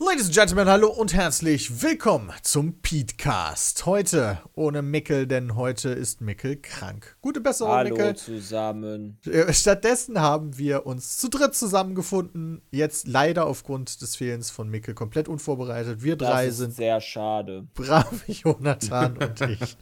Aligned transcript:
Ladies 0.00 0.26
and 0.26 0.34
Gentlemen, 0.34 0.68
hallo 0.68 0.88
und 0.92 1.12
herzlich 1.12 1.82
willkommen 1.82 2.32
zum 2.42 2.80
Petecast. 2.82 3.84
Heute 3.84 4.38
ohne 4.54 4.80
Mickel, 4.80 5.26
denn 5.26 5.56
heute 5.56 5.88
ist 5.90 6.20
Mickel 6.20 6.56
krank. 6.56 7.16
Gute 7.20 7.40
Besserung, 7.40 7.72
Hallo 7.72 7.90
Mickel. 7.96 8.14
zusammen. 8.16 9.18
Äh, 9.26 9.52
Stattdessen 9.52 10.20
haben 10.20 10.56
wir 10.56 10.86
uns 10.86 11.16
zu 11.16 11.28
dritt 11.28 11.56
zusammengefunden. 11.56 12.62
Jetzt 12.70 13.08
leider 13.08 13.46
aufgrund 13.46 14.00
des 14.00 14.14
Fehlens 14.14 14.50
von 14.50 14.68
Mickel 14.68 14.94
komplett 14.94 15.26
unvorbereitet. 15.28 16.00
Wir 16.02 16.16
Das 16.16 16.28
drei 16.30 16.46
ist 16.46 16.58
sind 16.58 16.74
sehr 16.74 17.00
schade. 17.00 17.66
brave 17.74 18.20
Jonathan 18.28 19.16
und 19.18 19.40
ich. 19.50 19.76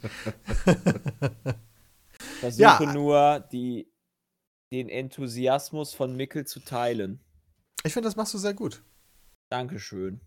Versuche 2.39 2.61
Ja. 2.61 2.91
nur, 2.93 3.39
die, 3.51 3.87
den 4.73 4.89
Enthusiasmus 4.89 5.93
von 5.93 6.15
Mickel 6.15 6.45
zu 6.45 6.59
teilen. 6.59 7.19
Ich 7.83 7.93
finde, 7.93 8.07
das 8.07 8.15
machst 8.15 8.33
du 8.33 8.39
sehr 8.39 8.55
gut. 8.55 8.81
Dankeschön. 9.49 10.21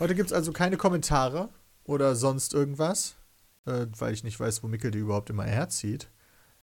Heute 0.00 0.14
gibt 0.14 0.30
es 0.30 0.32
also 0.32 0.52
keine 0.52 0.76
Kommentare 0.76 1.48
oder 1.84 2.16
sonst 2.16 2.52
irgendwas, 2.54 3.14
äh, 3.66 3.86
weil 3.98 4.12
ich 4.12 4.24
nicht 4.24 4.40
weiß, 4.40 4.62
wo 4.62 4.66
Mickel 4.68 4.90
die 4.90 4.98
überhaupt 4.98 5.30
immer 5.30 5.44
herzieht. 5.44 6.10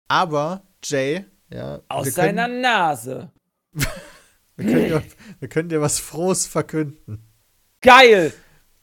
Aber 0.08 0.66
Jay, 0.84 1.24
ja, 1.50 1.80
Aus 1.88 2.06
wir 2.06 2.12
seiner 2.12 2.46
können, 2.46 2.60
Nase. 2.60 3.30
wir, 3.72 3.84
können 4.56 4.88
dir, 4.88 5.02
wir 5.38 5.48
können 5.48 5.68
dir 5.68 5.80
was 5.80 6.00
Frohes 6.00 6.46
verkünden. 6.46 7.22
Geil! 7.80 8.32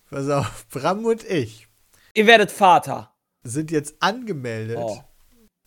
Pass 0.10 0.30
auf, 0.30 0.68
Bram 0.70 1.06
und 1.06 1.24
ich 1.26 1.68
Ihr 2.16 2.26
werdet 2.26 2.52
Vater. 2.52 3.14
sind 3.44 3.70
jetzt 3.72 4.02
angemeldet 4.02 4.78
Oh. 4.80 5.04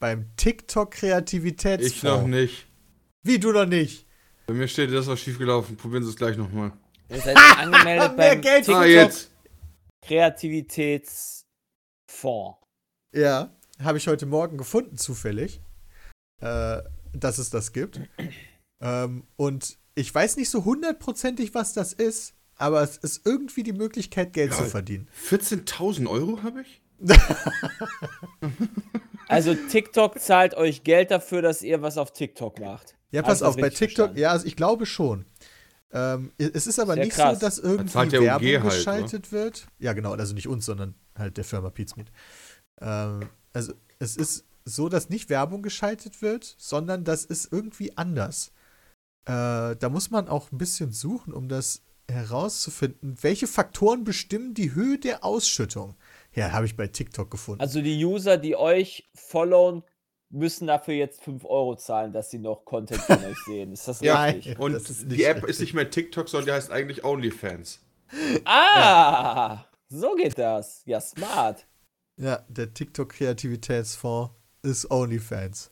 beim 0.00 0.34
TikTok 0.36 0.90
Kreativitätsfonds. 0.90 1.96
Ich 1.96 2.02
noch 2.02 2.26
nicht. 2.26 2.66
Wie 3.22 3.38
du 3.38 3.52
noch 3.52 3.66
nicht? 3.66 4.06
Bei 4.46 4.54
mir 4.54 4.68
steht, 4.68 4.92
das 4.92 5.06
war 5.06 5.16
schiefgelaufen. 5.16 5.76
Probieren 5.76 6.02
Sie 6.04 6.10
es 6.10 6.16
gleich 6.16 6.36
nochmal. 6.36 6.72
Ihr 7.08 7.20
seid 7.20 7.36
angemeldet 7.36 8.16
Mehr 8.16 8.30
beim 8.34 8.40
Geld 8.40 8.68
Ah, 8.68 8.82
TikTok 8.82 8.86
jetzt. 8.86 9.30
Kreativitätsfonds. 10.04 11.46
Ja, 13.14 13.50
habe 13.82 13.98
ich 13.98 14.08
heute 14.08 14.26
Morgen 14.26 14.56
gefunden, 14.58 14.96
zufällig, 14.96 15.60
äh, 16.40 16.78
dass 17.12 17.38
es 17.38 17.50
das 17.50 17.72
gibt. 17.72 18.00
ähm, 18.82 19.24
und 19.36 19.76
ich 19.94 20.12
weiß 20.14 20.36
nicht 20.36 20.48
so 20.50 20.64
hundertprozentig, 20.64 21.54
was 21.54 21.74
das 21.74 21.92
ist, 21.92 22.34
aber 22.56 22.82
es 22.82 22.96
ist 22.96 23.26
irgendwie 23.26 23.62
die 23.62 23.72
Möglichkeit, 23.74 24.32
Geld 24.32 24.54
zu 24.54 24.62
Lol. 24.62 24.70
verdienen. 24.70 25.08
14.000 25.28 26.08
Euro 26.08 26.42
habe 26.42 26.62
ich? 26.62 26.80
Also 29.28 29.54
TikTok 29.54 30.20
zahlt 30.20 30.54
euch 30.56 30.84
Geld 30.84 31.10
dafür, 31.10 31.40
dass 31.40 31.62
ihr 31.62 31.80
was 31.80 31.96
auf 31.96 32.12
TikTok 32.12 32.60
macht. 32.60 32.96
Ja, 33.12 33.22
pass 33.22 33.38
das 33.38 33.48
auf, 33.48 33.56
bei 33.56 33.68
TikTok, 33.68 34.06
verstanden? 34.06 34.18
ja, 34.18 34.30
also 34.30 34.46
ich 34.46 34.56
glaube 34.56 34.86
schon. 34.86 35.26
Ähm, 35.92 36.32
es 36.38 36.66
ist 36.66 36.78
aber 36.78 36.94
Sehr 36.94 37.04
nicht 37.04 37.14
krass. 37.14 37.38
so, 37.38 37.44
dass 37.44 37.58
irgendwie 37.58 38.08
der 38.08 38.20
Werbung 38.22 38.62
halt, 38.62 38.62
geschaltet 38.62 39.30
wird. 39.30 39.66
Ja, 39.78 39.92
genau, 39.92 40.12
also 40.12 40.34
nicht 40.34 40.48
uns, 40.48 40.64
sondern 40.64 40.94
halt 41.16 41.36
der 41.36 41.44
Firma 41.44 41.70
Pizmeet. 41.70 42.10
Ähm, 42.80 43.28
also 43.52 43.74
es 43.98 44.16
ist 44.16 44.46
so, 44.64 44.88
dass 44.88 45.10
nicht 45.10 45.28
Werbung 45.28 45.62
geschaltet 45.62 46.22
wird, 46.22 46.54
sondern 46.58 47.04
das 47.04 47.24
ist 47.24 47.52
irgendwie 47.52 47.96
anders. 47.96 48.52
Äh, 49.26 49.76
da 49.76 49.88
muss 49.90 50.10
man 50.10 50.28
auch 50.28 50.50
ein 50.50 50.58
bisschen 50.58 50.92
suchen, 50.92 51.34
um 51.34 51.48
das 51.48 51.82
herauszufinden, 52.10 53.16
welche 53.20 53.46
Faktoren 53.46 54.04
bestimmen 54.04 54.54
die 54.54 54.74
Höhe 54.74 54.98
der 54.98 55.24
Ausschüttung. 55.24 55.94
Ja, 56.34 56.52
habe 56.52 56.66
ich 56.66 56.76
bei 56.76 56.86
TikTok 56.86 57.30
gefunden. 57.30 57.60
Also 57.60 57.82
die 57.82 58.02
User, 58.04 58.38
die 58.38 58.56
euch 58.56 59.08
followen, 59.14 59.82
müssen 60.32 60.66
dafür 60.66 60.94
jetzt 60.94 61.22
5 61.22 61.44
Euro 61.44 61.76
zahlen, 61.76 62.12
dass 62.12 62.30
sie 62.30 62.38
noch 62.38 62.64
Content 62.64 63.00
von 63.02 63.22
euch 63.24 63.38
sehen. 63.44 63.72
Ist 63.72 63.86
das 63.86 64.00
Ja, 64.02 64.24
richtig? 64.24 64.58
Und 64.58 64.72
das 64.72 65.06
die 65.06 65.24
App 65.24 65.36
richtig. 65.36 65.50
ist 65.50 65.60
nicht 65.60 65.74
mehr 65.74 65.90
TikTok, 65.90 66.28
sondern 66.28 66.46
die 66.46 66.52
heißt 66.52 66.70
eigentlich 66.70 67.04
OnlyFans. 67.04 67.80
Ah, 68.44 69.64
so 69.88 70.14
geht 70.14 70.36
das. 70.38 70.82
Ja, 70.86 71.00
smart. 71.00 71.66
Ja, 72.16 72.44
der 72.48 72.74
TikTok-Kreativitätsfonds 72.74 74.32
ist 74.62 74.90
OnlyFans. 74.90 75.70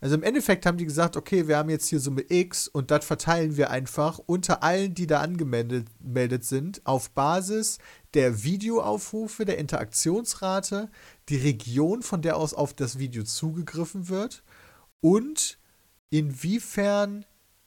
Also 0.00 0.14
im 0.14 0.22
Endeffekt 0.22 0.64
haben 0.64 0.78
die 0.78 0.84
gesagt, 0.84 1.16
okay, 1.16 1.48
wir 1.48 1.56
haben 1.56 1.70
jetzt 1.70 1.88
hier 1.88 1.98
Summe 1.98 2.22
X 2.28 2.68
und 2.68 2.92
das 2.92 3.04
verteilen 3.04 3.56
wir 3.56 3.70
einfach 3.70 4.20
unter 4.26 4.62
allen, 4.62 4.94
die 4.94 5.08
da 5.08 5.20
angemeldet 5.20 5.88
meldet 5.98 6.44
sind, 6.44 6.86
auf 6.86 7.10
Basis 7.10 7.78
der 8.14 8.44
Videoaufrufe, 8.44 9.44
der 9.44 9.58
Interaktionsrate, 9.58 10.88
die 11.28 11.36
Region, 11.36 12.02
von 12.02 12.22
der 12.22 12.36
aus 12.36 12.54
auf 12.54 12.74
das 12.74 12.98
Video 12.98 13.22
zugegriffen 13.22 14.08
wird 14.08 14.42
und 15.00 15.58
inwiefern 16.10 17.26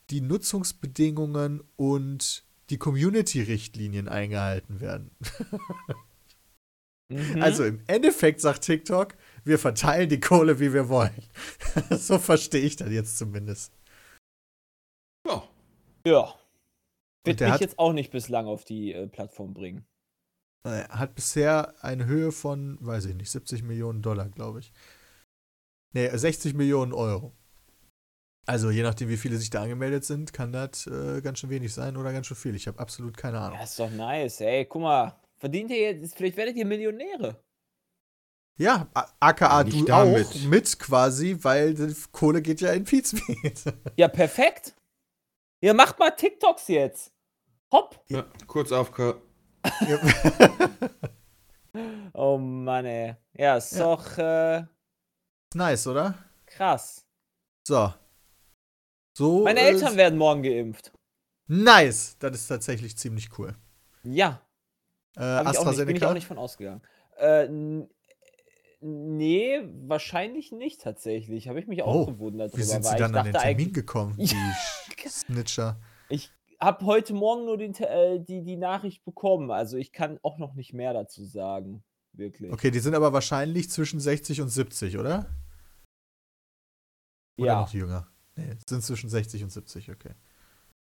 die 0.10 0.22
Nutzungsbedingungen 0.22 1.62
und 1.76 2.46
die 2.70 2.78
Community-Richtlinien 2.78 4.08
eingehalten 4.08 4.80
werden. 4.80 5.12
Mhm. 7.10 7.42
Also 7.42 7.66
im 7.66 7.82
Endeffekt 7.88 8.40
sagt 8.40 8.64
TikTok, 8.64 9.16
wir 9.44 9.60
verteilen 9.60 10.10
die 10.10 10.20
Kohle, 10.20 10.60
wie 10.60 10.74
wir 10.74 10.88
wollen. 10.88 11.24
so 11.92 12.18
verstehe 12.18 12.62
ich 12.62 12.78
das 12.78 12.90
jetzt 12.90 13.18
zumindest. 13.18 13.74
Ja. 15.28 15.44
ja. 16.06 16.34
Wird 17.26 17.40
der 17.40 17.48
mich 17.48 17.54
hat- 17.56 17.62
jetzt 17.62 17.80
auch 17.80 17.94
nicht 17.94 18.12
bislang 18.12 18.48
auf 18.48 18.64
die 18.64 18.94
äh, 18.94 19.08
Plattform 19.08 19.54
bringen. 19.54 19.86
Er 20.64 20.88
hat 20.90 21.16
bisher 21.16 21.74
eine 21.84 22.06
Höhe 22.06 22.32
von, 22.32 22.78
weiß 22.82 23.06
ich 23.06 23.16
nicht, 23.16 23.32
70 23.32 23.64
Millionen 23.64 24.02
Dollar, 24.02 24.30
glaube 24.30 24.60
ich. 24.60 24.72
Nee, 25.94 26.08
60 26.16 26.54
Millionen 26.54 26.94
Euro. 26.94 27.34
Also 28.48 28.70
je 28.72 28.84
nachdem, 28.84 29.10
wie 29.10 29.18
viele 29.18 29.38
sich 29.38 29.50
da 29.50 29.62
angemeldet 29.64 30.04
sind, 30.06 30.34
kann 30.34 30.52
das 30.52 30.88
äh, 30.88 31.22
ganz 31.22 31.40
schön 31.40 31.50
wenig 31.50 31.74
sein 31.74 31.98
oder 31.98 32.12
ganz 32.14 32.28
schön 32.28 32.38
viel. 32.38 32.56
Ich 32.56 32.68
habe 32.68 32.80
absolut 32.80 33.18
keine 33.18 33.40
Ahnung. 33.40 33.58
Ja, 33.58 33.64
ist 33.64 33.80
doch 33.80 33.90
nice. 33.92 34.42
Ey, 34.42 34.66
guck 34.66 34.82
mal. 34.82 35.20
Verdient 35.40 35.72
ihr 35.72 35.94
jetzt, 35.94 36.16
vielleicht 36.16 36.38
werdet 36.38 36.56
ihr 36.56 36.66
Millionäre. 36.66 37.44
Ja, 38.60 38.88
a- 38.94 39.08
aka 39.20 39.64
Nicht 39.64 39.80
du 39.82 39.86
damit. 39.86 40.28
auch 40.28 40.42
mit 40.44 40.78
quasi, 40.80 41.38
weil 41.42 41.74
die 41.74 41.96
Kohle 42.12 42.42
geht 42.42 42.62
ja 42.62 42.72
in 42.74 42.84
Pizmeet. 42.84 43.64
Ja, 43.98 44.08
perfekt. 44.08 44.76
Ihr 45.64 45.74
macht 45.74 45.98
mal 46.00 46.12
TikToks 46.12 46.68
jetzt. 46.68 47.12
Hopp. 47.72 48.04
ja. 48.10 48.26
Kurz 48.48 48.72
auf. 48.72 48.92
Oh 52.14 52.38
Mann, 52.38 52.86
ey. 52.86 53.16
Ja, 53.34 53.56
ist 53.58 53.72
Ja. 53.74 53.80
doch 53.96 54.18
äh, 54.18 54.64
nice, 55.54 55.88
oder? 55.88 56.16
krass. 56.46 57.06
So. 57.66 57.94
So. 59.18 59.44
Meine 59.46 59.62
Eltern 59.62 59.96
werden 59.96 60.18
morgen 60.20 60.44
geimpft. 60.44 60.92
Nice. 61.48 62.18
Das 62.20 62.34
ist 62.36 62.48
tatsächlich 62.48 62.98
ziemlich 62.98 63.30
cool. 63.40 63.56
Ja. 64.04 64.42
Äh, 65.16 65.22
Hab 65.22 65.40
ich 65.40 65.44
bin 65.46 65.52
ich 65.54 65.58
AstraZeneca. 65.60 66.10
auch 66.10 66.14
nicht 66.14 66.28
von 66.28 66.38
ausgegangen. 66.38 66.82
Äh, 67.18 67.48
nee, 68.82 69.62
wahrscheinlich 69.88 70.52
nicht 70.52 70.82
tatsächlich. 70.82 71.48
Habe 71.48 71.60
ich 71.60 71.68
mich 71.68 71.84
auch 71.84 71.96
Oh, 71.96 72.06
gewundert 72.08 72.56
Wie 72.58 72.64
sind 72.64 72.84
sie 72.86 72.96
dann 72.98 73.12
ich 73.12 73.18
an 73.18 73.26
den 73.26 73.34
Termin 73.34 73.72
gekommen, 73.74 74.16
die 74.18 74.36
Snitcher? 75.10 75.80
ich 76.10 76.32
habe 76.62 76.86
heute 76.86 77.14
Morgen 77.14 77.46
nur 77.46 77.58
den, 77.58 77.74
äh, 77.76 78.20
die, 78.20 78.44
die 78.44 78.58
Nachricht 78.58 79.04
bekommen. 79.04 79.52
Also 79.52 79.78
ich 79.78 79.92
kann 79.92 80.20
auch 80.22 80.38
noch 80.38 80.54
nicht 80.54 80.74
mehr 80.74 80.94
dazu 80.94 81.26
sagen. 81.26 81.84
Wirklich. 82.14 82.52
Okay, 82.52 82.72
die 82.72 82.80
sind 82.80 82.94
aber 82.94 83.14
wahrscheinlich 83.14 83.70
zwischen 83.70 84.00
60 84.00 84.42
und 84.42 84.50
70, 84.50 84.98
oder? 84.98 85.28
Oder 87.38 87.48
ja. 87.48 87.62
noch 87.62 87.74
jünger? 87.74 88.08
Nee, 88.36 88.56
sind 88.68 88.84
zwischen 88.84 89.10
60 89.10 89.44
und 89.44 89.52
70, 89.52 89.92
okay. 89.92 90.14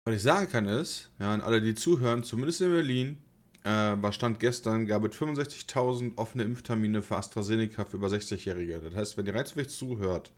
Was 0.04 0.16
ich 0.16 0.22
sagen 0.22 0.50
kann 0.50 0.66
ist, 0.66 1.10
ja, 1.18 1.32
an 1.32 1.42
alle, 1.42 1.60
die 1.60 1.74
zuhören, 1.74 2.24
zumindest 2.24 2.62
in 2.62 2.72
Berlin, 2.72 3.22
äh, 3.64 3.96
was 4.00 4.14
stand 4.14 4.40
gestern, 4.40 4.86
gab 4.86 5.04
es 5.04 5.14
65.000 5.14 6.16
offene 6.16 6.44
Impftermine 6.44 7.02
für 7.02 7.16
AstraZeneca 7.16 7.84
für 7.84 7.98
über 7.98 8.08
60-Jährige. 8.08 8.80
Das 8.80 8.94
heißt, 8.94 9.16
wenn 9.18 9.26
ihr 9.26 9.44
zufällig 9.44 9.70
zuhört, 9.70 10.32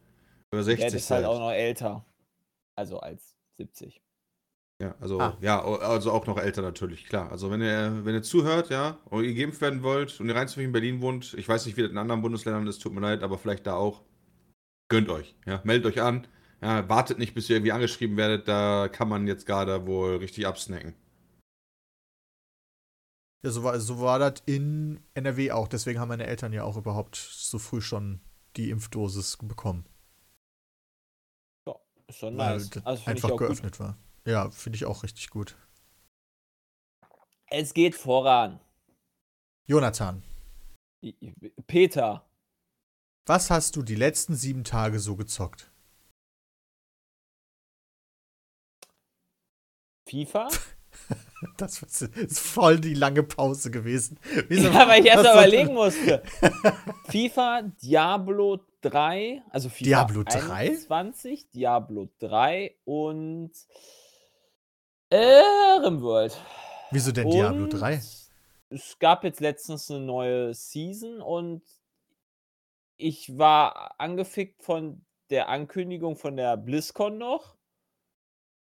über 0.52 0.64
60 0.64 0.90
Der 0.90 0.98
ist 0.98 1.10
halt 1.10 1.24
auch 1.24 1.38
noch 1.38 1.52
älter. 1.52 2.04
Also 2.74 2.98
als 2.98 3.36
70. 3.58 4.02
Ja, 4.82 4.96
also, 4.98 5.20
Ah. 5.20 5.36
ja, 5.40 5.62
also 5.64 6.10
auch 6.10 6.26
noch 6.26 6.38
älter 6.38 6.60
natürlich, 6.60 7.06
klar. 7.06 7.30
Also 7.30 7.52
wenn 7.52 7.60
ihr, 7.62 8.04
wenn 8.04 8.14
ihr 8.16 8.22
zuhört, 8.24 8.68
ja, 8.70 8.98
und 9.04 9.22
ihr 9.22 9.32
geimpft 9.32 9.60
werden 9.60 9.84
wollt 9.84 10.18
und 10.18 10.28
ihr 10.28 10.34
rein 10.34 10.48
zufällig 10.48 10.66
in 10.66 10.72
Berlin 10.72 11.00
wohnt, 11.00 11.34
ich 11.34 11.48
weiß 11.48 11.66
nicht, 11.66 11.76
wie 11.76 11.82
das 11.82 11.92
in 11.92 11.98
anderen 11.98 12.20
Bundesländern 12.20 12.66
ist, 12.66 12.82
tut 12.82 12.92
mir 12.92 13.00
leid, 13.00 13.22
aber 13.22 13.38
vielleicht 13.38 13.64
da 13.68 13.74
auch, 13.76 14.02
gönnt 14.88 15.08
euch, 15.08 15.36
ja, 15.46 15.60
meldet 15.62 15.86
euch 15.86 16.02
an, 16.02 16.26
ja, 16.60 16.88
wartet 16.88 17.20
nicht, 17.20 17.32
bis 17.32 17.48
ihr 17.48 17.56
irgendwie 17.56 17.70
angeschrieben 17.70 18.16
werdet, 18.16 18.48
da 18.48 18.88
kann 18.88 19.08
man 19.08 19.28
jetzt 19.28 19.46
gerade 19.46 19.86
wohl 19.86 20.16
richtig 20.16 20.48
absnacken. 20.48 20.94
Ja, 23.44 23.52
so 23.52 23.62
war, 23.62 23.78
so 23.78 24.00
war 24.00 24.18
das 24.18 24.42
in 24.46 25.00
NRW 25.14 25.52
auch. 25.52 25.68
Deswegen 25.68 26.00
haben 26.00 26.08
meine 26.08 26.26
Eltern 26.26 26.52
ja 26.52 26.64
auch 26.64 26.76
überhaupt 26.76 27.16
so 27.16 27.58
früh 27.60 27.80
schon 27.80 28.20
die 28.56 28.70
Impfdosis 28.70 29.38
bekommen. 29.42 29.84
Ist 32.08 32.18
schon 32.18 32.36
Weil 32.36 32.56
nice. 32.58 32.70
das 32.70 32.84
Also 32.86 33.06
einfach 33.06 33.28
auch 33.30 33.38
gut. 33.38 33.46
geöffnet 33.46 33.78
war. 33.80 33.96
Ja, 34.24 34.50
finde 34.50 34.76
ich 34.76 34.84
auch 34.84 35.02
richtig 35.02 35.30
gut. 35.30 35.56
Es 37.48 37.74
geht 37.74 37.94
voran. 37.94 38.60
Jonathan, 39.66 40.22
Peter. 41.66 42.24
was 43.26 43.50
hast 43.50 43.76
du 43.76 43.82
die 43.82 43.94
letzten 43.94 44.34
sieben 44.34 44.64
Tage 44.64 44.98
so 44.98 45.16
gezockt? 45.16 45.70
FIFA? 50.08 50.48
Das 51.56 51.82
ist 51.82 52.38
voll 52.38 52.78
die 52.78 52.94
lange 52.94 53.24
Pause 53.24 53.72
gewesen. 53.72 54.16
Wieso- 54.46 54.68
Ja, 54.72 54.86
weil 54.86 55.00
ich 55.00 55.06
erst 55.08 55.24
überlegen 55.24 55.74
musste. 55.74 56.22
FIFA, 57.08 57.62
Diablo 57.82 58.60
3, 58.82 59.42
also 59.50 59.68
FIFA 59.68 59.84
Diablo 59.84 60.22
3? 60.22 60.52
21, 60.52 61.50
Diablo 61.50 62.08
3 62.20 62.76
und 62.84 63.50
äh, 65.12 65.80
Rimworld. 65.84 66.40
Wieso 66.90 67.12
denn 67.12 67.30
Diablo 67.30 67.64
Und 67.64 67.70
3? 67.70 68.00
Es 68.70 68.98
gab 68.98 69.24
jetzt 69.24 69.40
letztens 69.40 69.90
eine 69.90 70.00
neue 70.00 70.54
Season 70.54 71.20
und 71.20 71.62
ich 72.96 73.36
war 73.36 74.00
angefickt 74.00 74.62
von 74.62 75.04
der 75.30 75.48
Ankündigung 75.48 76.16
von 76.16 76.36
der 76.36 76.56
BlizzCon 76.56 77.18
noch. 77.18 77.56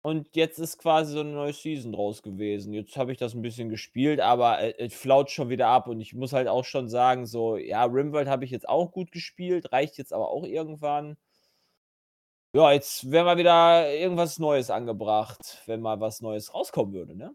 Und 0.04 0.36
jetzt 0.36 0.58
ist 0.58 0.80
quasi 0.80 1.14
so 1.14 1.20
eine 1.20 1.32
neue 1.32 1.54
Season 1.54 1.92
draus 1.92 2.24
gewesen. 2.24 2.74
Jetzt 2.74 2.98
habe 2.98 3.12
ich 3.12 3.20
das 3.20 3.36
ein 3.36 3.44
bisschen 3.44 3.70
gespielt, 3.70 4.20
aber 4.20 4.60
äh, 4.60 4.74
es 4.80 4.96
flaut 4.96 5.30
schon 5.30 5.50
wieder 5.50 5.68
ab. 5.68 5.88
Und 5.88 6.00
ich 6.02 6.16
muss 6.16 6.34
halt 6.34 6.48
auch 6.48 6.66
schon 6.66 6.90
sagen, 6.90 7.28
so, 7.28 7.56
ja, 7.58 7.84
Rimworld 7.86 8.28
habe 8.28 8.46
ich 8.46 8.50
jetzt 8.50 8.68
auch 8.68 8.92
gut 8.92 9.12
gespielt, 9.12 9.72
reicht 9.72 10.00
jetzt 10.00 10.12
aber 10.12 10.30
auch 10.30 10.44
irgendwann. 10.44 11.18
Ja, 12.54 12.72
jetzt 12.74 13.10
wäre 13.10 13.26
mal 13.26 13.38
wieder 13.38 13.94
irgendwas 13.94 14.38
Neues 14.38 14.70
angebracht, 14.70 15.62
wenn 15.68 15.82
mal 15.82 16.02
was 16.02 16.22
Neues 16.22 16.54
rauskommen 16.54 16.94
würde, 16.94 17.16
ne? 17.16 17.34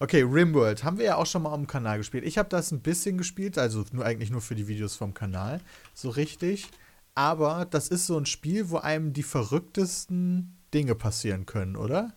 Okay, 0.00 0.22
Rimworld 0.22 0.82
haben 0.82 0.98
wir 0.98 1.04
ja 1.04 1.16
auch 1.16 1.26
schon 1.26 1.42
mal 1.42 1.52
am 1.52 1.66
Kanal 1.66 1.98
gespielt. 1.98 2.24
Ich 2.24 2.38
habe 2.38 2.48
das 2.48 2.72
ein 2.72 2.82
bisschen 2.82 3.16
gespielt, 3.16 3.58
also 3.58 3.84
nur 3.92 4.04
eigentlich 4.04 4.30
nur 4.30 4.40
für 4.40 4.54
die 4.54 4.66
Videos 4.66 4.96
vom 4.96 5.14
Kanal, 5.14 5.60
so 5.92 6.08
richtig. 6.08 6.68
Aber 7.14 7.64
das 7.64 7.88
ist 7.88 8.06
so 8.06 8.18
ein 8.18 8.26
Spiel, 8.26 8.70
wo 8.70 8.78
einem 8.78 9.12
die 9.12 9.22
verrücktesten 9.22 10.58
Dinge 10.72 10.94
passieren 10.94 11.46
können, 11.46 11.76
oder? 11.76 12.16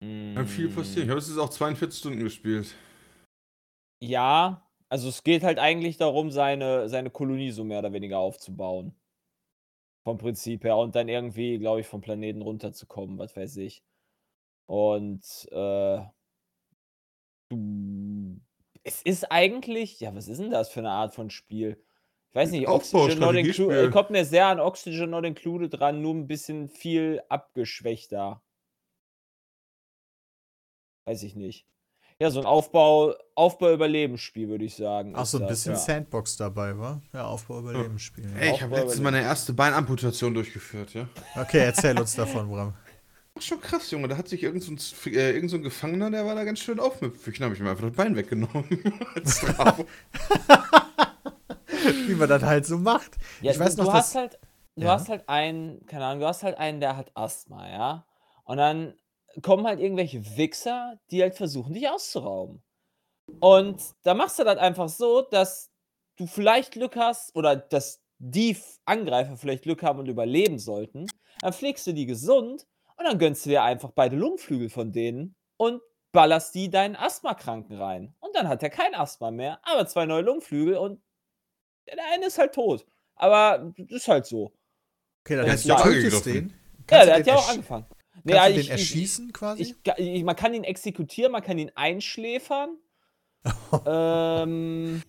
Kann 0.00 0.46
viel 0.48 0.70
passieren. 0.70 1.04
Ich 1.04 1.10
habe 1.10 1.20
es 1.20 1.28
jetzt 1.28 1.38
auch 1.38 1.50
42 1.50 1.98
Stunden 1.98 2.20
gespielt. 2.20 2.74
Ja, 4.02 4.66
also 4.88 5.08
es 5.08 5.22
geht 5.22 5.44
halt 5.44 5.58
eigentlich 5.58 5.98
darum, 5.98 6.30
seine, 6.30 6.88
seine 6.88 7.10
Kolonie 7.10 7.52
so 7.52 7.64
mehr 7.64 7.80
oder 7.80 7.92
weniger 7.92 8.18
aufzubauen. 8.18 8.94
Vom 10.04 10.18
Prinzip 10.18 10.64
her. 10.64 10.76
Und 10.76 10.94
dann 10.94 11.08
irgendwie, 11.08 11.58
glaube 11.58 11.80
ich, 11.80 11.86
vom 11.86 12.00
Planeten 12.00 12.42
runterzukommen, 12.42 13.18
was 13.18 13.36
weiß 13.36 13.56
ich. 13.58 13.82
Und 14.66 15.22
äh. 15.52 16.00
Es 18.82 19.02
ist 19.02 19.30
eigentlich, 19.30 20.00
ja, 20.00 20.14
was 20.14 20.28
ist 20.28 20.38
denn 20.40 20.50
das 20.50 20.70
für 20.70 20.80
eine 20.80 20.90
Art 20.90 21.14
von 21.14 21.30
Spiel? 21.30 21.82
Ich 22.30 22.36
weiß 22.36 22.52
nicht, 22.52 22.68
Aufbau- 22.68 23.02
Oxygen 23.04 23.20
Not 23.20 23.34
Included, 23.34 23.54
Strategiespiel. 23.56 23.90
kommt 23.90 24.10
mir 24.10 24.24
sehr 24.24 24.46
an 24.46 24.60
Oxygen 24.60 25.10
Not 25.10 25.24
Included 25.24 25.74
dran, 25.80 26.00
nur 26.00 26.14
ein 26.14 26.28
bisschen 26.28 26.68
viel 26.68 27.20
abgeschwächter. 27.28 28.40
Weiß 31.06 31.24
ich 31.24 31.34
nicht. 31.34 31.66
Ja, 32.20 32.30
so 32.30 32.38
ein 32.38 32.44
Aufbau, 32.44 33.14
Aufbau-Überlebensspiel, 33.34 34.46
würde 34.50 34.66
ich 34.66 34.74
sagen. 34.74 35.16
Auch 35.16 35.22
ist 35.22 35.30
so 35.30 35.38
ein 35.38 35.44
das, 35.44 35.50
bisschen 35.52 35.72
ja. 35.72 35.78
Sandbox 35.78 36.36
dabei, 36.36 36.76
war? 36.76 37.00
Ja, 37.14 37.24
Aufbau-Überlebensspiel. 37.24 38.30
Ey, 38.38 38.52
ich 38.54 38.62
habe 38.62 38.76
letztens 38.76 39.00
meine 39.00 39.22
erste 39.22 39.54
Beinamputation 39.54 40.34
durchgeführt, 40.34 40.92
ja. 40.92 41.08
Okay, 41.34 41.60
erzähl 41.60 41.98
uns 41.98 42.14
davon, 42.14 42.50
Bram. 42.50 42.74
Ach, 43.38 43.40
schon 43.40 43.58
krass, 43.62 43.90
Junge. 43.90 44.06
Da 44.08 44.18
hat 44.18 44.28
sich 44.28 44.42
irgend 44.42 44.62
so, 44.62 44.72
ein, 44.72 44.78
äh, 45.14 45.30
irgend 45.30 45.50
so 45.50 45.56
ein 45.56 45.62
Gefangener, 45.62 46.10
der 46.10 46.26
war 46.26 46.34
da 46.34 46.44
ganz 46.44 46.58
schön 46.58 46.78
aufmüpfig. 46.78 47.38
Dann 47.38 47.46
habe 47.46 47.54
ich 47.54 47.60
mir 47.62 47.70
einfach 47.70 47.86
das 47.88 47.96
Bein 47.96 48.14
weggenommen. 48.14 48.66
Als 49.14 49.38
Strafe. 49.38 49.86
Wie 52.06 52.14
man 52.14 52.28
das 52.28 52.42
halt 52.42 52.66
so 52.66 52.76
macht. 52.76 53.12
Ja, 53.40 53.52
ich 53.52 53.58
weiß 53.58 53.76
du, 53.76 53.82
noch, 53.82 53.92
du 53.92 53.96
hast 53.96 54.14
halt, 54.14 54.38
du 54.76 54.82
Ja. 54.82 54.92
hast 54.92 55.08
halt 55.08 55.26
einen, 55.26 55.86
keine 55.86 56.04
Ahnung, 56.04 56.20
du 56.20 56.26
hast 56.26 56.42
halt 56.42 56.58
einen, 56.58 56.80
der 56.80 56.98
hat 56.98 57.12
Asthma, 57.14 57.66
ja. 57.66 58.04
Und 58.44 58.58
dann 58.58 58.92
kommen 59.42 59.66
halt 59.66 59.80
irgendwelche 59.80 60.36
Wichser, 60.36 60.98
die 61.10 61.22
halt 61.22 61.34
versuchen, 61.34 61.74
dich 61.74 61.88
auszurauben. 61.88 62.62
Und 63.40 63.80
da 64.02 64.14
machst 64.14 64.38
du 64.38 64.44
das 64.44 64.58
einfach 64.58 64.88
so, 64.88 65.22
dass 65.22 65.70
du 66.16 66.26
vielleicht 66.26 66.72
Glück 66.72 66.96
hast 66.96 67.34
oder 67.36 67.56
dass 67.56 68.02
die 68.18 68.56
Angreifer 68.84 69.36
vielleicht 69.36 69.62
Glück 69.62 69.82
haben 69.82 70.00
und 70.00 70.08
überleben 70.08 70.58
sollten. 70.58 71.06
Dann 71.40 71.52
pflegst 71.52 71.86
du 71.86 71.92
die 71.94 72.06
gesund 72.06 72.66
und 72.96 73.04
dann 73.04 73.18
gönnst 73.18 73.46
du 73.46 73.50
dir 73.50 73.62
einfach 73.62 73.92
beide 73.92 74.16
Lungenflügel 74.16 74.68
von 74.68 74.92
denen 74.92 75.34
und 75.56 75.80
ballerst 76.12 76.54
die 76.54 76.68
deinen 76.68 76.96
Asthmakranken 76.96 77.80
rein. 77.80 78.14
Und 78.18 78.34
dann 78.34 78.48
hat 78.48 78.62
er 78.62 78.70
kein 78.70 78.94
Asthma 78.94 79.30
mehr, 79.30 79.60
aber 79.62 79.86
zwei 79.86 80.06
neue 80.06 80.22
Lungenflügel 80.22 80.76
und 80.76 81.00
der 81.86 81.96
eine 82.12 82.26
ist 82.26 82.38
halt 82.38 82.54
tot. 82.54 82.84
Aber 83.14 83.72
das 83.78 83.90
ist 83.90 84.08
halt 84.08 84.26
so. 84.26 84.52
Okay, 85.24 85.36
dann 85.36 85.46
ja 85.46 85.52
du 85.54 85.82
tötest 85.82 86.26
angegriffen. 86.26 86.32
den. 86.32 86.54
Ja, 86.90 87.04
der 87.04 87.14
hat 87.14 87.20
den 87.20 87.26
ja 87.26 87.36
auch 87.36 87.48
ersch- 87.48 87.56
angefangen. 88.24 88.36
Kannst 88.36 88.48
du 88.48 88.52
den 88.52 88.60
ich, 88.60 88.66
ich, 88.66 88.70
erschießen 88.70 89.32
quasi? 89.32 89.62
ich, 89.62 89.82
ga- 89.82 89.96
ich, 89.96 90.24
man 90.24 90.36
kann 90.36 90.54
ihn 90.54 90.64
exekutieren, 90.64 91.32
man 91.32 91.42
kann 91.42 91.58
ihn 91.58 91.70
einschläfern. 91.74 92.76
ähm, 93.86 95.02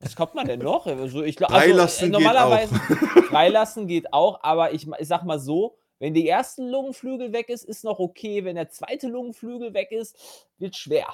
was 0.00 0.16
kommt 0.16 0.34
man 0.34 0.46
denn 0.46 0.60
noch? 0.60 0.86
Also 0.86 1.22
ich 1.22 1.42
also, 1.42 1.54
Freilassen 1.54 2.04
äh, 2.04 2.06
geht 2.06 2.12
normalerweise 2.12 2.74
freilassen 3.28 3.86
geht 3.86 4.12
auch, 4.12 4.42
aber 4.42 4.72
ich, 4.72 4.86
ich 4.98 5.08
sag 5.08 5.24
mal 5.24 5.38
so, 5.38 5.76
wenn 5.98 6.14
die 6.14 6.28
ersten 6.28 6.68
Lungenflügel 6.68 7.32
weg 7.32 7.48
ist, 7.48 7.64
ist 7.64 7.84
noch 7.84 7.98
okay. 7.98 8.44
Wenn 8.44 8.56
der 8.56 8.70
zweite 8.70 9.08
Lungenflügel 9.08 9.74
weg 9.74 9.90
ist, 9.92 10.16
wird 10.58 10.76
schwer. 10.76 11.06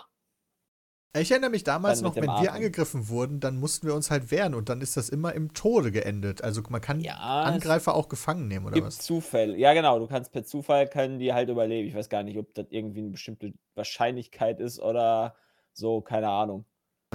Ich 1.18 1.32
erinnere 1.32 1.50
mich 1.50 1.64
damals 1.64 1.98
Dann 1.98 2.08
noch, 2.08 2.14
wenn 2.14 2.22
dem 2.22 2.42
wir 2.42 2.52
angegriffen 2.52 3.08
wurden, 3.08 3.40
dann 3.40 3.58
mussten 3.58 3.86
wir 3.86 3.94
uns 3.94 4.12
halt 4.12 4.30
wehren 4.30 4.54
und 4.54 4.68
dann 4.68 4.80
ist 4.80 4.96
das 4.96 5.08
immer 5.08 5.34
im 5.34 5.52
Tode 5.54 5.90
geendet. 5.90 6.44
Also 6.44 6.62
man 6.68 6.80
kann 6.80 7.00
Ja, 7.00 7.16
Angreifer 7.16 7.96
auch 7.96 8.08
gefangen 8.08 8.46
nehmen, 8.46 8.66
oder 8.66 8.74
gibt 8.74 8.86
was? 8.86 8.98
Zufälle. 8.98 9.56
Ja, 9.56 9.74
genau. 9.74 9.98
Du 9.98 10.06
kannst 10.06 10.30
per 10.30 10.44
Zufall 10.44 10.86
können 10.86 11.18
die 11.18 11.32
halt 11.34 11.48
überleben. 11.48 11.88
Ich 11.88 11.96
weiß 11.96 12.10
gar 12.10 12.22
nicht, 12.22 12.38
ob 12.38 12.54
das 12.54 12.66
irgendwie 12.70 13.00
eine 13.00 13.10
bestimmte 13.10 13.52
Wahrscheinlichkeit 13.74 14.60
ist 14.60 14.78
oder 14.78 15.34
so, 15.72 16.00
keine 16.00 16.28
Ahnung. 16.28 16.64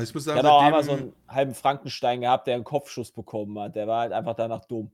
Ich 0.01 0.13
muss 0.13 0.25
sagen, 0.25 0.45
auch 0.45 0.61
einmal 0.61 0.83
so 0.83 0.91
einen 0.91 1.13
halben 1.29 1.53
Frankenstein 1.53 2.19
gehabt, 2.19 2.47
der 2.47 2.55
einen 2.55 2.65
Kopfschuss 2.65 3.11
bekommen 3.11 3.57
hat. 3.59 3.77
Der 3.77 3.87
war 3.87 4.01
halt 4.01 4.11
einfach 4.11 4.35
danach 4.35 4.65
dumm. 4.65 4.91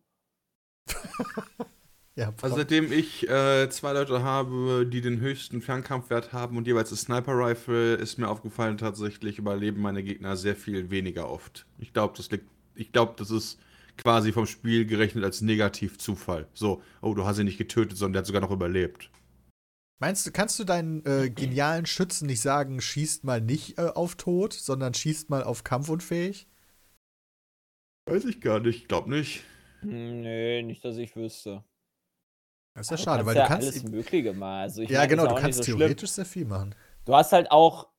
Ja, 2.15 2.33
also 2.41 2.57
seitdem 2.57 2.91
ich 2.91 3.27
äh, 3.29 3.69
zwei 3.69 3.93
Leute 3.93 4.21
habe, 4.21 4.85
die 4.85 4.99
den 4.99 5.21
höchsten 5.21 5.61
Fernkampfwert 5.61 6.33
haben 6.33 6.57
und 6.57 6.67
jeweils 6.67 6.89
eine 6.89 6.97
Sniper-Rifle, 6.97 7.95
ist 7.95 8.17
mir 8.17 8.27
aufgefallen, 8.27 8.77
tatsächlich 8.77 9.37
überleben 9.39 9.81
meine 9.81 10.03
Gegner 10.03 10.35
sehr 10.35 10.57
viel 10.57 10.89
weniger 10.91 11.29
oft. 11.29 11.65
Ich 11.79 11.93
glaube, 11.93 12.13
das 12.17 12.29
liegt. 12.29 12.45
Ich 12.75 12.91
glaube, 12.91 13.13
das 13.17 13.31
ist 13.31 13.59
quasi 13.97 14.31
vom 14.31 14.45
Spiel 14.45 14.85
gerechnet 14.85 15.23
als 15.23 15.41
Negativ-Zufall. 15.41 16.47
So, 16.53 16.81
oh, 17.01 17.13
du 17.13 17.25
hast 17.25 17.39
ihn 17.39 17.45
nicht 17.45 17.57
getötet, 17.57 17.97
sondern 17.97 18.13
der 18.13 18.19
hat 18.19 18.27
sogar 18.27 18.41
noch 18.41 18.51
überlebt. 18.51 19.09
Meinst 19.99 20.25
du, 20.25 20.31
kannst 20.31 20.57
du 20.59 20.63
deinen 20.63 21.05
äh, 21.05 21.29
genialen 21.29 21.85
Schützen 21.85 22.25
nicht 22.25 22.41
sagen, 22.41 22.81
schießt 22.81 23.23
mal 23.23 23.39
nicht 23.39 23.77
äh, 23.77 23.83
auf 23.93 24.15
Tod, 24.15 24.53
sondern 24.53 24.93
schießt 24.93 25.29
mal 25.29 25.43
auf 25.43 25.63
kampfunfähig? 25.63 26.47
Weiß 28.05 28.25
ich 28.25 28.41
gar 28.41 28.59
nicht, 28.59 28.77
ich 28.81 28.87
glaube 28.87 29.09
nicht. 29.09 29.43
Hm, 29.81 30.21
Nee, 30.21 30.63
nicht, 30.63 30.83
dass 30.83 30.97
ich 30.97 31.15
wüsste. 31.15 31.63
Das 32.73 32.87
ist 32.87 32.91
ja 32.91 32.97
schade, 32.97 33.25
weil 33.25 33.35
ja 33.35 33.43
du 33.43 33.47
kannst. 33.49 33.67
alles 33.67 33.83
Mögliche 33.83 34.33
mal. 34.33 34.61
Also 34.61 34.81
ja, 34.83 35.05
genau, 35.05 35.27
du 35.27 35.35
kannst 35.35 35.59
so 35.59 35.63
schlimm. 35.63 35.77
theoretisch 35.79 36.11
sehr 36.11 36.25
viel 36.25 36.45
machen. 36.45 36.73
Du 37.05 37.15
hast 37.15 37.31
halt 37.31 37.51
auch. 37.51 37.89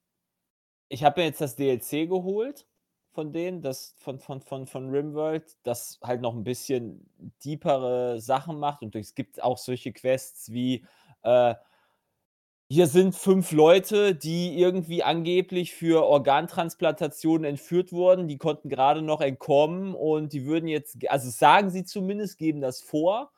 Ich 0.88 1.04
habe 1.04 1.20
mir 1.20 1.26
jetzt 1.26 1.40
das 1.40 1.56
DLC 1.56 2.08
geholt 2.08 2.66
von 3.12 3.32
denen, 3.32 3.60
das 3.60 3.94
von, 3.98 4.18
von, 4.18 4.40
von, 4.40 4.66
von 4.66 4.90
Rimworld, 4.90 5.56
das 5.64 5.98
halt 6.02 6.22
noch 6.22 6.34
ein 6.34 6.44
bisschen 6.44 7.10
deepere 7.44 8.20
Sachen 8.20 8.58
macht. 8.58 8.82
Und 8.82 8.94
es 8.96 9.14
gibt 9.14 9.42
auch 9.42 9.58
solche 9.58 9.92
Quests 9.92 10.50
wie: 10.50 10.86
äh, 11.22 11.54
hier 12.70 12.86
sind 12.86 13.14
fünf 13.14 13.52
Leute, 13.52 14.14
die 14.14 14.58
irgendwie 14.58 15.02
angeblich 15.02 15.74
für 15.74 16.06
Organtransplantationen 16.06 17.44
entführt 17.44 17.92
wurden. 17.92 18.28
Die 18.28 18.38
konnten 18.38 18.70
gerade 18.70 19.02
noch 19.02 19.20
entkommen 19.20 19.94
und 19.94 20.32
die 20.32 20.46
würden 20.46 20.68
jetzt, 20.68 20.96
also 21.10 21.28
sagen 21.28 21.68
sie 21.68 21.84
zumindest, 21.84 22.38
geben 22.38 22.62
das 22.62 22.80
vor 22.80 23.30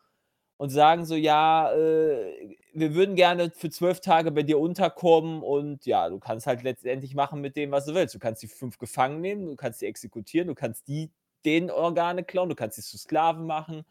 und 0.56 0.70
sagen 0.70 1.04
so, 1.04 1.14
ja, 1.14 1.73
äh, 1.75 2.56
wir 2.73 2.94
würden 2.94 3.16
gerne 3.16 3.50
für 3.50 3.70
zwölf 3.70 4.00
Tage 4.00 4.30
bei 4.30 4.42
dir 4.42 4.58
unterkommen 4.58 5.42
und 5.42 5.87
ja, 5.87 6.08
du 6.08 6.18
kannst 6.18 6.46
halt 6.46 6.62
letztendlich 6.62 7.14
machen 7.14 7.40
mit 7.40 7.56
dem, 7.56 7.70
was 7.70 7.87
du 7.87 7.94
willst. 7.94 8.14
Du 8.14 8.18
kannst 8.18 8.42
die 8.42 8.49
fünf 8.49 8.78
gefangen 8.78 9.20
nehmen, 9.20 9.46
du 9.46 9.56
kannst 9.56 9.80
sie 9.80 9.87
exekutieren, 9.87 10.49
du 10.49 10.54
kannst 10.54 10.88
die 10.88 11.11
den 11.44 11.70
Organe 11.70 12.25
klauen, 12.25 12.49
du 12.49 12.54
kannst 12.54 12.76
sie 12.76 12.82
zu 12.82 12.96
Sklaven 12.99 13.46
machen, 13.46 13.84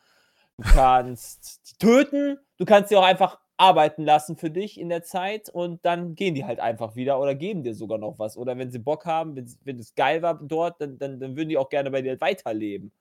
du 0.58 0.63
kannst 0.63 1.70
die 1.70 1.77
töten, 1.77 2.39
du 2.58 2.65
kannst 2.65 2.89
sie 2.89 2.96
auch 2.96 3.03
einfach 3.03 3.39
arbeiten 3.58 4.03
lassen 4.03 4.36
für 4.36 4.50
dich 4.50 4.79
in 4.79 4.89
der 4.89 5.03
Zeit 5.03 5.50
und 5.50 5.86
dann 5.86 6.15
gehen 6.15 6.36
die 6.36 6.46
halt 6.46 6.60
einfach 6.60 6.96
wieder 6.96 7.20
oder 7.20 7.36
geben 7.36 7.63
dir 7.63 7.75
sogar 7.75 8.00
noch 8.00 8.17
was. 8.20 8.38
Oder 8.38 8.58
wenn 8.58 8.72
sie 8.72 8.79
Bock 8.79 9.05
haben, 9.05 9.36
wenn, 9.36 9.53
wenn 9.63 9.79
es 9.79 9.96
geil 9.96 10.22
war 10.22 10.39
dort, 10.41 10.82
dann, 10.82 10.98
dann, 10.98 11.20
dann 11.20 11.36
würden 11.38 11.50
die 11.50 11.58
auch 11.58 11.70
gerne 11.70 11.91
bei 11.91 12.01
dir 12.01 12.20
weiterleben. 12.20 12.91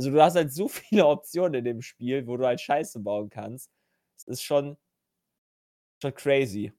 Also 0.00 0.12
du 0.12 0.22
hast 0.22 0.34
halt 0.34 0.50
so 0.50 0.66
viele 0.66 1.06
Optionen 1.06 1.56
in 1.56 1.64
dem 1.66 1.82
Spiel, 1.82 2.26
wo 2.26 2.38
du 2.38 2.46
halt 2.46 2.58
Scheiße 2.58 3.00
bauen 3.00 3.28
kannst. 3.28 3.70
Es 4.16 4.24
ist 4.24 4.42
schon, 4.42 4.78
schon 6.00 6.14
crazy. 6.14 6.72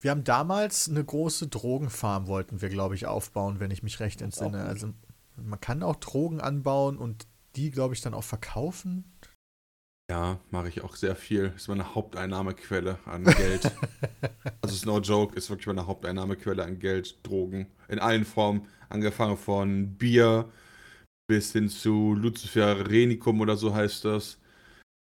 Wir 0.00 0.12
haben 0.12 0.24
damals 0.24 0.88
eine 0.88 1.04
große 1.04 1.48
Drogenfarm, 1.48 2.26
wollten 2.26 2.62
wir, 2.62 2.70
glaube 2.70 2.94
ich, 2.94 3.04
aufbauen, 3.04 3.60
wenn 3.60 3.70
ich 3.70 3.82
mich 3.82 4.00
recht 4.00 4.22
Das 4.22 4.24
entsinne. 4.24 4.64
Also 4.64 4.94
man 5.36 5.60
kann 5.60 5.82
auch 5.82 5.96
Drogen 5.96 6.40
anbauen 6.40 6.96
und 6.96 7.26
die, 7.54 7.70
glaube 7.70 7.92
ich, 7.92 8.00
dann 8.00 8.14
auch 8.14 8.24
verkaufen. 8.24 9.04
Ja, 10.10 10.40
mache 10.48 10.68
ich 10.68 10.80
auch 10.80 10.96
sehr 10.96 11.16
viel. 11.16 11.52
Ist 11.54 11.68
meine 11.68 11.94
Haupteinnahmequelle 11.94 12.98
an 13.04 13.24
Geld. 13.24 13.70
also 14.62 14.74
ist 14.74 14.86
no 14.86 15.00
joke, 15.00 15.36
ist 15.36 15.50
wirklich 15.50 15.66
meine 15.66 15.86
Haupteinnahmequelle 15.86 16.64
an 16.64 16.78
Geld, 16.78 17.18
Drogen. 17.26 17.66
In 17.88 17.98
allen 17.98 18.24
Formen. 18.24 18.66
Angefangen 18.88 19.36
von 19.36 19.98
Bier 19.98 20.50
bis 21.28 21.52
hin 21.52 21.68
zu 21.68 22.14
Lucifer 22.14 22.88
Renicum 22.90 23.40
oder 23.40 23.56
so 23.56 23.72
heißt 23.74 24.04
das. 24.06 24.40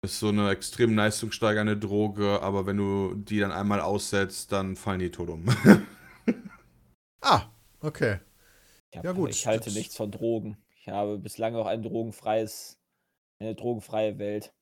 Ist 0.04 0.18
so 0.18 0.28
eine 0.28 0.50
extrem 0.50 0.94
leistungssteigernde 0.96 1.76
Droge, 1.76 2.40
aber 2.42 2.66
wenn 2.66 2.76
du 2.76 3.14
die 3.14 3.38
dann 3.38 3.52
einmal 3.52 3.80
aussetzt, 3.80 4.52
dann 4.52 4.76
fallen 4.76 5.00
die 5.00 5.10
tot 5.10 5.28
um. 5.30 5.44
Ah, 7.24 7.42
okay. 7.80 8.18
Ich, 8.90 8.98
hab, 8.98 9.04
Ja, 9.04 9.12
gut, 9.12 9.30
ich 9.30 9.46
halte 9.46 9.66
das- 9.66 9.74
nichts 9.76 9.96
von 9.96 10.10
Drogen. 10.10 10.56
Ich 10.80 10.88
habe 10.88 11.16
bislang 11.18 11.54
auch 11.54 11.66
ein 11.66 11.80
drogenfreies, 11.84 12.80
eine 13.40 13.54
drogenfreie 13.54 14.18
Welt. 14.18 14.52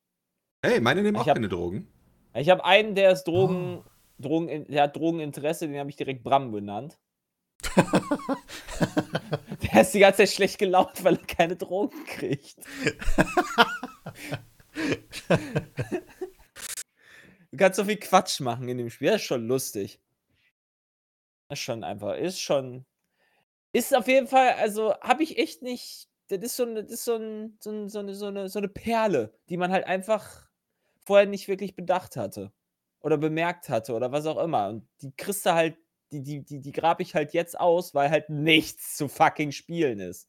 hey, 0.63 0.79
meine 0.79 1.01
nehmen 1.03 1.15
Ich 1.17 1.23
auch 1.23 1.27
hab- 1.29 1.37
keine 1.37 1.49
Drogen. 1.49 1.89
Ich 2.35 2.51
habe 2.51 2.63
einen, 2.67 2.95
der 2.95 3.13
ist 3.13 3.25
Drogen, 3.25 3.79
Oh. 3.79 3.85
Drogen, 4.19 4.67
der 4.69 4.83
hat 4.83 4.95
Drogeninteresse, 4.95 5.69
den 5.69 5.79
habe 5.79 5.89
ich 5.89 5.97
direkt 5.97 6.23
Bram 6.23 6.53
genannt. 6.53 6.99
Der 9.63 9.83
ist 9.83 9.95
die 9.95 10.01
ganze 10.01 10.19
Zeit 10.19 10.31
schlecht 10.31 10.59
gelaunt, 10.59 11.05
weil 11.05 11.17
er 11.17 11.27
keine 11.27 11.57
Drogen 11.57 12.05
kriegt. 12.05 12.59
du 17.51 17.57
kannst 17.57 17.77
so 17.77 17.85
viel 17.85 17.99
Quatsch 17.99 18.41
machen 18.41 18.69
in 18.69 18.79
dem 18.79 18.91
Spiel. 18.91 19.11
Das 19.11 19.21
ist 19.21 19.27
schon 19.27 19.47
lustig. 19.47 20.01
Das 21.49 21.59
ist 21.59 21.65
schon 21.65 21.85
einfach, 21.85 22.17
ist 22.17 22.41
schon. 22.41 22.85
Ist 23.73 23.97
auf 23.97 24.09
jeden 24.09 24.27
Fall, 24.27 24.55
also 24.55 24.95
habe 25.01 25.23
ich 25.23 25.39
echt 25.39 25.63
nicht. 25.63 26.09
Das 26.29 26.41
ist 26.41 26.57
so, 26.57 26.65
das 26.75 26.91
ist 26.91 27.05
so, 27.05 27.17
ein, 27.17 27.57
so, 27.61 27.71
eine, 27.71 28.15
so, 28.15 28.27
eine, 28.27 28.49
so 28.49 28.59
eine 28.59 28.69
Perle, 28.69 29.35
die 29.49 29.57
man 29.57 29.73
halt 29.73 29.85
einfach 29.85 30.49
vorher 31.05 31.27
nicht 31.27 31.49
wirklich 31.49 31.75
bedacht 31.75 32.17
hatte. 32.17 32.53
Oder 33.01 33.17
bemerkt 33.17 33.69
hatte 33.69 33.95
oder 33.95 34.13
was 34.13 34.27
auch 34.27 34.43
immer. 34.43 34.69
Und 34.69 34.89
die 35.01 35.13
kriegst 35.17 35.47
du 35.47 35.55
halt, 35.55 35.77
die, 36.13 36.23
die, 36.23 36.43
die, 36.45 36.61
die 36.61 36.73
grab 36.73 37.01
ich 37.01 37.15
halt 37.15 37.33
jetzt 37.33 37.59
aus, 37.59 37.95
weil 37.95 38.11
halt 38.11 38.29
nichts 38.31 38.97
zu 38.97 39.09
fucking 39.09 39.53
spielen 39.53 40.01
ist. 40.01 40.29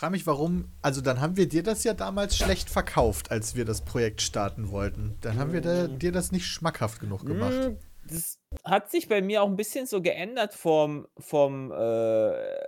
frage 0.00 0.12
mich, 0.12 0.26
warum. 0.26 0.72
Also, 0.82 1.00
dann 1.02 1.20
haben 1.20 1.36
wir 1.36 1.48
dir 1.48 1.62
das 1.62 1.84
ja 1.84 1.92
damals 1.94 2.36
schlecht 2.36 2.70
verkauft, 2.70 3.30
als 3.30 3.54
wir 3.54 3.64
das 3.64 3.84
Projekt 3.84 4.22
starten 4.22 4.70
wollten. 4.70 5.18
Dann 5.20 5.38
haben 5.38 5.52
wir 5.52 5.60
da, 5.60 5.88
Mm. 5.88 5.98
dir 5.98 6.10
das 6.12 6.32
nicht 6.32 6.46
schmackhaft 6.46 7.00
genug 7.00 7.24
gemacht. 7.26 7.52
Mm, 7.70 7.76
Das 8.08 8.38
hat 8.64 8.90
sich 8.90 9.08
bei 9.08 9.20
mir 9.22 9.42
auch 9.42 9.46
ein 9.48 9.56
bisschen 9.56 9.86
so 9.86 10.00
geändert 10.00 10.54
vom, 10.54 11.06
vom, 11.18 11.70
äh, 11.70 12.58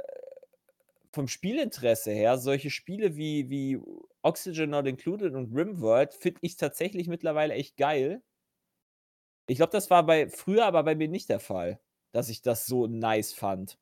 vom 1.12 1.26
Spielinteresse 1.26 2.10
her. 2.12 2.38
Solche 2.38 2.70
Spiele 2.70 3.16
wie, 3.16 3.48
wie 3.50 3.78
Oxygen 4.22 4.70
Not 4.70 4.86
Included 4.86 5.34
und 5.34 5.54
Rimworld 5.54 6.14
finde 6.14 6.38
ich 6.42 6.56
tatsächlich 6.56 7.08
mittlerweile 7.08 7.54
echt 7.54 7.76
geil. 7.76 8.22
Ich 9.46 9.56
glaube, 9.56 9.72
das 9.72 9.90
war 9.90 10.04
bei 10.04 10.28
früher 10.28 10.64
aber 10.66 10.82
bei 10.82 10.94
mir 10.94 11.08
nicht 11.08 11.28
der 11.28 11.40
Fall, 11.40 11.80
dass 12.12 12.28
ich 12.28 12.42
das 12.42 12.66
so 12.66 12.86
nice 12.86 13.32
fand. 13.32 13.78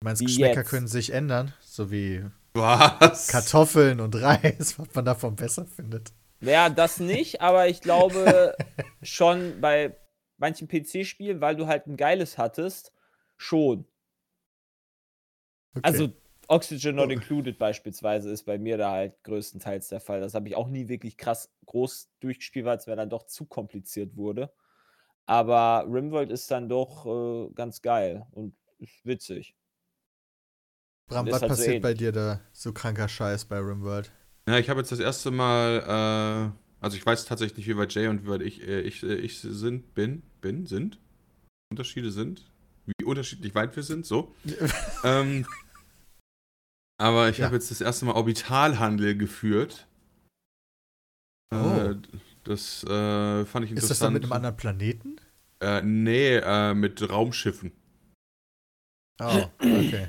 Du 0.00 0.06
meinst, 0.06 0.20
Wie 0.20 0.26
Geschmäcker 0.26 0.60
jetzt. 0.60 0.70
können 0.70 0.88
sich 0.88 1.12
ändern? 1.12 1.54
So 1.60 1.90
wie 1.90 2.24
Was? 2.54 3.28
Kartoffeln 3.28 4.00
und 4.00 4.14
Reis, 4.20 4.78
was 4.78 4.94
man 4.94 5.04
davon 5.04 5.36
besser 5.36 5.66
findet. 5.66 6.12
Ja, 6.40 6.68
das 6.68 6.98
nicht, 6.98 7.40
aber 7.40 7.68
ich 7.68 7.80
glaube 7.80 8.56
schon 9.02 9.60
bei 9.60 9.96
manchen 10.38 10.66
PC-Spielen, 10.66 11.40
weil 11.40 11.54
du 11.54 11.68
halt 11.68 11.86
ein 11.86 11.96
geiles 11.96 12.36
hattest, 12.36 12.92
schon. 13.36 13.86
Okay. 15.74 15.80
Also 15.82 16.12
Oxygen 16.48 16.96
Not 16.96 17.08
Oh. 17.08 17.12
Included 17.12 17.58
beispielsweise 17.58 18.30
ist 18.30 18.44
bei 18.44 18.58
mir 18.58 18.76
da 18.76 18.92
halt 18.92 19.22
größtenteils 19.24 19.88
der 19.88 20.00
Fall. 20.00 20.20
Das 20.20 20.34
habe 20.34 20.48
ich 20.48 20.56
auch 20.56 20.68
nie 20.68 20.88
wirklich 20.88 21.16
krass 21.16 21.50
groß 21.66 22.10
durchgespielt, 22.20 22.66
weil 22.66 22.78
es 22.78 22.86
mir 22.86 22.96
dann 22.96 23.10
doch 23.10 23.26
zu 23.26 23.46
kompliziert 23.46 24.16
wurde. 24.16 24.52
Aber 25.26 25.86
Rimworld 25.88 26.30
ist 26.30 26.50
dann 26.50 26.68
doch 26.68 27.06
äh, 27.06 27.52
ganz 27.54 27.80
geil 27.80 28.26
und 28.32 28.54
witzig. 29.04 29.54
Bram, 31.06 31.26
was 31.26 31.42
halt 31.42 31.42
so 31.42 31.48
passiert 31.48 31.82
bei 31.82 31.90
ähnlich. 31.90 31.98
dir 31.98 32.12
da? 32.12 32.40
So 32.52 32.72
kranker 32.72 33.08
Scheiß 33.08 33.44
bei 33.44 33.58
Rimworld. 33.58 34.12
Ja, 34.48 34.58
ich 34.58 34.68
habe 34.68 34.80
jetzt 34.80 34.90
das 34.90 34.98
erste 34.98 35.30
Mal, 35.30 36.52
äh, 36.52 36.84
also 36.84 36.96
ich 36.96 37.06
weiß 37.06 37.24
tatsächlich 37.24 37.58
nicht, 37.58 37.68
wie 37.68 37.76
weit 37.76 37.94
Jay 37.94 38.08
und 38.08 38.24
wie 38.24 38.28
weit 38.28 38.42
ich, 38.42 38.66
äh, 38.66 38.80
ich, 38.80 39.02
äh, 39.02 39.14
ich 39.14 39.38
sind, 39.40 39.94
bin, 39.94 40.22
bin, 40.40 40.66
sind. 40.66 40.98
Unterschiede 41.70 42.10
sind. 42.10 42.50
Wie 42.86 43.04
unterschiedlich 43.04 43.54
weit 43.54 43.76
wir 43.76 43.84
sind, 43.84 44.04
so. 44.04 44.34
ähm, 45.04 45.46
aber 47.02 47.28
ich 47.28 47.38
Ja. 47.38 47.46
habe 47.46 47.56
jetzt 47.56 47.70
das 47.70 47.80
erste 47.80 48.04
Mal 48.06 48.12
Orbitalhandel 48.12 49.16
geführt. 49.16 49.88
Oh. 51.50 51.56
Äh, 51.56 51.96
das 52.44 52.84
äh, 52.84 53.44
fand 53.44 53.64
ich 53.64 53.70
interessant. 53.72 53.76
Ist 53.82 53.90
das 53.90 53.98
dann 53.98 54.12
mit 54.12 54.22
einem 54.22 54.32
anderen 54.32 54.56
Planeten? 54.56 55.16
Äh, 55.60 55.82
nee, 55.82 56.36
äh, 56.36 56.74
mit 56.74 57.08
Raumschiffen. 57.08 57.72
Oh, 59.20 59.44
okay. 59.60 60.08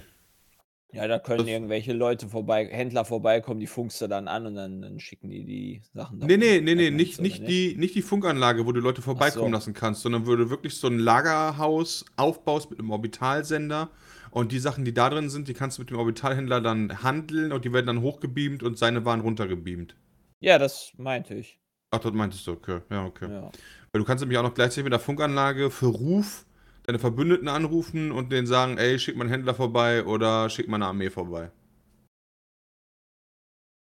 Ja, 0.93 1.07
da 1.07 1.17
können 1.17 1.47
irgendwelche 1.47 1.91
Leute 1.91 2.29
vorbei, 2.29 2.67
Händler 2.67 3.03
vorbeikommen, 3.03 3.59
die 3.59 3.67
funkst 3.67 3.99
du 3.99 4.07
dann 4.07 4.27
an 4.27 4.45
und 4.45 4.55
dann, 4.55 4.81
dann 4.83 4.99
schicken 4.99 5.29
die 5.29 5.43
die 5.43 5.81
Sachen. 5.93 6.19
Nee, 6.19 6.37
nee, 6.37 6.61
nee, 6.61 6.75
nee, 6.75 6.91
nicht, 6.91 7.19
nicht, 7.19 7.47
die, 7.47 7.75
nicht 7.75 7.95
die 7.95 8.03
Funkanlage, 8.03 8.67
wo 8.67 8.71
du 8.71 8.79
Leute 8.79 9.01
vorbeikommen 9.01 9.47
so. 9.47 9.51
lassen 9.51 9.73
kannst, 9.73 10.03
sondern 10.03 10.27
wo 10.27 10.35
du 10.35 10.51
wirklich 10.51 10.75
so 10.75 10.87
ein 10.87 10.99
Lagerhaus 10.99 12.05
aufbaust 12.15 12.69
mit 12.69 12.77
einem 12.77 12.91
Orbitalsender 12.91 13.89
und 14.33 14.51
die 14.51 14.59
Sachen, 14.59 14.83
die 14.83 14.93
da 14.95 15.11
drin 15.11 15.29
sind, 15.29 15.47
die 15.47 15.53
kannst 15.53 15.77
du 15.77 15.83
mit 15.83 15.91
dem 15.91 15.97
Orbitalhändler 15.97 16.59
dann 16.59 17.03
handeln 17.03 17.51
und 17.51 17.65
die 17.65 17.71
werden 17.71 17.85
dann 17.85 18.01
hochgebeamt 18.01 18.63
und 18.63 18.79
seine 18.79 19.05
waren 19.05 19.21
runtergebeamt. 19.21 19.95
Ja, 20.39 20.57
das 20.57 20.91
meinte 20.97 21.35
ich. 21.35 21.59
Ach, 21.91 21.99
das 21.99 22.11
meintest 22.13 22.47
du, 22.47 22.53
okay. 22.53 22.81
Ja, 22.89 23.05
okay. 23.05 23.31
Ja. 23.31 23.51
Weil 23.91 24.01
du 24.01 24.03
kannst 24.03 24.21
nämlich 24.21 24.39
auch 24.39 24.43
noch 24.43 24.55
gleichzeitig 24.55 24.85
mit 24.85 24.93
der 24.93 24.99
Funkanlage 24.99 25.69
für 25.69 25.85
Ruf 25.85 26.45
deine 26.81 26.97
Verbündeten 26.97 27.47
anrufen 27.47 28.11
und 28.11 28.31
denen 28.31 28.47
sagen, 28.47 28.77
ey, 28.77 28.97
schick 28.97 29.15
mal 29.15 29.23
einen 29.23 29.31
Händler 29.31 29.53
vorbei 29.53 30.03
oder 30.03 30.49
schick 30.49 30.67
mal 30.67 30.77
eine 30.77 30.87
Armee 30.87 31.11
vorbei. 31.11 31.51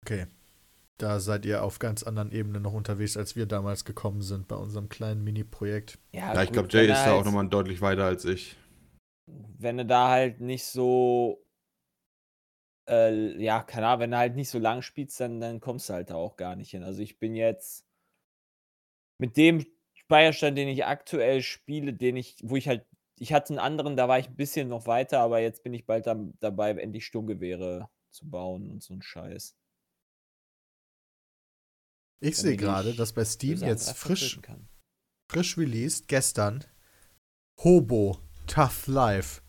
Okay. 0.05 0.27
Da 0.99 1.19
seid 1.19 1.47
ihr 1.47 1.63
auf 1.63 1.79
ganz 1.79 2.03
anderen 2.03 2.31
Ebenen 2.31 2.63
noch 2.63 2.75
unterwegs, 2.75 3.17
als 3.17 3.37
wir 3.37 3.47
damals 3.47 3.85
gekommen 3.85 4.23
sind 4.23 4.49
bei 4.49 4.57
unserem 4.57 4.89
kleinen 4.89 5.25
Mini-Projekt. 5.25 5.99
Ja, 6.13 6.35
Ja, 6.35 6.43
ich 6.43 6.53
glaube, 6.53 6.69
Jay 6.71 6.87
ist 6.87 7.05
da 7.05 7.13
auch 7.13 7.25
nochmal 7.25 7.49
deutlich 7.49 7.81
weiter 7.81 8.05
als 8.05 8.25
ich. 8.25 8.57
Wenn 9.27 9.79
du 9.79 9.87
da 9.87 10.09
halt 10.11 10.41
nicht 10.41 10.65
so, 10.65 11.43
äh, 12.89 13.43
ja, 13.43 13.63
keine 13.63 13.87
Ahnung, 13.89 14.01
wenn 14.01 14.11
du 14.13 14.17
halt 14.19 14.35
nicht 14.37 14.51
so 14.51 14.59
lang 14.59 14.83
spielst, 14.83 15.21
dann, 15.21 15.41
dann 15.41 15.61
kommst 15.61 15.89
du 15.89 15.95
halt 15.95 16.11
da 16.11 16.15
auch 16.17 16.37
gar 16.37 16.57
nicht 16.57 16.71
hin. 16.71 16.83
Also 16.83 17.03
ich 17.03 17.19
bin 17.19 17.35
jetzt 17.35 17.85
mit 19.19 19.37
dem 19.37 19.65
Speicherstand, 19.95 20.57
den 20.59 20.69
ich 20.69 20.85
aktuell 20.85 21.43
spiele, 21.43 21.93
den 21.93 22.17
ich, 22.17 22.37
wo 22.43 22.57
ich 22.57 22.69
halt, 22.69 22.87
ich 23.19 23.33
hatte 23.33 23.51
einen 23.51 23.59
anderen, 23.59 23.97
da 23.97 24.09
war 24.09 24.19
ich 24.19 24.29
ein 24.29 24.37
bisschen 24.37 24.69
noch 24.69 24.87
weiter, 24.87 25.21
aber 25.21 25.41
jetzt 25.41 25.63
bin 25.63 25.75
ich 25.75 25.87
bald 25.87 26.07
dam- 26.07 26.35
dabei, 26.41 26.71
endlich 26.73 27.07
Sturmgewehre 27.07 27.89
zu 28.11 28.29
bauen 28.31 28.71
und 28.71 28.83
so 28.83 28.95
ein 28.95 29.03
Scheiß. 29.03 29.57
Ich 32.21 32.37
sehe 32.37 32.57
gerade, 32.57 32.95
dass 32.95 33.13
bei 33.15 33.25
Steam 33.25 33.63
jetzt 33.63 33.97
frisch, 33.97 34.39
frisch 35.31 35.57
released, 35.59 36.09
gestern, 36.09 36.65
Hobo 37.63 38.19
Tough 38.47 38.87
Life. 38.87 39.43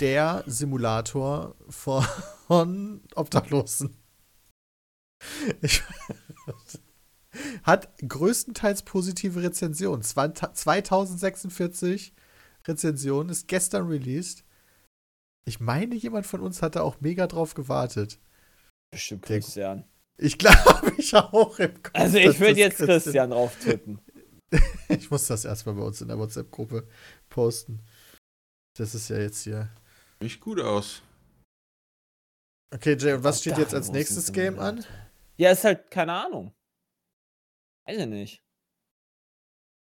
Der 0.00 0.44
Simulator 0.46 1.56
von 1.68 3.02
Obdachlosen. 3.14 3.96
Ich, 5.60 5.82
hat 7.62 7.92
größtenteils 8.06 8.82
positive 8.82 9.42
Rezensionen. 9.42 10.02
20- 10.02 10.54
2046 10.54 12.14
Rezensionen, 12.66 13.30
ist 13.30 13.48
gestern 13.48 13.86
released. 13.88 14.44
Ich 15.46 15.60
meine, 15.60 15.94
jemand 15.94 16.26
von 16.26 16.40
uns 16.40 16.62
hatte 16.62 16.82
auch 16.82 17.00
mega 17.00 17.26
drauf 17.26 17.54
gewartet. 17.54 18.20
Bestimmt 18.90 19.22
Christian. 19.22 19.84
Ich 20.18 20.38
glaube, 20.38 20.92
ich 20.98 21.14
auch 21.14 21.58
im 21.58 21.82
Kopf. 21.82 21.94
Also 21.94 22.18
ich 22.18 22.38
würde 22.40 22.58
jetzt 22.58 22.78
Christian 22.78 23.30
drauf 23.30 23.56
tippen. 23.58 24.00
Ich 24.88 25.10
muss 25.10 25.26
das 25.26 25.44
erstmal 25.44 25.74
bei 25.74 25.82
uns 25.82 26.00
in 26.00 26.08
der 26.08 26.18
WhatsApp-Gruppe 26.18 26.88
posten. 27.28 27.80
Das 28.78 28.94
ist 28.94 29.08
ja 29.10 29.18
jetzt 29.18 29.42
hier. 29.42 29.68
Nicht 30.20 30.40
gut 30.40 30.60
aus. 30.60 31.02
Okay, 32.72 32.96
Jay, 32.98 33.14
und 33.14 33.24
was 33.24 33.40
steht 33.40 33.58
jetzt 33.58 33.74
als 33.74 33.90
nächstes 33.90 34.32
Game 34.32 34.58
an? 34.58 34.84
Ja, 35.36 35.50
ist 35.50 35.64
halt 35.64 35.90
keine 35.90 36.12
Ahnung. 36.12 36.54
Weiß 37.86 37.98
ich 37.98 38.06
nicht. 38.06 38.42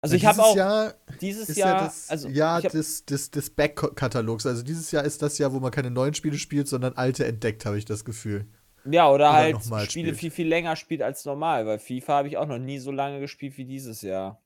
Also 0.01 0.15
ich 0.15 0.21
Dieses 0.21 0.37
habe 0.37 0.47
auch 0.47 0.55
Jahr 0.55 0.93
dieses 1.21 1.49
ist 1.49 1.57
Jahr, 1.57 1.75
ja 1.75 1.83
das 1.85 2.09
also 2.09 2.29
Jahr 2.29 2.63
ich 2.63 2.71
des, 2.71 3.05
des, 3.05 3.29
des 3.31 3.49
Back-Katalogs. 3.49 4.45
Also 4.45 4.63
dieses 4.63 4.91
Jahr 4.91 5.03
ist 5.03 5.21
das 5.21 5.37
Jahr, 5.37 5.53
wo 5.53 5.59
man 5.59 5.71
keine 5.71 5.91
neuen 5.91 6.13
Spiele 6.13 6.37
spielt, 6.37 6.67
sondern 6.67 6.93
alte 6.93 7.25
entdeckt, 7.25 7.65
habe 7.65 7.77
ich 7.77 7.85
das 7.85 8.05
Gefühl. 8.05 8.47
ja, 8.85 9.09
oder, 9.09 9.29
oder 9.29 9.33
halt 9.33 9.63
Spiele 9.63 9.85
spielt. 9.85 10.17
viel, 10.17 10.31
viel 10.31 10.47
länger 10.47 10.75
spielt 10.75 11.01
als 11.01 11.25
normal, 11.25 11.65
weil 11.65 11.79
FIFA 11.79 12.13
habe 12.17 12.27
ich 12.27 12.37
auch 12.37 12.47
noch 12.47 12.59
nie 12.59 12.79
so 12.79 12.91
lange 12.91 13.19
gespielt 13.19 13.57
wie 13.57 13.65
dieses 13.65 14.01
Jahr. 14.01 14.41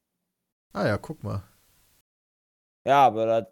Ah 0.74 0.88
ja, 0.88 0.98
guck 0.98 1.24
mal. 1.24 1.44
Ja, 2.86 3.06
aber 3.06 3.26
da, 3.26 3.48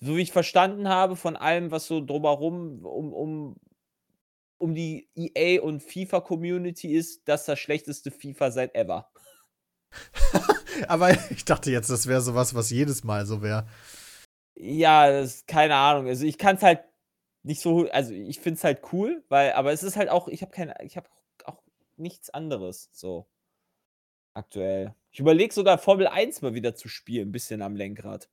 so 0.00 0.16
wie 0.16 0.22
ich 0.22 0.32
verstanden 0.32 0.88
habe 0.88 1.16
von 1.16 1.36
allem, 1.36 1.70
was 1.70 1.86
so 1.86 2.04
drumherum 2.04 2.84
um, 2.84 3.12
um, 3.12 3.56
um 4.58 4.74
die 4.74 5.08
EA 5.14 5.62
und 5.62 5.82
FIFA-Community 5.82 6.94
ist, 6.94 7.28
das 7.28 7.44
das 7.46 7.58
schlechteste 7.58 8.10
FIFA 8.10 8.50
seit 8.50 8.74
ever. 8.74 9.10
Aber 10.88 11.10
ich 11.30 11.44
dachte 11.44 11.70
jetzt, 11.70 11.90
das 11.90 12.06
wäre 12.06 12.20
sowas, 12.20 12.54
was 12.54 12.70
jedes 12.70 13.02
Mal 13.04 13.26
so 13.26 13.42
wäre. 13.42 13.66
Ja, 14.54 15.10
das 15.10 15.46
keine 15.46 15.76
Ahnung. 15.76 16.06
Also 16.06 16.24
ich 16.24 16.38
kann 16.38 16.56
es 16.56 16.62
halt 16.62 16.80
nicht 17.42 17.60
so, 17.60 17.88
also 17.90 18.12
ich 18.12 18.40
finde 18.40 18.58
es 18.58 18.64
halt 18.64 18.82
cool, 18.92 19.24
weil, 19.28 19.52
aber 19.52 19.72
es 19.72 19.82
ist 19.82 19.96
halt 19.96 20.08
auch, 20.08 20.28
ich 20.28 20.42
habe 20.42 20.52
keine, 20.52 20.74
ich 20.82 20.96
habe 20.96 21.08
auch 21.44 21.62
nichts 21.96 22.30
anderes 22.30 22.90
so 22.92 23.28
aktuell. 24.34 24.94
Ich 25.10 25.20
überlege 25.20 25.52
sogar 25.54 25.78
Formel 25.78 26.06
1 26.06 26.42
mal 26.42 26.54
wieder 26.54 26.74
zu 26.74 26.88
spielen, 26.88 27.28
ein 27.28 27.32
bisschen 27.32 27.62
am 27.62 27.76
Lenkrad. 27.76 28.28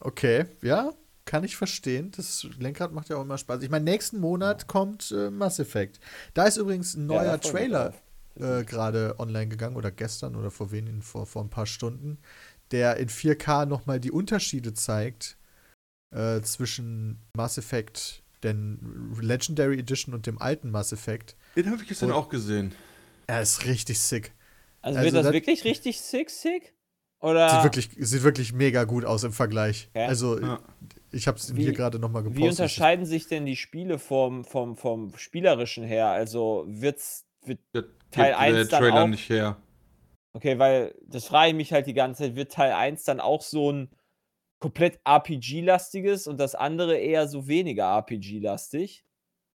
Okay, 0.00 0.46
ja, 0.62 0.92
kann 1.24 1.44
ich 1.44 1.56
verstehen. 1.56 2.12
Das 2.16 2.46
Lenkrad 2.58 2.92
macht 2.92 3.08
ja 3.08 3.16
auch 3.16 3.22
immer 3.22 3.38
Spaß. 3.38 3.62
Ich 3.62 3.70
meine, 3.70 3.84
nächsten 3.84 4.18
Monat 4.20 4.66
kommt 4.66 5.10
äh, 5.10 5.30
Mass 5.30 5.58
Effect. 5.58 5.98
Da 6.34 6.44
ist 6.44 6.56
übrigens 6.56 6.94
ein 6.94 7.10
Ja, 7.10 7.22
neuer 7.22 7.32
mich 7.32 7.50
Trailer 7.50 7.94
äh, 8.38 8.64
gerade 8.64 9.16
online 9.18 9.48
gegangen 9.48 9.76
oder 9.76 9.90
gestern 9.90 10.36
oder 10.36 10.50
vor 10.50 10.70
wenigen, 10.70 11.02
vor, 11.02 11.26
vor 11.26 11.42
ein 11.42 11.50
paar 11.50 11.66
Stunden, 11.66 12.18
der 12.70 12.96
in 12.98 13.08
4K 13.08 13.64
nochmal 13.66 13.98
die 14.00 14.10
Unterschiede 14.10 14.74
zeigt 14.74 15.36
äh, 16.14 16.40
zwischen 16.42 17.18
Mass 17.34 17.58
Effect, 17.58 18.22
den 18.44 19.16
Legendary 19.20 19.78
Edition 19.78 20.14
und 20.14 20.26
dem 20.26 20.40
alten 20.40 20.70
Mass 20.70 20.92
Effect. 20.92 21.34
Den 21.56 21.70
habe 21.70 21.82
ich 21.82 21.88
gestern 21.88 22.10
Und- 22.10 22.16
auch 22.16 22.28
gesehen. 22.28 22.74
Er 23.28 23.42
ist 23.42 23.64
richtig 23.64 23.98
sick. 23.98 24.32
Also, 24.82 24.98
Also 24.98 25.06
wird 25.06 25.16
das, 25.16 25.24
das- 25.24 25.32
wirklich 25.32 25.64
richtig 25.64 26.00
sick, 26.00 26.30
sick? 26.30 26.74
Oder 27.20 27.48
Sieht, 27.50 27.62
wirklich, 27.64 27.90
sieht 27.98 28.22
wirklich 28.22 28.52
mega 28.52 28.84
gut 28.84 29.04
aus 29.04 29.24
im 29.24 29.32
Vergleich. 29.32 29.88
Okay. 29.94 30.04
Also, 30.06 30.38
Ja. 30.40 30.60
ich 31.12 31.26
habe 31.26 31.38
es 31.38 31.52
hier 31.54 31.72
gerade 31.72 31.98
nochmal 31.98 32.22
gepostet. 32.22 32.44
wie 32.44 32.48
unterscheiden 32.48 33.06
sich 33.06 33.26
denn 33.26 33.46
die 33.46 33.56
Spiele 33.56 33.98
vom, 33.98 34.44
vom, 34.44 34.76
vom 34.76 35.16
Spielerischen 35.16 35.82
her? 35.84 36.08
Also 36.08 36.64
wird's, 36.68 37.24
wird, 37.44 37.58
Der 37.74 37.84
Teil 38.10 38.28
gibt 38.32 38.38
1 38.40 38.54
der 38.54 38.64
dann 38.66 38.80
Trailer 38.80 39.04
auch? 39.04 39.08
nicht 39.08 39.28
her. 39.30 39.56
okay, 40.34 40.58
weil 40.58 40.94
das 41.06 41.24
frage 41.26 41.50
ich 41.50 41.56
mich 41.56 41.72
halt 41.72 41.86
die 41.86 41.94
ganze 41.94 42.24
Zeit, 42.24 42.36
wird 42.36 42.52
Teil 42.52 42.72
1 42.72 43.04
dann 43.04 43.20
auch 43.20 43.40
so 43.40 43.72
ein 43.72 43.88
komplett 44.60 45.00
RPG-lastiges 45.06 46.26
und 46.26 46.38
das 46.38 46.54
andere 46.54 46.96
eher 46.98 47.28
so 47.28 47.46
weniger 47.48 47.84
RPG-lastig 47.96 49.04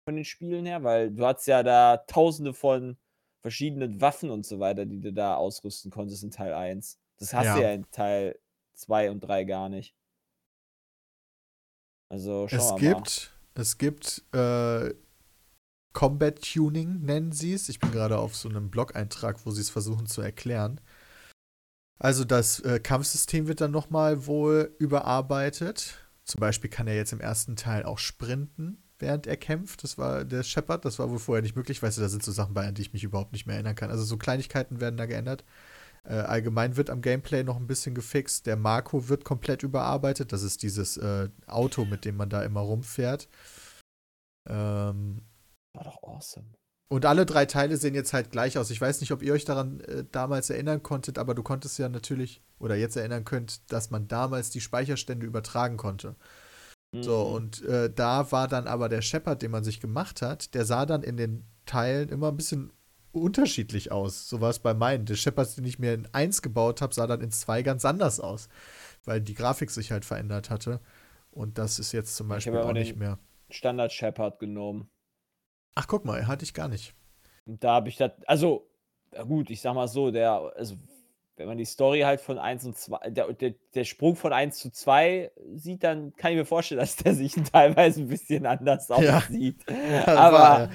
von 0.09 0.17
den 0.17 0.25
Spielen 0.25 0.67
her? 0.67 0.83
Weil 0.85 1.11
du 1.11 1.25
hast 1.25 1.47
ja 1.47 1.63
da 1.63 1.97
tausende 2.07 2.53
von 2.53 2.97
verschiedenen 3.43 4.01
Waffen 4.01 4.29
und 4.31 4.45
so 4.45 4.59
weiter, 4.61 4.85
die 4.85 5.01
du 5.01 5.13
da 5.13 5.37
ausrüsten 5.37 5.91
konntest 5.91 6.23
in 6.23 6.31
Teil 6.31 6.53
1. 6.53 6.99
Das 7.19 7.33
hast 7.33 7.45
du 7.57 7.61
Ja. 7.61 7.69
ja 7.69 7.73
in 7.73 7.91
Teil 7.91 8.39
2 8.75 9.11
und 9.11 9.21
3 9.21 9.45
gar 9.45 9.69
nicht. 9.69 9.95
Also 12.09 12.47
schauen 12.49 12.59
Es 12.59 12.65
wir 12.67 12.73
mal. 12.73 12.79
gibt, 13.03 13.33
es 13.55 13.79
gibt 13.79 14.23
äh, 14.35 14.95
Combat 15.93 16.41
Tuning, 16.43 17.01
nennen 17.03 17.33
sie 17.33 17.53
es. 17.55 17.69
Ich 17.69 17.81
bin 17.81 17.91
gerade 17.91 18.19
auf 18.19 18.37
so 18.37 18.49
einem 18.49 18.71
Blog-Eintrag, 18.71 19.45
wo 19.45 19.51
sie 19.51 19.63
es 19.63 19.71
versuchen 19.71 20.07
zu 20.07 20.21
erklären. 20.21 20.81
Also 21.99 22.25
das 22.25 22.61
äh, 22.61 22.79
Kampfsystem 22.79 23.49
wird 23.49 23.61
dann 23.63 23.71
nochmal 23.71 24.27
wohl 24.27 24.75
überarbeitet. 24.79 25.99
Zum 26.25 26.41
Beispiel 26.41 26.69
kann 26.69 26.87
er 26.87 26.95
jetzt 26.97 27.13
im 27.13 27.21
ersten 27.21 27.57
Teil 27.57 27.85
auch 27.85 27.99
sprinten, 27.99 28.83
während 28.99 29.27
er 29.27 29.37
kämpft. 29.39 29.83
Das 29.83 29.97
war 29.97 30.25
der 30.25 30.43
Shepard, 30.43 30.85
das 30.85 30.99
war 30.99 31.09
wohl 31.11 31.19
vorher 31.19 31.43
nicht 31.43 31.57
möglich. 31.57 31.83
Weißt 31.83 31.97
du, 31.97 32.03
da 32.03 32.09
sind 32.09 32.23
so 32.23 32.33
Sachen 32.33 32.53
bei, 32.53 32.67
an 32.67 32.75
die 32.75 32.83
ich 32.83 32.93
mich 32.93 33.05
überhaupt 33.05 33.33
nicht 33.33 33.47
mehr 33.47 33.55
erinnern 33.55 33.75
kann. 33.77 33.91
Also 33.91 34.05
so 34.05 34.19
Kleinigkeiten 34.19 34.81
werden 34.81 34.97
da 34.99 35.07
geändert. 35.07 35.45
Äh, 36.09 36.15
allgemein 36.15 36.77
wird 36.77 36.89
am 36.91 37.01
Gameplay 37.03 37.43
noch 37.43 37.57
ein 37.57 37.67
bisschen 37.67 37.95
gefixt. 37.95 38.47
Der 38.47 38.57
Marco 38.57 39.09
wird 39.09 39.25
komplett 39.25 39.63
überarbeitet. 39.65 40.33
Das 40.33 40.43
ist 40.43 40.63
dieses 40.63 40.97
äh, 40.97 41.29
Auto, 41.47 41.85
mit 41.85 42.05
dem 42.05 42.17
man 42.17 42.31
da 42.31 42.43
immer 42.43 42.61
rumfährt. 42.61 43.29
Ähm, 44.49 45.23
War 45.75 45.85
doch 45.85 46.03
awesome. 46.03 46.47
und 46.89 47.05
alle 47.05 47.27
drei 47.27 47.47
Teile 47.47 47.77
sehen 47.77 47.95
jetzt 47.95 48.13
halt 48.13 48.31
gleich 48.31 48.57
aus. 48.59 48.71
Ich 48.71 48.81
weiß 48.81 49.01
nicht, 49.01 49.11
ob 49.13 49.23
ihr 49.23 49.33
euch 49.33 49.45
daran 49.45 49.81
äh, 49.81 50.05
damals 50.13 50.51
erinnern 50.51 50.83
konntet, 50.83 51.19
aber 51.19 51.35
du 51.35 51.43
konntest 51.43 51.79
ja 51.79 51.89
natürlich 51.89 52.43
oder 52.59 52.77
jetzt 52.77 52.97
erinnern 52.97 53.25
könnt, 53.25 53.71
dass 53.73 53.91
man 53.91 54.07
damals 54.09 54.51
die 54.51 54.61
Speicherstände 54.61 55.27
übertragen 55.27 55.77
konnte. 55.77 56.15
So, 56.95 57.27
Mhm. 57.29 57.35
und 57.35 57.63
äh, 57.65 57.93
da 57.93 58.31
war 58.31 58.47
dann 58.49 58.69
aber 58.69 58.89
der 58.89 59.03
Shepard, 59.03 59.43
den 59.43 59.51
man 59.51 59.65
sich 59.65 59.81
gemacht 59.81 60.23
hat, 60.23 60.55
der 60.55 60.65
sah 60.65 60.87
dann 60.87 61.03
in 61.03 61.17
den 61.17 61.45
Teilen 61.67 62.09
immer 62.09 62.29
ein 62.29 62.37
bisschen 62.37 62.73
unterschiedlich 63.23 63.93
aus. 63.93 64.29
So 64.29 64.41
war 64.41 64.51
es 64.51 64.59
bei 64.59 64.75
meinen. 64.75 65.07
Der 65.07 65.15
Shepard, 65.15 65.57
den 65.57 65.65
ich 65.65 65.79
mir 65.79 65.95
in 65.95 66.09
1 66.13 66.43
gebaut 66.43 66.81
habe, 66.83 66.95
sah 66.95 67.07
dann 67.07 67.21
in 67.21 67.31
2 67.31 67.63
ganz 67.63 67.85
anders 67.85 68.21
aus, 68.21 68.49
weil 69.05 69.21
die 69.21 69.35
Grafik 69.35 69.71
sich 69.71 69.93
halt 69.93 70.05
verändert 70.05 70.51
hatte. 70.51 70.81
Und 71.31 71.59
das 71.59 71.79
ist 71.79 71.93
jetzt 71.93 72.17
zum 72.17 72.29
Beispiel 72.29 72.57
aber 72.57 72.69
auch 72.69 72.73
nicht 72.73 72.97
mehr. 72.97 73.19
Standard 73.51 73.93
Shepard 73.93 74.39
genommen. 74.39 74.89
Ach, 75.75 75.87
guck 75.87 76.05
mal, 76.05 76.27
hatte 76.27 76.45
ich 76.45 76.55
gar 76.55 76.69
nicht. 76.69 76.95
Und 77.45 77.63
da 77.63 77.75
habe 77.75 77.89
ich 77.89 77.97
das, 77.97 78.13
also, 78.27 78.69
ja 79.15 79.23
gut, 79.23 79.51
ich 79.51 79.61
sag 79.61 79.75
mal 79.75 79.89
so, 79.89 80.11
der, 80.11 80.53
also, 80.57 80.77
wenn 81.37 81.47
man 81.47 81.59
die 81.59 81.67
Story 81.67 82.01
halt 82.01 82.21
von 82.23 82.39
1 82.39 82.65
und 82.65 82.77
2, 82.79 83.11
der, 83.11 83.33
der, 83.35 83.55
der 83.75 83.85
Sprung 83.85 84.17
von 84.17 84.33
1 84.33 84.59
zu 84.59 84.71
2 84.71 85.31
sieht, 85.55 85.85
dann 85.85 86.15
kann 86.17 86.33
ich 86.33 86.39
mir 86.39 86.47
vorstellen, 86.47 86.79
dass 86.81 86.97
der 86.97 87.15
sich 87.15 87.35
teilweise 87.35 88.01
ein 88.01 88.09
bisschen 88.09 88.47
anders 88.47 88.89
Ja. 88.89 89.19
aussieht. 89.19 89.63
Das 89.67 90.09
Aber, 90.09 90.65
äh, 90.65 90.69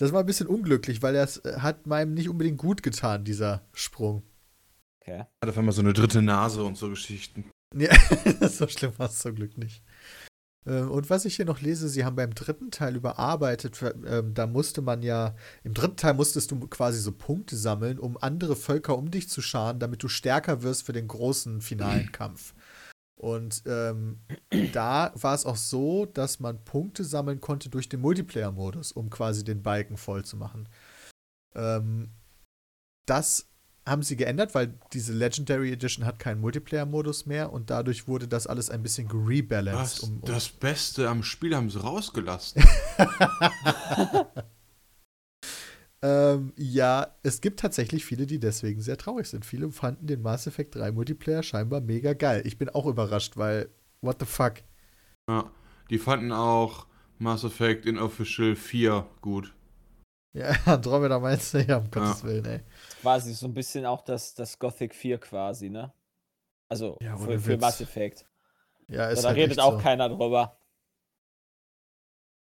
das 0.00 0.12
war 0.12 0.20
ein 0.20 0.26
bisschen 0.26 0.46
unglücklich, 0.46 1.02
weil 1.02 1.12
das 1.12 1.36
äh, 1.44 1.58
hat 1.58 1.86
meinem 1.86 2.14
nicht 2.14 2.30
unbedingt 2.30 2.56
gut 2.56 2.82
getan, 2.82 3.22
dieser 3.22 3.66
Sprung. 3.74 4.22
okay. 5.00 5.26
Hat 5.42 5.48
auf 5.50 5.58
einmal 5.58 5.74
so 5.74 5.82
eine 5.82 5.92
dritte 5.92 6.22
Nase 6.22 6.64
und 6.64 6.78
so 6.78 6.88
Geschichten. 6.88 7.44
Ja, 7.74 7.90
so 8.48 8.66
schlimm 8.66 8.92
war 8.96 9.10
es 9.10 9.18
zum 9.18 9.34
Glück 9.34 9.58
nicht. 9.58 9.82
Ähm, 10.66 10.90
Und 10.90 11.10
was 11.10 11.26
ich 11.26 11.36
hier 11.36 11.44
noch 11.44 11.60
lese, 11.60 11.90
sie 11.90 12.06
haben 12.06 12.16
beim 12.16 12.34
dritten 12.34 12.70
Teil 12.70 12.96
überarbeitet, 12.96 13.78
ähm, 14.06 14.32
da 14.32 14.46
musste 14.46 14.80
man 14.80 15.02
ja, 15.02 15.36
im 15.64 15.74
dritten 15.74 15.96
Teil 15.96 16.14
musstest 16.14 16.50
du 16.50 16.58
quasi 16.60 16.98
so 16.98 17.12
Punkte 17.12 17.56
sammeln, 17.56 17.98
um 17.98 18.16
andere 18.16 18.56
Völker 18.56 18.96
um 18.96 19.10
dich 19.10 19.28
zu 19.28 19.42
scharen, 19.42 19.80
damit 19.80 20.02
du 20.02 20.08
stärker 20.08 20.62
wirst 20.62 20.86
für 20.86 20.94
den 20.94 21.08
großen 21.08 21.60
finalen 21.60 22.10
Kampf. 22.12 22.54
Und 23.20 23.64
ähm, 23.66 24.18
da 24.72 25.12
war 25.14 25.34
es 25.34 25.44
auch 25.44 25.56
so, 25.56 26.06
dass 26.06 26.40
man 26.40 26.64
Punkte 26.64 27.04
sammeln 27.04 27.42
konnte 27.42 27.68
durch 27.68 27.90
den 27.90 28.00
Multiplayer-Modus, 28.00 28.92
um 28.92 29.10
quasi 29.10 29.44
den 29.44 29.62
Balken 29.62 29.98
voll 29.98 30.24
zu 30.24 30.38
machen. 30.38 30.70
Ähm, 31.54 32.12
das 33.04 33.50
haben 33.86 34.02
sie 34.02 34.16
geändert, 34.16 34.54
weil 34.54 34.78
diese 34.94 35.12
Legendary 35.12 35.70
Edition 35.70 36.06
hat 36.06 36.18
keinen 36.18 36.40
Multiplayer-Modus 36.40 37.26
mehr 37.26 37.52
und 37.52 37.68
dadurch 37.68 38.08
wurde 38.08 38.26
das 38.26 38.46
alles 38.46 38.70
ein 38.70 38.82
bisschen 38.82 39.06
gerebalanced. 39.06 40.02
Um, 40.02 40.20
um 40.20 40.22
Das 40.22 40.48
Beste 40.48 41.06
am 41.06 41.22
Spiel 41.22 41.54
haben 41.54 41.68
sie 41.68 41.80
rausgelassen. 41.80 42.64
ähm, 46.02 46.52
ja, 46.56 47.14
es 47.22 47.40
gibt 47.40 47.60
tatsächlich 47.60 48.04
viele, 48.04 48.26
die 48.26 48.38
deswegen 48.40 48.80
sehr 48.80 48.96
traurig 48.96 49.26
sind. 49.28 49.44
Viele 49.44 49.70
fanden 49.70 50.06
den 50.06 50.22
Mass 50.22 50.46
Effect 50.46 50.74
3 50.76 50.92
Multiplayer 50.92 51.42
scheinbar 51.42 51.80
mega 51.80 52.12
geil. 52.14 52.42
Ich 52.46 52.56
bin 52.58 52.68
auch 52.70 52.86
überrascht, 52.86 53.36
weil, 53.36 53.68
what 54.00 54.16
the 54.20 54.26
fuck? 54.26 54.54
ja, 55.28 55.50
die 55.90 55.98
fanden 55.98 56.32
auch 56.32 56.86
Mass 57.18 57.44
Effect 57.44 57.84
in 57.86 57.98
Official 57.98 58.56
4 58.56 59.06
gut. 59.20 59.54
Ja, 60.32 60.50
Andromeda 60.66 61.18
meinst 61.18 61.54
du? 61.54 61.62
Ja, 61.62 61.78
um 61.78 61.90
Gottes 61.90 62.22
Ja. 62.22 62.28
Willen, 62.28 62.44
ey. 62.46 62.60
Quasi 63.02 63.34
so 63.34 63.46
ein 63.46 63.54
bisschen 63.54 63.84
auch 63.84 64.02
das, 64.02 64.34
das 64.34 64.58
Gothic 64.58 64.94
4 64.94 65.18
quasi, 65.18 65.68
ne? 65.70 65.92
Also 66.68 66.96
Ja, 67.02 67.16
für, 67.16 67.38
für. 67.38 67.56
Mass 67.58 67.80
Effect. 67.80 68.26
Ja, 68.88 69.04
Aber 69.04 69.12
ist 69.12 69.24
da 69.24 69.28
halt 69.28 69.38
redet 69.38 69.50
echt 69.52 69.60
auch 69.60 69.72
so. 69.72 69.78
keiner 69.78 70.08
drüber. 70.08 70.56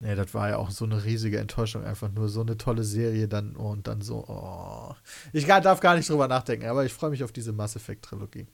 Nee, 0.02 0.16
das 0.16 0.34
war 0.34 0.48
ja 0.48 0.56
auch 0.56 0.70
so 0.70 0.84
eine 0.84 1.04
riesige 1.04 1.38
Enttäuschung. 1.38 1.84
Einfach 1.84 2.10
nur 2.10 2.28
so 2.28 2.40
eine 2.40 2.56
tolle 2.56 2.82
Serie 2.82 3.28
dann 3.28 3.54
und 3.54 3.86
dann 3.86 4.00
so, 4.00 4.24
oh. 4.26 4.94
Ich 5.32 5.46
darf 5.46 5.78
gar 5.78 5.94
nicht 5.94 6.10
drüber 6.10 6.26
nachdenken, 6.26 6.66
aber 6.66 6.84
ich 6.84 6.92
freue 6.92 7.10
mich 7.10 7.22
auf 7.22 7.30
diese 7.30 7.52
Mass 7.52 7.76
Effect 7.76 8.04
Trilogie. 8.04 8.48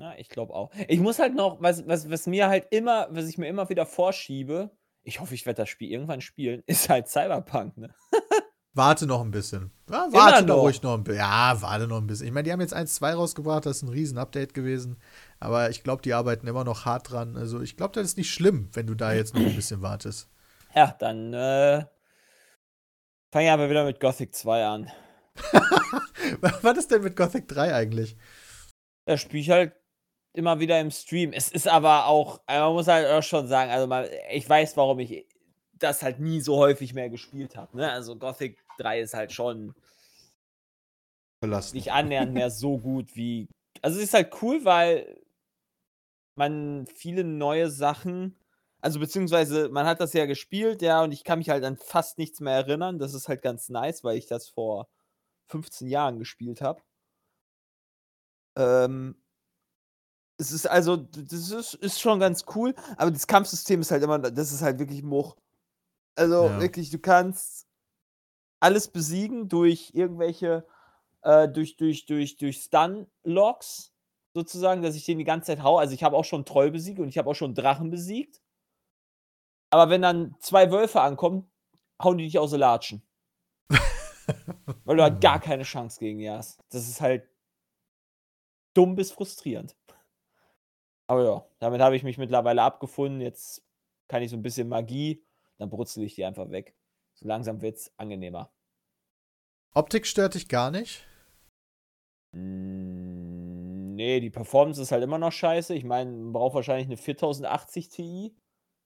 Ja, 0.00 0.14
ich 0.16 0.30
glaube 0.30 0.54
auch. 0.54 0.72
Ich 0.88 0.98
muss 0.98 1.18
halt 1.18 1.34
noch, 1.34 1.60
was, 1.60 1.86
was, 1.86 2.10
was 2.10 2.26
mir 2.26 2.48
halt 2.48 2.66
immer, 2.70 3.06
was 3.10 3.28
ich 3.28 3.36
mir 3.36 3.48
immer 3.48 3.68
wieder 3.68 3.84
vorschiebe, 3.84 4.70
ich 5.02 5.20
hoffe, 5.20 5.34
ich 5.34 5.44
werde 5.44 5.58
das 5.58 5.68
Spiel 5.68 5.90
irgendwann 5.90 6.22
spielen, 6.22 6.62
ist 6.66 6.88
halt 6.88 7.08
Cyberpunk, 7.08 7.76
ne? 7.76 7.94
Warte 8.74 9.06
noch 9.06 9.20
ein 9.20 9.30
bisschen. 9.30 9.70
Ja, 9.88 10.08
warte 10.10 10.44
noch. 10.44 10.62
ruhig 10.62 10.82
noch 10.82 10.94
ein 10.94 11.04
bisschen. 11.04 11.20
Ja, 11.20 11.56
warte 11.62 11.86
noch 11.86 11.98
ein 11.98 12.08
bisschen. 12.08 12.26
Ich 12.26 12.32
meine, 12.32 12.42
die 12.42 12.52
haben 12.52 12.60
jetzt 12.60 12.74
1.2 12.74 13.14
rausgebracht, 13.14 13.66
das 13.66 13.78
ist 13.78 13.82
ein 13.84 13.88
Riesen-Update 13.88 14.52
gewesen. 14.52 15.00
Aber 15.38 15.70
ich 15.70 15.84
glaube, 15.84 16.02
die 16.02 16.12
arbeiten 16.12 16.48
immer 16.48 16.64
noch 16.64 16.84
hart 16.84 17.10
dran. 17.10 17.36
Also 17.36 17.60
ich 17.60 17.76
glaube, 17.76 17.94
das 17.94 18.04
ist 18.04 18.18
nicht 18.18 18.32
schlimm, 18.32 18.68
wenn 18.72 18.88
du 18.88 18.94
da 18.94 19.12
jetzt 19.12 19.34
noch 19.34 19.42
ein 19.42 19.54
bisschen 19.54 19.80
wartest. 19.80 20.28
Ja, 20.74 20.94
dann 20.98 21.32
äh, 21.32 21.84
fange 23.32 23.46
ich 23.46 23.50
aber 23.52 23.70
wieder 23.70 23.84
mit 23.84 24.00
Gothic 24.00 24.34
2 24.34 24.66
an. 24.66 24.90
Was 26.62 26.76
ist 26.76 26.90
denn 26.90 27.02
mit 27.02 27.14
Gothic 27.14 27.46
3 27.46 27.74
eigentlich? 27.74 28.16
Da 29.06 29.16
spiele 29.16 29.40
ich 29.40 29.50
halt 29.50 29.72
immer 30.32 30.58
wieder 30.58 30.80
im 30.80 30.90
Stream. 30.90 31.32
Es 31.32 31.48
ist 31.48 31.68
aber 31.68 32.06
auch, 32.06 32.40
äh, 32.48 32.58
man 32.58 32.72
muss 32.72 32.88
halt 32.88 33.06
auch 33.08 33.22
schon 33.22 33.46
sagen, 33.46 33.70
also 33.70 33.86
mal, 33.86 34.10
ich 34.32 34.48
weiß, 34.48 34.76
warum 34.76 34.98
ich 34.98 35.28
das 35.78 36.02
halt 36.02 36.20
nie 36.20 36.40
so 36.40 36.56
häufig 36.56 36.94
mehr 36.94 37.10
gespielt 37.10 37.56
habe. 37.56 37.76
Ne? 37.76 37.90
Also 37.90 38.16
Gothic 38.16 38.63
3 38.78 39.00
ist 39.00 39.14
halt 39.14 39.32
schon 39.32 39.74
Belastend. 41.40 41.74
nicht 41.74 41.92
annähernd 41.92 42.32
mehr 42.32 42.50
so 42.50 42.78
gut 42.78 43.14
wie. 43.16 43.48
Also 43.82 43.98
es 43.98 44.04
ist 44.04 44.14
halt 44.14 44.32
cool, 44.42 44.64
weil 44.64 45.20
man 46.36 46.86
viele 46.86 47.24
neue 47.24 47.70
Sachen, 47.70 48.36
also 48.80 48.98
beziehungsweise 49.00 49.68
man 49.68 49.86
hat 49.86 50.00
das 50.00 50.12
ja 50.12 50.26
gespielt, 50.26 50.82
ja, 50.82 51.02
und 51.02 51.12
ich 51.12 51.24
kann 51.24 51.38
mich 51.38 51.50
halt 51.50 51.64
an 51.64 51.76
fast 51.76 52.18
nichts 52.18 52.40
mehr 52.40 52.54
erinnern. 52.54 52.98
Das 52.98 53.14
ist 53.14 53.28
halt 53.28 53.42
ganz 53.42 53.68
nice, 53.68 54.04
weil 54.04 54.16
ich 54.16 54.26
das 54.26 54.48
vor 54.48 54.88
15 55.48 55.88
Jahren 55.88 56.18
gespielt 56.18 56.60
habe. 56.60 56.82
Ähm, 58.56 59.16
es 60.36 60.52
ist 60.52 60.66
also, 60.68 60.96
das 60.96 61.50
ist, 61.50 61.74
ist 61.74 62.00
schon 62.00 62.18
ganz 62.18 62.44
cool, 62.54 62.74
aber 62.96 63.10
das 63.10 63.26
Kampfsystem 63.26 63.80
ist 63.80 63.90
halt 63.90 64.02
immer, 64.02 64.18
das 64.18 64.52
ist 64.52 64.62
halt 64.62 64.78
wirklich 64.78 65.02
Much. 65.02 65.36
Also 66.16 66.48
Ja. 66.48 66.60
wirklich, 66.60 66.90
du 66.90 66.98
kannst 66.98 67.66
alles 68.60 68.88
besiegen 68.88 69.48
durch 69.48 69.90
irgendwelche, 69.94 70.66
äh, 71.22 71.48
durch, 71.48 71.76
durch, 71.76 72.06
durch, 72.06 72.36
durch 72.36 72.58
Stun-Logs 72.62 73.92
sozusagen, 74.32 74.82
dass 74.82 74.96
ich 74.96 75.04
den 75.04 75.18
die 75.18 75.24
ganze 75.24 75.46
Zeit 75.46 75.62
hau. 75.62 75.78
Also 75.78 75.94
ich 75.94 76.02
habe 76.02 76.16
auch 76.16 76.24
schon 76.24 76.44
Troll 76.44 76.70
besiegt 76.70 76.98
und 76.98 77.08
ich 77.08 77.18
habe 77.18 77.30
auch 77.30 77.34
schon 77.34 77.54
Drachen 77.54 77.90
besiegt. 77.90 78.40
Aber 79.70 79.90
wenn 79.90 80.02
dann 80.02 80.36
zwei 80.40 80.70
Wölfe 80.70 81.00
ankommen, 81.00 81.50
hauen 82.02 82.18
die 82.18 82.24
dich 82.24 82.38
aus 82.38 82.50
der 82.50 82.58
Latschen. 82.58 83.02
Weil 84.84 84.96
du 84.96 85.02
halt 85.02 85.20
gar 85.20 85.40
keine 85.40 85.62
Chance 85.62 85.98
gegen 86.00 86.18
die 86.18 86.30
hast. 86.30 86.60
Das 86.70 86.88
ist 86.88 87.00
halt 87.00 87.28
dumm 88.74 88.96
bis 88.96 89.12
frustrierend. 89.12 89.76
Aber 91.06 91.24
ja, 91.24 91.44
damit 91.58 91.80
habe 91.80 91.96
ich 91.96 92.02
mich 92.02 92.18
mittlerweile 92.18 92.62
abgefunden. 92.62 93.20
Jetzt 93.20 93.62
kann 94.08 94.22
ich 94.22 94.30
so 94.30 94.36
ein 94.36 94.42
bisschen 94.42 94.68
Magie, 94.68 95.24
dann 95.58 95.70
brutzel 95.70 96.02
ich 96.02 96.14
die 96.14 96.24
einfach 96.24 96.50
weg. 96.50 96.74
So 97.24 97.28
langsam 97.28 97.62
wird 97.62 97.76
es 97.76 97.98
angenehmer. 97.98 98.52
Optik 99.74 100.06
stört 100.06 100.34
dich 100.34 100.48
gar 100.48 100.70
nicht? 100.70 101.06
Mm, 102.36 103.94
Nee, 103.94 104.20
die 104.20 104.28
Performance 104.30 104.82
ist 104.82 104.92
halt 104.92 105.02
immer 105.02 105.16
noch 105.18 105.32
scheiße. 105.32 105.74
Ich 105.74 105.84
meine, 105.84 106.10
man 106.10 106.32
braucht 106.34 106.54
wahrscheinlich 106.54 106.86
eine 106.86 106.98
4080 106.98 107.88
Ti 107.88 108.36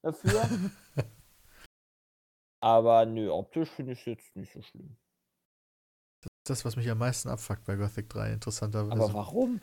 dafür. 0.03 0.47
Aber 2.63 3.05
nö, 3.05 3.29
optisch 3.29 3.69
finde 3.69 3.93
ich 3.93 3.99
es 3.99 4.05
jetzt 4.05 4.35
nicht 4.37 4.53
so 4.53 4.61
schlimm. 4.61 4.95
Das, 6.47 6.63
was 6.63 6.77
mich 6.77 6.89
am 6.89 6.99
meisten 6.99 7.27
abfuckt 7.27 7.65
bei 7.65 7.75
Gothic 7.75 8.09
3, 8.09 8.33
interessanterweise. 8.33 9.03
Aber 9.03 9.13
warum? 9.13 9.61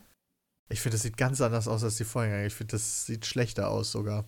Ich 0.69 0.81
finde, 0.81 0.95
das 0.95 1.03
sieht 1.03 1.17
ganz 1.17 1.41
anders 1.41 1.67
aus 1.67 1.83
als 1.83 1.97
die 1.97 2.03
Vorgänger. 2.03 2.45
Ich 2.45 2.53
finde, 2.53 2.71
das 2.73 3.05
sieht 3.07 3.25
schlechter 3.25 3.69
aus 3.69 3.91
sogar. 3.91 4.25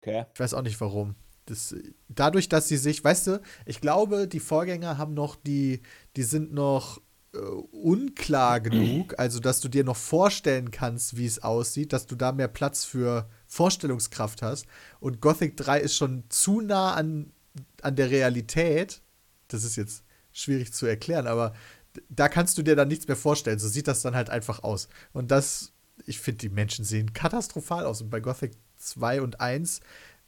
Okay. 0.00 0.24
Ich 0.32 0.40
weiß 0.40 0.54
auch 0.54 0.62
nicht 0.62 0.80
warum. 0.80 1.16
Das, 1.46 1.74
dadurch, 2.08 2.48
dass 2.48 2.68
sie 2.68 2.76
sich, 2.76 3.02
weißt 3.02 3.26
du, 3.28 3.42
ich 3.64 3.80
glaube, 3.80 4.28
die 4.28 4.40
Vorgänger 4.40 4.98
haben 4.98 5.14
noch 5.14 5.36
die, 5.36 5.80
die 6.16 6.24
sind 6.24 6.52
noch 6.52 7.00
äh, 7.32 7.38
unklar 7.38 8.60
genug, 8.60 9.18
also 9.18 9.40
dass 9.40 9.60
du 9.60 9.68
dir 9.68 9.84
noch 9.84 9.96
vorstellen 9.96 10.70
kannst, 10.70 11.16
wie 11.16 11.26
es 11.26 11.42
aussieht, 11.42 11.92
dass 11.92 12.06
du 12.06 12.16
da 12.16 12.32
mehr 12.32 12.48
Platz 12.48 12.84
für 12.84 13.28
Vorstellungskraft 13.46 14.42
hast. 14.42 14.66
Und 15.00 15.20
Gothic 15.20 15.56
3 15.56 15.80
ist 15.80 15.96
schon 15.96 16.24
zu 16.28 16.60
nah 16.60 16.94
an, 16.94 17.32
an 17.82 17.96
der 17.96 18.10
Realität. 18.10 19.02
Das 19.48 19.64
ist 19.64 19.76
jetzt 19.76 20.02
schwierig 20.32 20.72
zu 20.72 20.86
erklären, 20.86 21.26
aber 21.26 21.54
da 22.08 22.28
kannst 22.28 22.58
du 22.58 22.62
dir 22.62 22.76
dann 22.76 22.88
nichts 22.88 23.06
mehr 23.06 23.16
vorstellen. 23.16 23.58
So 23.58 23.68
sieht 23.68 23.88
das 23.88 24.02
dann 24.02 24.14
halt 24.14 24.30
einfach 24.30 24.62
aus. 24.62 24.88
Und 25.12 25.30
das, 25.30 25.72
ich 26.04 26.20
finde, 26.20 26.38
die 26.38 26.48
Menschen 26.48 26.84
sehen 26.84 27.12
katastrophal 27.12 27.86
aus. 27.86 28.02
Und 28.02 28.10
bei 28.10 28.20
Gothic 28.20 28.52
2 28.76 29.22
und 29.22 29.40
1, 29.40 29.80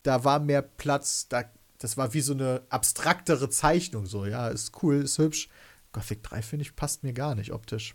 da 0.09 0.25
war 0.25 0.41
mehr 0.41 0.63
Platz, 0.63 1.29
da, 1.29 1.45
das 1.79 1.99
war 1.99 2.15
wie 2.15 2.23
so 2.23 2.33
eine 2.33 2.63
abstraktere 2.71 3.51
Zeichnung. 3.51 4.07
So, 4.07 4.25
ja, 4.25 4.49
ist 4.49 4.83
cool, 4.83 5.03
ist 5.03 5.19
hübsch. 5.19 5.51
Gothic 5.93 6.23
3, 6.23 6.41
finde 6.41 6.63
ich, 6.65 6.75
passt 6.75 7.03
mir 7.05 7.13
gar 7.13 7.35
nicht 7.35 7.53
optisch. 7.53 7.95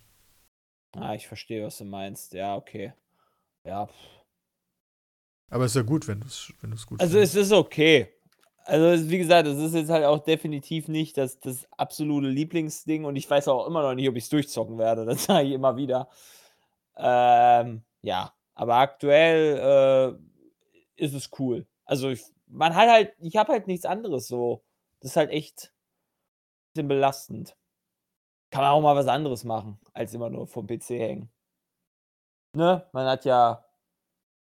Ah, 0.95 1.15
ich 1.15 1.27
verstehe, 1.27 1.65
was 1.65 1.79
du 1.79 1.85
meinst. 1.85 2.33
Ja, 2.33 2.55
okay. 2.55 2.93
Ja. 3.63 3.89
Aber 5.49 5.65
ist 5.65 5.75
ja 5.75 5.81
gut, 5.81 6.07
wenn 6.07 6.19
du 6.19 6.27
es 6.27 6.53
wenn 6.61 6.69
du's 6.69 6.85
gut 6.85 6.99
Also 6.99 7.13
findest. 7.13 7.35
es 7.35 7.47
ist 7.47 7.51
okay. 7.51 8.13
Also 8.65 9.09
wie 9.09 9.17
gesagt, 9.17 9.47
es 9.47 9.57
ist 9.57 9.73
jetzt 9.73 9.89
halt 9.89 10.05
auch 10.05 10.19
definitiv 10.19 10.87
nicht 10.87 11.17
das, 11.17 11.39
das 11.39 11.67
absolute 11.77 12.27
Lieblingsding 12.27 13.05
und 13.05 13.15
ich 13.15 13.27
weiß 13.27 13.47
auch 13.47 13.65
immer 13.65 13.81
noch 13.81 13.95
nicht, 13.95 14.07
ob 14.07 14.15
ich 14.15 14.25
es 14.25 14.29
durchzocken 14.29 14.77
werde. 14.77 15.05
Das 15.05 15.25
sage 15.25 15.47
ich 15.47 15.53
immer 15.53 15.75
wieder. 15.77 16.09
Ähm, 16.95 17.83
ja, 18.01 18.33
aber 18.53 18.75
aktuell 18.75 20.17
äh, 20.19 21.03
ist 21.03 21.15
es 21.15 21.31
cool. 21.39 21.65
Also 21.93 22.09
ich, 22.09 22.23
man 22.47 22.73
hat 22.73 22.89
halt, 22.89 23.13
ich 23.19 23.35
habe 23.35 23.53
halt 23.53 23.67
nichts 23.67 23.85
anderes 23.85 24.27
so. 24.27 24.65
Das 24.99 25.11
ist 25.11 25.15
halt 25.15 25.29
echt 25.29 25.65
ein 25.67 26.73
bisschen 26.73 26.87
belastend. 26.87 27.55
Kann 28.49 28.63
man 28.63 28.71
auch 28.71 28.81
mal 28.81 28.95
was 28.95 29.05
anderes 29.05 29.43
machen, 29.43 29.79
als 29.93 30.11
immer 30.15 30.31
nur 30.31 30.47
vom 30.47 30.65
PC 30.65 30.89
hängen. 30.89 31.31
Ne? 32.55 32.89
Man 32.93 33.05
hat 33.05 33.25
ja 33.25 33.63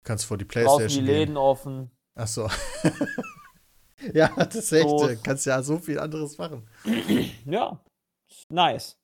kannst 0.05 0.23
vor 0.23 0.37
die 0.37 0.45
die 0.45 0.47
Playstation 0.47 1.03
gehen. 1.03 1.15
Läden 1.15 1.35
offen. 1.35 1.91
Ach 2.15 2.27
so. 2.27 2.49
ja, 4.13 4.29
das 4.37 4.55
ist 4.55 4.71
echt. 4.71 5.01
Äh, 5.01 5.17
Kannst 5.21 5.45
ja 5.45 5.61
so 5.61 5.79
viel 5.79 5.99
anderes 5.99 6.37
machen. 6.37 6.65
Ja, 7.45 7.83
nice. 8.47 8.97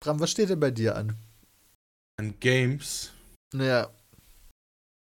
Bram, 0.00 0.18
was 0.18 0.32
steht 0.32 0.50
denn 0.50 0.58
bei 0.58 0.72
dir 0.72 0.96
an? 0.96 1.16
An 2.18 2.34
Games. 2.40 3.12
Naja, 3.54 3.94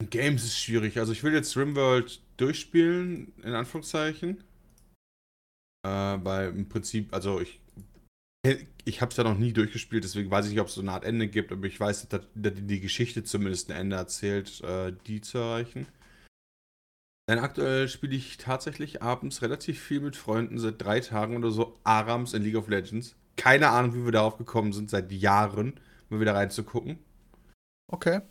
Games 0.08 0.44
ist 0.44 0.58
schwierig. 0.58 0.98
Also 0.98 1.12
ich 1.12 1.22
will 1.22 1.34
jetzt 1.34 1.56
Rimworld 1.56 2.20
durchspielen, 2.36 3.32
in 3.42 3.54
Anführungszeichen. 3.54 4.42
Äh, 5.82 5.88
weil 5.88 6.50
im 6.50 6.68
Prinzip, 6.68 7.12
also 7.12 7.40
ich. 7.40 7.60
Ich 8.86 9.02
habe 9.02 9.10
es 9.10 9.18
ja 9.18 9.24
noch 9.24 9.36
nie 9.36 9.52
durchgespielt, 9.52 10.02
deswegen 10.02 10.30
weiß 10.30 10.46
ich 10.46 10.52
nicht, 10.52 10.60
ob 10.60 10.68
es 10.68 10.74
so 10.74 10.80
eine 10.80 10.92
Art 10.92 11.04
Ende 11.04 11.28
gibt, 11.28 11.52
aber 11.52 11.66
ich 11.66 11.78
weiß, 11.78 12.08
dass, 12.08 12.22
die 12.34 12.80
Geschichte 12.80 13.22
zumindest 13.22 13.70
ein 13.70 13.76
Ende 13.76 13.96
erzählt, 13.96 14.62
äh, 14.62 14.94
die 15.06 15.20
zu 15.20 15.36
erreichen. 15.36 15.86
Denn 17.28 17.38
aktuell 17.38 17.86
spiele 17.86 18.16
ich 18.16 18.38
tatsächlich 18.38 19.02
abends 19.02 19.42
relativ 19.42 19.78
viel 19.78 20.00
mit 20.00 20.16
Freunden, 20.16 20.58
seit 20.58 20.82
drei 20.82 21.00
Tagen 21.00 21.36
oder 21.36 21.50
so, 21.50 21.78
Arams 21.84 22.32
in 22.32 22.42
League 22.42 22.56
of 22.56 22.68
Legends. 22.68 23.14
Keine 23.36 23.68
Ahnung, 23.68 23.94
wie 23.94 24.06
wir 24.06 24.12
darauf 24.12 24.38
gekommen 24.38 24.72
sind, 24.72 24.88
seit 24.88 25.12
Jahren 25.12 25.78
mal 26.08 26.20
wieder 26.20 26.34
reinzugucken. 26.34 26.98
okay. 27.88 28.22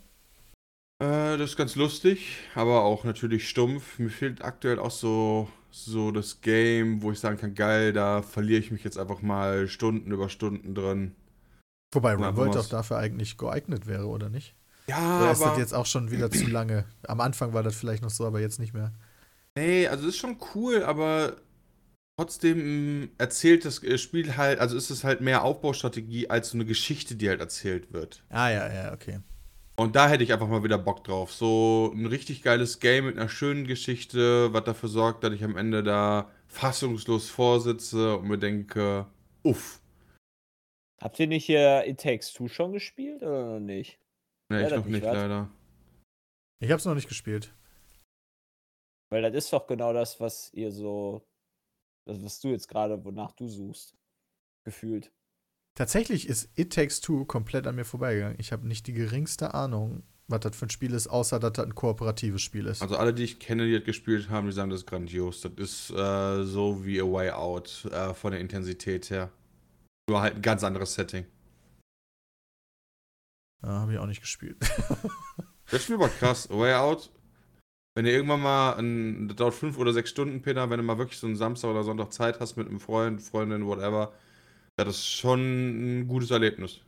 Äh, 1.00 1.36
das 1.38 1.50
ist 1.50 1.56
ganz 1.56 1.74
lustig, 1.76 2.38
aber 2.54 2.84
auch 2.84 3.04
natürlich 3.04 3.48
stumpf. 3.48 3.98
Mir 3.98 4.10
fehlt 4.10 4.42
aktuell 4.42 4.78
auch 4.78 4.90
so, 4.90 5.48
so 5.70 6.10
das 6.12 6.40
Game, 6.42 7.02
wo 7.02 7.12
ich 7.12 7.18
sagen 7.20 7.38
kann, 7.38 7.54
geil, 7.54 7.92
da 7.92 8.22
verliere 8.22 8.60
ich 8.60 8.70
mich 8.70 8.84
jetzt 8.84 8.98
einfach 8.98 9.22
mal 9.22 9.68
Stunden 9.68 10.10
über 10.12 10.28
Stunden 10.28 10.74
drin. 10.74 11.14
Wobei 11.92 12.16
was- 12.46 12.54
doch 12.54 12.68
dafür 12.68 12.98
eigentlich 12.98 13.36
geeignet 13.36 13.86
wäre, 13.86 14.06
oder 14.06 14.28
nicht? 14.28 14.54
Ja, 14.88 14.96
Oder 15.16 15.30
ist 15.32 15.44
das 15.46 15.56
aber 15.56 15.56
jetzt 15.56 15.74
auch 15.74 15.86
schon 15.86 16.10
wieder 16.12 16.30
zu 16.32 16.46
lange? 16.48 16.86
Am 17.08 17.20
Anfang 17.20 17.52
war 17.54 17.62
das 17.64 17.76
vielleicht 17.76 18.02
noch 18.02 18.10
so, 18.10 18.26
aber 18.26 18.40
jetzt 18.40 18.58
nicht 18.60 18.74
mehr. 18.74 18.92
nee, 19.56 19.86
also 19.86 20.04
das 20.06 20.14
ist 20.14 20.20
schon 20.20 20.38
cool, 20.54 20.82
aber 20.84 21.36
trotzdem 22.18 23.02
mh, 23.04 23.08
erzählt 23.18 23.64
das 23.64 23.82
äh, 23.84 23.98
Spiel 23.98 24.36
halt, 24.38 24.60
also 24.60 24.76
ist 24.76 24.90
es 24.90 25.04
halt 25.04 25.20
mehr 25.20 25.44
Aufbaustrategie 25.44 26.30
als 26.30 26.50
so 26.50 26.56
eine 26.58 26.66
Geschichte, 26.66 27.16
die 27.16 27.28
halt 27.30 27.40
erzählt 27.40 27.92
wird. 27.92 28.24
Ah, 28.30 28.48
ja, 28.50 28.68
ja, 28.72 28.92
okay. 28.92 29.20
Und 29.80 29.96
da 29.96 30.10
hätte 30.10 30.22
ich 30.22 30.30
einfach 30.30 30.46
mal 30.46 30.62
wieder 30.62 30.76
Bock 30.76 31.04
drauf. 31.04 31.32
So 31.32 31.90
ein 31.94 32.04
richtig 32.04 32.42
geiles 32.42 32.80
Game 32.80 33.06
mit 33.06 33.16
einer 33.16 33.30
schönen 33.30 33.66
Geschichte, 33.66 34.52
was 34.52 34.64
dafür 34.64 34.90
sorgt, 34.90 35.24
dass 35.24 35.32
ich 35.32 35.42
am 35.42 35.56
Ende 35.56 35.82
da 35.82 36.30
fassungslos 36.48 37.30
vorsitze 37.30 38.18
und 38.18 38.28
mir 38.28 38.36
denke, 38.36 39.06
uff. 39.42 39.80
Habt 41.00 41.18
ihr 41.18 41.28
nicht 41.28 41.46
hier 41.46 41.84
It 41.86 41.98
Takes 41.98 42.34
Two 42.34 42.48
schon 42.48 42.72
gespielt 42.72 43.22
oder 43.22 43.54
noch 43.54 43.60
nicht? 43.60 43.98
Ne, 44.50 44.60
Ja, 44.60 44.68
ich 44.68 44.76
noch 44.76 44.84
nicht, 44.84 45.02
was? 45.02 45.14
leider. 45.14 45.50
Ich 46.62 46.70
hab's 46.70 46.84
noch 46.84 46.94
nicht 46.94 47.08
gespielt. 47.08 47.54
Weil 49.10 49.22
das 49.22 49.32
ist 49.32 49.50
doch 49.50 49.66
genau 49.66 49.94
das, 49.94 50.20
was 50.20 50.52
ihr 50.52 50.72
so, 50.72 51.26
das, 52.06 52.22
was 52.22 52.38
du 52.38 52.48
jetzt 52.48 52.68
gerade, 52.68 53.02
wonach 53.02 53.32
du 53.32 53.48
suchst, 53.48 53.96
gefühlt. 54.62 55.10
Tatsächlich 55.80 56.28
ist 56.28 56.50
It 56.58 56.74
Takes 56.74 57.00
Two 57.00 57.24
komplett 57.24 57.66
an 57.66 57.74
mir 57.74 57.86
vorbeigegangen. 57.86 58.36
Ich 58.38 58.52
habe 58.52 58.68
nicht 58.68 58.86
die 58.86 58.92
geringste 58.92 59.54
Ahnung, 59.54 60.02
was 60.28 60.40
das 60.40 60.54
für 60.54 60.66
ein 60.66 60.68
Spiel 60.68 60.92
ist, 60.92 61.06
außer 61.06 61.40
dass 61.40 61.54
das 61.54 61.64
ein 61.64 61.74
kooperatives 61.74 62.42
Spiel 62.42 62.66
ist. 62.66 62.82
Also 62.82 62.98
alle, 62.98 63.14
die 63.14 63.24
ich 63.24 63.38
kenne, 63.38 63.64
die 63.64 63.72
das 63.72 63.84
gespielt 63.84 64.28
haben, 64.28 64.46
die 64.46 64.52
sagen, 64.52 64.68
das 64.68 64.80
ist 64.80 64.86
grandios. 64.86 65.40
Das 65.40 65.52
ist 65.56 65.88
äh, 65.88 66.44
so 66.44 66.84
wie 66.84 67.00
A 67.00 67.04
Way 67.04 67.30
Out 67.30 67.88
äh, 67.92 68.12
von 68.12 68.32
der 68.32 68.42
Intensität 68.42 69.08
her. 69.08 69.30
Nur 70.10 70.20
halt 70.20 70.34
ein 70.34 70.42
ganz 70.42 70.64
anderes 70.64 70.92
Setting. 70.92 71.24
ja, 73.62 73.68
habe 73.70 73.94
ich 73.94 73.98
auch 73.98 74.06
nicht 74.06 74.20
gespielt. 74.20 74.58
Das 75.70 75.82
Spiel 75.82 75.98
war 75.98 76.10
krass. 76.10 76.50
A 76.50 76.58
Way 76.58 76.74
Out 76.74 77.10
Wenn 77.94 78.04
du 78.04 78.10
irgendwann 78.12 78.42
mal, 78.42 78.74
ein, 78.74 79.28
das 79.28 79.36
dauert 79.38 79.54
fünf 79.54 79.78
oder 79.78 79.94
sechs 79.94 80.10
Stunden, 80.10 80.42
Peter, 80.42 80.68
wenn 80.68 80.76
du 80.76 80.82
mal 80.82 80.98
wirklich 80.98 81.18
so 81.18 81.26
einen 81.26 81.36
Samstag 81.36 81.70
oder 81.70 81.84
Sonntag 81.84 82.12
Zeit 82.12 82.38
hast 82.38 82.56
mit 82.58 82.68
einem 82.68 82.80
Freund, 82.80 83.22
Freundin, 83.22 83.64
whatever, 83.64 84.12
ja, 84.78 84.84
das 84.84 84.96
ist 84.96 85.06
schon 85.08 85.40
ein 86.00 86.08
gutes 86.08 86.30
Erlebnis. 86.30 86.80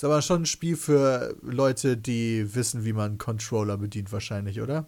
Ist 0.00 0.04
aber 0.04 0.22
schon 0.22 0.42
ein 0.42 0.46
Spiel 0.46 0.76
für 0.76 1.36
Leute, 1.42 1.96
die 1.96 2.54
wissen, 2.54 2.84
wie 2.84 2.92
man 2.92 3.10
einen 3.12 3.18
Controller 3.18 3.76
bedient, 3.76 4.12
wahrscheinlich, 4.12 4.60
oder? 4.60 4.86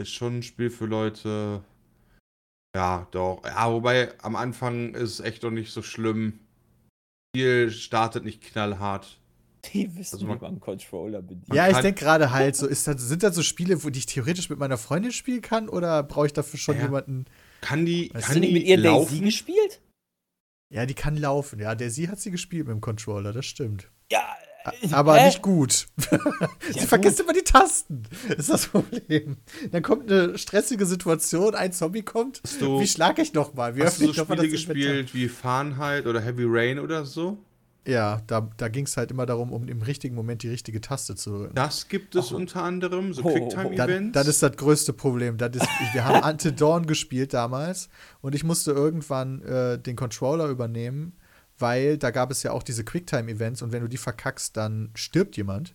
Ist 0.00 0.12
schon 0.12 0.38
ein 0.38 0.42
Spiel 0.42 0.70
für 0.70 0.86
Leute. 0.86 1.62
Ja, 2.74 3.06
doch. 3.10 3.42
Ja, 3.44 3.70
wobei 3.70 4.18
am 4.22 4.36
Anfang 4.36 4.94
ist 4.94 5.10
es 5.10 5.20
echt 5.20 5.42
noch 5.42 5.50
nicht 5.50 5.70
so 5.72 5.82
schlimm. 5.82 6.38
Spiel 7.36 7.70
startet 7.70 8.24
nicht 8.24 8.42
knallhart. 8.42 9.18
Die 9.66 9.94
wissen, 9.96 10.14
Also 10.16 10.26
man- 10.26 10.38
wie 10.38 10.42
man 10.42 10.50
einen 10.52 10.60
Controller 10.60 11.20
bedient. 11.20 11.52
Ja, 11.54 11.68
ich 11.68 11.76
denke 11.76 12.00
gerade 12.04 12.30
halt 12.30 12.56
so, 12.56 12.66
ist 12.66 12.86
das, 12.86 13.02
sind 13.02 13.22
das 13.22 13.34
so 13.34 13.42
Spiele, 13.42 13.84
wo 13.84 13.90
die 13.90 13.98
ich 14.00 14.06
theoretisch 14.06 14.48
mit 14.48 14.58
meiner 14.58 14.78
Freundin 14.78 15.12
spielen 15.12 15.42
kann 15.42 15.68
oder 15.68 16.02
brauche 16.02 16.26
ich 16.26 16.32
dafür 16.32 16.58
schon 16.58 16.76
Ja. 16.76 16.84
jemanden? 16.84 17.26
Kann 17.62 17.86
die, 17.86 18.10
Hast 18.12 18.14
Hast 18.14 18.24
kann 18.26 18.34
du 18.34 18.40
nicht 18.40 18.50
die 18.50 18.54
mit 18.58 18.64
ihr 18.64 18.76
Daisy 18.76 18.88
laufen? 18.88 19.24
gespielt? 19.24 19.80
Ja, 20.70 20.84
die 20.84 20.94
kann 20.94 21.16
laufen. 21.16 21.58
Ja, 21.60 21.74
der 21.74 21.90
sie 21.90 22.08
hat 22.08 22.20
sie 22.20 22.30
gespielt 22.30 22.66
mit 22.66 22.74
dem 22.74 22.80
Controller, 22.82 23.32
das 23.32 23.46
stimmt. 23.46 23.88
Ja. 24.10 24.22
äh, 24.64 24.88
Aber 24.92 25.16
hä? 25.16 25.26
nicht 25.26 25.40
gut. 25.42 25.86
sie 25.98 26.80
Ja, 26.80 26.86
vergisst 26.86 27.18
gut. 27.18 27.24
immer 27.26 27.32
die 27.34 27.44
Tasten. 27.44 28.02
Ist 28.36 28.50
das 28.50 28.66
Problem. 28.66 29.36
Dann 29.70 29.82
kommt 29.82 30.10
eine 30.10 30.36
stressige 30.38 30.84
Situation, 30.86 31.54
ein 31.54 31.72
Zombie 31.72 32.02
kommt. 32.02 32.42
Du, 32.60 32.80
Wie 32.80 32.86
schlage 32.86 33.22
ich 33.22 33.32
nochmal? 33.32 33.76
Wie 33.76 33.82
hast 33.82 34.00
du 34.00 34.12
so 34.12 34.24
Spiele 34.24 34.48
gespielt 34.48 35.14
wie 35.14 35.28
Fahrenheit 35.28 36.06
oder 36.06 36.20
Heavy 36.20 36.44
Rain 36.46 36.78
oder 36.78 37.04
so? 37.04 37.38
Ja, 37.86 38.22
da, 38.28 38.48
da 38.56 38.68
ging 38.68 38.84
es 38.86 38.96
halt 38.96 39.10
immer 39.10 39.26
darum, 39.26 39.52
um 39.52 39.66
im 39.66 39.82
richtigen 39.82 40.14
Moment 40.14 40.44
die 40.44 40.48
richtige 40.48 40.80
Taste 40.80 41.16
zu 41.16 41.30
drücken. 41.30 41.54
Das 41.56 41.88
gibt 41.88 42.14
es 42.14 42.32
Oh. 42.32 42.36
unter 42.36 42.62
anderem, 42.62 43.12
so 43.12 43.22
Oh. 43.24 43.28
Das, 43.28 43.34
Quicktime-Events. 43.34 44.12
das 44.12 44.28
ist 44.28 44.42
das 44.42 44.56
größte 44.56 44.92
Problem. 44.92 45.36
Das 45.36 45.56
ist, 45.56 45.66
wir 45.92 46.04
haben 46.04 46.22
Ante 46.22 46.52
Dawn 46.52 46.86
gespielt 46.86 47.34
damals 47.34 47.88
und 48.20 48.34
ich 48.36 48.44
musste 48.44 48.70
irgendwann 48.70 49.42
äh, 49.42 49.78
den 49.80 49.96
Controller 49.96 50.46
übernehmen, 50.46 51.16
weil 51.58 51.98
da 51.98 52.10
gab 52.12 52.30
es 52.30 52.44
ja 52.44 52.52
auch 52.52 52.62
diese 52.62 52.84
Quicktime-Events 52.84 53.62
und 53.62 53.72
wenn 53.72 53.82
du 53.82 53.88
die 53.88 53.96
verkackst, 53.96 54.56
dann 54.56 54.90
stirbt 54.94 55.36
jemand. 55.36 55.74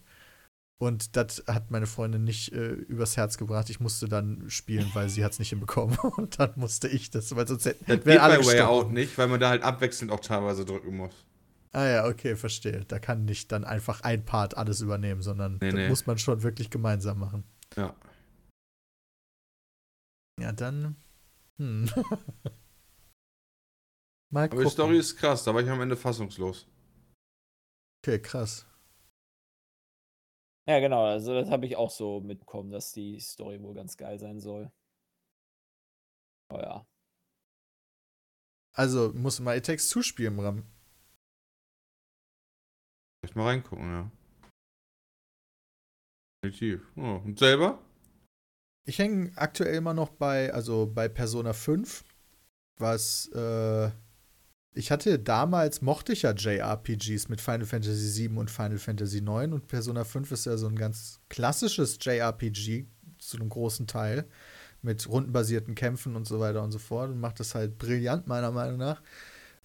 Und 0.80 1.16
das 1.18 1.44
hat 1.48 1.72
meine 1.72 1.88
Freundin 1.88 2.24
nicht 2.24 2.54
äh, 2.54 2.68
übers 2.68 3.18
Herz 3.18 3.38
gebracht. 3.40 3.68
Ich 3.72 3.80
musste 3.80 4.08
dann 4.08 4.44
spielen, 4.48 4.88
weil 4.94 5.10
sie 5.10 5.26
hat 5.26 5.32
es 5.32 5.40
nicht 5.40 5.50
hinbekommen. 5.50 5.98
Und 6.18 6.40
dann 6.40 6.52
musste 6.56 6.88
ich 6.88 7.10
das, 7.10 7.36
weil 7.36 7.48
sonst 7.48 7.66
hätten 7.66 7.84
das 7.88 8.04
geht 8.04 8.20
alle 8.20 8.36
bei 8.38 8.46
Way 8.46 8.52
gestorben. 8.58 8.86
Out 8.88 8.94
nicht, 8.94 9.18
weil 9.18 9.28
man 9.28 9.40
da 9.40 9.50
halt 9.50 9.64
abwechselnd 9.64 10.12
auch 10.12 10.20
teilweise 10.20 10.66
drücken 10.66 10.96
muss. 10.96 11.26
Ah 11.78 11.86
ja, 11.88 12.06
okay, 12.08 12.36
verstehe. 12.36 12.86
Da 12.86 12.98
kann 12.98 13.26
nicht 13.26 13.52
dann 13.52 13.64
einfach 13.64 14.02
ein 14.02 14.26
Part 14.26 14.58
alles 14.58 14.82
übernehmen, 14.82 15.22
sondern 15.22 15.60
Nee, 15.62 15.70
das 15.70 15.74
nee. 15.76 15.90
muss 15.90 16.08
man 16.08 16.18
schon 16.18 16.42
wirklich 16.42 16.72
gemeinsam 16.72 17.20
machen. 17.20 17.44
Ja. 17.76 17.96
Ja, 20.42 20.52
dann. 20.54 20.96
Hm. 21.60 21.86
Mal 24.34 24.46
Aber 24.46 24.50
gucken. 24.50 24.64
die 24.66 24.72
Story 24.72 24.98
ist 24.98 25.18
krass, 25.18 25.44
da 25.44 25.54
war 25.54 25.62
ich 25.62 25.70
am 25.70 25.80
Ende 25.80 25.96
fassungslos. 25.96 26.68
Okay, 28.04 28.20
krass. 28.24 28.66
Ja, 30.68 30.80
genau. 30.80 31.06
Also, 31.06 31.36
das 31.36 31.52
habe 31.52 31.68
ich 31.68 31.76
auch 31.76 31.92
so 31.92 32.22
mitbekommen, 32.22 32.72
dass 32.72 32.92
die 32.92 33.20
Story 33.20 33.62
wohl 33.62 33.76
ganz 33.76 33.98
geil 33.98 34.18
sein 34.18 34.40
soll. 34.40 34.72
Oh 36.52 36.58
ja. 36.58 36.88
Also, 38.76 39.14
muss 39.14 39.40
mal 39.40 39.56
It 39.58 39.68
Takes 39.68 39.90
Two 39.90 40.02
spielen, 40.02 40.36
Bram. 40.38 40.64
Vielleicht 43.20 43.36
mal 43.36 43.46
reingucken, 43.46 43.90
ja. 43.90 44.12
Definitiv. 46.44 46.82
Oh, 46.96 47.22
und 47.24 47.40
selber? 47.40 47.80
Ich 48.86 49.00
hänge 49.00 49.32
aktuell 49.36 49.76
immer 49.76 49.94
noch 49.94 50.10
bei, 50.10 50.54
also 50.54 50.86
bei 50.86 51.10
Persona 51.10 51.54
5, 51.54 52.06
was, 52.78 53.28
äh, 53.34 53.90
ich 54.74 54.92
hatte 54.92 55.20
damals, 55.20 55.82
mochte 55.82 56.14
ich 56.14 56.22
ja 56.22 56.32
JRPGs 56.32 57.28
mit 57.28 57.42
Final 57.42 57.66
Fantasy 57.66 58.30
VII 58.30 58.38
und 58.38 58.52
Final 58.52 58.78
Fantasy 58.78 59.18
IX 59.18 59.54
und 59.54 59.68
Persona 59.68 60.04
5 60.04 60.32
ist 60.32 60.46
ja 60.46 60.56
so 60.56 60.68
ein 60.68 60.78
ganz 60.78 61.20
klassisches 61.30 61.98
JRPG 62.00 62.86
zu 63.18 63.38
einem 63.38 63.50
großen 63.50 63.88
Teil 63.88 64.30
mit 64.82 65.10
rundenbasierten 65.10 65.76
Kämpfen 65.76 66.16
und 66.16 66.28
so 66.28 66.40
weiter 66.40 66.64
und 66.64 66.72
so 66.72 66.80
fort 66.80 67.10
und 67.10 67.20
macht 67.20 67.40
das 67.40 67.56
halt 67.56 67.78
brillant, 67.78 68.28
meiner 68.28 68.52
Meinung 68.52 68.78
nach. 68.78 69.02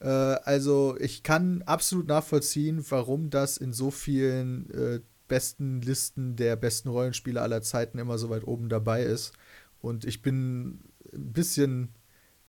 Äh, 0.01 0.09
also, 0.09 0.97
ich 0.99 1.23
kann 1.23 1.63
absolut 1.63 2.09
nachvollziehen, 2.09 2.85
warum 2.91 3.31
das 3.31 3.57
in 3.57 3.73
so 3.73 3.91
vielen 3.91 4.71
äh, 4.71 5.01
besten 5.29 5.81
Listen 5.81 6.37
der 6.37 6.57
besten 6.57 6.89
Rollenspiele 6.89 7.41
aller 7.41 7.63
Zeiten 7.63 7.99
immer 7.99 8.19
so 8.19 8.29
weit 8.31 8.47
oben 8.47 8.69
dabei 8.69 9.03
ist. 9.03 9.33
Und 9.81 10.05
ich 10.05 10.23
bin 10.23 10.81
ein 11.13 11.33
bisschen 11.33 11.95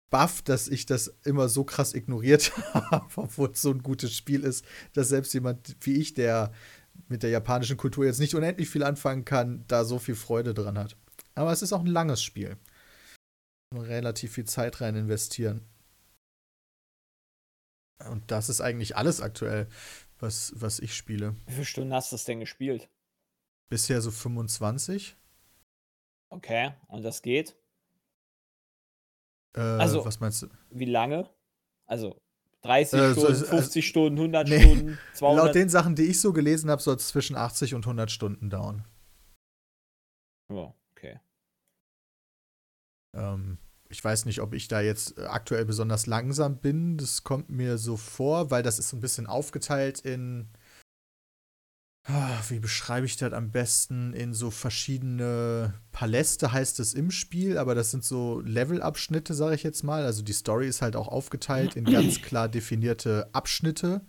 baff, 0.09 0.41
dass 0.41 0.67
ich 0.67 0.85
das 0.85 1.15
immer 1.23 1.49
so 1.49 1.63
krass 1.63 1.93
ignoriert 1.93 2.51
habe, 2.73 3.07
obwohl 3.15 3.51
es 3.51 3.61
so 3.61 3.71
ein 3.71 3.81
gutes 3.81 4.15
Spiel 4.15 4.43
ist, 4.43 4.65
dass 4.93 5.09
selbst 5.09 5.33
jemand 5.33 5.75
wie 5.81 5.95
ich, 5.95 6.13
der 6.13 6.51
mit 7.07 7.23
der 7.23 7.29
japanischen 7.29 7.77
Kultur 7.77 8.05
jetzt 8.05 8.19
nicht 8.19 8.35
unendlich 8.35 8.69
viel 8.69 8.83
anfangen 8.83 9.25
kann, 9.25 9.63
da 9.67 9.85
so 9.85 9.97
viel 9.97 10.15
Freude 10.15 10.53
dran 10.53 10.77
hat. 10.77 10.97
Aber 11.35 11.51
es 11.51 11.61
ist 11.61 11.73
auch 11.73 11.79
ein 11.79 11.87
langes 11.87 12.21
Spiel. 12.21 12.57
Relativ 13.73 14.33
viel 14.33 14.45
Zeit 14.45 14.81
rein 14.81 14.95
investieren. 14.95 15.61
Und 18.09 18.29
das 18.31 18.49
ist 18.49 18.61
eigentlich 18.61 18.95
alles 18.97 19.21
aktuell, 19.21 19.67
was, 20.19 20.53
was 20.55 20.79
ich 20.79 20.95
spiele. 20.95 21.35
Wie 21.45 21.51
viele 21.53 21.65
Stunden 21.65 21.93
hast 21.93 22.11
du 22.11 22.15
das 22.15 22.25
denn 22.25 22.39
gespielt? 22.39 22.89
Bisher 23.69 24.01
so 24.01 24.11
25. 24.11 25.15
Okay. 26.29 26.73
Und 26.87 27.03
das 27.03 27.21
geht? 27.21 27.55
Äh, 29.55 29.59
Also- 29.61 30.05
was 30.05 30.19
meinst 30.19 30.41
du? 30.43 30.47
Wie 30.69 30.85
lange? 30.85 31.29
Also 31.85 32.21
30 32.61 32.99
Äh, 32.99 33.13
so- 33.13 33.21
Stunden, 33.21 33.27
also- 33.27 33.45
50 33.47 33.87
Stunden, 33.87 34.17
100 34.19 34.47
Nee. 34.47 34.61
Stunden, 34.61 34.99
200? 35.13 35.45
Laut 35.45 35.55
den 35.55 35.69
Sachen, 35.69 35.95
die 35.95 36.03
ich 36.03 36.21
so 36.21 36.31
gelesen 36.33 36.69
habe, 36.69 36.81
soll 36.81 36.95
es 36.95 37.07
zwischen 37.07 37.35
80 37.35 37.73
und 37.73 37.85
100 37.85 38.11
Stunden 38.11 38.49
dauern. 38.49 38.85
Ja, 40.49 40.73
okay. 40.91 41.19
Ähm, 43.13 43.57
ich 43.91 44.03
weiß 44.03 44.25
nicht, 44.25 44.41
ob 44.41 44.53
ich 44.53 44.67
da 44.67 44.81
jetzt 44.81 45.17
äh, 45.17 45.25
aktuell 45.25 45.65
besonders 45.65 46.07
langsam 46.07 46.57
bin. 46.57 46.97
Das 46.97 47.23
kommt 47.23 47.49
mir 47.49 47.77
so 47.77 47.97
vor, 47.97 48.49
weil 48.49 48.63
das 48.63 48.79
ist 48.79 48.89
so 48.89 48.97
ein 48.97 49.01
bisschen 49.01 49.27
aufgeteilt 49.27 49.99
in. 49.99 50.47
Ah, 52.03 52.39
Wie 52.49 52.59
beschreibe 52.59 53.05
ich 53.05 53.17
das 53.17 53.31
am 53.33 53.51
besten? 53.51 54.13
In 54.13 54.33
so 54.33 54.49
verschiedene 54.49 55.75
Paläste 55.91 56.51
heißt 56.51 56.79
es 56.79 56.95
im 56.95 57.11
Spiel, 57.11 57.59
aber 57.59 57.75
das 57.75 57.91
sind 57.91 58.03
so 58.03 58.39
Levelabschnitte, 58.39 59.35
sage 59.35 59.53
ich 59.53 59.63
jetzt 59.63 59.83
mal. 59.83 60.03
Also 60.03 60.23
die 60.23 60.33
Story 60.33 60.67
ist 60.67 60.81
halt 60.81 60.95
auch 60.95 61.09
aufgeteilt 61.09 61.75
in 61.75 61.85
ganz 61.85 62.21
klar 62.23 62.49
definierte 62.49 63.29
Abschnitte. 63.33 64.01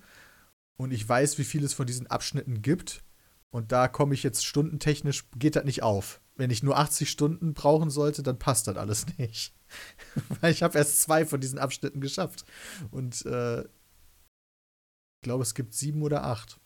Und 0.76 0.92
ich 0.92 1.06
weiß, 1.06 1.36
wie 1.36 1.44
viel 1.44 1.64
es 1.64 1.74
von 1.74 1.86
diesen 1.86 2.06
Abschnitten 2.06 2.62
gibt. 2.62 3.04
Und 3.50 3.70
da 3.72 3.88
komme 3.88 4.14
ich 4.14 4.22
jetzt 4.22 4.46
stundentechnisch, 4.46 5.28
geht 5.36 5.56
das 5.56 5.64
nicht 5.64 5.82
auf. 5.82 6.22
Wenn 6.34 6.50
ich 6.50 6.62
nur 6.62 6.78
80 6.78 7.10
Stunden 7.10 7.52
brauchen 7.52 7.90
sollte, 7.90 8.22
dann 8.22 8.38
passt 8.38 8.66
das 8.66 8.76
alles 8.76 9.06
nicht. 9.18 9.54
Weil 10.40 10.52
ich 10.52 10.62
habe 10.62 10.78
erst 10.78 11.02
zwei 11.02 11.24
von 11.26 11.40
diesen 11.40 11.58
Abschnitten 11.58 12.00
geschafft. 12.00 12.44
Und 12.90 13.24
äh, 13.26 13.62
ich 13.62 15.22
glaube, 15.22 15.42
es 15.42 15.54
gibt 15.54 15.74
sieben 15.74 16.02
oder 16.02 16.24
acht. 16.24 16.60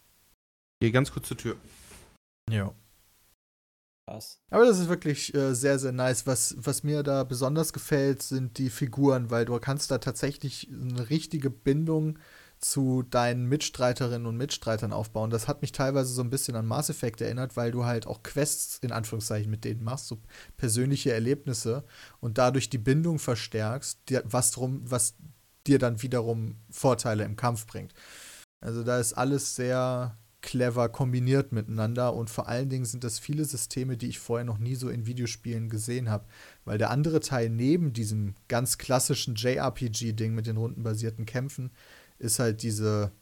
Geh 0.81 0.91
ganz 0.91 1.13
kurz 1.13 1.29
zur 1.29 1.37
Tür. 1.37 1.57
Ja. 2.51 2.75
Krass. 4.09 4.41
Aber 4.51 4.65
das 4.65 4.79
ist 4.79 4.89
wirklich 4.89 5.35
äh, 5.35 5.55
sehr, 5.55 5.79
sehr 5.79 5.93
nice. 5.93 6.27
Was, 6.27 6.55
was 6.59 6.85
mir 6.85 7.03
da 7.03 7.25
besonders 7.25 7.73
gefällt, 7.73 8.23
sind 8.23 8.59
die 8.59 8.71
Figuren, 8.71 9.31
weil 9.31 9.45
du 9.45 9.59
kannst 9.59 9.91
da 9.91 9.99
tatsächlich 9.99 10.69
eine 10.71 11.11
richtige 11.11 11.51
Bindung 11.51 12.19
zu 12.59 13.03
deinen 13.03 13.47
Mitstreiterinnen 13.47 14.27
und 14.27 14.37
Mitstreitern 14.37 14.93
aufbauen. 14.93 15.31
Das 15.31 15.47
hat 15.47 15.63
mich 15.63 15.73
teilweise 15.73 16.13
so 16.13 16.23
ein 16.23 16.31
bisschen 16.31 16.57
an 16.57 16.67
Mass 16.67 16.91
Effect 16.91 17.21
erinnert, 17.21 17.57
weil 17.57 17.71
du 17.71 17.85
halt 17.85 18.07
auch 18.07 18.23
Quests 18.23 18.79
in 18.79 18.93
Anführungszeichen 18.93 19.51
mit 19.51 19.65
denen 19.65 19.85
machst, 19.85 20.09
so 20.09 20.19
persönliche 20.57 21.13
Erlebnisse 21.13 21.85
und 22.21 22.39
dadurch 22.39 22.71
die 22.71 22.79
Bindung 22.79 23.19
verstärkst, 23.19 24.01
was, 24.25 24.53
drum, 24.53 24.83
was 24.85 25.17
dir 25.67 25.79
dann 25.79 26.03
wiederum 26.03 26.57
Vorteile 26.71 27.25
im 27.25 27.37
Kampf 27.37 27.67
bringt. 27.67 27.93
Also 28.61 28.83
da 28.83 28.99
ist 28.99 29.13
alles 29.13 29.55
sehr 29.55 30.17
clever 30.47 30.89
kombiniert 30.89 31.51
miteinander 31.51 32.15
und 32.15 32.31
vor 32.31 32.47
allen 32.47 32.69
Dingen 32.69 32.85
sind 32.85 33.03
das 33.03 33.19
viele 33.19 33.45
Systeme, 33.45 33.97
die 33.97 34.07
ich 34.07 34.21
vorher 34.21 34.45
noch 34.45 34.59
nie 34.59 34.77
so 34.77 34.89
in 34.89 35.05
Videospielen 35.05 35.69
gesehen 35.69 36.09
habe, 36.09 36.25
weil 36.65 36.79
der 36.79 36.91
andere 36.91 37.19
Teil 37.19 37.51
neben 37.51 37.93
diesem 37.93 38.35
ganz 38.47 38.79
klassischen 38.79 39.35
JRPG-Ding 39.35 40.35
mit 40.35 40.47
den 40.47 40.57
rundenbasierten 40.57 41.27
Kämpfen 41.27 41.73
ist 42.19 42.39
halt 42.39 42.63
diese 42.63 43.13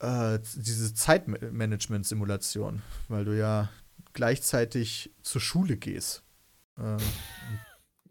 äh, 0.00 0.38
diese 0.54 0.94
Zeitmanagement-Simulation, 0.94 2.82
weil 3.08 3.24
du 3.24 3.36
ja 3.36 3.68
gleichzeitig 4.12 5.12
zur 5.22 5.40
Schule 5.40 5.76
gehst. 5.76 6.22
Äh, 6.78 6.96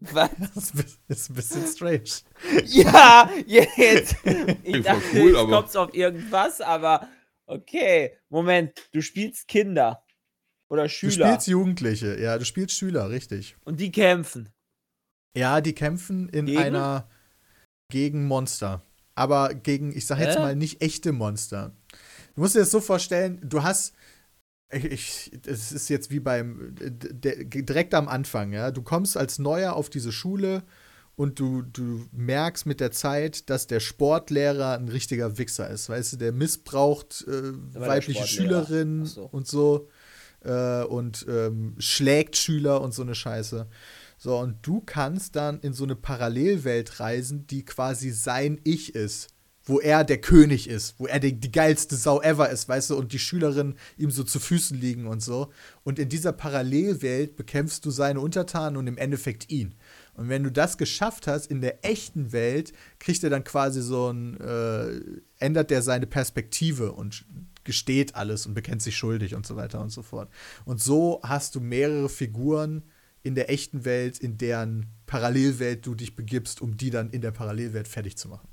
Was? 0.00 0.30
das 0.54 0.72
ist 1.08 1.30
ein 1.30 1.34
bisschen 1.34 1.66
strange. 1.66 2.04
Ja, 2.66 3.30
jetzt. 3.46 4.16
Ich 4.62 4.84
dachte, 4.84 5.02
cool, 5.14 5.32
jetzt 5.32 5.48
kommt's 5.48 5.76
auf 5.76 5.92
irgendwas, 5.94 6.60
aber 6.60 7.08
okay. 7.46 8.16
Moment, 8.28 8.88
du 8.92 9.00
spielst 9.02 9.48
Kinder. 9.48 10.04
Oder 10.70 10.82
Du 10.84 10.88
Schüler. 10.90 11.28
spielst 11.28 11.46
Jugendliche, 11.48 12.20
ja, 12.20 12.36
du 12.38 12.44
spielst 12.44 12.76
Schüler, 12.76 13.08
richtig. 13.08 13.56
Und 13.64 13.80
die 13.80 13.90
kämpfen. 13.90 14.50
Ja, 15.34 15.60
die 15.62 15.74
kämpfen 15.74 16.28
in 16.28 16.44
Gegen? 16.46 16.58
einer 16.58 17.08
gegen 17.90 18.26
Monster. 18.26 18.82
Aber 19.18 19.52
gegen, 19.54 19.94
ich 19.96 20.06
sag 20.06 20.20
jetzt 20.20 20.36
Hä? 20.36 20.40
mal, 20.42 20.56
nicht 20.56 20.80
echte 20.80 21.12
Monster. 21.12 21.72
Du 22.34 22.42
musst 22.42 22.54
dir 22.54 22.60
das 22.60 22.70
so 22.70 22.80
vorstellen, 22.80 23.40
du 23.42 23.64
hast. 23.64 23.94
Ich, 24.70 25.32
es 25.46 25.72
ist 25.72 25.88
jetzt 25.88 26.10
wie 26.10 26.20
beim 26.20 26.74
direkt 26.78 27.94
am 27.94 28.06
Anfang, 28.06 28.52
ja. 28.52 28.70
Du 28.70 28.82
kommst 28.82 29.16
als 29.16 29.38
Neuer 29.38 29.72
auf 29.72 29.88
diese 29.88 30.12
Schule 30.12 30.62
und 31.16 31.40
du, 31.40 31.62
du 31.62 32.06
merkst 32.12 32.66
mit 32.66 32.78
der 32.78 32.92
Zeit, 32.92 33.48
dass 33.48 33.66
der 33.66 33.80
Sportlehrer 33.80 34.78
ein 34.78 34.88
richtiger 34.88 35.38
Wichser 35.38 35.68
ist. 35.70 35.88
Weißt 35.88 36.12
du, 36.12 36.16
der 36.18 36.32
missbraucht 36.32 37.26
äh, 37.26 37.54
weibliche. 37.74 38.26
Schülerinnen 38.26 39.06
so. 39.06 39.24
und 39.24 39.48
so 39.48 39.88
äh, 40.44 40.82
und 40.84 41.26
ähm, 41.28 41.74
schlägt 41.78 42.36
Schüler 42.36 42.80
und 42.82 42.94
so 42.94 43.02
eine 43.02 43.14
Scheiße. 43.14 43.66
So, 44.20 44.36
und 44.36 44.56
du 44.66 44.80
kannst 44.80 45.36
dann 45.36 45.60
in 45.60 45.72
so 45.72 45.84
eine 45.84 45.94
Parallelwelt 45.94 46.98
reisen, 46.98 47.46
die 47.46 47.64
quasi 47.64 48.10
sein 48.10 48.60
Ich 48.64 48.94
ist. 48.94 49.28
Wo 49.62 49.80
er 49.80 50.02
der 50.02 50.18
König 50.18 50.66
ist, 50.66 50.94
wo 50.98 51.06
er 51.06 51.20
die, 51.20 51.38
die 51.38 51.52
geilste 51.52 51.94
Sau 51.94 52.22
ever 52.22 52.48
ist, 52.48 52.70
weißt 52.70 52.88
du, 52.88 52.96
und 52.96 53.12
die 53.12 53.18
Schülerinnen 53.18 53.76
ihm 53.98 54.10
so 54.10 54.24
zu 54.24 54.40
Füßen 54.40 54.80
liegen 54.80 55.06
und 55.06 55.22
so. 55.22 55.52
Und 55.84 55.98
in 55.98 56.08
dieser 56.08 56.32
Parallelwelt 56.32 57.36
bekämpfst 57.36 57.84
du 57.84 57.90
seine 57.90 58.20
Untertanen 58.20 58.78
und 58.78 58.86
im 58.86 58.96
Endeffekt 58.96 59.50
ihn. 59.50 59.74
Und 60.14 60.30
wenn 60.30 60.42
du 60.42 60.50
das 60.50 60.78
geschafft 60.78 61.26
hast 61.26 61.50
in 61.50 61.60
der 61.60 61.84
echten 61.84 62.32
Welt, 62.32 62.72
kriegt 62.98 63.22
er 63.22 63.28
dann 63.28 63.44
quasi 63.44 63.82
so 63.82 64.10
ein, 64.10 64.40
äh, 64.40 65.00
ändert 65.38 65.70
er 65.70 65.82
seine 65.82 66.06
Perspektive 66.06 66.92
und 66.92 67.26
gesteht 67.62 68.14
alles 68.14 68.46
und 68.46 68.54
bekennt 68.54 68.80
sich 68.80 68.96
schuldig 68.96 69.34
und 69.34 69.46
so 69.46 69.54
weiter 69.54 69.82
und 69.82 69.90
so 69.90 70.02
fort. 70.02 70.30
Und 70.64 70.80
so 70.80 71.20
hast 71.22 71.54
du 71.54 71.60
mehrere 71.60 72.08
Figuren 72.08 72.84
in 73.28 73.34
der 73.34 73.50
echten 73.50 73.84
Welt, 73.84 74.18
in 74.18 74.38
deren 74.38 74.86
Parallelwelt 75.04 75.84
du 75.84 75.94
dich 75.94 76.16
begibst, 76.16 76.62
um 76.62 76.78
die 76.78 76.88
dann 76.88 77.10
in 77.10 77.20
der 77.20 77.30
Parallelwelt 77.30 77.86
fertig 77.86 78.16
zu 78.16 78.28
machen. 78.28 78.48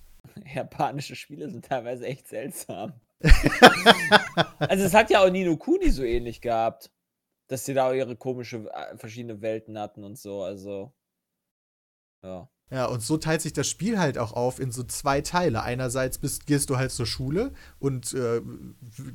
Japanische 0.54 1.16
Spiele 1.16 1.50
sind 1.50 1.64
teilweise 1.64 2.06
echt 2.06 2.28
seltsam. 2.28 2.92
also 4.60 4.84
es 4.84 4.94
hat 4.94 5.10
ja 5.10 5.24
auch 5.24 5.32
Nino 5.32 5.56
Kuni 5.56 5.92
so 5.92 6.04
ähnlich 6.04 6.42
gehabt. 6.42 6.92
Dass 7.48 7.64
sie 7.64 7.74
da 7.74 7.88
auch 7.88 7.94
ihre 7.94 8.18
komische 8.18 8.70
äh, 8.74 8.98
verschiedene 8.98 9.40
Welten 9.42 9.80
hatten 9.80 10.04
und 10.04 10.18
so. 10.18 10.42
Also. 10.42 10.94
Ja. 12.22 12.50
Ja, 12.70 12.88
und 12.88 13.02
so 13.02 13.16
teilt 13.16 13.42
sich 13.42 13.54
das 13.54 13.70
Spiel 13.70 13.98
halt 13.98 14.18
auch 14.18 14.34
auf 14.34 14.60
in 14.60 14.72
so 14.72 14.84
zwei 14.84 15.22
Teile. 15.22 15.62
Einerseits 15.62 16.18
bist, 16.18 16.48
gehst 16.48 16.70
du 16.70 16.76
halt 16.76 16.92
zur 16.92 17.06
Schule 17.06 17.54
und 17.80 18.14
äh, 18.14 18.42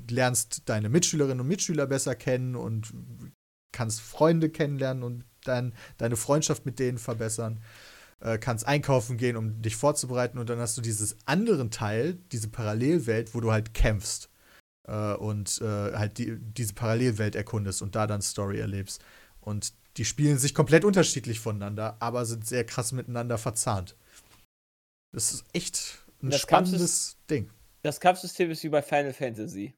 lernst 0.08 0.70
deine 0.70 0.88
Mitschülerinnen 0.88 1.40
und 1.40 1.48
Mitschüler 1.48 1.86
besser 1.86 2.14
kennen 2.14 2.56
und 2.56 2.94
kannst 3.72 4.00
Freunde 4.00 4.48
kennenlernen 4.48 5.02
und 5.02 5.24
dann 5.44 5.74
deine 5.98 6.16
Freundschaft 6.16 6.66
mit 6.66 6.78
denen 6.78 6.98
verbessern. 6.98 7.60
Äh, 8.20 8.38
kannst 8.38 8.66
einkaufen 8.66 9.16
gehen, 9.16 9.36
um 9.36 9.62
dich 9.62 9.76
vorzubereiten. 9.76 10.38
Und 10.38 10.50
dann 10.50 10.58
hast 10.58 10.76
du 10.76 10.82
dieses 10.82 11.16
anderen 11.24 11.70
Teil, 11.70 12.18
diese 12.32 12.48
Parallelwelt, 12.48 13.34
wo 13.34 13.40
du 13.40 13.50
halt 13.50 13.72
kämpfst 13.72 14.28
äh, 14.86 15.14
und 15.14 15.60
äh, 15.62 15.64
halt 15.94 16.18
die, 16.18 16.36
diese 16.38 16.74
Parallelwelt 16.74 17.34
erkundest 17.34 17.80
und 17.80 17.94
da 17.94 18.06
dann 18.06 18.20
Story 18.20 18.60
erlebst. 18.60 19.02
Und 19.40 19.72
die 19.96 20.04
spielen 20.04 20.38
sich 20.38 20.54
komplett 20.54 20.84
unterschiedlich 20.84 21.40
voneinander, 21.40 21.96
aber 22.00 22.26
sind 22.26 22.46
sehr 22.46 22.64
krass 22.64 22.92
miteinander 22.92 23.38
verzahnt. 23.38 23.96
Das 25.12 25.32
ist 25.32 25.44
echt 25.52 25.98
ein 26.22 26.30
Das 26.30 26.40
spannendes 26.40 27.16
Ding. 27.28 27.50
Das 27.82 28.00
Kampfsystem 28.00 28.50
ist 28.50 28.62
wie 28.62 28.68
bei 28.68 28.82
Final 28.82 29.14
Fantasy. 29.14 29.74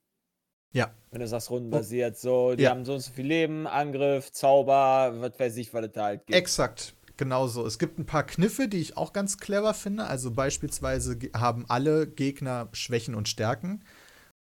Ja. 0.72 0.90
Wenn 1.11 1.20
du 1.20 1.28
sagst, 1.28 1.50
rundenbasiert, 1.50 2.16
so, 2.18 2.54
die 2.54 2.64
Ja. 2.64 2.70
haben 2.70 2.85
so 2.85 2.94
und 2.94 3.00
so 3.00 3.12
viel 3.12 3.26
Leben, 3.26 3.66
Angriff, 3.66 4.32
Zauber, 4.32 5.14
was 5.20 5.38
weiß 5.38 5.56
ich, 5.58 5.72
was 5.74 5.85
es 5.87 5.92
da 5.92 6.04
halt 6.04 6.26
gibt. 6.26 6.37
Exakt, 6.37 6.94
genauso. 7.16 7.66
Es 7.66 7.78
gibt 7.78 7.98
ein 7.98 8.06
paar 8.06 8.24
Kniffe, 8.24 8.68
die 8.68 8.78
ich 8.78 8.96
auch 8.96 9.12
ganz 9.12 9.38
clever 9.38 9.74
finde. 9.74 10.04
Also 10.04 10.30
beispielsweise 10.30 11.18
haben 11.35 11.66
alle 11.68 12.06
Gegner 12.06 12.68
Schwächen 12.72 13.14
und 13.14 13.28
Stärken. 13.28 13.85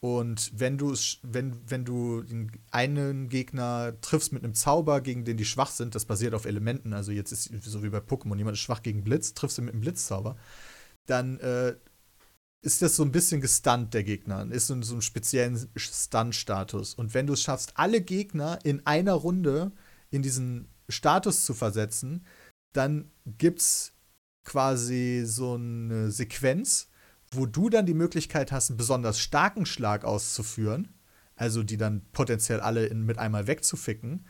Und 0.02 0.50
wenn 0.58 0.78
du 0.78 0.92
es, 0.92 1.18
wenn, 1.22 1.58
wenn 1.68 1.84
du 1.84 2.24
einen 2.70 3.28
Gegner 3.28 3.92
triffst 4.00 4.32
mit 4.32 4.42
einem 4.42 4.54
Zauber, 4.54 5.02
gegen 5.02 5.26
den 5.26 5.36
die 5.36 5.44
schwach 5.44 5.70
sind, 5.70 5.94
das 5.94 6.06
basiert 6.06 6.32
auf 6.32 6.46
Elementen, 6.46 6.94
also 6.94 7.12
jetzt 7.12 7.32
ist 7.32 7.50
so 7.64 7.82
wie 7.82 7.90
bei 7.90 7.98
Pokémon, 7.98 8.38
jemand 8.38 8.56
ist 8.56 8.62
schwach 8.62 8.82
gegen 8.82 9.04
Blitz, 9.04 9.34
triffst 9.34 9.58
du 9.58 9.62
mit 9.62 9.74
einem 9.74 9.82
Blitzzauber, 9.82 10.36
dann 11.04 11.38
äh, 11.40 11.74
ist 12.62 12.82
das 12.82 12.96
so 12.96 13.02
ein 13.02 13.12
bisschen 13.12 13.40
gestunt, 13.40 13.94
der 13.94 14.04
Gegner. 14.04 14.46
Ist 14.50 14.70
in 14.70 14.82
so 14.82 14.94
einem 14.94 15.02
speziellen 15.02 15.68
Stunt-Status. 15.76 16.94
Und 16.94 17.14
wenn 17.14 17.26
du 17.26 17.32
es 17.32 17.42
schaffst, 17.42 17.72
alle 17.76 18.00
Gegner 18.00 18.58
in 18.64 18.86
einer 18.86 19.14
Runde 19.14 19.72
in 20.10 20.22
diesen 20.22 20.68
Status 20.88 21.44
zu 21.44 21.54
versetzen, 21.54 22.26
dann 22.72 23.10
gibt's 23.26 23.92
quasi 24.44 25.22
so 25.24 25.54
eine 25.54 26.10
Sequenz, 26.10 26.88
wo 27.32 27.46
du 27.46 27.70
dann 27.70 27.86
die 27.86 27.94
Möglichkeit 27.94 28.52
hast, 28.52 28.70
einen 28.70 28.76
besonders 28.76 29.20
starken 29.20 29.66
Schlag 29.66 30.04
auszuführen, 30.04 30.88
also 31.36 31.62
die 31.62 31.76
dann 31.76 32.02
potenziell 32.12 32.60
alle 32.60 32.86
in, 32.86 33.06
mit 33.06 33.18
einmal 33.18 33.46
wegzuficken, 33.46 34.26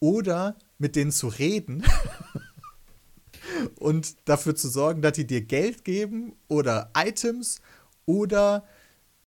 oder 0.00 0.56
mit 0.78 0.96
denen 0.96 1.12
zu 1.12 1.28
reden 1.28 1.82
und 3.78 4.16
dafür 4.28 4.54
zu 4.54 4.68
sorgen, 4.68 5.02
dass 5.02 5.14
die 5.14 5.26
dir 5.26 5.42
Geld 5.42 5.84
geben 5.84 6.36
oder 6.48 6.90
Items 6.96 7.60
oder 8.06 8.64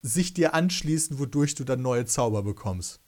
sich 0.03 0.33
dir 0.33 0.53
anschließen, 0.53 1.19
wodurch 1.19 1.55
du 1.55 1.63
dann 1.65 1.81
neue 1.81 2.05
Zauber 2.05 2.43
bekommst. 2.43 3.01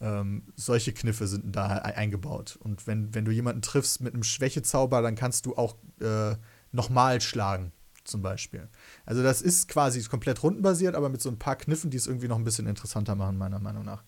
Ähm, 0.00 0.46
solche 0.56 0.92
Kniffe 0.94 1.26
sind 1.26 1.54
da 1.54 1.76
e- 1.78 1.94
eingebaut. 1.94 2.56
Und 2.56 2.86
wenn, 2.86 3.14
wenn 3.14 3.24
du 3.24 3.30
jemanden 3.32 3.60
triffst 3.62 4.00
mit 4.00 4.14
einem 4.14 4.22
Schwächezauber, 4.22 5.02
dann 5.02 5.14
kannst 5.14 5.44
du 5.46 5.56
auch 5.56 5.76
äh, 6.00 6.36
nochmal 6.72 7.20
schlagen, 7.20 7.72
zum 8.04 8.22
Beispiel. 8.22 8.68
Also 9.04 9.22
das 9.22 9.42
ist 9.42 9.68
quasi 9.68 10.02
komplett 10.04 10.42
rundenbasiert, 10.42 10.94
aber 10.94 11.10
mit 11.10 11.20
so 11.20 11.28
ein 11.28 11.38
paar 11.38 11.56
Kniffen, 11.56 11.90
die 11.90 11.98
es 11.98 12.06
irgendwie 12.06 12.28
noch 12.28 12.38
ein 12.38 12.44
bisschen 12.44 12.66
interessanter 12.66 13.14
machen, 13.14 13.36
meiner 13.36 13.58
Meinung 13.58 13.84
nach. 13.84 14.02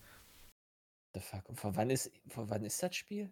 The 1.15 1.21
fuck? 1.21 1.49
Und 1.49 1.59
von 1.59 1.75
wann 1.75 1.89
ist, 1.89 2.11
von 2.27 2.49
wann 2.51 2.63
ist 2.63 2.83
das 2.83 2.95
Spiel? 2.95 3.31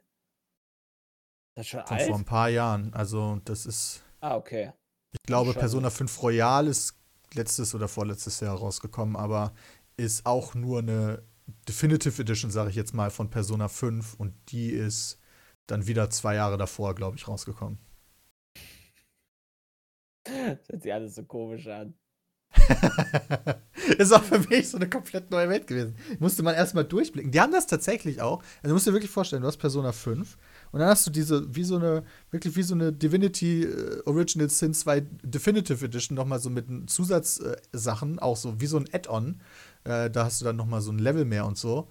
Das 1.56 1.66
ist 1.66 1.70
schon 1.70 1.80
Von 1.84 2.00
alt? 2.00 2.08
vor 2.08 2.16
ein 2.16 2.26
paar 2.26 2.50
Jahren. 2.50 2.92
Also 2.96 3.40
das 3.46 3.66
ist, 3.68 4.04
Ah, 4.22 4.36
okay. 4.38 4.72
Ich 5.12 5.22
glaube. 5.24 5.54
Persona 5.54 5.90
5 5.90 6.24
Royal 6.24 6.68
ist 6.68 6.96
letztes 7.34 7.76
oder 7.76 7.88
vorletztes 7.88 8.40
Jahr 8.40 8.58
rausgekommen, 8.58 9.16
aber 9.16 9.54
ist 9.98 10.26
auch 10.26 10.56
nur 10.56 10.80
eine 10.80 11.24
Definitive 11.68 12.22
Edition, 12.22 12.52
sage 12.52 12.70
ich 12.70 12.76
jetzt 12.76 12.94
mal, 12.94 13.10
von 13.10 13.30
Persona 13.30 13.68
5 13.68 14.16
und 14.16 14.34
die 14.50 14.70
ist 14.70 15.20
dann 15.68 15.88
wieder 15.88 16.10
zwei 16.10 16.36
Jahre 16.36 16.58
davor, 16.58 16.96
glaube 16.96 17.18
ich, 17.18 17.28
rausgekommen. 17.28 17.78
Das 20.24 20.70
hört 20.70 20.84
sich 20.84 20.94
alles 20.94 21.16
so 21.16 21.24
komisch 21.24 21.68
an. 21.68 21.96
ist 23.98 24.12
auch 24.12 24.24
für 24.24 24.40
mich 24.40 24.70
so 24.70 24.78
eine 24.78 24.90
komplett 24.90 25.32
neue 25.32 25.50
Welt 25.50 25.68
gewesen. 25.68 25.96
Musste 26.20 26.44
man 26.44 26.56
erstmal 26.56 26.84
durchblicken. 26.84 27.32
Die 27.32 27.40
haben 27.40 27.52
das 27.52 27.68
tatsächlich 27.68 28.22
auch. 28.22 28.40
Also 28.58 28.70
du 28.70 28.74
musst 28.74 28.88
dir 28.88 28.94
wirklich 28.94 29.12
vorstellen, 29.12 29.42
du 29.42 29.48
hast 29.48 29.58
Persona 29.58 29.92
5 29.92 30.38
und 30.72 30.80
dann 30.80 30.90
hast 30.90 31.06
du 31.06 31.12
diese, 31.12 31.54
wie 31.54 31.64
so 31.64 31.76
eine, 31.76 32.04
wirklich 32.30 32.56
wie 32.56 32.64
so 32.64 32.74
eine 32.74 32.94
Divinity 32.94 33.64
äh, 33.64 34.02
Original 34.06 34.50
Sin 34.50 34.74
2 34.74 35.02
Definitive 35.24 35.86
Edition 35.86 36.16
nochmal 36.16 36.40
so 36.40 36.50
mit 36.50 36.68
Zusatzsachen, 36.90 38.20
auch 38.20 38.38
so 38.38 38.60
wie 38.62 38.68
so 38.68 38.78
ein 38.78 38.86
Add-on. 38.92 39.42
Äh, 39.84 40.10
da 40.10 40.26
hast 40.26 40.42
du 40.42 40.46
dann 40.46 40.56
nochmal 40.56 40.82
so 40.82 40.92
ein 40.92 41.00
Level 41.00 41.26
mehr 41.26 41.46
und 41.46 41.58
so. 41.58 41.90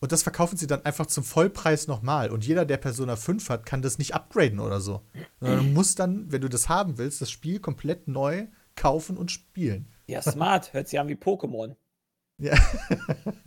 Und 0.00 0.12
das 0.12 0.22
verkaufen 0.22 0.56
sie 0.56 0.66
dann 0.66 0.84
einfach 0.84 1.06
zum 1.06 1.24
Vollpreis 1.24 1.88
nochmal. 1.88 2.30
Und 2.30 2.46
jeder, 2.46 2.64
der 2.64 2.76
Persona 2.76 3.16
5 3.16 3.48
hat, 3.50 3.66
kann 3.66 3.82
das 3.82 3.98
nicht 3.98 4.14
upgraden 4.14 4.60
oder 4.60 4.80
so. 4.80 5.02
Sondern 5.40 5.58
du 5.58 5.64
musst 5.64 5.98
dann, 5.98 6.30
wenn 6.30 6.40
du 6.40 6.48
das 6.48 6.68
haben 6.68 6.98
willst, 6.98 7.20
das 7.20 7.30
Spiel 7.30 7.58
komplett 7.58 8.06
neu 8.06 8.46
kaufen 8.76 9.16
und 9.16 9.32
spielen. 9.32 9.88
Ja, 10.06 10.22
smart. 10.22 10.72
Hört 10.72 10.88
sich 10.88 11.00
an 11.00 11.08
wie 11.08 11.14
Pokémon. 11.14 11.76
Ja. 12.38 12.56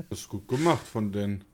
Das 0.09 0.19
ist 0.19 0.27
gut 0.27 0.49
gemacht 0.49 0.85
von 0.85 1.13
denen. 1.13 1.45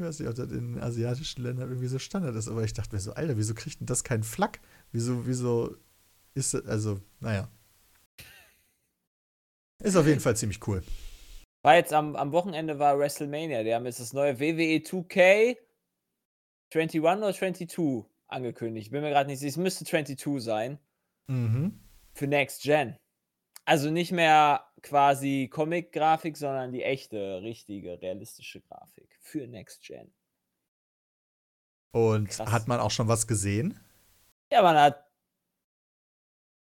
Ich 0.00 0.06
weiß 0.06 0.18
nicht, 0.20 0.28
ob 0.30 0.34
das 0.34 0.50
in 0.50 0.80
asiatischen 0.80 1.42
Ländern 1.42 1.68
irgendwie 1.68 1.86
so 1.86 1.98
Standard 1.98 2.34
ist, 2.34 2.48
aber 2.48 2.64
ich 2.64 2.72
dachte 2.72 2.94
mir 2.94 3.00
so, 3.00 3.12
Alter, 3.12 3.36
wieso 3.36 3.52
kriegt 3.52 3.80
denn 3.80 3.86
das 3.86 4.02
keinen 4.02 4.22
Flack? 4.22 4.60
Wieso, 4.92 5.26
wieso 5.26 5.76
ist 6.32 6.54
das, 6.54 6.64
also, 6.64 7.02
naja. 7.20 7.50
Ist 9.82 9.96
auf 9.96 10.06
jeden 10.06 10.20
Fall 10.20 10.34
ziemlich 10.36 10.66
cool. 10.66 10.82
War 11.62 11.76
jetzt 11.76 11.92
am, 11.92 12.16
am 12.16 12.32
Wochenende 12.32 12.78
war 12.78 12.98
WrestleMania. 12.98 13.62
Die 13.62 13.74
haben 13.74 13.84
jetzt 13.84 14.00
das 14.00 14.14
neue 14.14 14.40
WWE 14.40 14.78
2K 14.78 15.58
21 16.72 17.02
oder 17.02 17.34
22 17.34 18.10
angekündigt. 18.26 18.86
Ich 18.86 18.90
bin 18.90 19.02
mir 19.02 19.10
gerade 19.10 19.28
nicht 19.28 19.40
sicher. 19.40 19.50
Es 19.50 19.56
müsste 19.58 19.84
22 19.84 20.42
sein. 20.42 20.78
Mhm. 21.26 21.78
Für 22.14 22.26
Next 22.26 22.62
Gen. 22.62 22.96
Also 23.66 23.90
nicht 23.90 24.12
mehr 24.12 24.64
quasi 24.80 25.50
Comic-Grafik, 25.52 26.38
sondern 26.38 26.72
die 26.72 26.84
echte, 26.84 27.42
richtige, 27.42 28.00
realistische 28.00 28.62
Grafik. 28.62 29.09
Für 29.20 29.46
Next 29.46 29.82
Gen. 29.82 30.12
Und 31.92 32.28
Krass. 32.28 32.50
hat 32.50 32.68
man 32.68 32.80
auch 32.80 32.90
schon 32.90 33.08
was 33.08 33.26
gesehen? 33.26 33.78
Ja, 34.50 34.62
man 34.62 34.76
hat 34.76 35.06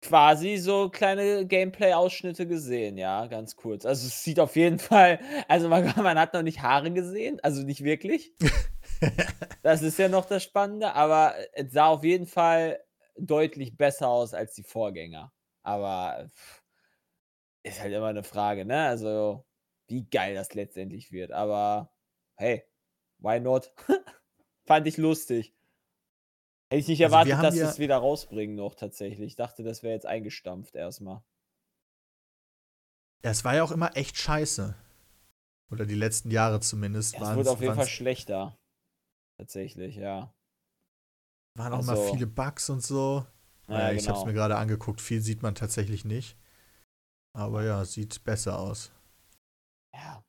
quasi 0.01 0.57
so 0.57 0.89
kleine 0.89 1.45
Gameplay-Ausschnitte 1.45 2.47
gesehen, 2.47 2.97
ja, 2.97 3.27
ganz 3.27 3.55
kurz. 3.55 3.85
Also 3.85 4.07
es 4.07 4.23
sieht 4.23 4.39
auf 4.39 4.55
jeden 4.55 4.79
Fall, 4.79 5.19
also 5.47 5.67
man, 5.67 5.83
man 5.97 6.17
hat 6.17 6.33
noch 6.33 6.41
nicht 6.41 6.61
Haare 6.61 6.91
gesehen, 6.91 7.39
also 7.43 7.63
nicht 7.63 7.83
wirklich. 7.83 8.33
das 9.61 9.81
ist 9.81 9.99
ja 9.99 10.07
noch 10.07 10.25
das 10.25 10.43
Spannende, 10.43 10.93
aber 10.93 11.35
es 11.53 11.71
sah 11.71 11.87
auf 11.87 12.03
jeden 12.03 12.27
Fall 12.27 12.79
deutlich 13.17 13.75
besser 13.77 14.07
aus 14.07 14.33
als 14.33 14.53
die 14.53 14.63
Vorgänger. 14.63 15.33
Aber 15.63 16.27
pff, 16.29 16.63
ist 17.63 17.81
halt 17.81 17.93
immer 17.93 18.07
eine 18.07 18.23
Frage, 18.23 18.65
ne? 18.65 18.85
Also 18.85 19.45
wie 19.87 20.07
geil 20.09 20.35
das 20.35 20.53
letztendlich 20.53 21.11
wird. 21.11 21.31
Aber 21.31 21.91
hey, 22.39 22.63
why 23.19 23.39
not? 23.39 23.71
Fand 24.65 24.87
ich 24.87 24.97
lustig. 24.97 25.53
Hätte 26.71 26.79
ich 26.81 26.87
nicht 26.87 27.03
Also, 27.03 27.15
erwartet, 27.15 27.43
dass 27.43 27.53
sie 27.55 27.59
ja- 27.61 27.69
es 27.69 27.79
wieder 27.79 27.97
rausbringen 27.97 28.55
noch 28.55 28.75
tatsächlich. 28.75 29.27
Ich 29.27 29.35
dachte, 29.35 29.63
das 29.63 29.81
wäre 29.83 29.93
jetzt 29.93 30.05
eingestampft 30.05 30.75
erstmal. 30.75 31.23
Ja, 33.23 33.31
es 33.31 33.43
war 33.43 33.55
ja 33.55 33.63
auch 33.63 33.71
immer 33.71 33.95
echt 33.97 34.17
scheiße. 34.17 34.75
Oder 35.71 35.85
die 35.85 35.95
letzten 35.95 36.31
Jahre 36.31 36.59
zumindest. 36.61 37.15
Es 37.15 37.21
waren's- 37.21 37.37
wurde 37.37 37.51
auf 37.51 37.61
jeden 37.61 37.75
Fall 37.75 37.87
schlechter. 37.87 38.57
Tatsächlich, 39.37 39.95
ja. 39.95 40.33
waren 41.55 41.73
auch 41.73 41.77
also- 41.79 41.91
mal 41.93 42.11
viele 42.11 42.27
Bugs 42.27 42.69
und 42.69 42.81
so. 42.81 43.25
Ja, 43.67 43.79
Ja, 43.79 43.91
ich 43.91 44.07
habe 44.07 44.17
es 44.17 44.23
genau. 44.23 44.25
mir 44.25 44.33
gerade 44.33 44.55
angeguckt. 44.57 45.01
Viel 45.01 45.21
sieht 45.21 45.41
man 45.41 45.55
tatsächlich 45.55 46.05
nicht. 46.05 46.37
Aber 47.33 47.63
ja, 47.63 47.83
sieht 47.85 48.23
besser 48.23 48.57
aus. 48.59 48.91
Ja. 49.93 50.23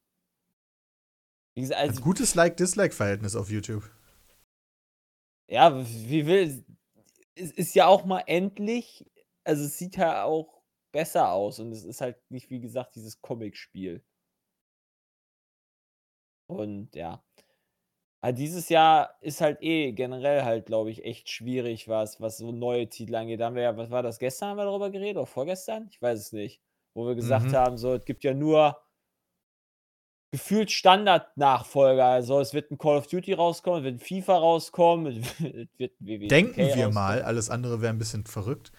Gesagt, 1.54 1.80
Ein 1.80 1.88
also, 1.90 2.02
gutes 2.02 2.34
Like-Dislike-Verhältnis 2.34 3.36
auf 3.36 3.50
YouTube. 3.50 3.88
ja, 5.48 5.84
wie 5.84 6.26
will. 6.26 6.64
Es 7.34 7.50
ist 7.52 7.74
ja 7.74 7.86
auch 7.86 8.04
mal 8.04 8.20
endlich. 8.26 9.10
Also, 9.44 9.64
es 9.64 9.78
sieht 9.78 9.96
ja 9.96 10.24
auch 10.24 10.62
besser 10.92 11.32
aus 11.32 11.58
und 11.60 11.72
es 11.72 11.84
ist 11.84 12.00
halt 12.00 12.18
nicht, 12.30 12.50
wie 12.50 12.60
gesagt, 12.60 12.94
dieses 12.96 13.20
Comic-Spiel. 13.20 14.04
Und 16.48 16.94
ja. 16.96 17.22
Aber 18.22 18.32
dieses 18.34 18.68
Jahr 18.68 19.16
ist 19.20 19.40
halt 19.40 19.62
eh 19.62 19.92
generell 19.92 20.42
halt, 20.44 20.66
glaube 20.66 20.90
ich, 20.90 21.04
echt 21.04 21.30
schwierig, 21.30 21.88
was, 21.88 22.20
was 22.20 22.36
so 22.38 22.52
neue 22.52 22.88
Titel 22.88 23.14
angeht. 23.14 23.40
Da 23.40 23.46
haben 23.46 23.54
wir 23.56 23.62
ja, 23.62 23.76
was 23.76 23.90
war 23.90 24.02
das, 24.02 24.18
gestern 24.18 24.50
haben 24.50 24.56
wir 24.58 24.64
darüber 24.64 24.90
geredet 24.90 25.16
oder 25.16 25.26
vorgestern? 25.26 25.88
Ich 25.90 26.02
weiß 26.02 26.18
es 26.20 26.32
nicht. 26.32 26.60
Wo 26.94 27.06
wir 27.06 27.14
gesagt 27.14 27.52
Mhm. 27.52 27.54
haben, 27.54 27.78
so, 27.78 27.94
es 27.94 28.04
gibt 28.04 28.24
ja 28.24 28.34
nur 28.34 28.78
gefühlt 30.30 30.70
Standard-Nachfolger. 30.70 32.04
Also 32.06 32.40
es 32.40 32.54
wird 32.54 32.70
ein 32.70 32.78
Call 32.78 32.96
of 32.98 33.06
Duty 33.06 33.32
rauskommen, 33.32 33.80
es 33.80 33.84
wird 33.84 33.94
ein 33.96 34.06
FIFA 34.06 34.36
rauskommen, 34.38 35.06
es 35.38 35.40
wird 35.78 36.00
ein 36.00 36.06
WWE 36.06 36.28
Denken 36.28 36.60
2K 36.60 36.64
wir 36.64 36.66
rauskommen. 36.68 36.94
mal, 36.94 37.22
alles 37.22 37.50
andere 37.50 37.80
wäre 37.80 37.92
ein 37.92 37.98
bisschen 37.98 38.24
verrückt. 38.26 38.72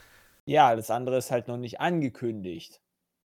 Ja, 0.45 0.75
das 0.75 0.89
andere 0.89 1.17
ist 1.17 1.31
halt 1.31 1.47
noch 1.47 1.57
nicht 1.57 1.79
angekündigt. 1.79 2.81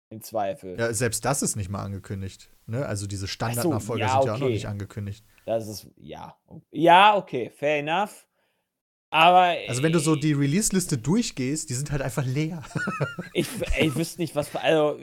Im 0.09 0.21
Zweifel. 0.21 0.79
Ja, 0.79 0.93
selbst 0.93 1.25
das 1.25 1.41
ist 1.41 1.55
nicht 1.55 1.69
mal 1.69 1.81
angekündigt. 1.83 2.51
Ne? 2.67 2.85
Also 2.85 3.07
diese 3.07 3.27
Standardnachfolger 3.27 4.05
ja, 4.05 4.11
sind 4.11 4.25
ja 4.25 4.33
auch 4.33 4.37
noch 4.37 4.45
okay. 4.45 4.53
nicht 4.53 4.67
angekündigt. 4.67 5.25
Das 5.45 5.67
ist, 5.67 5.87
ja. 5.97 6.37
Ja, 6.71 7.17
okay, 7.17 7.49
fair 7.49 7.79
enough. 7.79 8.27
Aber. 9.09 9.55
Also 9.67 9.81
wenn 9.81 9.91
du 9.91 9.99
so 9.99 10.15
die 10.15 10.33
Release-Liste 10.33 10.99
durchgehst, 10.99 11.69
die 11.69 11.73
sind 11.73 11.91
halt 11.91 12.01
einfach 12.03 12.25
leer. 12.25 12.63
Ich, 13.33 13.47
ich 13.79 13.95
wüsste 13.95 14.21
nicht, 14.21 14.35
was. 14.35 14.49
für- 14.49 14.61
Also. 14.61 14.99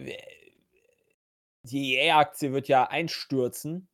Die 1.64 1.94
EA-Aktie 1.96 2.52
wird 2.52 2.68
ja 2.68 2.84
einstürzen. 2.88 3.88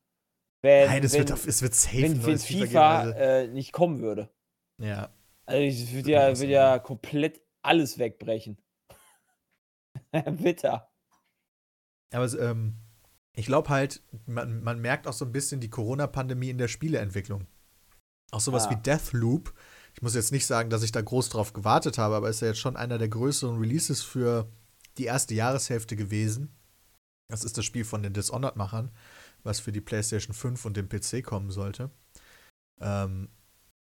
Wenn, 0.63 0.89
Nein, 0.89 1.05
es 1.05 1.15
wird, 1.15 1.33
auf, 1.33 1.47
es 1.47 1.63
wird 1.63 1.75
safe 1.75 2.03
wenn, 2.03 2.25
wenn 2.27 2.39
FIFA, 2.39 2.65
FIFA, 2.67 3.05
geben. 3.05 3.17
äh, 3.19 3.47
nicht 3.49 3.73
kommen 3.73 4.01
würde. 4.01 4.31
Also, 4.79 4.91
ja. 4.91 5.11
Also 5.47 5.83
es 5.85 5.93
wird 5.93 6.07
ja, 6.09 6.39
wird 6.39 6.51
ja 6.51 6.79
komplett 6.79 7.41
alles 7.63 7.99
wegbrechen. 7.99 8.59
Bitter. 10.13 10.89
Aber 12.13 12.33
ähm, 12.41 12.77
ich 13.35 13.47
glaube 13.47 13.69
halt, 13.69 14.03
man, 14.27 14.63
man 14.63 14.81
merkt 14.81 15.07
auch 15.07 15.13
so 15.13 15.25
ein 15.25 15.33
bisschen 15.33 15.61
die 15.61 15.71
Corona-Pandemie 15.71 16.51
in 16.51 16.59
der 16.59 16.69
Spieleentwicklung. 16.69 17.47
Auch 18.31 18.41
sowas 18.41 18.67
Ah. 18.67 18.71
wie 18.71 18.77
Deathloop. 18.77 19.53
Ich 19.95 20.03
muss 20.03 20.15
jetzt 20.15 20.33
nicht 20.33 20.47
sagen, 20.47 20.71
dass 20.71 20.83
ich 20.83 20.93
da 20.93 21.01
groß 21.01 21.29
drauf 21.29 21.53
gewartet 21.53 21.99
habe, 21.99 22.17
aber 22.17 22.29
ist 22.29 22.41
ja 22.41 22.49
jetzt 22.49 22.59
schon 22.61 22.77
einer 22.77 22.99
der 22.99 23.09
größeren 23.09 23.59
Releases 23.59 24.03
für 24.03 24.51
die 24.99 25.05
erste 25.05 25.35
Jahreshälfte 25.35 25.97
gewesen. 25.97 26.55
Das 27.29 27.45
ist 27.45 27.59
das 27.59 27.65
Spiel 27.65 27.85
von 27.85 28.03
den 28.03 28.13
Dishonored-Machern, 28.13 28.91
was 29.43 29.61
für 29.61 29.73
die 29.73 29.81
PlayStation 29.81 30.35
5 30.35 30.65
und 30.65 30.77
den 30.77 30.89
PC 30.89 31.25
kommen 31.25 31.51
sollte. 31.51 31.91
Ähm, 32.81 33.29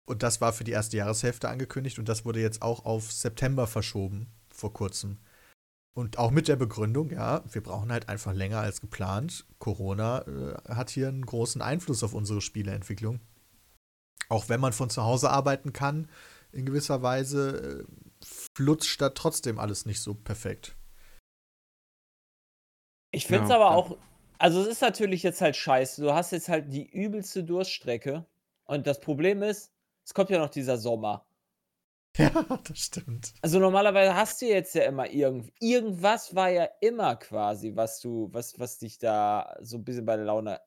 und 0.06 0.24
das 0.24 0.42
war 0.42 0.54
für 0.54 0.64
die 0.64 0.72
erste 0.72 0.98
Jahreshälfte 0.98 1.50
angekündigt 1.50 2.00
und 2.00 2.10
das 2.10 2.26
wurde 2.26 2.42
jetzt 2.42 2.62
auch 2.62 2.86
auf 2.86 3.12
September 3.12 3.68
verschoben, 3.68 4.28
vor 4.50 4.74
kurzem. 4.74 5.18
Und 5.96 6.18
auch 6.18 6.32
mit 6.32 6.48
der 6.48 6.56
Begründung, 6.56 7.12
ja, 7.12 7.44
wir 7.52 7.62
brauchen 7.62 7.92
halt 7.92 8.10
einfach 8.10 8.34
länger 8.34 8.60
als 8.60 8.82
geplant. 8.82 9.46
Corona 9.60 10.22
äh, 10.28 10.74
hat 10.74 10.90
hier 10.90 11.08
einen 11.08 11.26
großen 11.26 11.62
Einfluss 11.62 12.04
auf 12.04 12.14
unsere 12.14 12.42
Spieleentwicklung. 12.42 13.20
Auch 14.28 14.50
wenn 14.50 14.60
man 14.60 14.74
von 14.74 14.90
zu 14.90 15.04
Hause 15.04 15.30
arbeiten 15.30 15.72
kann, 15.72 16.10
in 16.52 16.66
gewisser 16.66 17.04
Weise 17.04 17.86
äh, 17.88 18.26
flutscht 18.58 19.02
da 19.02 19.10
trotzdem 19.10 19.60
alles 19.60 19.86
nicht 19.86 20.02
so 20.02 20.16
perfekt. 20.16 20.76
Ich 23.14 23.28
finde 23.28 23.44
es 23.44 23.50
Ja, 23.50 23.56
aber 23.56 23.66
ja. 23.66 23.76
auch, 23.76 23.98
also 24.40 24.62
es 24.62 24.68
ist 24.68 24.82
natürlich 24.82 25.24
jetzt 25.24 25.40
halt 25.40 25.56
scheiße. 25.56 26.02
Du 26.02 26.14
hast 26.14 26.32
jetzt 26.32 26.50
halt 26.50 26.74
die 26.74 26.90
übelste 26.90 27.44
Durststrecke. 27.44 28.26
Und 28.66 28.88
das 28.88 29.00
Problem 29.00 29.44
ist, 29.44 29.72
es 30.04 30.14
kommt 30.14 30.30
ja 30.30 30.40
noch 30.40 30.50
dieser 30.50 30.78
Sommer. 30.78 31.26
Ja, 32.16 32.30
das 32.64 32.78
stimmt. 32.78 33.34
Also 33.42 33.58
normalerweise 33.58 34.16
hast 34.16 34.40
du 34.40 34.46
jetzt 34.46 34.76
ja 34.76 34.84
immer 34.84 35.10
irgend, 35.10 35.52
irgendwas 35.60 36.36
war 36.36 36.50
ja 36.50 36.70
immer 36.80 37.16
quasi, 37.16 37.76
was 37.76 38.00
du, 38.02 38.30
was, 38.32 38.60
was 38.60 38.78
dich 38.78 39.00
da 39.00 39.58
so 39.62 39.78
ein 39.78 39.84
bisschen 39.84 40.06
bei 40.06 40.16
der 40.16 40.26
Laune 40.26 40.62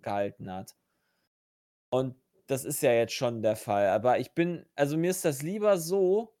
gehalten 0.00 0.48
hat. 0.52 0.76
Und 1.90 2.14
das 2.46 2.64
ist 2.64 2.82
ja 2.82 2.92
jetzt 2.92 3.14
schon 3.14 3.42
der 3.42 3.56
Fall. 3.56 3.88
Aber 3.88 4.18
ich 4.20 4.32
bin, 4.32 4.64
also 4.76 4.96
mir 4.96 5.10
ist 5.10 5.24
das 5.24 5.42
lieber 5.42 5.76
so, 5.78 6.36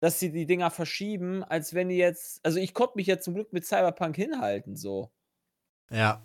dass 0.00 0.18
sie 0.18 0.32
die 0.32 0.46
Dinger 0.46 0.70
verschieben, 0.70 1.44
als 1.44 1.74
wenn 1.74 1.88
die 1.88 1.96
jetzt, 1.96 2.44
also 2.44 2.58
ich 2.58 2.74
konnte 2.74 2.94
mich 2.96 3.06
jetzt 3.06 3.24
zum 3.24 3.34
Glück 3.34 3.52
mit 3.52 3.66
Cyberpunk 3.66 4.16
hinhalten, 4.16 4.76
so. 4.76 5.10
Ja. 5.90 6.22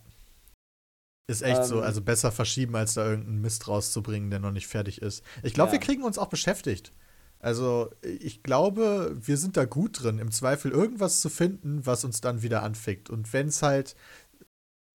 Ist 1.28 1.42
echt 1.42 1.66
so. 1.66 1.78
Ähm. 1.78 1.84
Also 1.84 2.02
besser 2.02 2.32
verschieben, 2.32 2.76
als 2.76 2.94
da 2.94 3.06
irgendeinen 3.10 3.42
Mist 3.42 3.68
rauszubringen, 3.68 4.30
der 4.30 4.40
noch 4.40 4.52
nicht 4.52 4.68
fertig 4.68 5.02
ist. 5.02 5.24
Ich 5.44 5.54
glaube, 5.54 5.72
wir 5.72 5.80
Ja. 5.80 5.86
kriegen 5.86 6.04
uns 6.04 6.18
auch 6.18 6.28
beschäftigt. 6.30 6.92
Also, 7.40 7.92
ich 8.02 8.42
glaube, 8.44 9.16
wir 9.20 9.38
sind 9.38 9.58
da 9.58 9.66
gut 9.66 10.02
drin, 10.02 10.20
im 10.20 10.32
Zweifel 10.32 10.72
irgendwas 10.72 11.22
zu 11.22 11.30
finden, 11.30 11.86
was 11.86 12.04
uns 12.04 12.22
dann 12.22 12.42
wieder 12.42 12.64
anfickt. 12.64 13.10
Und 13.10 13.34
wenn 13.34 13.48
es 13.50 13.62
halt 13.62 13.96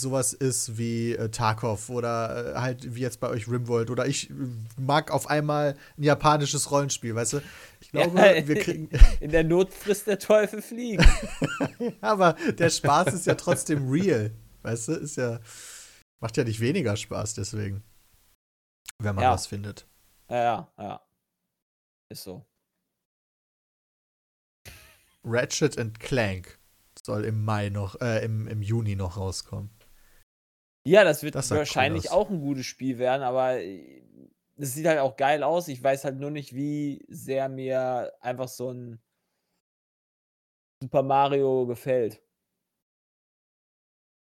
sowas 0.00 0.32
ist 0.32 0.76
wie 0.78 1.12
äh, 1.14 1.28
Tarkov 1.30 1.90
oder 1.90 2.54
äh, 2.54 2.58
halt 2.58 2.94
wie 2.94 3.00
jetzt 3.00 3.20
bei 3.20 3.28
euch 3.28 3.48
Rimworld 3.48 3.90
oder 3.90 4.06
ich 4.06 4.30
äh, 4.30 4.34
mag 4.78 5.10
auf 5.10 5.28
einmal 5.28 5.76
ein 5.98 6.02
japanisches 6.02 6.70
Rollenspiel, 6.70 7.14
weißt 7.14 7.34
du? 7.34 7.42
Ich 7.80 7.90
glaube, 7.90 8.18
Ja. 8.18 8.46
wir 8.48 8.54
kriegen. 8.60 8.88
In 9.20 9.30
der 9.30 9.44
Not 9.44 9.72
frisst 9.72 10.06
der 10.06 10.18
Teufel 10.18 10.62
fliegen. 10.62 11.04
Aber 12.00 12.34
der 12.58 12.70
Spaß 12.70 13.14
ist 13.14 13.26
ja 13.26 13.34
trotzdem 13.34 13.88
real. 13.90 14.32
Weißt 14.62 14.88
du? 14.88 14.92
Ist 14.92 15.16
ja. 15.16 15.40
Macht 16.20 16.36
ja 16.36 16.44
nicht 16.44 16.60
weniger 16.60 16.96
Spaß 16.96 17.34
deswegen. 17.34 17.82
Wenn 18.98 19.14
man 19.14 19.24
Ja. 19.24 19.32
was 19.32 19.46
findet. 19.46 19.86
ja, 20.28 20.36
ja, 20.36 20.72
ja. 20.78 21.00
Ist 22.10 22.24
so. 22.24 22.44
Ratchet 25.24 25.78
and 25.78 26.00
Clank 26.00 26.58
soll 27.04 27.24
im 27.24 27.44
Mai 27.44 27.68
noch, 27.70 28.00
äh, 28.00 28.24
im, 28.24 28.46
im 28.48 28.62
Juni 28.62 28.96
noch 28.96 29.16
rauskommen. 29.16 29.70
Ja, 30.86 31.04
das 31.04 31.22
wird 31.22 31.34
Das 31.34 31.50
cool 31.50 31.58
wahrscheinlich 31.58 32.10
aus. 32.10 32.12
auch 32.12 32.30
ein 32.30 32.40
gutes 32.40 32.66
Spiel 32.66 32.98
werden, 32.98 33.22
aber 33.22 33.60
äh, 33.60 34.02
das 34.56 34.74
sieht 34.74 34.86
halt 34.86 34.98
auch 34.98 35.16
geil 35.16 35.42
aus. 35.42 35.68
Ich 35.68 35.82
weiß 35.82 36.04
halt 36.04 36.18
nur 36.18 36.30
nicht, 36.30 36.54
wie 36.54 37.04
sehr 37.08 37.48
mir 37.48 38.12
einfach 38.20 38.48
so 38.48 38.70
ein 38.72 39.00
Super 40.82 41.02
Mario 41.02 41.66
gefällt. 41.66 42.22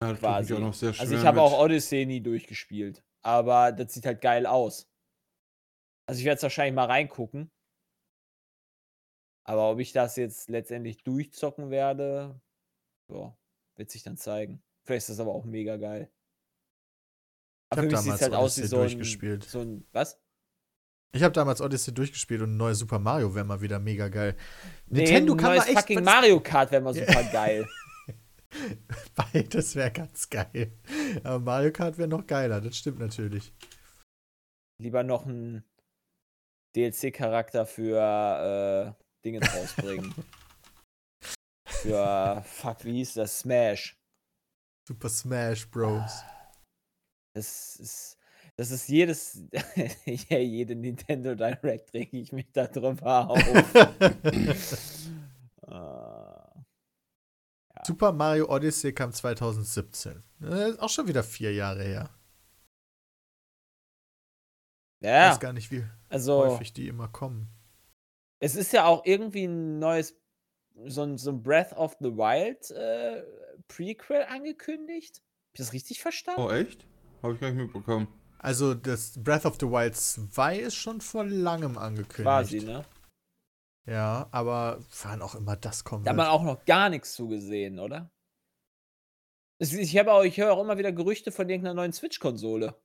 Ja, 0.01 0.13
Quasi. 0.15 0.53
auch 0.53 0.59
noch 0.59 0.73
sehr 0.73 0.93
schwer 0.93 1.01
Also 1.01 1.15
ich 1.15 1.25
habe 1.25 1.41
auch 1.41 1.59
Odyssey 1.59 2.05
nie 2.05 2.21
durchgespielt, 2.21 3.03
aber 3.21 3.71
das 3.71 3.93
sieht 3.93 4.05
halt 4.05 4.21
geil 4.21 4.45
aus. 4.45 4.89
Also 6.07 6.19
ich 6.19 6.25
werde 6.25 6.37
es 6.37 6.43
wahrscheinlich 6.43 6.73
mal 6.73 6.85
reingucken. 6.85 7.51
Aber 9.45 9.71
ob 9.71 9.79
ich 9.79 9.91
das 9.91 10.15
jetzt 10.15 10.49
letztendlich 10.49 11.03
durchzocken 11.03 11.69
werde, 11.69 12.39
ja, 13.11 13.35
wird 13.77 13.89
sich 13.91 14.03
dann 14.03 14.17
zeigen. 14.17 14.61
Vielleicht 14.85 15.03
ist 15.03 15.09
das 15.09 15.19
aber 15.19 15.33
auch 15.33 15.45
mega 15.45 15.77
geil. 15.77 16.11
Ich 17.71 17.77
Aber 17.77 17.83
für 17.83 17.87
mich 17.87 17.99
sieht 17.99 18.13
es 18.13 18.19
damals 18.19 18.21
halt 18.21 18.33
aus 18.33 18.57
wie 18.57 18.61
Odyssey 18.61 18.67
so 18.67 18.75
ein, 18.77 18.81
durchgespielt. 18.81 19.43
so 19.43 19.59
ein. 19.61 19.87
Was? 19.91 20.19
Ich 21.11 21.23
habe 21.23 21.33
damals 21.33 21.61
Odyssey 21.61 21.93
durchgespielt 21.93 22.41
und 22.41 22.53
ein 22.53 22.57
neues 22.57 22.79
Super 22.79 22.99
Mario 22.99 23.33
wäre 23.33 23.45
mal 23.45 23.61
wieder 23.61 23.79
mega 23.79 24.07
geil. 24.09 24.35
Nee, 24.87 25.01
Nintendo 25.03 25.35
kann 25.35 25.51
neues 25.51 25.65
mal 25.65 25.69
echt. 25.69 25.79
fucking 25.79 26.03
Mario 26.03 26.39
Kart 26.39 26.71
wäre 26.71 26.81
mal 26.81 26.93
super 26.93 27.23
geil. 27.31 27.67
Beides 29.15 29.75
wäre 29.75 29.91
ganz 29.91 30.29
geil. 30.29 30.73
Aber 31.23 31.39
Mario 31.39 31.71
Kart 31.71 31.97
wäre 31.97 32.07
noch 32.07 32.25
geiler, 32.25 32.61
das 32.61 32.77
stimmt 32.77 32.99
natürlich. 32.99 33.53
Lieber 34.81 35.03
noch 35.03 35.25
ein 35.25 35.63
DLC-Charakter 36.75 37.65
für 37.65 38.95
äh, 38.97 39.03
Dinge 39.25 39.41
rausbringen. 39.41 40.13
Für, 41.81 42.43
fuck, 42.45 42.83
wie 42.83 42.93
hieß 42.93 43.13
das? 43.13 43.39
Smash. 43.39 43.97
Super 44.85 45.07
Smash 45.07 45.69
Bros. 45.69 46.23
Das 47.33 47.75
ist, 47.75 48.17
das 48.55 48.71
ist 48.71 48.89
jedes, 48.89 49.43
ja, 50.05 50.37
jede 50.37 50.75
Nintendo 50.75 51.35
Direct 51.35 51.93
reg 51.93 52.13
ich 52.13 52.31
mich 52.31 52.51
da 52.51 52.67
drüber 52.67 53.29
auf. 53.29 53.39
Äh, 55.69 57.83
Super 57.85 58.11
Mario 58.11 58.49
Odyssey 58.49 58.93
kam 58.93 59.13
2017. 59.13 60.23
Äh, 60.41 60.71
ist 60.71 60.79
auch 60.79 60.89
schon 60.89 61.07
wieder 61.07 61.23
vier 61.23 61.53
Jahre 61.53 61.83
her. 61.83 62.09
Ich 64.99 65.07
ja, 65.07 65.29
weiß 65.29 65.39
gar 65.39 65.53
nicht, 65.53 65.71
wie 65.71 65.85
also 66.09 66.39
häufig 66.39 66.73
die 66.73 66.87
immer 66.87 67.07
kommen. 67.07 67.47
es 68.39 68.55
ist 68.55 68.73
ja 68.73 68.85
auch 68.85 69.05
irgendwie 69.05 69.45
ein 69.45 69.79
neues, 69.79 70.15
so 70.87 71.03
ein, 71.03 71.17
so 71.17 71.31
ein 71.31 71.41
Breath 71.41 71.71
of 71.73 71.95
the 72.01 72.11
Wild 72.11 72.69
äh, 72.71 73.23
Prequel 73.67 74.23
angekündigt. 74.23 75.17
Hab 75.17 75.53
ich 75.53 75.59
das 75.59 75.73
richtig 75.73 76.01
verstanden? 76.01 76.41
Oh, 76.41 76.51
echt? 76.51 76.85
Habe 77.21 77.33
ich 77.33 77.39
gar 77.39 77.51
nicht 77.51 77.61
mitbekommen. 77.61 78.07
Also, 78.39 78.73
das 78.73 79.21
Breath 79.21 79.45
of 79.45 79.57
the 79.59 79.67
Wild 79.67 79.95
2 79.95 80.57
ist 80.57 80.75
schon 80.75 81.01
vor 81.01 81.25
langem 81.25 81.77
angekündigt. 81.77 82.23
Quasi, 82.23 82.61
ne? 82.61 82.85
Ja, 83.85 84.27
aber 84.31 84.79
wann 85.03 85.21
auch 85.21 85.35
immer 85.35 85.55
das 85.55 85.83
kommen 85.83 86.03
Da 86.03 86.11
hat 86.11 86.17
man 86.17 86.27
auch 86.27 86.43
noch 86.43 86.63
gar 86.65 86.89
nichts 86.89 87.13
zugesehen, 87.13 87.79
oder? 87.79 88.11
Ich, 89.57 89.97
habe 89.97 90.13
auch, 90.13 90.23
ich 90.23 90.37
höre 90.37 90.53
auch 90.53 90.61
immer 90.61 90.77
wieder 90.77 90.91
Gerüchte 90.91 91.31
von 91.31 91.49
irgendeiner 91.49 91.73
neuen 91.73 91.91
Switch-Konsole. 91.91 92.75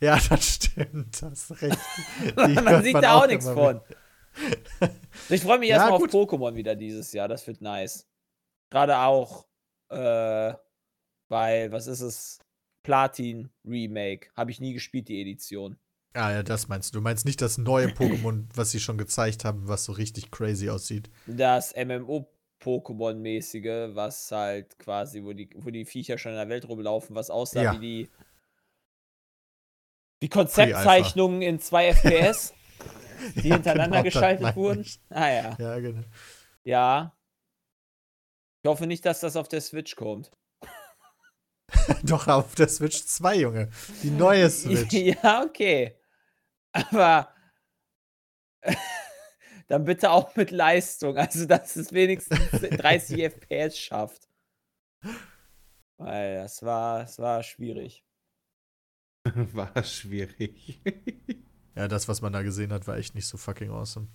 Ja, 0.00 0.18
das 0.30 0.46
stimmt. 0.46 1.20
Das 1.22 1.50
ist 1.50 1.62
recht. 1.62 1.78
Man 2.36 2.82
sieht 2.82 2.94
man 2.94 3.02
da 3.02 3.14
auch 3.14 3.22
auch 3.22 3.26
nichts 3.26 3.48
von. 3.48 3.80
Ich 5.28 5.42
freue 5.42 5.58
mich 5.58 5.68
Ja, 5.68 5.76
erstmal 5.76 6.00
auf. 6.00 6.02
Pokémon 6.04 6.54
wieder 6.54 6.74
dieses 6.74 7.12
Jahr. 7.12 7.28
Das 7.28 7.46
wird 7.46 7.60
nice. 7.60 8.08
Gerade 8.70 8.96
auch, 8.98 9.46
äh, 9.90 10.54
weil, 11.28 11.72
was 11.72 11.86
ist 11.86 12.00
es? 12.00 12.38
Platin 12.82 13.50
Remake. 13.64 14.28
Habe 14.36 14.50
ich 14.50 14.60
nie 14.60 14.72
gespielt, 14.72 15.08
die 15.08 15.20
Edition. 15.20 15.76
Ah 16.14 16.32
ja, 16.32 16.42
das 16.42 16.68
meinst 16.68 16.92
du. 16.92 16.98
Du 16.98 17.02
meinst 17.02 17.24
nicht 17.24 17.40
das 17.40 17.56
neue 17.58 17.86
Pokémon, 17.88 18.46
was 18.54 18.70
sie 18.70 18.80
schon 18.80 18.98
gezeigt 18.98 19.44
haben, 19.44 19.66
was 19.68 19.84
so 19.84 19.92
richtig 19.92 20.30
crazy 20.30 20.68
aussieht. 20.68 21.10
Das 21.26 21.74
MMO-Pokémon-mäßige, 21.74 23.94
was 23.94 24.30
halt 24.30 24.78
quasi, 24.78 25.24
wo 25.24 25.32
die, 25.32 25.48
wo 25.54 25.70
die 25.70 25.86
Viecher 25.86 26.18
schon 26.18 26.32
in 26.32 26.38
der 26.38 26.48
Welt 26.50 26.68
rumlaufen, 26.68 27.16
was 27.16 27.30
aussah 27.30 27.62
Ja. 27.62 27.72
wie 27.74 27.78
die 27.78 28.08
wie 30.20 30.28
Konzeptzeichnungen 30.28 31.42
in 31.42 31.58
2 31.58 31.94
FPS, 31.94 32.54
die 33.42 33.48
Ja, 33.48 33.54
hintereinander 33.56 34.02
genau, 34.02 34.04
geschaltet 34.04 34.54
wurden. 34.54 34.82
ich. 34.82 35.00
Ah 35.08 35.28
ja. 35.28 35.56
Ja, 35.58 35.78
genau. 35.80 36.02
Ja. 36.62 37.16
Ich 38.62 38.68
hoffe 38.68 38.86
nicht, 38.86 39.04
dass 39.04 39.18
das 39.18 39.34
auf 39.34 39.48
der 39.48 39.60
Switch 39.60 39.96
kommt. 39.96 40.30
Doch 42.02 42.28
auf 42.28 42.54
der 42.54 42.68
Switch 42.68 43.04
2, 43.04 43.36
Junge. 43.36 43.70
Die 44.02 44.10
neue 44.10 44.48
Switch. 44.50 44.92
Ja, 45.22 45.42
okay. 45.44 45.96
Aber 46.72 47.28
dann 49.68 49.84
bitte 49.84 50.10
auch 50.10 50.34
mit 50.36 50.50
Leistung. 50.50 51.16
Also, 51.16 51.46
dass 51.46 51.76
es 51.76 51.92
wenigstens 51.92 52.38
30 52.50 53.22
FPS 53.22 53.78
schafft. 53.78 54.28
Weil 55.98 56.36
das 56.36 56.62
war, 56.62 57.00
das 57.00 57.18
war 57.18 57.42
schwierig. 57.42 58.04
War 59.24 59.84
schwierig. 59.84 60.80
Ja, 61.74 61.88
das, 61.88 62.08
was 62.08 62.20
man 62.20 62.32
da 62.32 62.42
gesehen 62.42 62.72
hat, 62.72 62.86
war 62.86 62.96
echt 62.96 63.14
nicht 63.14 63.26
so 63.26 63.36
fucking 63.38 63.70
awesome. 63.70 64.08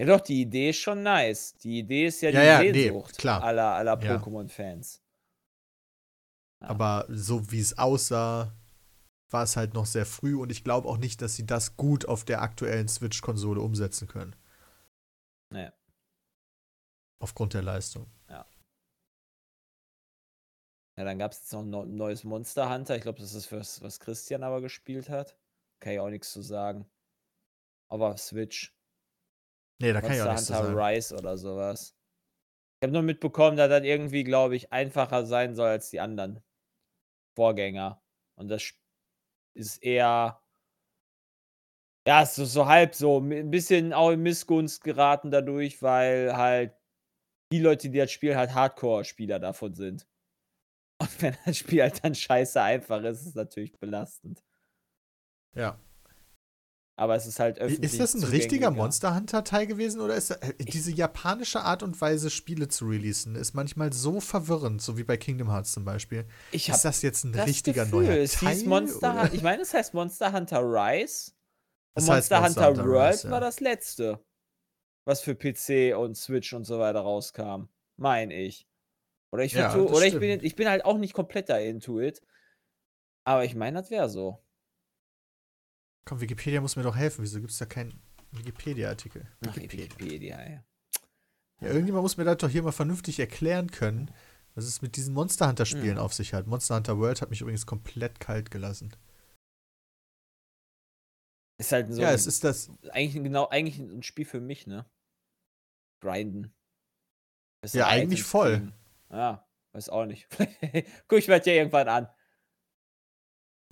Ja, 0.00 0.06
doch, 0.06 0.20
die 0.20 0.40
Idee 0.42 0.70
ist 0.70 0.78
schon 0.78 1.02
nice. 1.02 1.56
Die 1.58 1.78
Idee 1.80 2.06
ist 2.06 2.20
ja 2.22 2.30
die 2.30 2.36
Ja, 2.36 2.42
ja, 2.44 2.58
nee, 2.60 2.72
Sehnsucht 2.72 3.18
klar. 3.18 3.42
aller, 3.42 3.74
aller. 3.74 3.94
Pokémon-Fans. 3.94 5.01
Ja. 6.62 6.68
Aber 6.68 7.06
so 7.08 7.50
wie 7.50 7.60
es 7.60 7.76
aussah, 7.76 8.56
war 9.30 9.42
es 9.42 9.56
halt 9.56 9.74
noch 9.74 9.86
sehr 9.86 10.06
früh 10.06 10.36
und 10.36 10.50
ich 10.52 10.62
glaube 10.62 10.88
auch 10.88 10.98
nicht, 10.98 11.22
dass 11.22 11.34
sie 11.34 11.46
das 11.46 11.76
gut 11.76 12.06
auf 12.06 12.24
der 12.24 12.42
aktuellen 12.42 12.88
Switch-Konsole 12.88 13.60
umsetzen 13.60 14.06
können. 14.06 14.36
Nee. 15.50 15.70
Aufgrund 17.18 17.54
der 17.54 17.62
Leistung. 17.62 18.10
Ja, 20.98 21.04
dann 21.04 21.18
gab 21.18 21.32
es 21.32 21.40
jetzt 21.40 21.52
noch 21.52 21.62
ein 21.62 21.70
neu- 21.70 21.86
neues 21.86 22.22
Monster 22.22 22.72
Hunter. 22.72 22.96
Ich 22.96 23.02
glaube, 23.02 23.18
das 23.18 23.32
ist 23.32 23.50
was, 23.50 23.80
was 23.80 23.98
Christian 23.98 24.42
aber 24.42 24.60
gespielt 24.60 25.08
hat. 25.08 25.38
Kann 25.80 25.94
ich 25.94 26.00
auch 26.00 26.10
nichts 26.10 26.30
zu 26.32 26.42
sagen. 26.42 26.86
Aber 27.88 28.16
Switch. 28.18 28.76
Nee, 29.80 29.92
da 29.94 30.02
kann 30.02 30.12
ich 30.12 30.20
auch 30.20 30.26
Monster 30.26 30.32
nichts 30.32 30.46
zu 30.46 30.54
Hunter 30.54 30.66
sagen. 30.74 30.94
Rise 30.94 31.16
oder 31.16 31.38
sowas. 31.38 31.96
Ich 32.78 32.86
habe 32.86 32.92
nur 32.92 33.02
mitbekommen, 33.02 33.56
dass 33.56 33.70
das 33.70 33.82
irgendwie, 33.84 34.22
glaube 34.22 34.54
ich, 34.54 34.70
einfacher 34.70 35.24
sein 35.24 35.54
soll 35.54 35.68
als 35.68 35.88
die 35.88 36.00
anderen 36.00 36.42
Vorgänger. 37.34 38.02
Und 38.36 38.48
das 38.48 38.72
ist 39.54 39.82
eher. 39.82 40.40
Ja, 42.06 42.22
ist 42.22 42.34
so, 42.34 42.66
halb 42.66 42.94
so. 42.94 43.18
Ein 43.18 43.50
bisschen 43.50 43.92
auch 43.92 44.10
in 44.10 44.22
Missgunst 44.22 44.82
geraten 44.82 45.30
dadurch, 45.30 45.82
weil 45.82 46.36
halt 46.36 46.74
die 47.52 47.60
Leute, 47.60 47.90
die 47.90 47.98
das 47.98 48.10
Spiel 48.10 48.36
halt 48.36 48.54
Hardcore-Spieler 48.54 49.38
davon 49.38 49.74
sind. 49.74 50.06
Und 50.98 51.10
wenn 51.22 51.36
das 51.44 51.58
Spiel 51.58 51.82
halt 51.82 52.02
dann 52.04 52.14
scheiße 52.14 52.60
einfach 52.60 53.02
ist, 53.02 53.20
ist 53.20 53.26
es 53.28 53.34
natürlich 53.34 53.78
belastend. 53.78 54.42
Ja. 55.54 55.78
Aber 57.02 57.16
es 57.16 57.26
ist 57.26 57.40
halt 57.40 57.58
öffentlich. 57.58 57.92
Ist 57.94 57.98
das 57.98 58.14
ein 58.14 58.22
richtiger. 58.22 58.70
Monster 58.70 59.16
Hunter-Teil 59.16 59.66
gewesen 59.66 60.00
oder 60.00 60.14
ist 60.14 60.30
das, 60.30 60.36
äh, 60.36 60.54
diese 60.60 60.92
japanische 60.92 61.62
Art 61.62 61.82
und 61.82 62.00
Weise, 62.00 62.30
Spiele 62.30 62.68
zu 62.68 62.86
releasen, 62.86 63.34
ist 63.34 63.54
manchmal 63.54 63.92
so 63.92 64.20
verwirrend, 64.20 64.80
so 64.80 64.96
wie 64.96 65.02
bei 65.02 65.16
Kingdom 65.16 65.50
Hearts 65.50 65.72
zum 65.72 65.84
Beispiel. 65.84 66.26
Ich 66.52 66.68
Ist 66.68 66.84
das 66.84 67.02
jetzt 67.02 67.24
ein 67.24 67.32
das 67.32 67.48
richtiger 67.48 67.86
Gefühl, 67.86 68.04
neuer 68.04 68.18
es 68.18 68.34
Teil? 68.34 68.54
hieß 68.54 68.66
Monster 68.66 69.14
oder? 69.14 69.34
Ich 69.34 69.42
meine, 69.42 69.62
es 69.62 69.74
heißt 69.74 69.94
Monster 69.94 70.32
Hunter 70.32 70.60
Rise. 70.60 71.32
Und 71.94 72.06
Monster, 72.06 72.40
Monster 72.40 72.44
Hunter, 72.44 72.66
Hunter 72.68 72.86
World 72.86 73.12
Rise, 73.14 73.26
ja. 73.26 73.32
war 73.32 73.40
das 73.40 73.58
letzte, 73.58 74.24
was 75.04 75.22
für 75.22 75.34
PC 75.34 75.98
und 75.98 76.16
Switch 76.16 76.52
und 76.52 76.62
so 76.62 76.78
weiter 76.78 77.00
rauskam. 77.00 77.64
Meine 77.96 78.32
ich. 78.32 78.68
Oder 79.32 79.42
ich, 79.42 79.54
Ja, 79.54 79.74
das 79.74 79.90
oder 79.90 80.06
ich 80.06 80.20
bin, 80.20 80.38
ich 80.40 80.54
bin 80.54 80.68
halt 80.68 80.84
auch 80.84 80.98
nicht 80.98 81.14
komplett 81.14 81.48
da 81.48 81.58
into 81.58 82.00
it. 82.00 82.22
Aber 83.24 83.44
ich 83.44 83.56
meine, 83.56 83.80
das 83.80 83.90
wäre 83.90 84.08
so. 84.08 84.38
Komm, 86.04 86.20
Wikipedia 86.20 86.60
muss 86.60 86.76
mir 86.76 86.82
doch 86.82 86.96
helfen. 86.96 87.22
Wieso 87.22 87.38
gibt 87.40 87.52
es 87.52 87.58
da 87.58 87.66
keinen 87.66 88.00
Wikipedia-Artikel? 88.32 89.26
Ach, 89.46 89.56
Wikipedia, 89.56 90.40
ja. 90.50 90.64
Ja, 91.60 91.68
irgendjemand 91.68 92.02
muss 92.02 92.16
mir 92.16 92.24
das 92.24 92.38
doch 92.38 92.48
hier 92.48 92.62
mal 92.62 92.72
vernünftig 92.72 93.20
erklären 93.20 93.70
können, 93.70 94.10
was 94.56 94.64
es 94.64 94.82
mit 94.82 94.96
diesen 94.96 95.14
Monster 95.14 95.46
Hunter-Spielen 95.48 95.96
Ja. 95.96 96.02
auf 96.02 96.12
sich 96.12 96.34
hat. 96.34 96.46
Monster 96.48 96.74
Hunter 96.76 96.98
World 96.98 97.22
hat 97.22 97.30
mich 97.30 97.40
übrigens 97.40 97.66
komplett 97.66 98.18
kalt 98.18 98.50
gelassen. 98.50 98.94
Ist 101.60 101.70
halt 101.72 101.92
so. 101.92 102.00
ja, 102.02 102.10
es 102.12 102.26
ist 102.26 102.42
das. 102.44 102.70
eigentlich 102.90 103.14
ein- 103.16 103.24
genau, 103.24 103.48
eigentlich 103.48 103.78
ein 103.78 104.02
Spiel 104.02 104.24
für 104.24 104.40
mich, 104.40 104.66
ne? 104.66 104.84
Grinden. 106.00 106.52
Ja, 107.72 107.86
eigentlich 107.86 108.20
Items 108.20 108.28
voll. 108.30 108.52
kriegen. 108.58 108.74
Ja, 109.10 109.48
weiß 109.72 109.88
auch 109.90 110.06
nicht. 110.06 110.26
Guck 111.06 111.18
ich 111.20 111.28
mir 111.28 111.38
das 111.38 111.46
ja 111.46 111.52
irgendwann 111.52 111.88
an. 111.88 112.08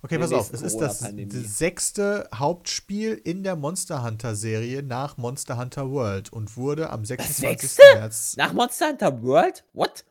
Okay, 0.03 0.17
pass 0.17 0.33
auf. 0.33 0.51
Es 0.51 0.61
ist 0.61 0.77
das 0.77 0.99
sechste 0.99 2.27
Hauptspiel 2.33 3.13
in 3.13 3.43
der 3.43 3.55
Monster 3.55 4.03
Hunter-Serie 4.03 4.81
nach 4.81 5.17
Monster 5.17 5.57
Hunter 5.57 5.91
World 5.91 6.33
und 6.33 6.57
wurde 6.57 6.89
am 6.89 7.05
26. 7.05 7.69
sechste? 7.69 7.83
März. 7.93 8.35
Nach 8.37 8.51
Monster 8.53 8.89
Hunter 8.89 9.21
World? 9.21 9.63
What? 9.73 10.05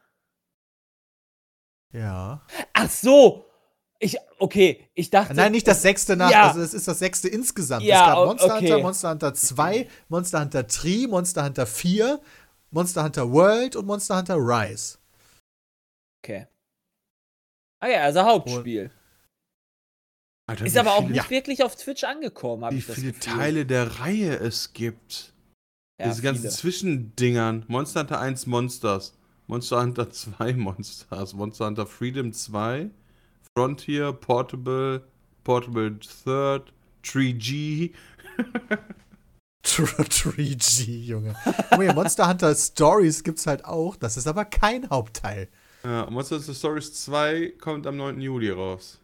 Ja. 1.92 2.46
Ach 2.72 2.88
so! 2.88 3.46
Ich, 4.02 4.16
okay, 4.38 4.88
ich 4.94 5.10
dachte. 5.10 5.34
Nein, 5.34 5.52
nicht 5.52 5.68
das 5.68 5.82
sechste 5.82 6.16
nach. 6.16 6.30
Ja. 6.30 6.48
Also, 6.48 6.62
es 6.62 6.72
ist 6.72 6.88
das 6.88 7.00
sechste 7.00 7.28
insgesamt. 7.28 7.84
Ja, 7.84 7.96
es 7.96 8.14
gab 8.14 8.26
Monster 8.26 8.54
okay. 8.56 8.70
Hunter, 8.70 8.82
Monster 8.82 9.10
Hunter 9.10 9.34
2, 9.34 9.88
Monster 10.08 10.40
Hunter 10.40 10.62
3, 10.62 11.06
Monster 11.08 11.44
Hunter 11.44 11.66
4, 11.66 12.20
Monster 12.70 13.04
Hunter 13.04 13.30
World 13.30 13.76
und 13.76 13.86
Monster 13.86 14.16
Hunter 14.16 14.36
Rise. 14.36 14.98
Okay. 16.22 16.46
Ah 17.80 17.88
ja, 17.88 18.00
also 18.04 18.22
Hauptspiel. 18.22 18.90
Alter, 20.50 20.66
Ist 20.66 20.74
wie 20.74 20.78
aber 20.80 20.94
auch 20.94 21.02
viele, 21.02 21.12
nicht 21.12 21.30
wirklich 21.30 21.62
auf 21.62 21.76
Twitch 21.76 22.02
angekommen, 22.04 22.64
habe 22.64 22.74
wie 22.74 22.80
ich 22.80 22.86
das 22.86 22.96
viele 22.96 23.12
Gefühl. 23.12 23.32
Teile 23.34 23.66
der 23.66 24.00
Reihe 24.00 24.36
es 24.36 24.72
gibt. 24.72 25.32
Ja, 26.00 26.08
Diese 26.08 26.22
ganzen 26.22 26.40
viele. 26.42 26.52
Zwischendingern. 26.52 27.64
Monster 27.68 28.00
Hunter 28.00 28.20
1 28.20 28.46
Monsters. 28.46 29.16
Monster 29.46 29.80
Hunter 29.80 30.10
2 30.10 30.52
Monsters. 30.54 31.34
Monster 31.34 31.66
Hunter 31.66 31.86
Freedom 31.86 32.32
2. 32.32 32.90
Frontier, 33.56 34.12
Portable, 34.12 35.04
Portable 35.44 35.98
Third, 36.24 36.72
3G. 37.04 37.92
3G, 39.64 41.04
Junge. 41.06 41.34
Oh 41.76 41.82
ja, 41.82 41.92
Monster 41.92 42.28
Hunter 42.28 42.54
Stories 42.54 43.22
gibt's 43.22 43.46
halt 43.46 43.64
auch. 43.64 43.96
Das 43.96 44.16
ist 44.16 44.26
aber 44.26 44.44
kein 44.44 44.88
Hauptteil. 44.90 45.48
Ja, 45.84 46.08
Monster 46.10 46.36
Hunter 46.38 46.54
Stories 46.54 46.92
2 47.04 47.54
kommt 47.60 47.86
am 47.86 47.96
9. 47.96 48.20
Juli 48.20 48.50
raus. 48.50 48.98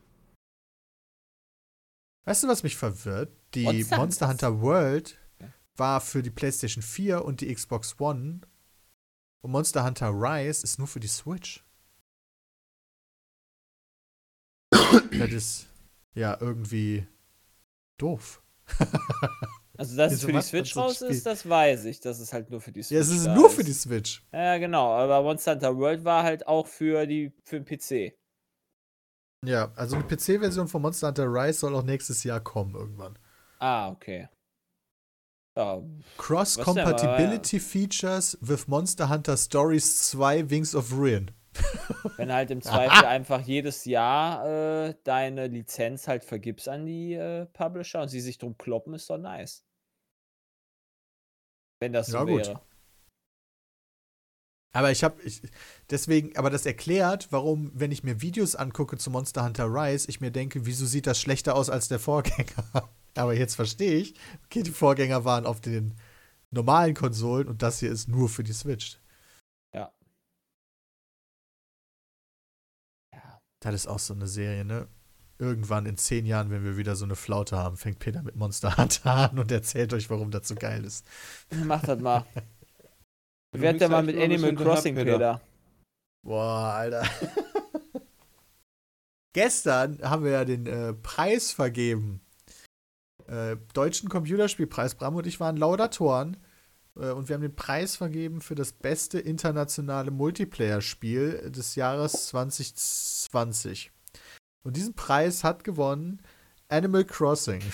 Weißt 2.27 2.43
du, 2.43 2.49
was 2.49 2.63
mich 2.63 2.77
verwirrt? 2.77 3.33
Die 3.55 3.63
Monster 3.65 3.97
Monster, 3.99 4.29
Hunter- 4.29 4.61
World 4.61 5.19
war 5.77 6.01
für 6.01 6.23
die 6.23 6.31
PlayStation 6.31 6.83
4 6.83 7.25
und 7.25 7.41
die 7.41 7.55
Xbox 7.55 7.99
One 8.01 8.41
Und 9.43 9.51
Monster 9.53 9.85
Hunter 9.85 10.11
Rise 10.11 10.65
ist 10.65 10.79
nur 10.79 10.89
für 10.89 11.01
die 11.01 11.07
Switch. 11.09 11.65
das 15.19 15.31
ist 15.33 15.67
ja 16.15 16.37
irgendwie 16.41 17.07
doof. 17.99 18.43
Also, 19.79 19.95
dass 19.95 20.11
es 20.11 20.25
für 20.25 20.33
die 20.33 20.41
Switch 20.41 20.75
raus 20.75 20.95
Spiel? 20.97 21.09
ist, 21.09 21.27
das 21.27 21.47
weiß 21.47 21.85
ich. 21.85 22.01
Das 22.01 22.19
ist 22.19 22.33
halt 22.33 22.51
nur 22.51 22.63
für 22.63 22.73
die 22.73 22.83
Switch. 22.83 22.95
Ja, 22.97 23.01
es 23.03 23.11
ist 23.11 23.27
nur 23.27 23.51
für 23.51 23.63
die 23.63 23.75
Switch. 23.75 24.25
Ja, 24.33 24.57
genau. 24.57 24.95
Aber 24.95 25.23
Monster 25.23 25.53
Hunter 25.53 25.77
World 25.77 26.03
war 26.03 26.23
halt 26.23 26.47
auch 26.47 26.67
für, 26.67 27.07
die, 27.07 27.31
für 27.45 27.61
den 27.61 27.67
PC. 27.67 28.17
Ja, 29.45 29.73
also 29.77 29.97
eine 29.97 30.05
PC-Version 30.05 30.69
von 30.69 30.83
Monster 30.83 31.09
Hunter 31.09 31.27
Rise 31.27 31.61
soll 31.61 31.75
auch 31.75 31.83
nächstes 31.83 32.25
Jahr 32.25 32.41
kommen 32.41 32.75
irgendwann. 32.75 33.19
Ah, 33.59 33.91
okay. 33.91 34.29
Ja, 35.57 35.83
Cross-Compatibility 36.19 37.61
Features 37.61 38.37
with 38.43 38.69
Monster 38.69 39.09
Hunter 39.09 39.37
Stories 39.37 40.11
2 40.11 40.51
Wings 40.51 40.75
of 40.75 40.93
Ruin. 40.93 41.31
wenn 42.19 42.31
halt 42.31 42.51
im 42.51 42.61
Zweifel 42.63 43.07
einfach 43.07 43.41
jedes 43.41 43.87
Jahr 43.87 44.47
äh, 44.47 44.95
deine 45.05 45.47
Lizenz 45.47 46.09
halt 46.09 46.25
vergibst 46.25 46.69
an 46.69 46.85
die 46.85 47.15
äh, 47.15 47.47
Publisher 47.47 48.03
und 48.03 48.09
sie 48.09 48.21
sich 48.21 48.37
drum 48.37 48.59
kloppen, 48.59 48.93
ist 48.93 49.09
doch 49.09 49.17
nice. 49.17 49.65
Wenn 51.81 51.93
das 51.93 52.09
so 52.09 52.19
Ja, 52.19 52.25
gut. 52.25 52.55
Aber 54.73 54.91
ich 54.91 55.03
habe 55.03 55.23
ich, 55.23 55.41
deswegen, 55.89 56.37
aber 56.37 56.51
das 56.51 56.67
erklärt, 56.67 57.29
warum, 57.31 57.71
wenn 57.75 57.93
ich 57.93 58.05
mir 58.05 58.21
Videos 58.21 58.57
angucke 58.57 58.99
zu 58.99 59.11
Monster 59.11 59.43
Hunter 59.43 59.67
Rise, 59.67 60.09
ich 60.09 60.21
mir 60.21 60.31
denke, 60.31 60.67
wieso 60.67 60.85
sieht 60.85 61.07
das 61.07 61.19
schlechter 61.19 61.55
aus 61.55 61.71
als 61.71 61.89
der 61.89 61.99
Vorgänger? 61.99 62.63
aber 63.15 63.35
jetzt 63.35 63.55
verstehe 63.55 63.97
ich, 63.97 64.15
okay, 64.45 64.63
die 64.63 64.71
Vorgänger 64.71 65.25
waren 65.25 65.47
auf 65.47 65.61
den 65.63 65.95
normalen 66.51 66.95
Konsolen 66.95 67.49
und 67.49 67.63
das 67.63 67.81
hier 67.81 67.91
ist 67.91 68.09
nur 68.09 68.29
für 68.29 68.45
die 68.45 68.53
Switch. 68.53 68.99
Ja. 69.75 69.93
Ja. 73.13 73.41
Das 73.61 73.75
ist 73.75 73.87
auch 73.87 73.99
so 73.99 74.15
eine 74.15 74.27
Serie, 74.27 74.65
ne? 74.65 74.89
Irgendwann 75.39 75.85
in 75.85 75.99
zehn 75.99 76.25
Jahren, 76.25 76.51
wenn 76.51 76.65
wir 76.65 76.79
wieder 76.79 76.97
so 76.97 77.05
eine 77.05 77.17
Flaute 77.17 77.57
haben, 77.59 77.77
fängt 77.77 77.99
Peter 77.99 78.23
mit 78.23 78.37
Monster 78.37 78.77
Hunter 78.77 79.07
an 79.31 79.39
und 79.39 79.53
erzählt 79.53 79.93
euch, 79.93 80.09
warum 80.11 80.31
das 80.31 80.49
so 80.49 80.55
geil 80.55 80.85
ist. 80.85 81.07
Mach 81.65 81.83
das 81.83 82.01
mal. 82.01 82.25
Du 83.57 83.63
Werd 83.63 83.81
ja 83.81 83.89
mal 83.89 84.03
mit 84.03 84.19
Animal 84.19 84.55
Crossing, 84.55 84.95
Peter. 84.97 85.41
Boah, 86.23 86.75
Alter. 86.75 87.05
Gestern 89.33 89.99
haben 90.03 90.25
wir 90.25 90.33
ja 90.33 90.45
den 90.45 90.67
äh, 90.67 90.93
Preis 90.93 91.53
vergeben. 91.53 92.21
Äh, 93.27 93.57
Deutschen 93.73 94.11
Computerspielpreis. 94.11 94.95
Bram 94.95 95.17
und 95.17 95.27
ich 95.27 95.41
waren 95.41 95.57
Laudatoren. 95.57 96.37
Äh, 96.97 97.13
und 97.13 97.31
wir 97.31 97.35
haben 97.35 97.43
den 97.43 97.57
Preis 97.57 97.97
vergeben 97.97 98.43
für 98.43 98.55
das 98.55 98.73
beste 98.73 99.19
internationale 99.19 100.11
Multiplayer-Spiel 100.11 101.51
des 101.51 101.77
Jahres 101.77 102.27
2020. 102.27 103.91
Und 104.65 104.77
diesen 104.77 104.95
Preis 104.95 105.45
hat 105.45 105.65
gewonnen 105.65 106.21
Animal 106.69 107.05
Crossing. 107.05 107.63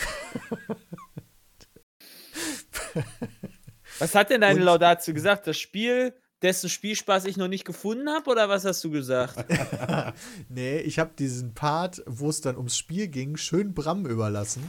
Was 3.99 4.15
hat 4.15 4.31
denn 4.31 4.41
deine 4.41 4.61
Und- 4.61 4.67
Laudatio 4.67 5.15
gesagt? 5.15 5.47
Das 5.47 5.59
Spiel, 5.59 6.15
dessen 6.43 6.69
Spielspaß 6.69 7.25
ich 7.27 7.37
noch 7.37 7.49
nicht 7.49 7.65
gefunden 7.65 8.09
habe? 8.09 8.31
Oder 8.31 8.49
was 8.49 8.65
hast 8.65 8.83
du 8.85 8.91
gesagt? 8.91 9.37
nee, 10.49 10.79
ich 10.79 10.99
habe 10.99 11.13
diesen 11.19 11.55
Part, 11.55 12.03
wo 12.07 12.29
es 12.29 12.41
dann 12.41 12.57
ums 12.57 12.77
Spiel 12.77 13.09
ging, 13.09 13.37
schön 13.37 13.75
Bram 13.75 14.07
überlassen. 14.07 14.69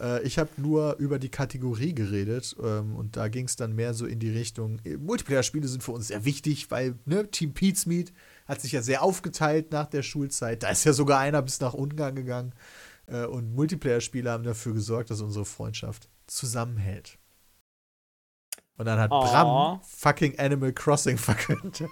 Äh, 0.00 0.22
ich 0.22 0.38
habe 0.38 0.50
nur 0.56 0.96
über 0.98 1.18
die 1.18 1.28
Kategorie 1.30 1.94
geredet 1.94 2.56
ähm, 2.62 2.96
und 2.96 3.16
da 3.16 3.28
ging 3.28 3.46
es 3.46 3.56
dann 3.56 3.74
mehr 3.74 3.94
so 3.94 4.06
in 4.06 4.18
die 4.18 4.30
Richtung, 4.30 4.80
äh, 4.84 4.96
Multiplayer-Spiele 4.96 5.68
sind 5.68 5.82
für 5.82 5.92
uns 5.92 6.08
sehr 6.08 6.24
wichtig, 6.24 6.70
weil 6.70 6.96
ne, 7.04 7.30
Team 7.30 7.54
Pizmeet 7.54 8.12
hat 8.46 8.60
sich 8.60 8.72
ja 8.72 8.82
sehr 8.82 9.02
aufgeteilt 9.02 9.70
nach 9.70 9.86
der 9.86 10.02
Schulzeit. 10.02 10.62
Da 10.62 10.70
ist 10.70 10.84
ja 10.84 10.92
sogar 10.92 11.20
einer 11.20 11.42
bis 11.42 11.60
nach 11.60 11.74
Ungarn 11.74 12.16
gegangen. 12.16 12.54
Äh, 13.06 13.26
und 13.26 13.54
Multiplayer-Spiele 13.54 14.30
haben 14.30 14.44
dafür 14.44 14.74
gesorgt, 14.74 15.10
dass 15.10 15.20
unsere 15.20 15.44
Freundschaft 15.44 16.08
zusammenhält. 16.26 17.18
Und 18.82 18.86
dann 18.86 18.98
hat 18.98 19.12
Aw. 19.12 19.24
Bram 19.30 19.80
fucking 19.84 20.36
Animal 20.40 20.72
Crossing 20.72 21.16
verkündet. 21.18 21.84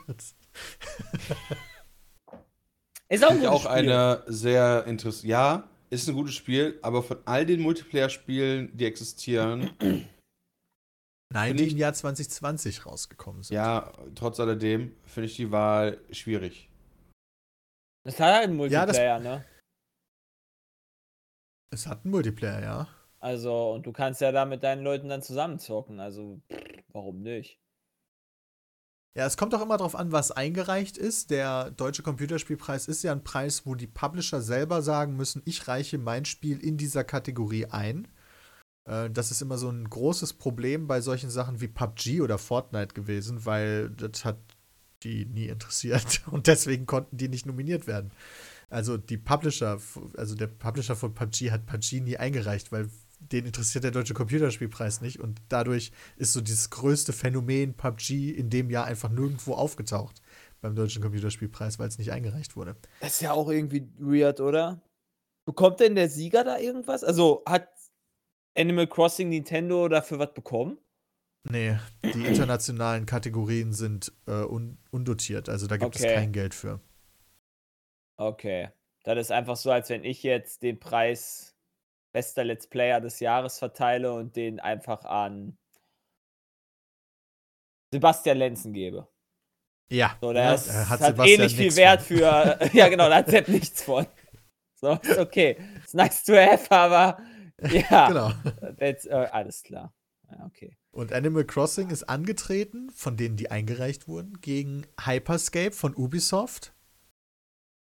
Ist 3.08 3.24
auch 3.24 3.30
ein 3.30 3.46
auch 3.46 3.60
Spiel. 3.60 3.70
eine 3.72 4.24
sehr 4.26 4.84
interessante. 4.86 5.28
Ja, 5.28 5.68
ist 5.88 6.08
ein 6.08 6.16
gutes 6.16 6.34
Spiel, 6.34 6.80
aber 6.82 7.04
von 7.04 7.18
all 7.26 7.46
den 7.46 7.60
Multiplayer-Spielen, 7.60 8.76
die 8.76 8.86
existieren, 8.86 9.70
Nein, 11.32 11.56
die 11.56 11.62
ich- 11.66 11.72
im 11.74 11.78
Jahr 11.78 11.94
2020 11.94 12.84
rausgekommen 12.86 13.44
sind. 13.44 13.54
ja, 13.54 13.92
trotz 14.16 14.40
alledem, 14.40 14.92
finde 15.04 15.26
ich 15.28 15.36
die 15.36 15.52
Wahl 15.52 16.00
schwierig. 16.10 16.68
Das 18.04 18.18
hat 18.18 18.34
halt 18.34 18.48
einen 18.48 18.58
Ja, 18.68 18.84
das- 18.84 18.96
Multiplayer, 18.96 19.20
ne? 19.20 19.44
Es 21.72 21.86
hat 21.86 22.02
einen 22.04 22.10
Multiplayer, 22.10 22.60
ja. 22.60 22.88
Also, 23.20 23.72
und 23.72 23.86
du 23.86 23.92
kannst 23.92 24.20
ja 24.20 24.32
da 24.32 24.44
mit 24.46 24.62
deinen 24.62 24.82
Leuten 24.82 25.08
dann 25.08 25.22
zusammenzocken. 25.22 26.00
Also, 26.00 26.40
warum 26.88 27.20
nicht? 27.22 27.60
Ja, 29.16 29.26
es 29.26 29.36
kommt 29.36 29.54
auch 29.54 29.60
immer 29.62 29.76
darauf 29.76 29.96
an, 29.96 30.12
was 30.12 30.30
eingereicht 30.30 30.96
ist. 30.96 31.30
Der 31.30 31.70
Deutsche 31.72 32.02
Computerspielpreis 32.02 32.86
ist 32.86 33.02
ja 33.02 33.12
ein 33.12 33.24
Preis, 33.24 33.66
wo 33.66 33.74
die 33.74 33.88
Publisher 33.88 34.40
selber 34.40 34.82
sagen 34.82 35.16
müssen, 35.16 35.42
ich 35.44 35.66
reiche 35.68 35.98
mein 35.98 36.24
Spiel 36.24 36.58
in 36.64 36.76
dieser 36.78 37.04
Kategorie 37.04 37.66
ein. 37.66 38.08
Äh, 38.86 39.10
Das 39.10 39.30
ist 39.30 39.42
immer 39.42 39.58
so 39.58 39.68
ein 39.68 39.88
großes 39.90 40.34
Problem 40.34 40.86
bei 40.86 41.00
solchen 41.00 41.30
Sachen 41.30 41.60
wie 41.60 41.68
PUBG 41.68 42.20
oder 42.22 42.38
Fortnite 42.38 42.94
gewesen, 42.94 43.44
weil 43.46 43.90
das 43.90 44.24
hat 44.24 44.38
die 45.02 45.26
nie 45.26 45.46
interessiert 45.48 46.22
und 46.30 46.46
deswegen 46.46 46.86
konnten 46.86 47.16
die 47.16 47.28
nicht 47.28 47.46
nominiert 47.46 47.86
werden. 47.86 48.12
Also 48.70 48.96
die 48.96 49.18
Publisher, 49.18 49.80
also 50.16 50.34
der 50.36 50.46
Publisher 50.46 50.94
von 50.96 51.14
PUBG 51.14 51.50
hat 51.50 51.66
PUBG 51.66 52.00
nie 52.00 52.16
eingereicht, 52.16 52.70
weil 52.72 52.88
den 53.20 53.46
interessiert 53.46 53.84
der 53.84 53.90
Deutsche 53.90 54.14
Computerspielpreis 54.14 55.00
nicht 55.00 55.20
und 55.20 55.40
dadurch 55.48 55.92
ist 56.16 56.32
so 56.32 56.40
dieses 56.40 56.70
größte 56.70 57.12
Phänomen 57.12 57.74
PUBG 57.74 58.30
in 58.30 58.50
dem 58.50 58.70
Jahr 58.70 58.86
einfach 58.86 59.10
nirgendwo 59.10 59.54
aufgetaucht 59.54 60.20
beim 60.60 60.74
Deutschen 60.74 61.02
Computerspielpreis, 61.02 61.78
weil 61.78 61.88
es 61.88 61.98
nicht 61.98 62.12
eingereicht 62.12 62.56
wurde. 62.56 62.76
Das 63.00 63.14
ist 63.14 63.20
ja 63.20 63.32
auch 63.32 63.48
irgendwie 63.48 63.88
weird, 63.98 64.40
oder? 64.40 64.82
Bekommt 65.46 65.80
denn 65.80 65.94
der 65.94 66.08
Sieger 66.08 66.44
da 66.44 66.58
irgendwas? 66.58 67.02
Also, 67.04 67.42
hat 67.46 67.68
Animal 68.56 68.86
Crossing 68.86 69.28
Nintendo 69.28 69.88
dafür 69.88 70.18
was 70.18 70.34
bekommen? 70.34 70.78
Nee, 71.44 71.78
die 72.02 72.26
internationalen 72.26 73.06
Kategorien 73.06 73.72
sind 73.72 74.12
äh, 74.26 74.42
un 74.42 74.76
undotiert, 74.90 75.48
also 75.48 75.66
da 75.66 75.78
gibt 75.78 75.96
es 75.96 76.02
Okay. 76.02 76.14
kein 76.14 76.32
Geld 76.32 76.52
für. 76.54 76.80
Okay. 78.18 78.68
Das 79.04 79.16
ist 79.18 79.32
einfach 79.32 79.56
so, 79.56 79.70
als 79.70 79.88
wenn 79.88 80.04
ich 80.04 80.22
jetzt 80.22 80.62
den 80.62 80.78
Preis 80.78 81.56
bester 82.12 82.44
Let's 82.44 82.66
Player 82.66 83.00
des 83.00 83.20
Jahres 83.20 83.58
verteile 83.58 84.12
und 84.12 84.36
den 84.36 84.60
einfach 84.60 85.04
an 85.04 85.56
Sebastian 87.92 88.38
Lenzen 88.38 88.72
gebe. 88.72 89.08
Ja, 89.90 90.16
So, 90.20 90.32
ja, 90.32 90.52
das 90.52 90.66
da 90.66 90.88
hat, 90.88 91.00
Sebastian 91.00 91.40
ähnlich 91.40 91.56
viel 91.56 91.64
nix 91.64 91.76
Wert 91.76 92.02
von. 92.02 92.16
für. 92.18 92.58
ja, 92.72 92.88
genau, 92.88 93.08
da 93.08 93.16
hat 93.16 93.30
Sepp 93.30 93.48
nichts 93.48 93.82
von. 93.82 94.06
So, 94.76 94.92
ist 94.92 95.18
okay. 95.18 95.56
Ist 95.84 95.94
nice 95.94 96.22
to 96.22 96.34
have, 96.34 96.70
aber 96.70 97.18
ja. 97.60 98.08
Genau. 98.08 98.32
That's, 98.78 99.06
äh, 99.06 99.28
alles 99.32 99.62
klar. 99.62 99.92
Ja, 100.30 100.46
okay. 100.46 100.76
Und 100.92 101.12
Animal 101.12 101.44
Crossing 101.44 101.90
ist 101.90 102.08
angetreten, 102.08 102.90
von 102.90 103.16
denen 103.16 103.36
die 103.36 103.50
eingereicht 103.50 104.08
wurden, 104.08 104.40
gegen 104.40 104.86
Hyperscape 105.04 105.72
von 105.72 105.94
Ubisoft. 105.94 106.72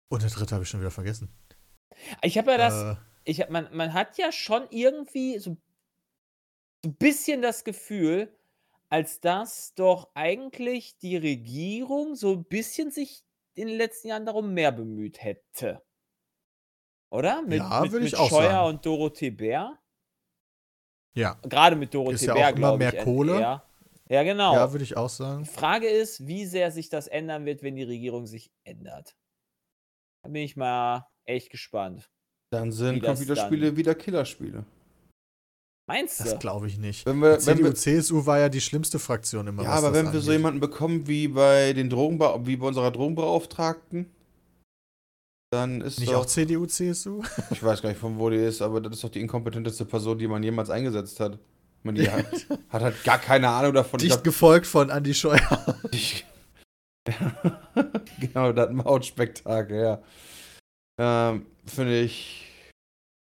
Und 0.10 0.24
der 0.24 0.30
dritte 0.30 0.54
habe 0.54 0.64
ich 0.64 0.70
schon 0.70 0.82
wieder 0.82 0.92
vergessen. 0.92 1.30
Ich 2.22 2.38
habe 2.38 2.52
ja 2.52 2.58
das. 2.58 2.98
Äh, 2.98 3.11
ich 3.24 3.48
man, 3.50 3.68
man 3.76 3.94
hat 3.94 4.18
ja 4.18 4.32
schon 4.32 4.68
irgendwie 4.70 5.40
so, 5.40 5.58
ein 6.86 6.96
bisschen 6.96 7.42
das 7.42 7.64
Gefühl, 7.64 8.36
als 8.90 9.20
dass 9.20 9.74
doch 9.76 10.10
eigentlich 10.16 10.98
die 10.98 11.18
Regierung 11.18 12.16
so 12.16 12.34
ein 12.34 12.44
bisschen 12.44 12.92
sich 12.92 13.24
in 13.54 13.68
den 13.68 13.78
letzten 13.78 14.10
Jahren 14.10 14.26
darum 14.26 14.54
mehr 14.54 14.72
bemüht 14.72 15.24
hätte. 15.24 15.82
Oder? 17.12 17.42
Mit, 17.42 17.60
Ja, 17.60 17.82
mit, 17.82 17.92
würde 17.92 18.06
ich 18.06 18.14
mit 18.14 18.20
auch 18.22 18.30
Scheuer 18.30 18.52
sagen. 18.52 18.70
und 18.70 18.86
Dorothee 18.86 19.30
Bär. 19.32 19.78
ja, 21.14 21.38
Gerade 21.44 21.76
mit 21.76 21.94
Dorothee 21.94 22.26
ja 22.26 22.34
auch 22.34 22.38
Bär, 22.38 22.50
immer 22.50 22.58
glaube 22.58 22.78
mehr 22.80 22.94
ich. 22.94 23.04
Kohle. 23.04 23.40
eher. 23.40 23.66
Ja, 24.10 24.24
genau. 24.24 24.54
ja, 24.54 24.72
würde 24.74 24.84
ich 24.84 24.98
auch 24.98 25.10
sagen. 25.10 25.44
Die 25.44 25.50
Frage 25.50 25.88
ist, 25.88 26.28
wie 26.28 26.46
sehr 26.46 26.72
sich 26.72 26.90
das 26.90 27.08
ändern 27.08 27.46
wird, 27.46 27.64
wenn 27.64 27.76
die 27.76 27.84
Regierung 27.84 28.28
sich 28.28 28.52
ändert. 28.66 29.16
Da 30.24 30.30
bin 30.30 30.42
ich 30.44 30.58
mal 30.58 31.08
echt 31.24 31.50
gespannt. 31.50 32.10
Dann 32.52 32.72
sind 32.72 33.04
das 33.04 33.18
Computerspiele 33.20 33.68
dann- 33.68 33.78
wieder 33.78 33.96
Killerspiele. 33.96 34.66
Meinst 35.88 36.20
Das 36.20 36.34
du? 36.34 36.38
glaube 36.40 36.68
ich 36.68 36.78
nicht. 36.78 37.06
Wenn 37.06 37.20
wir, 37.20 37.32
wenn 37.34 37.40
CDU, 37.40 37.64
wir, 37.64 37.76
CSU 37.76 38.26
war 38.26 38.40
ja 38.40 38.50
die 38.50 38.62
schlimmste 38.62 39.00
Fraktion 39.00 39.48
immer. 39.48 39.64
ja, 39.64 39.70
was 39.70 39.78
aber 39.84 39.88
das 39.90 39.98
wenn 39.98 40.06
wir 40.14 40.20
so 40.22 40.30
angeht. 40.32 40.40
jemanden 40.40 40.60
bekommen 40.60 41.08
wie 41.08 41.28
bei 41.28 41.74
den 41.74 41.90
Drogenbe 41.90 42.40
wie 42.46 42.56
bei 42.58 42.68
unserer 42.68 42.92
Drogenbeauftragten, 42.92 44.06
dann 45.52 45.82
ist 45.82 46.00
Nicht 46.00 46.12
doch, 46.14 46.22
auch 46.22 46.26
CDU, 46.26 46.66
CSU? 46.66 47.24
ich 47.52 47.62
weiß 47.64 47.82
gar 47.82 47.90
nicht, 47.90 48.00
von 48.00 48.18
wo 48.20 48.30
die 48.30 48.38
ist, 48.38 48.62
aber 48.62 48.80
das 48.80 48.94
ist 48.94 49.04
doch 49.04 49.10
die 49.10 49.20
inkompetenteste 49.22 49.84
Person, 49.86 50.18
die 50.18 50.28
man 50.28 50.44
jemals 50.44 50.70
eingesetzt 50.70 51.20
hat. 51.20 51.38
Meine, 51.84 52.00
die 52.00 52.10
hat, 52.10 52.26
hat 52.70 52.82
halt 52.84 53.04
gar 53.04 53.18
keine 53.18 53.50
Ahnung 53.50 53.74
davon. 53.74 54.00
Ich 54.00 54.04
Dicht 54.06 54.16
glaub, 54.16 54.24
gefolgt 54.24 54.68
von 54.68 54.90
Andy 54.90 55.14
Scheuer. 55.14 55.76
ich, 55.92 56.26
genau, 58.20 58.54
das 58.54 58.72
Mautspektakel, 58.72 59.82
ja. 59.82 60.02
Ähm, 61.02 61.48
Finde 61.66 62.00
ich. 62.00 62.48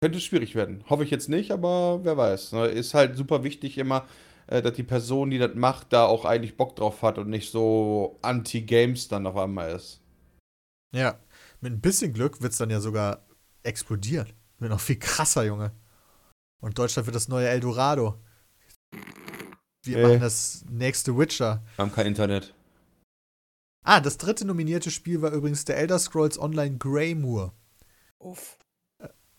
Könnte 0.01 0.21
schwierig 0.21 0.55
werden. 0.55 0.85
Hoffe 0.89 1.03
ich 1.03 1.11
jetzt 1.11 1.27
nicht, 1.27 1.51
aber 1.51 1.99
wer 2.03 2.15
weiß. 2.15 2.53
Ne? 2.53 2.67
Ist 2.67 2.93
halt 2.93 3.17
super 3.17 3.43
wichtig 3.43 3.77
immer, 3.77 4.07
äh, 4.45 4.61
dass 4.61 4.73
die 4.73 4.83
Person, 4.83 5.31
die 5.31 5.39
das 5.39 5.55
macht, 5.55 5.91
da 5.91 6.05
auch 6.05 6.23
eigentlich 6.23 6.55
Bock 6.55 6.75
drauf 6.77 7.01
hat 7.01 7.17
und 7.17 7.29
nicht 7.29 7.51
so 7.51 8.19
anti-Games 8.21 9.09
dann 9.09 9.27
auf 9.27 9.35
einmal 9.35 9.71
ist. 9.75 10.01
Ja, 10.95 11.19
mit 11.59 11.73
ein 11.73 11.81
bisschen 11.81 12.13
Glück 12.13 12.41
wird 12.41 12.53
es 12.53 12.57
dann 12.57 12.69
ja 12.69 12.79
sogar 12.79 13.25
explodieren. 13.63 14.31
Wird 14.59 14.71
noch 14.71 14.79
viel 14.79 14.99
krasser, 14.99 15.43
Junge. 15.43 15.71
Und 16.61 16.77
Deutschland 16.77 17.07
wird 17.07 17.15
das 17.15 17.27
neue 17.27 17.49
Eldorado. 17.49 18.21
Wir 19.83 19.97
Ey. 19.97 20.03
machen 20.03 20.21
das 20.21 20.63
nächste 20.69 21.17
Witcher. 21.17 21.63
Wir 21.75 21.83
haben 21.83 21.91
kein 21.91 22.07
Internet. 22.07 22.53
Ah, 23.83 23.99
das 23.99 24.17
dritte 24.17 24.45
nominierte 24.45 24.91
Spiel 24.91 25.21
war 25.21 25.31
übrigens 25.31 25.65
der 25.65 25.77
Elder 25.77 25.97
Scrolls 25.97 26.39
Online 26.39 26.77
Greymoor. 26.77 27.53
Uff. 28.19 28.57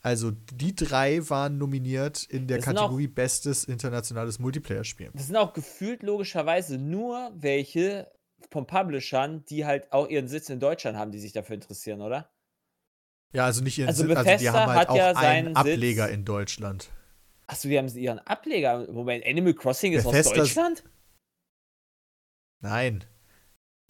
Also 0.00 0.30
die 0.30 0.74
drei 0.74 1.28
waren 1.28 1.58
nominiert 1.58 2.24
in 2.24 2.46
der 2.46 2.58
Das 2.58 2.66
Kategorie 2.66 3.08
Bestes 3.08 3.64
internationales 3.64 4.38
Multiplayer-Spiel. 4.38 5.10
Das 5.12 5.26
sind 5.26 5.36
auch 5.36 5.52
gefühlt 5.52 6.02
logischerweise 6.04 6.78
nur 6.78 7.32
welche 7.34 8.10
von 8.50 8.66
Publishern, 8.66 9.44
die 9.46 9.66
halt 9.66 9.92
auch 9.92 10.08
ihren 10.08 10.28
Sitz 10.28 10.48
in 10.48 10.60
Deutschland 10.60 10.96
haben, 10.96 11.10
die 11.10 11.18
sich 11.18 11.32
dafür 11.32 11.54
interessieren, 11.56 12.00
oder? 12.00 12.30
Ja, 13.32 13.44
also 13.44 13.62
nicht 13.62 13.76
ihren 13.76 13.88
Also 13.88 14.06
Sitz, 14.06 14.16
also 14.16 14.22
die 14.22 14.36
Bethesda 14.36 14.52
haben 14.52 14.72
halt 14.72 14.88
auch 14.88 14.96
ja 14.96 15.12
einen 15.16 15.56
Ableger 15.56 16.04
Sitz- 16.04 16.14
in 16.14 16.24
Deutschland. 16.24 16.90
Achso, 17.48 17.68
die 17.68 17.76
haben 17.76 17.88
ihren 17.88 18.20
Ableger. 18.20 18.86
Moment, 18.92 19.26
Animal 19.26 19.54
Crossing 19.54 19.92
ist 19.94 20.06
aus 20.06 20.12
Bethesda- 20.12 20.36
Deutschland? 20.36 20.84
Nein. 22.60 23.04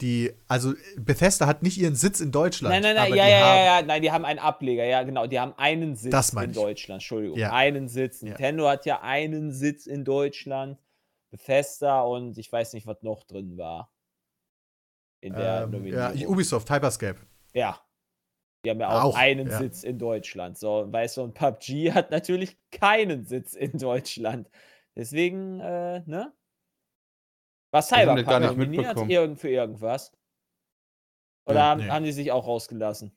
Die, 0.00 0.32
also 0.46 0.74
Bethesda 0.96 1.46
hat 1.48 1.62
nicht 1.64 1.76
ihren 1.76 1.96
Sitz 1.96 2.20
in 2.20 2.30
Deutschland. 2.30 2.72
Nein, 2.72 2.82
nein, 2.82 2.94
nein, 2.94 3.14
ja, 3.14 3.26
ja, 3.28 3.40
haben, 3.40 3.56
ja, 3.56 3.64
ja, 3.80 3.82
nein, 3.82 4.02
die 4.02 4.12
haben 4.12 4.24
einen 4.24 4.38
Ableger, 4.38 4.84
ja, 4.84 5.02
genau, 5.02 5.26
die 5.26 5.40
haben 5.40 5.54
einen 5.56 5.96
Sitz 5.96 6.32
in 6.32 6.50
ich. 6.50 6.56
Deutschland, 6.56 6.98
Entschuldigung, 7.02 7.36
Ja. 7.36 7.52
einen 7.52 7.88
Sitz. 7.88 8.20
Ja. 8.20 8.28
Nintendo 8.28 8.68
hat 8.68 8.86
ja 8.86 9.00
einen 9.02 9.52
Sitz 9.52 9.86
in 9.86 10.04
Deutschland, 10.04 10.78
Bethesda 11.30 12.02
und 12.02 12.38
ich 12.38 12.50
weiß 12.52 12.74
nicht, 12.74 12.86
was 12.86 13.02
noch 13.02 13.24
drin 13.24 13.58
war. 13.58 13.90
In 15.20 15.34
der 15.34 15.68
Ähm, 15.72 15.84
ja. 15.86 16.12
Ubisoft, 16.28 16.70
Hyperscape. 16.70 17.18
Ja. 17.52 17.80
Die 18.64 18.70
haben 18.70 18.80
ja 18.80 18.88
auch, 18.90 19.04
Auch, 19.04 19.16
einen 19.16 19.48
ja. 19.48 19.58
Sitz 19.58 19.82
in 19.82 19.98
Deutschland. 19.98 20.58
So, 20.58 20.86
weißt 20.92 21.16
du, 21.16 21.22
und 21.22 21.34
PUBG 21.34 21.92
hat 21.94 22.10
natürlich 22.12 22.56
keinen 22.70 23.24
Sitz 23.24 23.54
in 23.54 23.78
Deutschland. 23.78 24.48
Deswegen, 24.96 25.58
äh, 25.60 26.02
ne? 26.06 26.32
War 27.70 27.80
das 27.80 27.88
Cyberpunk 27.88 28.26
gar 28.26 28.40
nicht 28.40 28.50
nominiert 28.50 28.84
mitbekommen. 28.86 29.10
irgend 29.10 29.38
für 29.40 29.50
irgendwas? 29.50 30.12
Oder 31.46 31.58
Ja, 31.58 31.64
haben, 31.66 31.80
nee. 31.82 31.90
haben 31.90 32.04
die 32.04 32.12
sich 32.12 32.32
auch 32.32 32.46
rausgelassen? 32.46 33.16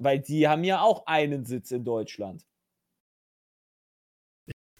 Weil 0.00 0.20
die 0.20 0.46
haben 0.48 0.64
ja 0.64 0.80
auch 0.82 1.06
einen 1.06 1.44
Sitz 1.44 1.70
in 1.70 1.84
Deutschland. 1.84 2.46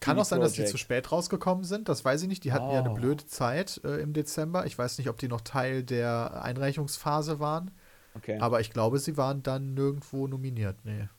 Kann 0.01 0.17
auch 0.17 0.23
sein, 0.25 0.39
dass 0.39 0.53
die 0.53 0.63
zu 0.65 0.77
spät 0.77 1.11
rausgekommen 1.11 1.65
sind. 1.65 1.89
Das 1.89 2.05
weiß 2.05 2.21
ich 2.21 2.29
nicht. 2.29 2.45
Die 2.45 2.53
hatten 2.53 2.71
ja 2.71 2.79
eine 2.79 2.91
Oh. 2.91 2.95
blöde 2.95 3.25
Zeit 3.25 3.81
äh, 3.83 3.97
im 4.01 4.13
Dezember. 4.13 4.65
Ich 4.65 4.77
weiß 4.77 4.97
nicht, 4.97 5.09
ob 5.09 5.17
die 5.17 5.27
noch 5.27 5.41
Teil 5.41 5.83
der 5.83 6.41
Einreichungsphase 6.41 7.39
waren. 7.41 7.71
Okay. 8.15 8.39
Aber 8.39 8.61
ich 8.61 8.71
glaube, 8.71 8.97
sie 8.99 9.17
waren 9.17 9.43
dann 9.43 9.73
nirgendwo 9.73 10.27
nominiert. 10.27 10.77
Nee. 10.85 11.09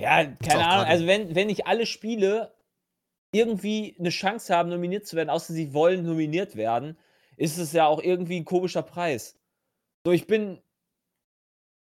Ja, 0.00 0.20
auch 0.22 0.38
keine 0.46 0.66
Ahnung. 0.66 0.86
Also, 0.86 1.06
wenn, 1.06 1.34
wenn 1.34 1.46
nicht 1.46 1.66
alle 1.66 1.86
Spiele 1.86 2.54
irgendwie 3.36 3.96
eine 3.98 4.10
Chance 4.10 4.54
haben, 4.54 4.70
nominiert 4.70 5.06
zu 5.06 5.16
werden, 5.16 5.30
außer 5.30 5.52
sie 5.52 5.74
wollen 5.74 6.04
nominiert 6.04 6.56
werden, 6.56 6.96
ist 7.36 7.58
es 7.58 7.72
ja 7.72 7.86
auch 7.86 8.02
irgendwie 8.02 8.38
ein 8.40 8.44
komischer 8.44 8.82
Preis. 8.82 9.38
So, 10.04 10.12
ich 10.12 10.26
bin. 10.26 10.60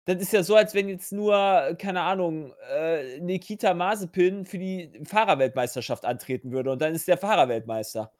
Das 0.05 0.21
ist 0.21 0.33
ja 0.33 0.41
so, 0.41 0.55
als 0.55 0.73
wenn 0.73 0.89
jetzt 0.89 1.11
nur, 1.11 1.75
keine 1.77 2.01
Ahnung, 2.01 2.53
äh, 2.73 3.19
Nikita 3.19 3.75
Mazepin 3.75 4.45
für 4.45 4.57
die 4.57 4.91
Fahrerweltmeisterschaft 5.03 6.03
antreten 6.03 6.51
würde 6.51 6.71
und 6.71 6.81
dann 6.81 6.95
ist 6.95 7.07
der 7.07 7.17
Fahrerweltmeister. 7.17 8.11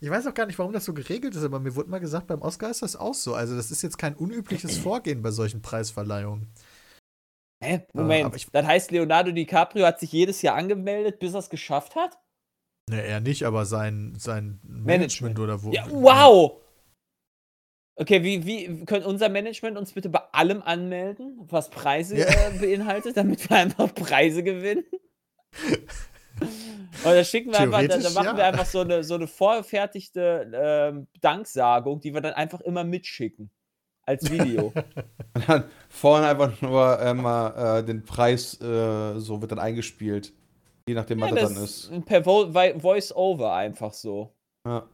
Ich 0.00 0.10
weiß 0.10 0.26
auch 0.26 0.34
gar 0.34 0.46
nicht, 0.46 0.58
warum 0.58 0.72
das 0.72 0.84
so 0.84 0.94
geregelt 0.94 1.36
ist, 1.36 1.44
aber 1.44 1.60
mir 1.60 1.76
wurde 1.76 1.88
mal 1.88 2.00
gesagt, 2.00 2.26
beim 2.26 2.42
Oscar 2.42 2.70
ist 2.70 2.82
das 2.82 2.96
auch 2.96 3.14
so. 3.14 3.34
Also, 3.34 3.54
das 3.54 3.70
ist 3.70 3.82
jetzt 3.82 3.98
kein 3.98 4.16
unübliches 4.16 4.76
Vorgehen 4.78 5.22
bei 5.22 5.30
solchen 5.30 5.62
Preisverleihungen. 5.62 6.52
Hä? 7.62 7.86
Moment. 7.92 8.24
aber 8.26 8.36
ich- 8.36 8.50
das 8.50 8.66
heißt, 8.66 8.90
Leonardo 8.90 9.30
DiCaprio 9.30 9.86
hat 9.86 10.00
sich 10.00 10.12
jedes 10.12 10.42
Jahr 10.42 10.56
angemeldet, 10.56 11.18
bis 11.18 11.32
er 11.34 11.38
es 11.40 11.50
geschafft 11.50 11.94
hat? 11.94 12.18
Ne, 12.90 13.02
er 13.02 13.20
nicht, 13.20 13.44
aber 13.44 13.64
sein, 13.64 14.14
sein 14.18 14.60
Management, 14.64 14.86
Management. 14.86 15.38
oder 15.38 15.62
wo. 15.62 15.70
Ja, 15.70 15.86
wow! 15.90 16.58
Okay, 17.94 18.22
wie, 18.24 18.46
wie 18.46 18.84
können 18.86 19.04
unser 19.04 19.28
Management 19.28 19.76
uns 19.76 19.92
bitte 19.92 20.08
bei 20.08 20.20
allem 20.32 20.62
anmelden, 20.62 21.36
was 21.42 21.70
Preise 21.70 22.18
Ja. 22.18 22.26
äh, 22.26 22.58
beinhaltet, 22.58 23.16
damit 23.16 23.48
wir 23.48 23.56
einfach 23.56 23.94
Preise 23.94 24.42
gewinnen? 24.42 24.84
Und 26.40 27.04
da 27.04 27.24
schicken 27.24 27.50
wir 27.52 27.60
einfach, 27.60 27.80
da, 27.86 27.98
da 27.98 28.10
machen 28.10 28.26
ja. 28.26 28.36
wir 28.36 28.44
einfach 28.46 28.66
so 28.66 28.80
eine, 28.80 29.04
so 29.04 29.14
eine 29.14 29.26
vorgefertigte 29.26 30.50
ähm, 30.54 31.06
Danksagung, 31.20 32.00
die 32.00 32.14
wir 32.14 32.20
dann 32.20 32.34
einfach 32.34 32.60
immer 32.60 32.84
mitschicken. 32.84 33.50
Als 34.04 34.30
Video. 34.30 34.72
Und 35.34 35.48
dann 35.48 35.64
vorne 35.88 36.26
einfach 36.26 36.60
nur 36.60 37.00
äh, 37.00 37.14
mal 37.14 37.78
äh, 37.78 37.84
den 37.84 38.04
Preis, 38.04 38.60
äh, 38.60 39.18
so 39.18 39.40
wird 39.40 39.52
dann 39.52 39.58
eingespielt. 39.58 40.32
Je 40.88 40.94
nachdem, 40.94 41.20
was 41.20 41.30
ja, 41.30 41.34
das 41.36 41.54
das 41.54 41.88
dann 41.88 41.98
ist. 42.00 42.06
per 42.06 42.26
Vo 42.26 42.52
Voice-Over 42.52 43.54
einfach 43.54 43.92
so. 43.92 44.34
Ja. 44.66 44.88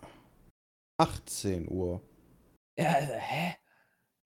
18 0.98 1.68
Uhr. 1.70 2.02
Ja, 2.78 2.92
also, 2.92 3.12
hä? 3.14 3.56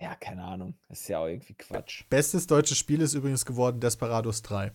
Ja, 0.00 0.16
keine 0.16 0.42
Ahnung. 0.42 0.74
Das 0.88 1.00
ist 1.00 1.08
ja 1.08 1.20
auch 1.20 1.26
irgendwie 1.26 1.54
Quatsch. 1.54 2.04
Bestes 2.10 2.46
deutsches 2.48 2.76
Spiel 2.76 3.00
ist 3.00 3.14
übrigens 3.14 3.46
geworden 3.46 3.78
Desperados 3.78 4.42
3. 4.42 4.72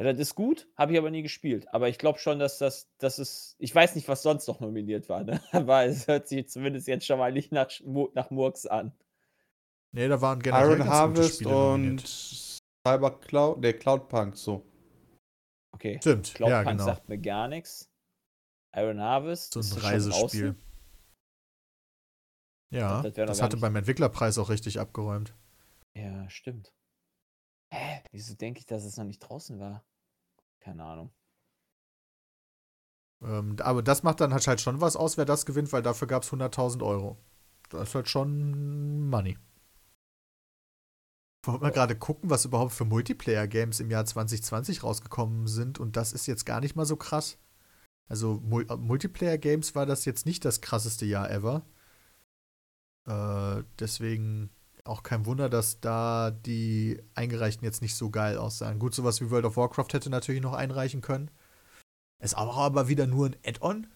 Ja, 0.00 0.04
das 0.04 0.18
ist 0.18 0.34
gut, 0.36 0.68
habe 0.76 0.92
ich 0.92 0.98
aber 0.98 1.10
nie 1.10 1.22
gespielt. 1.22 1.66
Aber 1.74 1.88
ich 1.88 1.98
glaube 1.98 2.20
schon, 2.20 2.38
dass 2.38 2.58
das, 2.58 2.88
das 2.98 3.18
ist. 3.18 3.56
Ich 3.58 3.74
weiß 3.74 3.96
nicht, 3.96 4.06
was 4.06 4.22
sonst 4.22 4.46
noch 4.46 4.60
nominiert 4.60 5.08
war, 5.08 5.24
ne? 5.24 5.40
Aber 5.52 5.84
es 5.84 6.06
hört 6.06 6.28
sich 6.28 6.48
zumindest 6.48 6.86
jetzt 6.86 7.04
schon 7.04 7.18
mal 7.18 7.32
nicht 7.32 7.50
nach, 7.50 7.68
nach 8.14 8.30
Murks 8.30 8.66
an. 8.66 8.92
Ne, 9.92 10.08
da 10.08 10.20
waren 10.20 10.40
generell 10.40 10.76
Iron 10.78 10.86
Harvest 10.86 11.44
und. 11.44 12.06
Cyber 12.86 13.18
Cloud, 13.20 13.62
der 13.64 13.76
Cloudpunk, 13.76 14.36
so. 14.36 14.64
Okay. 15.74 15.98
Stimmt, 16.00 16.32
Cloudpunk 16.32 16.64
ja, 16.66 16.70
genau. 16.72 16.84
sagt 16.84 17.08
mir 17.08 17.18
gar 17.18 17.48
nichts. 17.48 17.90
Iron 18.76 19.00
Harvest. 19.00 19.52
So 19.54 19.60
ist 19.60 19.72
ein 19.72 19.76
das 19.76 19.84
Reisespiel. 19.84 20.54
Ja, 22.70 23.02
Das 23.02 23.16
noch 23.16 23.26
das 23.26 23.38
gar 23.38 23.44
hatte 23.46 23.56
nicht- 23.56 23.62
beim 23.62 23.76
Entwicklerpreis 23.76 24.38
auch 24.38 24.48
richtig 24.50 24.78
abgeräumt. 24.78 25.34
Ja, 25.96 26.28
stimmt. 26.30 26.72
Hä? 27.70 28.02
Wieso 28.12 28.34
denke 28.34 28.60
ich, 28.60 28.66
dass 28.66 28.84
es 28.84 28.96
noch 28.96 29.04
nicht 29.04 29.20
draußen 29.20 29.58
war? 29.58 29.84
Keine 30.60 30.84
Ahnung. 30.84 31.12
Ähm, 33.22 33.56
aber 33.60 33.82
das 33.82 34.02
macht 34.02 34.20
dann 34.20 34.32
halt 34.32 34.60
schon 34.60 34.80
was 34.80 34.96
aus, 34.96 35.16
wer 35.16 35.24
das 35.24 35.46
gewinnt, 35.46 35.72
weil 35.72 35.82
dafür 35.82 36.06
gab 36.08 36.22
es 36.22 36.30
100.000 36.32 36.84
Euro. 36.84 37.18
Das 37.68 37.88
ist 37.88 37.94
halt 37.94 38.08
schon 38.08 39.08
Money. 39.08 39.36
Wollen 41.44 41.62
wir 41.62 41.70
gerade 41.70 41.96
gucken, 41.96 42.30
was 42.30 42.44
überhaupt 42.44 42.72
für 42.72 42.84
Multiplayer-Games 42.84 43.80
im 43.80 43.90
Jahr 43.90 44.04
2020 44.04 44.82
rausgekommen 44.82 45.46
sind 45.46 45.78
und 45.78 45.96
das 45.96 46.12
ist 46.12 46.26
jetzt 46.26 46.44
gar 46.44 46.60
nicht 46.60 46.76
mal 46.76 46.86
so 46.86 46.96
krass. 46.96 47.38
Also 48.08 48.40
Mul 48.42 48.66
äh, 48.68 48.76
Multiplayer-Games 48.76 49.74
war 49.74 49.86
das 49.86 50.04
jetzt 50.04 50.26
nicht 50.26 50.44
das 50.44 50.60
krasseste 50.60 51.06
Jahr 51.06 51.30
ever. 51.30 51.64
Äh, 53.06 53.64
deswegen 53.78 54.50
auch 54.88 55.02
kein 55.02 55.26
Wunder, 55.26 55.48
dass 55.48 55.80
da 55.80 56.30
die 56.30 57.00
Eingereichten 57.14 57.64
jetzt 57.64 57.82
nicht 57.82 57.94
so 57.94 58.10
geil 58.10 58.38
aussahen. 58.38 58.78
Gut, 58.78 58.94
sowas 58.94 59.20
wie 59.20 59.30
World 59.30 59.44
of 59.44 59.56
Warcraft 59.56 59.92
hätte 59.92 60.10
natürlich 60.10 60.42
noch 60.42 60.54
einreichen 60.54 61.00
können. 61.00 61.30
Ist 62.20 62.36
auch 62.36 62.56
aber 62.56 62.88
wieder 62.88 63.06
nur 63.06 63.26
ein 63.26 63.36
Add-on. 63.44 63.86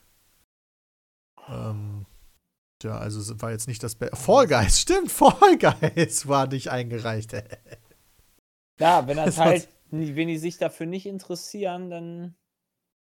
Ähm, 1.48 2.06
ja, 2.82 2.98
also 2.98 3.20
es 3.20 3.40
war 3.40 3.50
jetzt 3.50 3.68
nicht 3.68 3.82
das 3.82 3.94
Be 3.94 4.10
Fall 4.14 4.46
Guys, 4.46 4.80
stimmt, 4.80 5.10
Fall 5.10 5.58
Guys 5.58 6.28
war 6.28 6.46
nicht 6.46 6.70
eingereicht. 6.70 7.32
Ja, 8.80 9.06
wenn 9.06 9.16
das 9.16 9.38
halt, 9.38 9.68
wenn 9.90 10.28
die 10.28 10.38
sich 10.38 10.58
dafür 10.58 10.86
nicht 10.86 11.06
interessieren, 11.06 11.90
dann. 11.90 12.34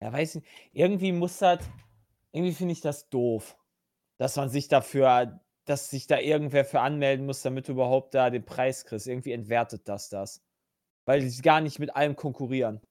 Ja, 0.01 0.11
weiß 0.11 0.35
nicht. 0.35 0.47
Irgendwie 0.73 1.13
muss 1.13 1.37
das. 1.37 1.59
Irgendwie 2.33 2.53
finde 2.53 2.73
ich 2.73 2.81
das 2.81 3.09
doof. 3.09 3.55
Dass 4.17 4.35
man 4.35 4.49
sich 4.49 4.67
dafür. 4.67 5.39
Dass 5.71 5.89
sich 5.89 6.05
da 6.07 6.19
irgendwer 6.19 6.65
für 6.65 6.81
anmelden 6.81 7.25
muss, 7.25 7.41
damit 7.43 7.67
du 7.67 7.71
überhaupt 7.73 8.13
da 8.13 8.29
den 8.29 8.45
Preis 8.45 8.85
kriegst. 8.85 9.07
Irgendwie 9.07 9.31
entwertet 9.31 9.87
das 9.87 10.09
das. 10.09 10.41
Weil 11.05 11.21
die 11.21 11.41
gar 11.41 11.61
nicht 11.61 11.79
mit 11.79 11.95
allem 11.95 12.15
konkurrieren. 12.15 12.81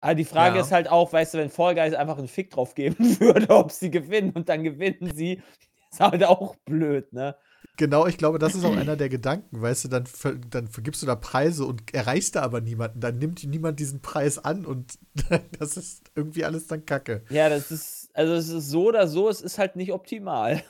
Aber 0.00 0.14
die 0.14 0.24
Frage 0.24 0.58
Ja. 0.58 0.60
ist 0.60 0.72
halt 0.72 0.88
auch, 0.88 1.12
weißt 1.12 1.34
du, 1.34 1.38
wenn 1.38 1.50
Fall 1.50 1.74
Guys 1.74 1.94
einfach 1.94 2.18
einen 2.18 2.28
Fick 2.28 2.50
drauf 2.50 2.74
geben 2.74 2.96
würde, 3.20 3.50
ob 3.50 3.72
sie 3.72 3.90
gewinnen 3.90 4.30
und 4.32 4.48
dann 4.48 4.62
gewinnen 4.62 5.10
sie, 5.14 5.42
ist 5.90 6.00
halt 6.00 6.24
auch 6.24 6.56
blöd, 6.64 7.12
ne? 7.12 7.36
Genau, 7.78 8.06
ich 8.06 8.16
glaube, 8.16 8.38
das 8.38 8.54
ist 8.54 8.64
auch 8.64 8.74
einer 8.74 8.96
der 8.96 9.10
Gedanken, 9.10 9.60
weißt 9.60 9.84
du, 9.84 9.88
dann, 9.88 10.04
dann 10.48 10.68
vergibst 10.68 11.02
du 11.02 11.06
da 11.06 11.14
Preise 11.14 11.66
und 11.66 11.92
erreichst 11.92 12.34
da 12.34 12.40
aber 12.42 12.62
niemanden, 12.62 13.00
dann 13.00 13.18
nimmt 13.18 13.44
niemand 13.44 13.78
diesen 13.80 14.00
Preis 14.00 14.38
an 14.38 14.64
und 14.64 14.98
das 15.58 15.76
ist 15.76 16.10
irgendwie 16.14 16.44
alles 16.46 16.66
dann 16.68 16.86
Kacke. 16.86 17.22
Ja, 17.28 17.48
das 17.48 17.70
ist, 17.72 18.10
also 18.14 18.34
es 18.34 18.48
ist 18.48 18.68
so 18.70 18.86
oder 18.86 19.08
so, 19.08 19.28
es 19.28 19.40
ist 19.40 19.58
halt 19.58 19.76
nicht 19.76 19.92
optimal. 19.92 20.62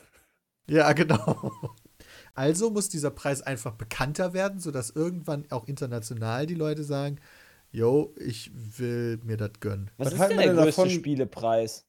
Ja, 0.69 0.93
genau. 0.93 1.53
Also 2.39 2.69
muss 2.69 2.91
dieser 2.91 3.11
Preis 3.11 3.41
einfach 3.41 3.73
bekannter 3.77 4.35
werden, 4.35 4.61
sodass 4.61 4.91
irgendwann 4.91 5.47
auch 5.51 5.67
international 5.69 6.45
die 6.45 6.55
Leute 6.55 6.85
sagen, 6.85 7.17
yo, 7.73 8.13
ich 8.19 8.51
will 8.79 9.19
mir 9.25 9.39
das 9.39 9.53
gönnen. 9.61 9.91
Was, 9.97 10.09
Was 10.09 10.13
ist 10.13 10.19
halten 10.21 10.31
denn 10.33 10.39
wir 10.41 10.45
der 10.49 10.55
denn 10.57 10.65
größte 10.65 10.83
davon- 10.83 10.91
Spielepreis? 10.91 11.87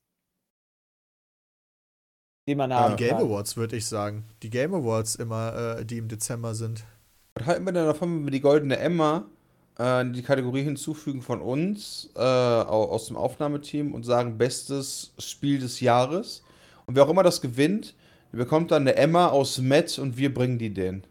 Den 2.47 2.57
man 2.59 2.69
Die 2.69 2.75
haben 2.77 2.95
Game 2.95 3.09
kann. 3.17 3.23
Awards, 3.25 3.57
würde 3.57 3.75
ich 3.75 3.85
sagen. 3.87 4.23
Die 4.41 4.49
Game 4.49 4.73
Awards 4.73 5.15
immer, 5.15 5.79
äh, 5.79 5.85
die 5.85 5.97
im 5.97 6.07
Dezember 6.07 6.55
sind. 6.55 6.85
Was 7.35 7.45
halten 7.45 7.65
wir 7.65 7.73
denn 7.73 7.85
davon, 7.85 8.15
wenn 8.15 8.23
wir 8.25 8.31
die 8.31 8.39
goldene 8.39 8.77
Emma 8.77 9.25
äh, 9.77 9.99
in 10.01 10.13
die 10.13 10.23
Kategorie 10.23 10.63
hinzufügen 10.63 11.21
von 11.21 11.41
uns, 11.41 12.09
äh, 12.15 12.19
au- 12.19 12.89
aus 12.89 13.07
dem 13.07 13.17
Aufnahmeteam 13.17 13.93
und 13.93 14.03
sagen, 14.03 14.37
bestes 14.37 15.11
Spiel 15.19 15.59
des 15.59 15.81
Jahres? 15.81 16.41
Und 16.85 16.95
wer 16.95 17.03
auch 17.03 17.09
immer 17.09 17.23
das 17.23 17.41
gewinnt, 17.41 17.95
bekommt 18.37 18.71
dann 18.71 18.83
eine 18.83 18.95
Emma 18.95 19.27
aus 19.27 19.57
Met 19.59 19.99
und 19.99 20.17
wir 20.17 20.33
bringen 20.33 20.57
die 20.57 20.73
denen. 20.73 21.03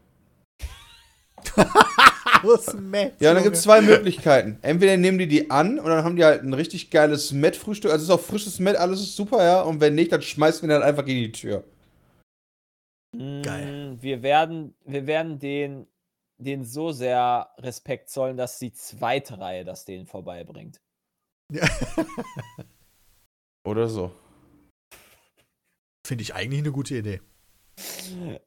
Aus 2.42 2.74
Match, 2.74 3.14
Ja, 3.20 3.30
und 3.30 3.36
dann 3.36 3.44
gibt 3.44 3.56
es 3.56 3.62
zwei 3.62 3.80
Möglichkeiten. 3.80 4.58
Entweder 4.62 4.96
nehmen 4.96 5.18
die 5.18 5.26
die 5.26 5.50
an 5.50 5.78
und 5.78 5.86
dann 5.86 6.04
haben 6.04 6.16
die 6.16 6.24
halt 6.24 6.42
ein 6.42 6.52
richtig 6.52 6.90
geiles 6.90 7.32
Met-Frühstück. 7.32 7.90
Also 7.90 8.02
es 8.02 8.08
ist 8.08 8.14
auch 8.14 8.20
frisches 8.20 8.58
Met, 8.58 8.76
alles 8.76 9.00
ist 9.00 9.16
super, 9.16 9.42
ja. 9.42 9.62
Und 9.62 9.80
wenn 9.80 9.94
nicht, 9.94 10.12
dann 10.12 10.22
schmeißen 10.22 10.62
wir 10.62 10.68
den 10.68 10.82
halt 10.82 10.84
einfach 10.84 11.04
gegen 11.04 11.20
die 11.20 11.32
Tür. 11.32 11.64
Geil. 13.16 13.92
Mm, 13.92 14.02
Wir 14.02 14.22
werden, 14.22 14.74
wir 14.84 15.06
werden 15.06 15.38
den, 15.38 15.86
den 16.38 16.64
so 16.64 16.92
sehr 16.92 17.48
Respekt 17.58 18.10
zollen, 18.10 18.36
dass 18.36 18.58
die 18.58 18.72
zweite 18.72 19.38
Reihe 19.38 19.64
das 19.64 19.84
denen 19.84 20.06
vorbeibringt. 20.06 20.80
Oder 23.66 23.88
so. 23.88 24.12
Finde 26.06 26.22
ich 26.22 26.34
eigentlich 26.34 26.60
eine 26.60 26.70
gute 26.70 26.96
Idee. 26.96 27.20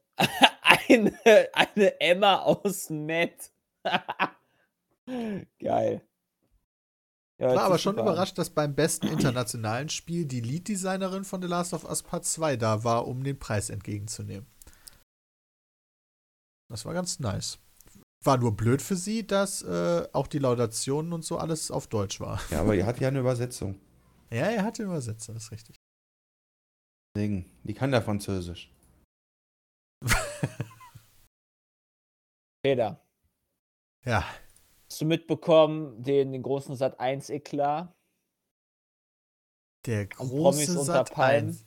eine, 0.62 1.12
eine 1.52 2.00
Emma 2.00 2.36
aus 2.36 2.88
Matt. 2.88 3.52
Geil. 5.60 6.02
Ja, 7.38 7.54
War 7.54 7.64
aber 7.64 7.78
schon 7.78 7.96
super 7.96 8.08
überrascht, 8.08 8.38
dass 8.38 8.48
beim 8.48 8.74
besten 8.74 9.08
internationalen 9.08 9.90
Spiel 9.90 10.24
die 10.24 10.40
Lead-Designerin 10.40 11.24
von 11.24 11.42
The 11.42 11.48
Last 11.48 11.74
of 11.74 11.84
Us 11.84 12.02
Part 12.02 12.24
2 12.24 12.56
da 12.56 12.82
war, 12.82 13.06
um 13.06 13.24
den 13.24 13.38
Preis 13.38 13.68
entgegenzunehmen. 13.68 14.46
Das 16.70 16.86
war 16.86 16.94
ganz 16.94 17.18
nice. 17.18 17.58
War 18.24 18.38
nur 18.38 18.56
blöd 18.56 18.80
für 18.80 18.96
sie, 18.96 19.26
dass 19.26 19.62
äh, 19.62 20.08
auch 20.12 20.26
die 20.26 20.38
Laudationen 20.38 21.12
und 21.12 21.24
so 21.26 21.36
alles 21.36 21.70
auf 21.70 21.88
Deutsch 21.88 22.20
war. 22.20 22.40
Ja, 22.50 22.60
aber 22.60 22.74
ihr 22.74 22.86
hat 22.86 23.00
ja 23.00 23.08
eine 23.08 23.20
Übersetzung. 23.20 23.78
Ja, 24.30 24.46
er 24.46 24.64
hatte 24.64 24.82
Übersetzer, 24.82 25.34
das 25.34 25.44
ist 25.44 25.52
richtig. 25.52 25.79
Deswegen, 27.14 27.50
die 27.64 27.74
kann 27.74 27.92
ja 27.92 28.00
Französisch. 28.00 28.72
Peter, 32.62 33.00
Ja, 34.04 34.24
hast 34.88 35.00
du 35.00 35.04
mitbekommen, 35.06 36.02
den, 36.02 36.32
den 36.32 36.42
großen 36.42 36.76
Sat 36.76 37.00
1 37.00 37.30
Eklat? 37.30 37.92
der 39.86 40.06
große 40.06 40.84
Sat 40.84 41.10
Palmen. 41.12 41.48
1. 41.50 41.66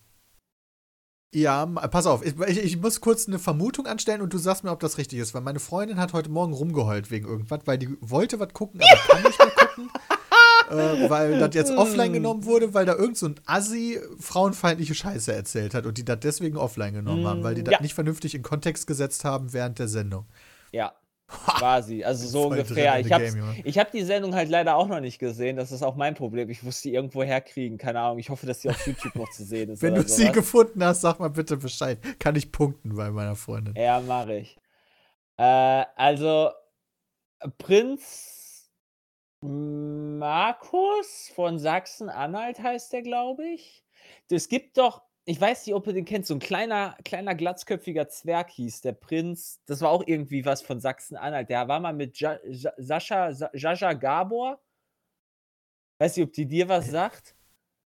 Ja, 1.33 1.65
pass 1.65 2.05
auf, 2.05 2.23
ich, 2.23 2.39
ich, 2.39 2.59
ich 2.59 2.77
muss 2.77 3.01
kurz 3.01 3.27
eine 3.27 3.39
Vermutung 3.39 3.87
anstellen 3.87 4.21
und 4.21 4.31
du 4.33 4.37
sagst 4.37 4.63
mir, 4.63 4.71
ob 4.71 4.79
das 4.79 4.99
richtig 4.99 5.17
ist, 5.17 5.33
weil 5.33 5.41
meine 5.41 5.59
Freundin 5.59 5.99
hat 5.99 6.13
heute 6.13 6.29
Morgen 6.29 6.53
rumgeheult 6.53 7.09
wegen 7.09 7.27
irgendwas, 7.27 7.61
weil 7.65 7.79
die 7.79 7.97
wollte 8.01 8.39
was 8.39 8.53
gucken, 8.53 8.81
aber 8.81 9.01
kann 9.07 9.23
nicht 9.23 9.39
mehr 9.39 9.49
gucken. 9.49 9.91
äh, 10.69 11.09
weil 11.09 11.39
das 11.39 11.55
jetzt 11.55 11.71
offline 11.77 12.13
genommen 12.13 12.45
wurde, 12.45 12.73
weil 12.73 12.85
da 12.85 12.95
irgend 12.95 13.17
so 13.17 13.27
ein 13.27 13.35
Assi 13.45 13.99
frauenfeindliche 14.19 14.95
Scheiße 14.95 15.33
erzählt 15.33 15.73
hat 15.73 15.85
und 15.85 15.97
die 15.97 16.05
das 16.05 16.19
deswegen 16.19 16.57
offline 16.57 16.93
genommen 16.93 17.25
haben, 17.27 17.43
weil 17.43 17.55
die 17.55 17.63
das 17.63 17.73
ja. 17.73 17.81
nicht 17.81 17.93
vernünftig 17.93 18.35
in 18.35 18.43
Kontext 18.43 18.87
gesetzt 18.87 19.25
haben 19.25 19.53
während 19.53 19.79
der 19.79 19.87
Sendung. 19.87 20.25
Ja, 20.71 20.93
quasi. 21.27 22.03
Also 22.03 22.27
so 22.27 22.47
ungefähr. 22.47 22.99
Ich 22.99 23.11
habe 23.11 23.25
hab 23.25 23.91
die 23.91 24.03
Sendung 24.03 24.35
halt 24.35 24.49
leider 24.49 24.75
auch 24.75 24.87
noch 24.87 24.99
nicht 24.99 25.19
gesehen. 25.19 25.57
Das 25.57 25.71
ist 25.71 25.83
auch 25.83 25.95
mein 25.95 26.15
Problem. 26.15 26.49
Ich 26.49 26.63
muss 26.63 26.81
die 26.81 26.93
irgendwo 26.93 27.23
herkriegen. 27.23 27.77
Keine 27.77 27.99
Ahnung. 27.99 28.19
Ich 28.19 28.29
hoffe, 28.29 28.45
dass 28.45 28.59
die 28.59 28.69
auf 28.69 28.85
YouTube 28.87 29.15
noch 29.15 29.29
zu 29.29 29.43
sehen 29.43 29.69
ist. 29.69 29.81
Wenn 29.81 29.95
du 29.95 30.03
sie 30.03 30.23
sowas. 30.23 30.33
gefunden 30.33 30.83
hast, 30.83 31.01
sag 31.01 31.19
mal 31.19 31.29
bitte 31.29 31.57
Bescheid. 31.57 31.99
Kann 32.19 32.35
ich 32.35 32.51
punkten 32.51 32.95
bei 32.95 33.09
meiner 33.11 33.35
Freundin. 33.35 33.75
Ja, 33.75 33.99
mache 33.99 34.35
ich. 34.35 34.57
Äh, 35.37 35.85
also, 35.95 36.51
Prinz 37.57 38.32
Markus 39.43 41.29
von 41.35 41.59
Sachsen-Anhalt 41.59 42.59
heißt 42.59 42.93
der, 42.93 43.01
glaube 43.01 43.45
ich. 43.45 43.83
Es 44.29 44.47
gibt 44.47 44.77
doch, 44.77 45.03
ich 45.25 45.39
weiß 45.39 45.65
nicht, 45.65 45.75
ob 45.75 45.85
ihr 45.87 45.93
den 45.93 46.05
kennt, 46.05 46.25
so 46.25 46.33
ein 46.33 46.39
kleiner, 46.39 46.95
kleiner 47.03 47.35
glatzköpfiger 47.35 48.07
Zwerg 48.07 48.49
hieß 48.51 48.81
der 48.81 48.93
Prinz. 48.93 49.61
Das 49.65 49.81
war 49.81 49.89
auch 49.89 50.03
irgendwie 50.05 50.45
was 50.45 50.61
von 50.61 50.79
Sachsen-Anhalt. 50.79 51.49
Der 51.49 51.67
war 51.67 51.79
mal 51.81 51.93
mit 51.93 52.19
ja, 52.19 52.39
Sascha, 52.77 53.33
Sa- 53.33 53.51
Jaja 53.53 53.93
Gabor. 53.93 54.61
Weiß 55.99 56.15
nicht, 56.15 56.25
ob 56.25 56.33
die 56.33 56.45
dir 56.45 56.69
was 56.69 56.89
sagt. 56.89 57.35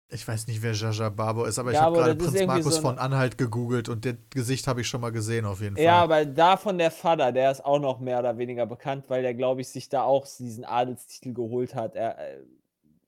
Ich 0.09 0.27
weiß 0.27 0.45
nicht, 0.47 0.61
wer 0.61 0.73
Jaja 0.73 1.09
Barbo 1.09 1.45
ist, 1.45 1.57
aber 1.57 1.71
ich 1.71 1.79
habe 1.79 1.97
gerade 1.97 2.15
Prinz 2.15 2.45
Markus 2.45 2.75
so 2.75 2.81
von 2.81 2.99
Anhalt 2.99 3.39
gegoogelt 3.39 3.89
und 3.89 4.05
das 4.05 4.15
Gesicht 4.29 4.67
habe 4.67 4.81
ich 4.81 4.87
schon 4.87 5.01
mal 5.01 5.11
gesehen, 5.11 5.45
auf 5.45 5.61
jeden 5.61 5.75
Fall. 5.75 5.83
Ja, 5.83 6.03
aber 6.03 6.25
davon 6.25 6.77
der 6.77 6.91
Vater, 6.91 7.31
der 7.31 7.49
ist 7.51 7.65
auch 7.65 7.79
noch 7.79 7.99
mehr 7.99 8.19
oder 8.19 8.37
weniger 8.37 8.67
bekannt, 8.67 9.05
weil 9.07 9.23
der, 9.23 9.33
glaube 9.33 9.61
ich, 9.61 9.69
sich 9.69 9.89
da 9.89 10.03
auch 10.03 10.27
diesen 10.27 10.63
Adelstitel 10.63 11.33
geholt 11.33 11.73
hat, 11.73 11.95
er, 11.95 12.19
äh, 12.19 12.37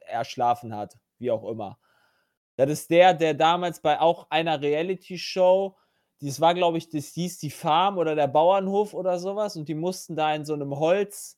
erschlafen 0.08 0.76
hat, 0.76 0.98
wie 1.20 1.30
auch 1.30 1.48
immer. 1.48 1.78
Das 2.56 2.70
ist 2.72 2.90
der, 2.90 3.14
der 3.14 3.36
damals 3.36 3.80
bei 3.80 4.00
auch 4.00 4.32
einer 4.32 4.60
Reality-Show, 4.60 5.78
das 6.22 6.42
war, 6.42 6.56
glaube 6.56 6.80
ich, 6.80 6.90
das 6.90 7.10
hieß 7.10 7.38
die 7.38 7.52
Farm 7.52 8.00
oder 8.00 8.16
der 8.16 8.28
Bauernhof 8.28 8.96
oder 8.96 9.20
sowas 9.20 9.56
und 9.56 9.70
die 9.70 9.76
mussten 9.76 10.16
da 10.16 10.34
in 10.34 10.46
so 10.46 10.56
einem 10.56 10.78
Holz, 10.80 11.38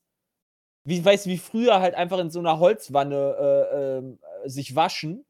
wie, 0.84 1.04
weißt 1.04 1.26
du, 1.26 1.30
wie 1.30 1.38
früher 1.38 1.80
halt 1.80 1.94
einfach 1.94 2.18
in 2.18 2.30
so 2.30 2.38
einer 2.38 2.58
Holzwanne 2.58 3.36
äh, 3.38 3.98
äh, 3.98 4.48
sich 4.48 4.74
waschen. 4.74 5.26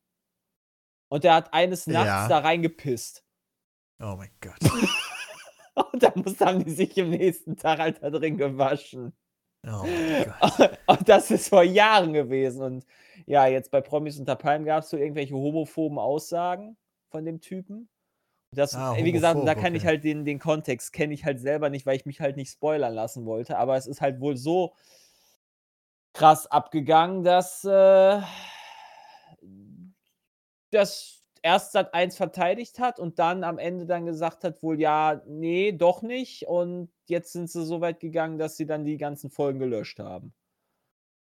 Und 1.11 1.25
der 1.25 1.35
hat 1.35 1.53
eines 1.53 1.87
Nachts 1.87 2.07
Ja. 2.07 2.29
da 2.29 2.39
reingepisst. 2.39 3.25
Oh 4.03 4.15
mein 4.17 4.31
Gott. 4.41 4.59
Und 5.93 6.03
da 6.03 6.13
muss, 6.15 6.41
haben 6.41 6.65
die 6.65 6.71
sich 6.71 6.97
im 6.97 7.11
nächsten 7.11 7.57
Tag 7.57 7.79
halt 7.81 8.03
da 8.03 8.11
drin 8.11 8.37
gewaschen. 8.39 9.13
Oh 9.67 9.85
mein 9.85 10.25
Gott. 10.41 10.79
Und 10.87 11.09
das 11.09 11.31
ist 11.31 11.49
vor 11.49 11.63
Jahren 11.63 12.13
gewesen. 12.13 12.63
Und 12.63 12.87
ja, 13.27 13.47
jetzt 13.47 13.71
bei 13.71 13.81
Promis 13.81 14.19
unter 14.19 14.37
Palmen 14.37 14.65
gab 14.67 14.83
es 14.85 14.91
so 14.91 14.97
irgendwelche 14.97 15.35
homophoben 15.35 15.99
Aussagen 15.99 16.77
von 17.11 17.25
dem 17.25 17.41
Typen. 17.41 17.89
Das, 18.53 18.75
Ah, 18.75 18.97
wie 18.97 19.13
gesagt, 19.13 19.37
homophob, 19.37 19.55
da 19.55 19.61
kann 19.61 19.75
ich 19.75 19.83
okay. 19.83 19.89
halt 19.89 20.05
den, 20.05 20.25
den 20.25 20.39
Kontext, 20.39 20.93
kenne 20.93 21.15
ich 21.15 21.25
halt 21.25 21.41
selber 21.41 21.71
nicht, 21.71 21.87
weil 21.87 21.97
ich 21.97 22.07
mich 22.07 22.21
halt 22.21 22.37
nicht 22.37 22.51
spoilern 22.53 22.95
lassen 22.95 23.27
wollte. 23.27 23.59
Aber 23.59 23.77
es 23.77 23.87
ist 23.87 24.01
halt 24.01 24.21
wohl 24.21 24.37
so 24.37 24.75
krass 26.15 26.47
abgegangen, 26.49 27.23
dass 27.23 27.65
äh, 27.65 28.21
das 30.71 31.23
erst 31.43 31.73
Sat 31.73 31.95
1 31.95 32.17
verteidigt 32.17 32.79
hat 32.81 32.99
und 33.01 33.19
dann 33.19 33.45
am 33.45 33.59
Ende 33.59 33.87
dann 33.87 34.07
gesagt 34.07 34.45
hat, 34.45 34.63
wohl 34.63 34.81
ja, 34.81 35.23
nee, 35.27 35.73
doch 35.73 36.03
nicht. 36.03 36.47
Und 36.47 36.91
jetzt 37.07 37.33
sind 37.33 37.51
sie 37.51 37.65
so 37.65 37.81
weit 37.81 38.01
gegangen, 38.01 38.39
dass 38.39 38.57
sie 38.57 38.67
dann 38.67 38.85
die 38.85 38.99
ganzen 38.99 39.31
Folgen 39.31 39.59
gelöscht 39.59 39.99
haben. 40.01 40.35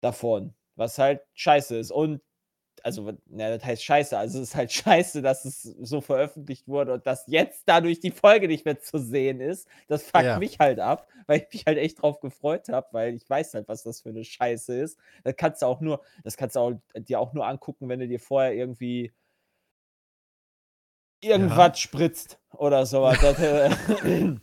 Davon. 0.02 0.54
Was 0.76 0.98
halt 0.98 1.20
scheiße 1.34 1.76
ist. 1.78 1.90
Und, 1.92 2.20
also, 2.82 3.12
na, 3.26 3.50
das 3.56 3.64
heißt 3.64 3.84
scheiße. 3.84 4.18
Also, 4.18 4.40
es 4.40 4.50
ist 4.50 4.56
halt 4.56 4.72
scheiße, 4.74 5.22
dass 5.22 5.44
es 5.44 5.62
so 5.62 6.00
veröffentlicht 6.00 6.68
wurde 6.68 6.94
und 6.94 7.06
dass 7.06 7.26
jetzt 7.28 7.64
dadurch 7.66 8.00
die 8.00 8.10
Folge 8.12 8.48
nicht 8.48 8.64
mehr 8.64 8.80
zu 8.80 8.98
sehen 8.98 9.40
ist. 9.40 9.68
Das 9.88 10.04
fuckt 10.04 10.24
Ja. 10.24 10.38
mich 10.38 10.58
halt 10.58 10.80
ab, 10.80 11.08
weil 11.26 11.40
ich 11.40 11.52
mich 11.52 11.66
halt 11.66 11.78
echt 11.78 12.02
drauf 12.02 12.20
gefreut 12.20 12.68
habe, 12.68 12.88
weil 12.92 13.14
ich 13.14 13.28
weiß 13.28 13.54
halt, 13.54 13.68
was 13.68 13.82
das 13.84 14.02
für 14.02 14.10
eine 14.10 14.24
Scheiße 14.24 14.74
ist. 14.80 14.98
Das 15.24 15.36
kannst 15.36 15.62
du 15.62 15.66
auch 15.66 15.80
nur, 15.80 16.02
das 16.24 16.36
kannst 16.36 16.56
du 16.56 16.60
auch, 16.60 16.72
dir 16.96 17.20
auch 17.20 17.32
nur 17.34 17.46
angucken, 17.46 17.88
wenn 17.88 18.00
du 18.00 18.08
dir 18.08 18.20
vorher 18.20 18.54
irgendwie 18.54 19.12
irgendwas 21.24 21.80
spritzt 21.80 22.38
oder 22.52 22.86
sowas. 22.86 23.18
Das, 23.20 23.38
äh, 23.38 24.36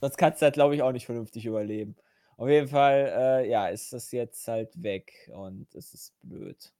das 0.00 0.16
kannst 0.16 0.40
du 0.40 0.44
halt, 0.44 0.54
glaube 0.54 0.74
ich, 0.74 0.82
auch 0.82 0.92
nicht 0.92 1.06
vernünftig 1.06 1.46
überleben. 1.46 1.96
Auf 2.36 2.48
jeden 2.48 2.68
Fall, 2.68 3.12
äh, 3.14 3.50
ja, 3.50 3.68
ist 3.68 3.92
das 3.92 4.10
jetzt 4.12 4.48
halt 4.48 4.82
weg 4.82 5.30
und 5.34 5.74
es 5.74 5.92
ist 5.92 6.14
blöd. 6.22 6.72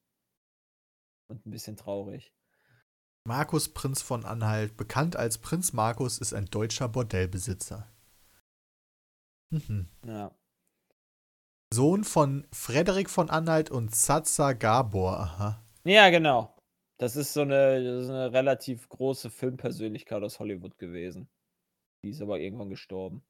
Und 1.28 1.44
ein 1.46 1.50
bisschen 1.50 1.76
traurig. 1.76 2.32
Markus 3.24 3.68
Prinz 3.68 4.02
von 4.02 4.24
Anhalt, 4.24 4.76
bekannt 4.76 5.16
als 5.16 5.38
Prinz 5.38 5.72
Markus, 5.72 6.18
ist 6.18 6.32
ein 6.32 6.46
deutscher 6.46 6.88
Bordellbesitzer. 6.88 7.86
Mhm. 9.50 9.88
Ja. 10.06 10.34
Sohn 11.72 12.04
von 12.04 12.46
Frederik 12.52 13.10
von 13.10 13.30
Anhalt 13.30 13.70
und 13.70 13.94
Zaza 13.94 14.54
Gabor. 14.54 15.20
Aha. 15.20 15.62
Ja, 15.84 16.10
genau. 16.10 16.56
Das 17.01 17.16
ist 17.16 17.32
so 17.32 17.40
eine, 17.40 17.82
das 17.82 18.05
ist 18.05 18.11
eine 18.11 18.30
relativ 18.32 18.86
große 18.90 19.30
Filmpersönlichkeit 19.30 20.22
aus 20.22 20.38
Hollywood 20.38 20.76
gewesen. 20.78 21.28
Die 22.05 22.11
ist 22.11 22.20
aber 22.20 22.38
irgendwann 22.38 22.68
gestorben. 22.68 23.22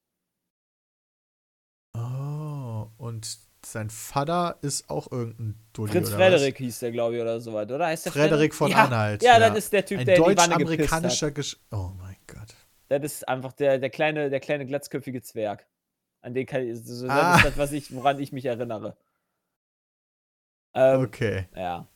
Oh, 1.97 2.89
und 2.99 3.39
sein 3.65 3.91
Vater 3.91 4.59
ist 4.63 4.91
auch 4.91 5.13
irgendein 5.13 5.55
Dulli 5.73 5.93
Prinz 5.93 6.11
Frederik 6.11 6.57
hieß 6.59 6.79
der, 6.81 6.93
glaube 6.93 7.17
ich, 7.17 7.23
oder 7.23 7.41
so 7.41 7.53
was, 7.53 7.71
oder? 7.71 7.87
Heißt 7.87 8.07
der 8.07 8.13
Frederik 8.13 8.55
von 8.55 8.71
ja, 8.71 8.85
Anhalt, 8.85 9.23
Ja, 9.23 9.39
ja. 9.39 9.49
das 9.49 9.59
ist 9.59 9.73
der 9.73 9.85
Typ, 9.85 10.05
der 10.05 10.17
Ein 10.17 10.21
hat. 10.21 10.39
deutsch-amerikanischer 10.39 11.31
Gesch 11.31 11.57
Oh 11.71 11.91
mein 11.99 12.17
Gott. 12.27 12.55
Das 12.89 13.03
ist 13.05 13.29
einfach 13.29 13.53
der, 13.53 13.79
der, 13.79 13.91
kleine, 13.91 14.31
der 14.31 14.41
kleine 14.41 14.67
glatzköpfige 14.67 15.23
Zwerg. 15.23 15.67
An 16.23 16.35
den 16.35 16.45
kann 16.47 16.67
ich, 16.67 16.79
so, 16.85 17.07
das 17.07 17.17
Ah. 17.17 17.37
ist 17.37 17.45
das, 17.45 17.59
was 17.59 17.73
ich, 17.73 17.95
woran 17.95 18.19
ich 18.19 18.33
mich 18.33 18.47
erinnere. 18.47 18.97
Ähm, 20.75 21.01
Okay. 21.03 21.49
Ja. 21.55 21.87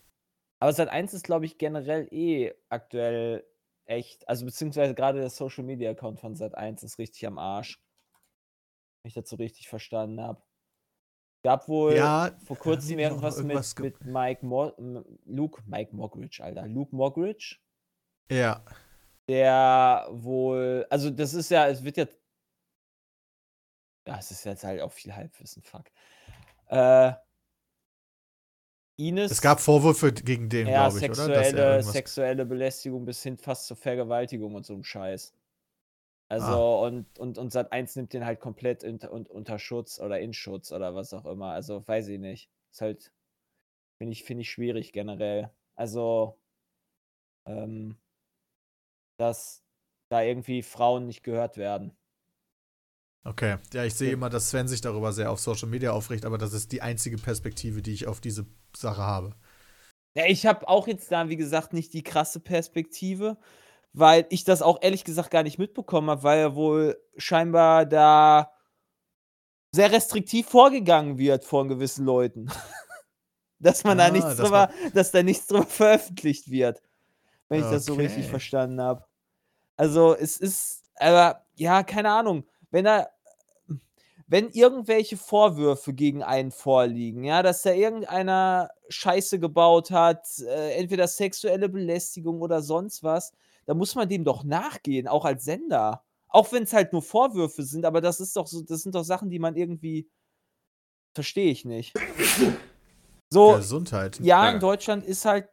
Aber 0.61 0.73
Sat 0.73 0.89
1 0.89 1.13
ist, 1.15 1.25
glaube 1.25 1.45
ich, 1.47 1.59
generell 1.59 2.09
eh 2.13 2.55
aktuell 2.69 3.45
echt, 3.87 4.27
also 4.29 4.47
beziehungsweise 4.47 4.95
gerade 4.95 5.21
der 5.21 5.31
Social 5.31 5.65
Media 5.65 5.91
Account 5.91 6.21
von 6.21 6.35
Sat 6.35 6.55
1 6.55 6.83
ist 6.83 6.99
richtig 6.99 7.27
am 7.27 7.39
Arsch. 7.39 7.83
Wenn 9.03 9.09
ich 9.09 9.15
das 9.15 9.29
so 9.29 9.37
richtig 9.37 9.69
verstanden 9.69 10.21
habe. 10.21 10.43
Gab 11.45 11.69
wohl 11.69 11.95
Ja, 11.95 12.35
vor 12.47 12.57
kurzem 12.57 12.99
irgendwas, 12.99 13.37
irgendwas 13.37 13.77
mit, 13.79 14.01
mit 14.01 14.05
Mike 14.07 14.47
Mo 14.47 14.73
Luke, 15.27 15.63
Mike 15.67 15.95
Moggridge, 15.95 16.43
Alter. 16.43 16.67
Luke 16.67 16.97
Moggridge, 16.97 17.59
Ja. 18.31 18.65
der 19.29 20.07
wohl, 20.11 20.87
also 20.89 21.11
das 21.11 21.35
ist 21.35 21.51
ja, 21.51 21.69
es 21.69 21.85
wird 21.85 21.99
ja, 21.99 22.07
ja, 24.07 24.19
es 24.19 24.31
ist 24.31 24.45
jetzt 24.45 24.65
halt 24.65 24.81
auch 24.81 24.93
viel 24.93 25.15
Halbwissen, 25.15 25.63
fuck. 25.63 25.85
Äh, 26.69 27.13
Ines. 28.97 29.31
Es 29.33 29.41
gab 29.43 29.61
Vorwürfe 29.61 30.13
gegen 30.13 30.49
den, 30.49 30.67
ja, 30.69 30.89
glaube 30.89 30.99
ich, 30.99 31.05
oder? 31.05 31.29
Dass 31.29 31.29
er 31.29 31.45
sexuelle, 31.45 31.83
sexuelle 31.83 32.47
Belästigung 32.47 33.05
bis 33.05 33.23
hin 33.23 33.37
fast 33.37 33.67
zur 33.67 33.77
Vergewaltigung 33.77 34.55
und 34.55 34.65
so 34.67 34.75
ein 34.75 34.85
Scheiß. 34.85 35.33
Also, 36.29 36.47
Ah. 36.47 36.87
und, 36.87 37.19
und, 37.19 37.39
und 37.39 37.53
Sat 37.53 37.73
1 37.73 37.97
nimmt 37.97 38.13
den 38.13 38.25
halt 38.25 38.41
komplett 38.41 38.83
unter, 38.85 39.13
un- 39.13 39.27
unter 39.27 39.59
Schutz 39.59 40.01
oder 40.01 40.21
in 40.21 40.33
Schutz 40.33 40.73
oder 40.73 40.95
was 40.95 41.13
auch 41.13 41.27
immer. 41.27 41.51
Also, 41.53 41.87
weiß 41.87 42.09
ich 42.09 42.19
nicht. 42.19 42.51
Ist 42.73 42.81
halt, 42.81 43.13
finde 43.99 44.13
ich, 44.13 44.25
finde 44.25 44.43
ich 44.43 44.51
schwierig 44.51 44.93
generell. 44.93 45.51
Also, 45.77 46.39
ähm, 47.47 47.97
dass 49.19 49.63
da 50.09 50.23
irgendwie 50.23 50.63
Frauen 50.63 51.07
nicht 51.07 51.23
gehört 51.23 51.57
werden. 51.57 51.97
Okay. 53.25 53.57
Ja, 53.73 53.85
ich 53.85 53.95
sehe 53.95 54.09
Ja. 54.09 54.15
immer, 54.15 54.29
dass 54.31 54.51
Sven 54.51 54.69
sich 54.69 54.81
darüber 54.83 55.13
sehr 55.13 55.31
auf 55.31 55.41
Social 55.41 55.69
Media 55.69 55.93
aufregt, 55.93 56.25
aber 56.27 56.39
das 56.39 56.53
ist 56.53 56.73
die 56.73 56.83
einzige 56.83 57.17
Perspektive, 57.17 57.81
die 57.83 57.93
ich 57.93 58.07
auf 58.07 58.21
diese 58.21 58.47
Sache 58.77 59.03
habe. 59.03 59.35
Ja, 60.17 60.27
ich 60.27 60.47
habe 60.47 60.69
auch 60.69 60.87
jetzt 60.87 61.11
da, 61.11 61.29
wie 61.29 61.37
gesagt, 61.37 61.73
nicht 61.73 61.93
die 61.93 62.03
krasse 62.05 62.39
Perspektive, 62.41 63.37
weil 63.93 64.27
ich 64.31 64.45
das 64.45 64.63
auch 64.63 64.79
ehrlich 64.83 65.05
gesagt 65.05 65.31
gar 65.31 65.43
nicht 65.43 65.59
mitbekommen 65.59 66.11
habe, 66.11 66.23
weil 66.23 66.41
ja 66.41 66.55
wohl 66.55 66.99
scheinbar 67.17 67.87
da 67.87 68.53
sehr 69.73 69.91
restriktiv 69.91 70.49
vorgegangen 70.49 71.19
wird 71.19 71.45
von 71.45 71.69
gewissen 71.69 72.05
Leuten. 72.05 72.47
dass 73.59 73.85
man 73.85 73.99
da 73.99 74.07
Ah, 74.07 74.11
nichts 74.11 74.37
dass 74.37 74.37
drüber, 74.37 74.71
dass 74.95 75.11
da 75.11 75.23
nichts 75.23 75.47
drüber 75.47 75.67
veröffentlicht 75.67 76.51
wird. 76.51 76.83
Wenn 77.49 77.61
ich 77.61 77.71
das 77.71 77.87
so 77.87 77.95
Okay. 77.95 78.03
richtig 78.03 78.27
verstanden 78.29 78.81
habe. 78.81 79.05
Also, 79.77 80.15
es 80.17 80.39
ist, 80.39 80.85
aber 80.97 81.47
ja, 81.57 81.83
keine 81.83 82.11
Ahnung. 82.13 82.47
Wenn 82.71 82.85
da, 82.87 83.09
wenn 84.27 84.51
irgendwelche 84.51 85.17
Vorwürfe 85.17 85.93
gegen 85.93 86.23
einen 86.23 86.51
vorliegen, 86.51 87.25
ja, 87.25 87.43
dass 87.43 87.63
da 87.63 87.73
irgendeiner 87.73 88.71
Scheiße 88.89 89.39
gebaut 89.39 89.91
hat, 89.91 90.27
äh, 90.41 90.75
entweder 90.77 91.07
sexuelle 91.09 91.69
Belästigung 91.69 92.41
oder 92.41 92.63
sonst 92.63 93.03
was, 93.03 93.33
da 93.67 93.75
muss 93.75 93.95
man 93.95 94.09
dem 94.09 94.25
doch 94.25 94.45
nachgehen, 94.45 95.09
auch 95.09 95.25
als 95.25 95.45
Sender. 95.45 96.05
Auch 96.29 96.51
wenn 96.53 96.65
es 96.65 96.73
halt 96.73 96.93
nur 96.93 97.03
Vorwürfe 97.03 97.63
sind, 97.63 97.85
aber 97.85 98.01
das 98.01 98.19
ist 98.21 98.37
doch 98.37 98.47
so, 98.47 98.63
das 98.63 98.83
sind 98.83 98.95
doch 98.95 99.05
Sachen, 99.05 99.31
die 99.31 99.39
man 99.39 99.57
irgendwie 99.57 100.09
verstehe 101.15 101.51
ich 101.51 101.65
nicht. 101.65 101.95
So, 103.31 103.57
Gesundheit. 103.57 104.19
ja, 104.21 104.45
Ja. 104.47 104.51
in 104.53 104.61
Deutschland 104.61 105.05
ist 105.05 105.25
halt, 105.25 105.49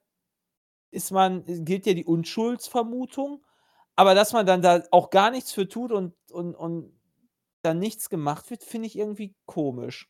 ist 0.91 1.11
man, 1.11 1.43
gilt 1.65 1.85
ja 1.85 1.93
die 1.93 2.05
Unschuldsvermutung, 2.05 3.43
aber 3.95 4.15
dass 4.15 4.33
man 4.33 4.45
dann 4.45 4.61
da 4.61 4.83
auch 4.91 5.09
gar 5.09 5.31
nichts 5.31 5.51
für 5.51 5.67
tut 5.67 5.91
und, 5.91 6.13
und, 6.31 6.55
und 6.55 6.91
dann 7.61 7.79
nichts 7.79 8.09
gemacht 8.09 8.49
wird, 8.49 8.63
finde 8.63 8.87
ich 8.87 8.97
irgendwie 8.97 9.35
komisch. 9.45 10.09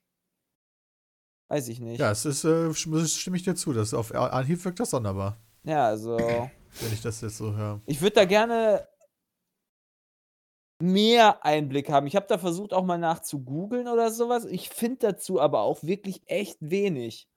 Weiß 1.50 1.68
ich 1.68 1.80
nicht. 1.82 2.00
Ja, 2.00 2.12
es 2.12 2.26
ist, 2.26 2.46
äh, 2.46 2.74
stimme 2.74 3.36
ich 3.36 3.44
dir 3.44 3.56
zu. 3.56 3.74
Das 3.74 3.94
auf 3.94 4.14
Anhieb 4.16 4.64
wirkt 4.64 4.80
das 4.80 4.92
sonderbar, 4.92 5.38
Ja, 5.64 5.86
also, 5.88 6.18
wenn 6.18 6.94
ich 6.94 7.02
das 7.02 7.20
jetzt 7.22 7.38
so 7.38 7.54
höre. 7.54 7.82
ich 7.86 8.02
würde 8.02 8.16
da 8.16 8.26
gerne 8.26 8.88
mehr 10.82 11.46
Einblick 11.46 11.90
haben. 11.90 12.08
Ich 12.08 12.16
habe 12.16 12.26
da 12.28 12.38
versucht, 12.38 12.74
auch 12.74 12.84
mal 12.86 12.98
nach 12.98 13.20
zu 13.20 13.44
googeln 13.44 13.88
oder 13.88 14.12
sowas. 14.12 14.46
Ich 14.46 14.70
finde 14.70 14.98
dazu 15.12 15.40
aber 15.40 15.62
auch 15.62 15.84
wirklich 15.84 16.22
echt 16.26 16.58
wenig, 16.60 17.28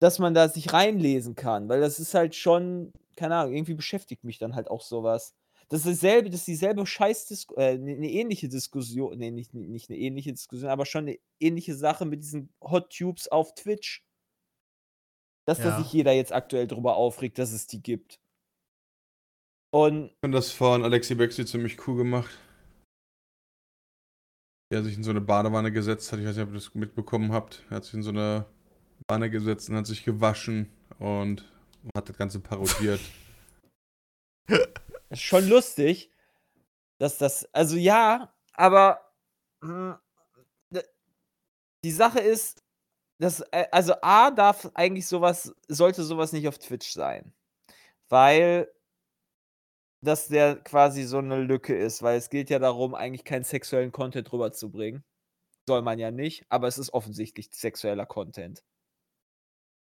dass 0.00 0.18
man 0.18 0.32
da 0.34 0.48
sich 0.48 0.72
reinlesen 0.72 1.34
kann, 1.34 1.68
weil 1.68 1.80
das 1.80 1.98
ist 1.98 2.14
halt 2.14 2.34
schon, 2.34 2.92
keine 3.16 3.36
Ahnung, 3.36 3.54
irgendwie 3.54 3.74
beschäftigt 3.74 4.24
mich 4.24 4.38
dann 4.38 4.54
halt 4.54 4.70
auch 4.70 4.80
sowas. 4.82 5.34
Das 5.70 5.86
ist 5.86 6.02
dasselbe, 6.02 6.30
das 6.30 6.40
ist 6.40 6.48
dieselbe 6.48 6.84
Scheißdiskussion, 6.84 7.62
äh, 7.64 7.70
eine 7.74 7.96
ne 7.96 8.10
ähnliche 8.10 8.48
Diskussion, 8.48 9.16
nee, 9.16 9.30
nicht, 9.30 9.54
nicht 9.54 9.88
eine 9.88 9.98
ähnliche 9.98 10.32
Diskussion, 10.32 10.68
aber 10.68 10.84
schon 10.84 11.04
eine 11.06 11.18
ähnliche 11.38 11.76
Sache 11.76 12.04
mit 12.06 12.22
diesen 12.24 12.52
Hot 12.60 12.92
Tubes 12.92 13.28
auf 13.28 13.54
Twitch. 13.54 14.04
Dass 15.46 15.58
da 15.58 15.70
Ja. 15.70 15.82
sich 15.82 15.92
jeder 15.92 16.12
jetzt 16.12 16.32
aktuell 16.32 16.66
drüber 16.66 16.96
aufregt, 16.96 17.38
dass 17.38 17.52
es 17.52 17.66
die 17.68 17.80
gibt. 17.82 18.20
Und 19.72 20.06
Ich 20.06 20.16
fand 20.24 20.34
das 20.34 20.50
von 20.50 20.84
Alexi 20.84 21.14
Bexi 21.14 21.46
ziemlich 21.46 21.86
cool 21.86 21.96
gemacht. 21.96 22.36
Der 24.72 24.82
sich 24.82 24.96
in 24.96 25.04
so 25.04 25.10
eine 25.10 25.20
Badewanne 25.20 25.70
gesetzt 25.70 26.10
hat. 26.12 26.18
Ich 26.18 26.26
weiß 26.26 26.36
nicht, 26.36 26.44
ob 26.44 26.50
ihr 26.50 26.54
das 26.54 26.74
mitbekommen 26.74 27.32
habt. 27.32 27.64
Er 27.70 27.76
hat 27.76 27.84
sich 27.84 27.94
in 27.94 28.02
so 28.02 28.10
eine 28.10 28.46
Wanne 29.08 29.30
gesetzt 29.30 29.68
und 29.70 29.76
hat 29.76 29.86
sich 29.86 30.04
gewaschen 30.04 30.68
und 30.98 31.48
hat 31.96 32.08
das 32.08 32.16
Ganze 32.18 32.40
parodiert. 32.40 33.00
ist 35.10 35.22
schon 35.22 35.48
lustig, 35.48 36.10
dass 36.98 37.18
das, 37.18 37.46
also 37.54 37.76
ja, 37.76 38.34
aber 38.54 39.00
d- 40.72 40.84
die 41.84 41.90
Sache 41.92 42.20
ist, 42.20 42.62
dass, 43.20 43.40
äh, 43.52 43.66
also 43.72 43.94
A 44.02 44.30
darf 44.30 44.70
eigentlich 44.74 45.06
sowas, 45.08 45.54
sollte 45.68 46.04
sowas 46.04 46.32
nicht 46.32 46.48
auf 46.48 46.58
Twitch 46.58 46.90
sein, 46.92 47.34
weil 48.10 48.70
das 50.02 50.28
der 50.28 50.56
quasi 50.56 51.04
so 51.04 51.18
eine 51.18 51.40
Lücke 51.42 51.74
ist, 51.76 52.02
weil 52.02 52.18
es 52.18 52.28
geht 52.30 52.50
ja 52.50 52.58
darum, 52.58 52.94
eigentlich 52.94 53.24
keinen 53.24 53.44
sexuellen 53.44 53.92
Content 53.92 54.30
rüberzubringen. 54.32 55.04
Soll 55.68 55.82
man 55.82 55.98
ja 55.98 56.10
nicht, 56.12 56.44
aber 56.50 56.68
es 56.68 56.78
ist 56.78 56.92
offensichtlich 56.94 57.50
sexueller 57.52 58.06
Content. 58.06 58.62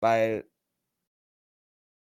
Weil 0.02 0.46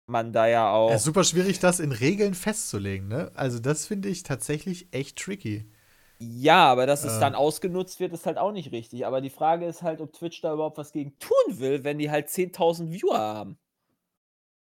man 0.06 0.32
da 0.32 0.46
ja 0.46 0.70
auch. 0.72 0.90
Es 0.90 0.98
ist 0.98 1.04
super 1.04 1.24
schwierig, 1.24 1.58
das 1.58 1.80
in 1.80 1.92
Regeln 1.92 2.34
festzulegen, 2.34 3.08
ne? 3.08 3.30
Also, 3.34 3.58
das 3.58 3.86
finde 3.86 4.08
ich 4.08 4.22
tatsächlich 4.22 4.88
echt 4.92 5.18
tricky. 5.18 5.70
Ja, 6.18 6.64
aber 6.72 6.86
dass 6.86 7.04
es 7.04 7.16
Äh. 7.16 7.20
dann 7.20 7.34
ausgenutzt 7.34 8.00
wird, 8.00 8.12
ist 8.12 8.24
halt 8.24 8.38
auch 8.38 8.52
nicht 8.52 8.72
richtig. 8.72 9.04
Aber 9.04 9.20
die 9.20 9.30
Frage 9.30 9.66
ist 9.66 9.82
halt, 9.82 10.00
ob 10.00 10.12
Twitch 10.12 10.40
da 10.40 10.54
überhaupt 10.54 10.78
was 10.78 10.92
gegen 10.92 11.18
tun 11.18 11.58
will, 11.58 11.84
wenn 11.84 11.98
die 11.98 12.10
halt 12.10 12.28
10.000 12.28 12.90
Viewer 12.90 13.18
haben. 13.18 13.58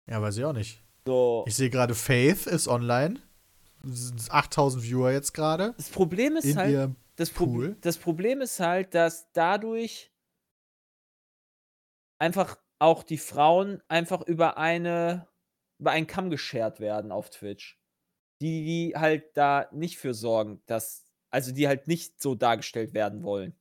Ja, 0.08 0.20
weiß 0.20 0.36
ich 0.38 0.44
auch 0.44 0.52
nicht. 0.52 0.82
So. 1.06 1.44
Ich 1.46 1.54
sehe 1.54 1.70
gerade, 1.70 1.94
Faith 1.94 2.46
ist 2.46 2.66
online. 2.66 3.20
Es 3.84 4.08
sind 4.08 4.30
8000 4.30 4.82
Viewer 4.82 5.12
jetzt 5.12 5.34
gerade. 5.34 5.74
Das 5.76 5.88
Problem 5.88 6.36
ist 6.36 6.56
halt, 6.56 6.90
das, 7.14 7.30
Pro 7.30 7.68
das 7.80 7.96
Problem 7.98 8.40
ist 8.40 8.58
halt, 8.58 8.94
dass 8.94 9.30
dadurch 9.32 10.10
einfach 12.18 12.56
auch 12.78 13.02
die 13.02 13.18
Frauen 13.18 13.82
einfach 13.88 14.22
über 14.22 14.58
eine, 14.58 15.26
über 15.78 15.90
einen 15.92 16.06
Kamm 16.06 16.30
geschert 16.30 16.80
werden 16.80 17.12
auf 17.12 17.30
Twitch. 17.30 17.78
Die, 18.42 18.64
die 18.64 18.94
halt 18.96 19.36
da 19.36 19.66
nicht 19.72 19.96
für 19.98 20.12
sorgen, 20.12 20.60
dass, 20.66 21.04
also 21.30 21.52
die 21.52 21.68
halt 21.68 21.88
nicht 21.88 22.20
so 22.20 22.34
dargestellt 22.34 22.92
werden 22.92 23.22
wollen. 23.22 23.54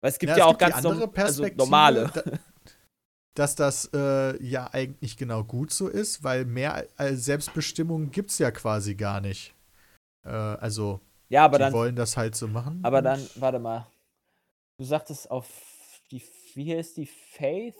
Weil 0.00 0.10
es 0.10 0.18
gibt 0.18 0.30
ja, 0.30 0.36
es 0.36 0.42
auch 0.42 0.58
gibt 0.58 0.62
die 0.62 0.72
ganz 0.72 0.86
andere 0.86 1.24
also 1.24 1.46
normale. 1.54 2.10
da- 2.12 2.22
dass 3.34 3.54
das 3.54 3.90
äh, 3.92 4.42
ja 4.42 4.72
eigentlich 4.72 5.16
genau 5.16 5.44
gut 5.44 5.70
so 5.70 5.88
ist, 5.88 6.24
weil 6.24 6.44
mehr 6.44 6.88
als 6.96 7.24
Selbstbestimmung 7.26 8.10
gibt 8.10 8.30
es 8.30 8.38
ja 8.38 8.50
quasi 8.50 8.94
gar 8.94 9.20
nicht. 9.20 9.54
Äh, 10.24 10.30
also, 10.30 11.00
Ja, 11.28 11.44
aber 11.44 11.58
die 11.58 11.64
dann, 11.64 11.72
wollen 11.72 11.96
das 11.96 12.16
halt 12.16 12.34
so 12.34 12.48
machen. 12.48 12.80
Aber 12.82 13.02
dann, 13.02 13.24
warte 13.36 13.58
mal. 13.58 13.86
Du 14.78 14.84
sagtest 14.84 15.30
auf 15.30 15.48
die, 16.10 16.22
wie 16.56 16.74
heißt 16.74 16.96
die 16.96 17.06
Faith 17.06 17.76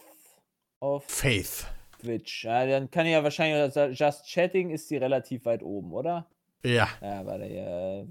auf 0.81 1.05
Faith. 1.07 1.67
Twitch. 1.99 2.45
Ja, 2.45 2.67
dann 2.67 2.91
kann 2.91 3.07
ich 3.07 3.13
ja 3.13 3.23
wahrscheinlich, 3.25 3.75
Just 3.99 4.27
Chatting 4.31 4.71
ist 4.71 4.91
die 4.91 4.99
relativ 4.99 5.47
weit 5.47 5.63
oben, 5.63 5.93
oder? 5.93 6.29
Ja. 6.63 6.89
Ja, 7.01 7.25
warte, 7.25 7.47
ja, 7.47 8.05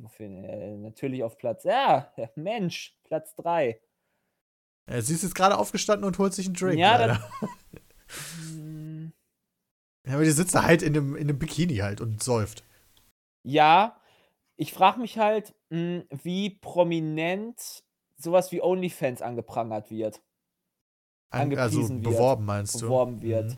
natürlich 0.78 1.24
auf 1.24 1.38
Platz, 1.38 1.63
ja, 1.66 2.11
ja, 2.18 2.30
Mensch, 2.36 2.97
Platz 3.03 3.36
3. 3.36 3.80
Äh, 4.88 5.01
Sie 5.01 5.13
ist 5.13 5.24
jetzt 5.24 5.36
gerade 5.36 5.57
aufgestanden 5.57 6.05
und 6.05 6.18
holt 6.18 6.34
sich 6.34 6.47
einen 6.47 6.55
Drink. 6.55 6.80
Ja, 6.80 6.97
leider. 6.97 7.30
Hm, 8.49 9.13
ja, 10.07 10.13
aber 10.16 10.24
die 10.24 10.32
sitzt 10.32 10.55
da 10.55 10.63
halt 10.63 10.82
in 10.82 10.95
einem, 10.95 11.16
in 11.16 11.30
einem 11.30 11.39
Bikini 11.39 11.78
halt 11.78 12.01
und 12.01 12.24
säuft. 12.24 12.63
Ja, 13.43 13.99
ich 14.55 14.74
frage 14.74 14.99
mich 14.99 15.20
halt, 15.20 15.53
mh, 15.70 16.05
wie 16.24 16.49
prominent 16.49 17.84
sowas 18.18 18.51
wie 18.51 18.61
OnlyFans 18.61 19.22
angeprangert 19.22 19.91
wird, 19.91 20.22
Also 21.36 21.43
angepriesen 21.43 22.03
wird, 22.03 22.13
beworben 22.13 22.45
meinst 22.45 22.75
du? 22.75 22.79
beworben 22.81 23.21
wird. 23.21 23.51
Mhm. 23.51 23.55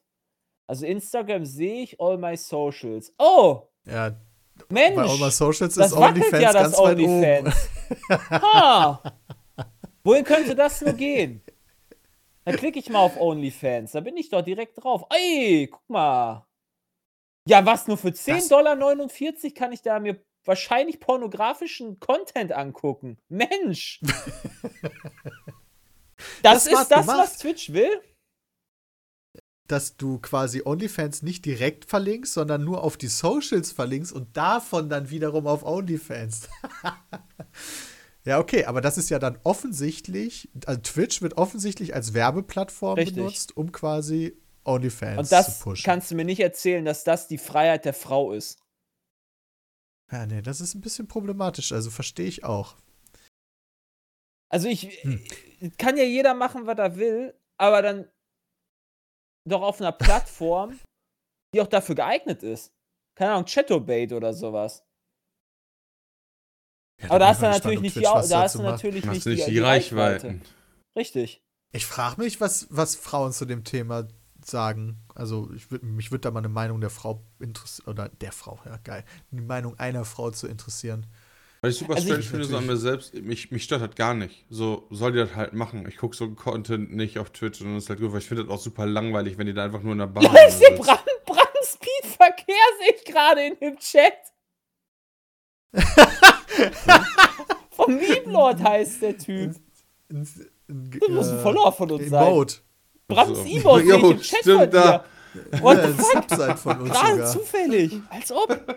Also 0.67 0.85
Instagram 0.85 1.45
sehe 1.45 1.83
ich 1.83 1.99
all 1.99 2.17
my 2.17 2.35
socials. 2.35 3.13
Oh, 3.17 3.63
Ja, 3.85 4.15
Mensch, 4.69 4.95
bei 4.95 5.03
All 5.03 5.17
My 5.19 5.31
Socials 5.31 5.75
das 5.75 5.91
ist 5.91 5.97
OnlyFans 5.97 6.41
ja 6.43 6.51
das 6.51 6.63
ganz. 6.63 6.77
OnlyFans. 6.79 7.69
Ha! 8.31 9.01
Wohin 10.03 10.23
könnte 10.23 10.55
das 10.55 10.81
nur 10.81 10.93
gehen? 10.93 11.41
Dann 12.43 12.55
klicke 12.55 12.79
ich 12.79 12.89
mal 12.89 12.99
auf 12.99 13.19
OnlyFans, 13.19 13.91
da 13.91 13.99
bin 13.99 14.17
ich 14.17 14.29
doch 14.29 14.41
direkt 14.41 14.81
drauf. 14.81 15.03
Ey, 15.09 15.67
guck 15.71 15.89
mal. 15.89 16.45
Ja, 17.47 17.65
was, 17.65 17.87
nur 17.87 17.97
für 17.97 18.09
10,49 18.09 18.49
Dollar 18.49 19.53
kann 19.55 19.71
ich 19.71 19.81
da 19.81 19.99
mir 19.99 20.19
wahrscheinlich 20.43 20.99
pornografischen 20.99 21.99
Content 21.99 22.51
angucken. 22.51 23.17
Mensch! 23.29 24.01
Das, 26.43 26.65
Das 26.65 26.67
ist 26.67 26.91
das, 26.91 27.05
gemacht. 27.05 27.17
was 27.19 27.37
Twitch 27.37 27.73
will? 27.73 28.01
dass 29.67 29.97
du 29.97 30.19
quasi 30.19 30.61
OnlyFans 30.63 31.23
nicht 31.23 31.45
direkt 31.45 31.85
verlinkst, 31.85 32.33
sondern 32.33 32.63
nur 32.63 32.83
auf 32.83 32.97
die 32.97 33.07
Socials 33.07 33.71
verlinkst 33.71 34.13
und 34.13 34.35
davon 34.37 34.89
dann 34.89 35.09
wiederum 35.09 35.45
auf 35.45 35.63
OnlyFans. 35.63 36.47
ja, 38.23 38.39
okay, 38.39 38.65
aber 38.65 38.81
das 38.81 38.97
ist 38.97 39.09
ja 39.09 39.19
dann 39.19 39.37
offensichtlich, 39.43 40.49
also 40.65 40.79
Twitch 40.81 41.21
wird 41.21 41.37
offensichtlich 41.37 41.93
als 41.93 42.13
Werbeplattform 42.13 42.95
Richtig. 42.95 43.15
benutzt, 43.15 43.57
um 43.57 43.71
quasi 43.71 44.37
OnlyFans 44.63 45.19
Und 45.19 45.31
das 45.31 45.57
zu 45.59 45.63
pushen. 45.65 45.83
kannst 45.83 46.11
du 46.11 46.15
mir 46.15 46.25
nicht 46.25 46.39
erzählen, 46.39 46.85
dass 46.85 47.03
das 47.03 47.27
die 47.27 47.37
Freiheit 47.37 47.85
der 47.85 47.93
Frau 47.93 48.31
ist. 48.31 48.59
ja, 50.11 50.25
nee, 50.25 50.41
das 50.41 50.61
ist 50.61 50.75
ein 50.75 50.81
bisschen 50.81 51.07
problematisch, 51.09 51.73
also 51.73 51.89
verstehe 51.89 52.27
ich 52.27 52.45
auch. 52.45 52.77
Also 54.49 54.67
ich 54.67 55.03
Hm. 55.03 55.23
kann 55.77 55.97
ja 55.97 56.03
jeder 56.03 56.33
machen, 56.33 56.65
was 56.65 56.77
er 56.77 56.95
will, 56.95 57.33
aber 57.57 57.81
dann 57.81 58.09
doch 59.47 59.61
auf 59.61 59.79
einer 59.81 59.91
Plattform, 59.91 60.79
die 61.53 61.61
auch 61.61 61.67
dafür 61.67 61.95
geeignet 61.95 62.43
ist. 62.43 62.73
Keine 63.15 63.31
Ahnung, 63.31 63.45
Chatterbait 63.45 64.13
oder 64.13 64.33
sowas. 64.33 64.83
Ja, 67.01 67.09
Aber 67.09 67.19
da 67.19 67.27
hast 67.29 67.41
du 67.41 67.45
natürlich 67.45 67.81
nicht 67.81 67.95
die, 67.95 68.01
da 68.01 68.15
hast 68.15 68.55
du 68.55 68.61
natürlich 68.61 69.05
nicht 69.05 69.25
die, 69.25 69.35
die, 69.35 69.59
Reichweiten? 69.59 70.41
Richtig. 70.95 71.43
Ich 71.71 71.85
frage 71.85 72.21
mich, 72.21 72.41
was, 72.41 72.67
was 72.69 72.95
Frauen 72.95 73.33
zu 73.33 73.45
dem 73.45 73.63
Thema 73.63 74.07
sagen. 74.43 75.05
Also, 75.13 75.51
ich 75.53 75.69
würd, 75.69 75.83
mich 75.83 76.11
würde 76.11 76.21
da 76.21 76.31
mal 76.31 76.39
eine 76.39 76.49
Meinung 76.49 76.81
der 76.81 76.89
Frau 76.89 77.23
interessieren, 77.39 77.87
oder 77.89 78.09
der 78.09 78.31
Frau, 78.31 78.59
ja, 78.65 78.77
geil. 78.77 79.03
Die 79.31 79.41
Meinung 79.41 79.77
einer 79.77 80.05
Frau 80.05 80.31
zu 80.31 80.47
interessieren. 80.47 81.05
Weil 81.61 81.71
ich 81.71 81.77
super 81.77 81.95
Also 81.95 82.05
strange 82.07 82.21
ich- 82.21 82.29
finde, 82.29 82.45
so 82.45 82.57
an 82.57 82.65
mir 82.67 82.77
selbst, 82.77 83.13
mich, 83.15 83.49
mich 83.51 83.63
stört 83.63 83.81
halt 83.81 83.95
gar 83.95 84.13
nicht. 84.13 84.45
So, 84.49 84.85
soll 84.91 85.11
die 85.13 85.17
das 85.19 85.35
halt 85.35 85.53
machen. 85.53 85.87
Ich 85.87 85.97
gucke 85.97 86.15
so 86.15 86.29
Content 86.31 86.95
nicht 86.95 87.17
auf 87.19 87.31
Twitch 87.31 87.61
und 87.61 87.73
das 87.75 87.83
ist 87.85 87.89
halt 87.89 87.99
gut, 87.99 88.11
weil 88.11 88.19
ich 88.19 88.27
finde 88.27 88.43
das 88.45 88.51
auch 88.53 88.59
super 88.61 88.85
langweilig, 88.85 89.37
wenn 89.37 89.47
die 89.47 89.53
da 89.53 89.63
einfach 89.63 89.81
nur 89.81 89.93
in 89.93 89.99
der 89.99 90.07
Bar 90.07 90.23
Ja, 90.35 90.47
ich 90.47 90.53
sehe 90.53 90.71
Brand, 90.77 91.03
Brandspeed-Verkehr, 91.25 92.55
sehe 92.79 92.95
ich 92.95 93.05
gerade 93.05 93.41
in 93.47 93.59
dem 93.59 93.77
Chat. 93.79 94.13
Vom 97.71 97.95
Memeplord 97.95 98.61
heißt 98.63 99.01
der 99.01 99.17
Typ. 99.17 99.55
Das 100.09 100.35
muss 101.09 101.29
ein 101.29 101.39
äh, 101.39 101.41
Follower 101.41 101.71
von 101.71 101.91
uns 101.91 102.09
sein. 102.09 102.27
Emote. 102.27 102.55
Brams. 103.07 103.39
Emote 103.45 103.85
sehe 103.85 103.97
ich 103.97 104.03
im 104.03 104.21
Chat 104.21 104.39
stimmt, 104.39 104.59
von 104.61 104.71
da. 104.71 104.97
dir. 104.97 105.61
What 105.61 105.77
the 105.83 105.93
fuck? 105.93 106.23
Subside 106.29 106.57
von 106.57 106.81
uns 106.81 106.91
Gerade 106.91 107.25
zufällig. 107.25 107.99
Als 108.09 108.31
ob. 108.31 108.75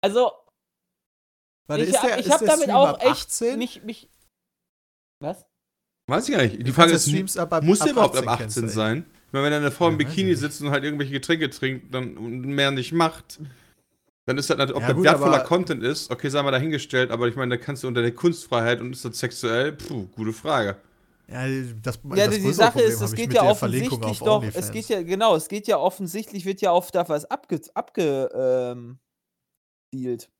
Also, 0.00 0.32
Warte, 1.72 1.84
ich 1.84 1.90
ist 1.90 2.02
hab, 2.02 2.08
der, 2.08 2.22
der 2.22 2.38
damit 2.38 2.62
Stream 2.62 2.70
auch 2.76 2.88
ab 2.88 3.02
echt 3.02 3.10
18? 3.10 3.58
mich. 3.58 4.08
Was? 5.20 5.46
Weiß 6.06 6.28
ich 6.28 6.34
gar 6.34 6.42
nicht. 6.42 6.66
Die 6.66 6.72
Frage 6.72 6.92
ist, 6.92 7.08
Streams 7.08 7.36
ab, 7.36 7.52
ab, 7.52 7.62
muss 7.62 7.78
der 7.78 7.92
überhaupt 7.92 8.16
ab 8.16 8.26
18 8.26 8.46
18 8.46 8.46
canceln. 8.46 8.68
sein? 8.68 9.06
Ich 9.26 9.32
meine, 9.32 9.46
wenn 9.46 9.52
eine 9.54 9.70
Frau 9.70 9.88
im 9.88 9.94
Ja, 9.94 9.98
weiß 9.98 10.02
ich 10.02 10.08
Bikini 10.16 10.30
nicht. 10.30 10.40
sitzt 10.40 10.60
und 10.60 10.70
halt 10.70 10.84
irgendwelche 10.84 11.12
Getränke 11.12 11.48
trinkt 11.48 11.94
dann, 11.94 12.16
und 12.16 12.42
mehr 12.42 12.70
nicht 12.70 12.92
macht, 12.92 13.40
dann 14.26 14.38
ist 14.38 14.50
das 14.50 14.58
natürlich, 14.58 14.76
ob 14.76 14.82
Ja, 14.82 14.88
das 14.88 14.96
gut, 14.96 15.04
wertvoller 15.04 15.40
Content 15.40 15.82
ist, 15.82 16.10
okay, 16.10 16.28
sei 16.28 16.42
mal 16.42 16.50
dahingestellt, 16.50 17.10
aber 17.10 17.28
ich 17.28 17.36
meine, 17.36 17.56
da 17.56 17.64
kannst 17.64 17.82
du 17.82 17.88
unter 17.88 18.02
der 18.02 18.14
Kunstfreiheit 18.14 18.80
und 18.80 18.92
ist 18.92 19.04
das 19.04 19.18
sexuell, 19.18 19.72
puh, 19.72 20.06
gute 20.14 20.32
Frage. 20.32 20.76
Ja, 21.28 21.46
das, 21.82 21.98
Ja, 22.14 22.26
das 22.26 22.34
die 22.36 22.52
Sache 22.52 22.72
Problem 22.72 22.88
ist, 22.90 23.00
es 23.00 23.14
geht 23.14 23.32
ja 23.32 23.42
der 23.42 23.50
offensichtlich 23.50 24.02
auf 24.02 24.18
doch, 24.18 24.38
OnlyFans. 24.42 24.66
es 24.66 24.72
geht 24.72 24.88
ja, 24.88 25.02
genau, 25.02 25.34
es 25.36 25.48
geht 25.48 25.66
ja 25.66 25.78
offensichtlich, 25.78 26.44
wird 26.44 26.60
ja 26.60 26.72
oft 26.72 26.94
da 26.94 27.08
was 27.08 27.24
abge, 27.24 27.60
abge, 27.74 28.28
ähm, 28.34 28.98
dealt. 29.94 30.30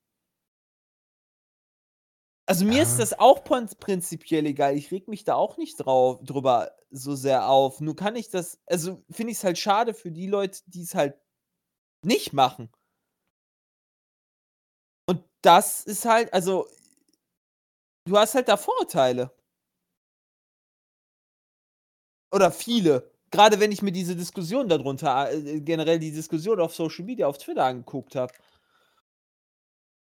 Also 2.53 2.66
mir 2.66 2.82
ist 2.82 2.92
Ja. 2.92 2.98
das 2.98 3.18
auch 3.18 3.44
prin- 3.44 3.66
prinzipiell 3.80 4.44
egal. 4.44 4.76
Ich 4.76 4.90
reg 4.92 5.09
mich 5.09 5.24
da 5.24 5.34
auch 5.36 5.57
nicht 5.57 5.76
drauf, 5.76 6.18
drüber 6.22 6.70
so 6.90 7.14
sehr 7.14 7.48
auf. 7.48 7.80
Nur 7.80 7.96
kann 7.96 8.14
ich 8.14 8.28
das, 8.28 8.61
also 8.66 9.03
finde 9.11 9.32
ich 9.32 9.38
es 9.38 9.44
halt 9.44 9.57
schade 9.59 9.94
für 9.94 10.11
die 10.11 10.26
Leute, 10.26 10.61
die 10.66 10.82
es 10.82 10.94
halt 10.94 11.14
nicht 12.05 12.32
machen. 12.34 12.70
Und 15.09 15.22
das 15.42 15.84
ist 15.84 16.05
halt, 16.05 16.32
also, 16.32 16.66
du 18.07 18.16
hast 18.16 18.34
halt 18.34 18.48
da 18.48 18.57
Vorurteile. 18.57 19.32
Oder 22.32 22.50
viele. 22.50 23.11
Gerade 23.30 23.61
wenn 23.61 23.72
ich 23.72 23.82
mir 23.82 23.92
diese 23.92 24.16
Diskussion 24.16 24.68
darunter, 24.68 25.30
äh, 25.32 25.61
generell 25.61 25.98
die 25.98 26.12
Diskussion 26.12 26.61
auf 26.61 26.74
Social 26.74 27.05
Media, 27.05 27.26
auf 27.26 27.38
Twitter 27.38 27.64
angeguckt 27.64 28.14
habe. 28.16 28.32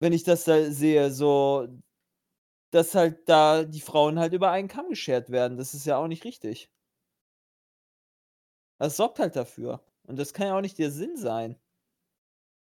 Wenn 0.01 0.13
ich 0.13 0.23
das 0.23 0.43
da 0.43 0.69
sehe, 0.71 1.11
so, 1.11 1.67
dass 2.71 2.95
halt 2.95 3.27
da 3.29 3.63
die 3.63 3.81
Frauen 3.81 4.19
halt 4.19 4.33
über 4.33 4.51
einen 4.51 4.67
Kamm 4.67 4.89
geschert 4.89 5.29
werden. 5.29 5.57
Das 5.57 5.73
ist 5.73 5.85
ja 5.85 5.97
auch 5.97 6.07
nicht 6.07 6.25
richtig. 6.25 6.69
Das 8.79 8.97
sorgt 8.97 9.19
halt 9.19 9.35
dafür. 9.35 9.83
Und 10.03 10.17
das 10.17 10.33
kann 10.33 10.47
ja 10.47 10.57
auch 10.57 10.61
nicht 10.61 10.77
der 10.77 10.91
Sinn 10.91 11.17
sein. 11.17 11.57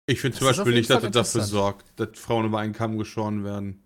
Ich 0.07 0.21
finde 0.21 0.39
zum 0.39 0.47
Das 0.49 0.57
Beispiel 0.57 0.75
nicht, 0.75 0.91
dass 0.91 1.03
das 1.03 1.13
dafür 1.13 1.43
sorgt, 1.43 2.01
dass 2.01 2.19
Frauen 2.19 2.47
über 2.47 2.59
einen 2.59 2.73
Kamm 2.73 2.99
geschoren 2.99 3.45
werden. 3.45 3.83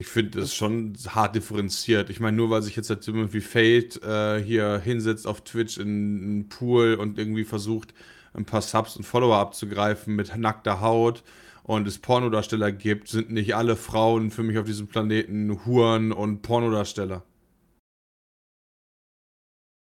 Ich 0.00 0.06
finde 0.06 0.40
das 0.40 0.54
schon 0.54 0.96
hart 1.08 1.34
differenziert. 1.34 2.08
Ich 2.08 2.20
meine, 2.20 2.36
nur 2.36 2.50
weil 2.50 2.62
sich 2.62 2.76
jetzt 2.76 2.88
halt 2.88 3.06
irgendwie 3.06 3.40
Fate 3.40 4.00
äh, 4.02 4.40
hier 4.40 4.78
hinsetzt 4.78 5.26
auf 5.26 5.42
Twitch 5.42 5.76
in 5.76 5.88
einen 6.22 6.48
Pool 6.48 6.94
und 6.94 7.18
irgendwie 7.18 7.44
versucht, 7.44 7.92
ein 8.32 8.44
paar 8.44 8.62
Subs 8.62 8.96
und 8.96 9.02
Follower 9.02 9.36
abzugreifen 9.36 10.14
mit 10.14 10.36
nackter 10.36 10.80
Haut 10.80 11.24
und 11.68 11.86
es 11.86 11.98
Pornodarsteller 11.98 12.72
gibt, 12.72 13.08
sind 13.08 13.30
nicht 13.30 13.54
alle 13.54 13.76
Frauen 13.76 14.30
für 14.30 14.42
mich 14.42 14.56
auf 14.56 14.64
diesem 14.64 14.88
Planeten 14.88 15.66
Huren 15.66 16.12
und 16.12 16.40
Pornodarsteller. 16.40 17.22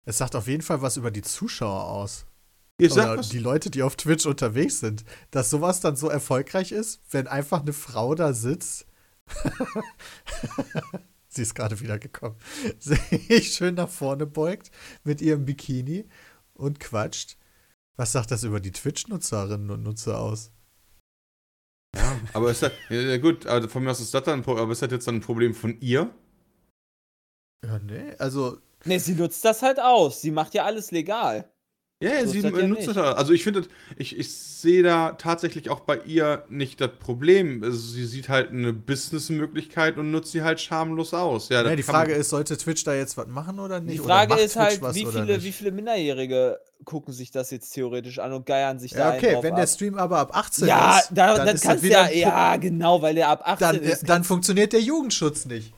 Es 0.03 0.17
sagt 0.17 0.35
auf 0.35 0.47
jeden 0.47 0.63
Fall 0.63 0.81
was 0.81 0.97
über 0.97 1.11
die 1.11 1.21
Zuschauer 1.21 1.83
aus. 1.83 2.25
Ich 2.79 2.91
sag 2.91 3.05
Oder 3.05 3.17
was. 3.19 3.29
die 3.29 3.37
Leute, 3.37 3.69
die 3.69 3.83
auf 3.83 3.97
Twitch 3.97 4.25
unterwegs 4.25 4.79
sind. 4.79 5.05
Dass 5.29 5.51
sowas 5.51 5.79
dann 5.79 5.95
so 5.95 6.09
erfolgreich 6.09 6.71
ist, 6.71 7.01
wenn 7.11 7.27
einfach 7.27 7.61
eine 7.61 7.73
Frau 7.73 8.15
da 8.15 8.33
sitzt. 8.33 8.87
Sie 11.27 11.43
ist 11.43 11.53
gerade 11.53 11.79
wieder 11.81 11.99
gekommen. 11.99 12.37
Sich 12.79 13.53
schön 13.53 13.75
nach 13.75 13.89
vorne 13.89 14.25
beugt 14.25 14.71
mit 15.03 15.21
ihrem 15.21 15.45
Bikini 15.45 16.09
und 16.55 16.79
quatscht. 16.79 17.37
Was 17.95 18.11
sagt 18.11 18.31
das 18.31 18.43
über 18.43 18.59
die 18.59 18.71
Twitch-Nutzerinnen 18.71 19.69
und 19.69 19.83
Nutzer 19.83 20.19
aus? 20.19 20.51
Aber 22.33 22.51
ist 22.51 22.63
das, 22.63 22.71
ja, 22.89 23.17
gut, 23.17 23.45
aber 23.47 23.69
von 23.69 23.83
mir 23.83 23.91
aus 23.91 23.99
ist 23.99 24.13
das 24.13 24.23
dann 24.23 24.39
ein 24.39 24.43
Problem, 24.43 24.63
aber 24.63 24.71
ist 24.73 24.81
das 24.81 24.91
jetzt 24.91 25.07
dann 25.07 25.15
ein 25.15 25.21
Problem 25.21 25.53
von 25.53 25.79
ihr? 25.81 26.09
Ja, 27.63 27.79
nee, 27.79 28.15
also 28.17 28.59
Ne, 28.85 28.99
sie 28.99 29.13
nutzt 29.13 29.43
das 29.45 29.61
halt 29.61 29.79
aus. 29.79 30.21
Sie 30.21 30.31
macht 30.31 30.53
ja 30.53 30.63
alles 30.65 30.91
legal. 30.91 31.51
Ja, 32.01 32.11
ja 32.13 32.25
So 32.25 32.31
sie 32.31 32.39
ja 32.39 32.49
nutzt 32.49 32.87
nicht. 32.87 32.95
das. 32.95 33.15
Also 33.17 33.33
ich 33.33 33.43
finde, 33.43 33.61
das- 33.61 33.69
ich, 33.97 34.17
ich 34.17 34.31
sehe 34.33 34.83
da 34.83 35.11
tatsächlich 35.13 35.69
auch 35.69 35.81
bei 35.81 35.97
ihr 36.05 36.43
nicht 36.49 36.79
das 36.79 36.91
Problem. 36.99 37.61
Also 37.61 37.77
sie 37.77 38.05
sieht 38.05 38.29
halt 38.29 38.51
eine 38.51 38.71
Businessmöglichkeit 38.71 39.97
und 39.97 40.09
nutzt 40.11 40.31
sie 40.31 40.41
halt 40.41 40.61
schamlos 40.61 41.13
aus. 41.13 41.49
Ja, 41.49 41.61
ja, 41.63 41.75
die 41.75 41.83
Frage 41.83 42.13
ist, 42.13 42.29
sollte 42.29 42.55
Twitch 42.57 42.85
da 42.85 42.93
jetzt 42.93 43.17
was 43.17 43.27
machen 43.27 43.59
oder 43.59 43.81
nicht? 43.81 43.95
Die 43.95 44.03
Frage 44.03 44.35
ist 44.35 44.53
Twitch 44.53 44.81
halt, 44.81 44.95
wie 44.95 45.05
viele, 45.05 45.43
wie 45.43 45.51
viele 45.51 45.71
Minderjährige 45.71 46.59
gucken 46.85 47.13
sich 47.13 47.31
das 47.31 47.51
jetzt 47.51 47.71
theoretisch 47.71 48.19
an 48.19 48.31
und 48.31 48.45
geiern 48.45 48.79
sich 48.79 48.91
da 48.91 48.99
Ja, 48.99 49.09
einen 49.09 49.17
okay, 49.17 49.37
wenn 49.41 49.53
ab. 49.53 49.59
der 49.59 49.67
Stream 49.67 49.97
aber 49.97 50.19
ab 50.19 50.31
18 50.33 50.67
Ja, 50.69 50.99
ist, 50.99 51.09
da, 51.13 51.35
dann 51.35 51.45
dann 51.47 51.55
ist 51.55 51.61
kannst 51.63 51.83
das 51.83 51.89
du 51.89 51.93
ja, 51.93 52.09
ja, 52.09 52.55
genau, 52.55 53.01
weil 53.01 53.15
der 53.15 53.27
ab 53.27 53.41
18 53.43 53.67
dann, 53.67 53.75
ist. 53.81 54.07
dann 54.09 54.23
funktioniert 54.23 54.71
der 54.71 54.79
Jugendschutz 54.81 55.45
nicht. 55.45 55.73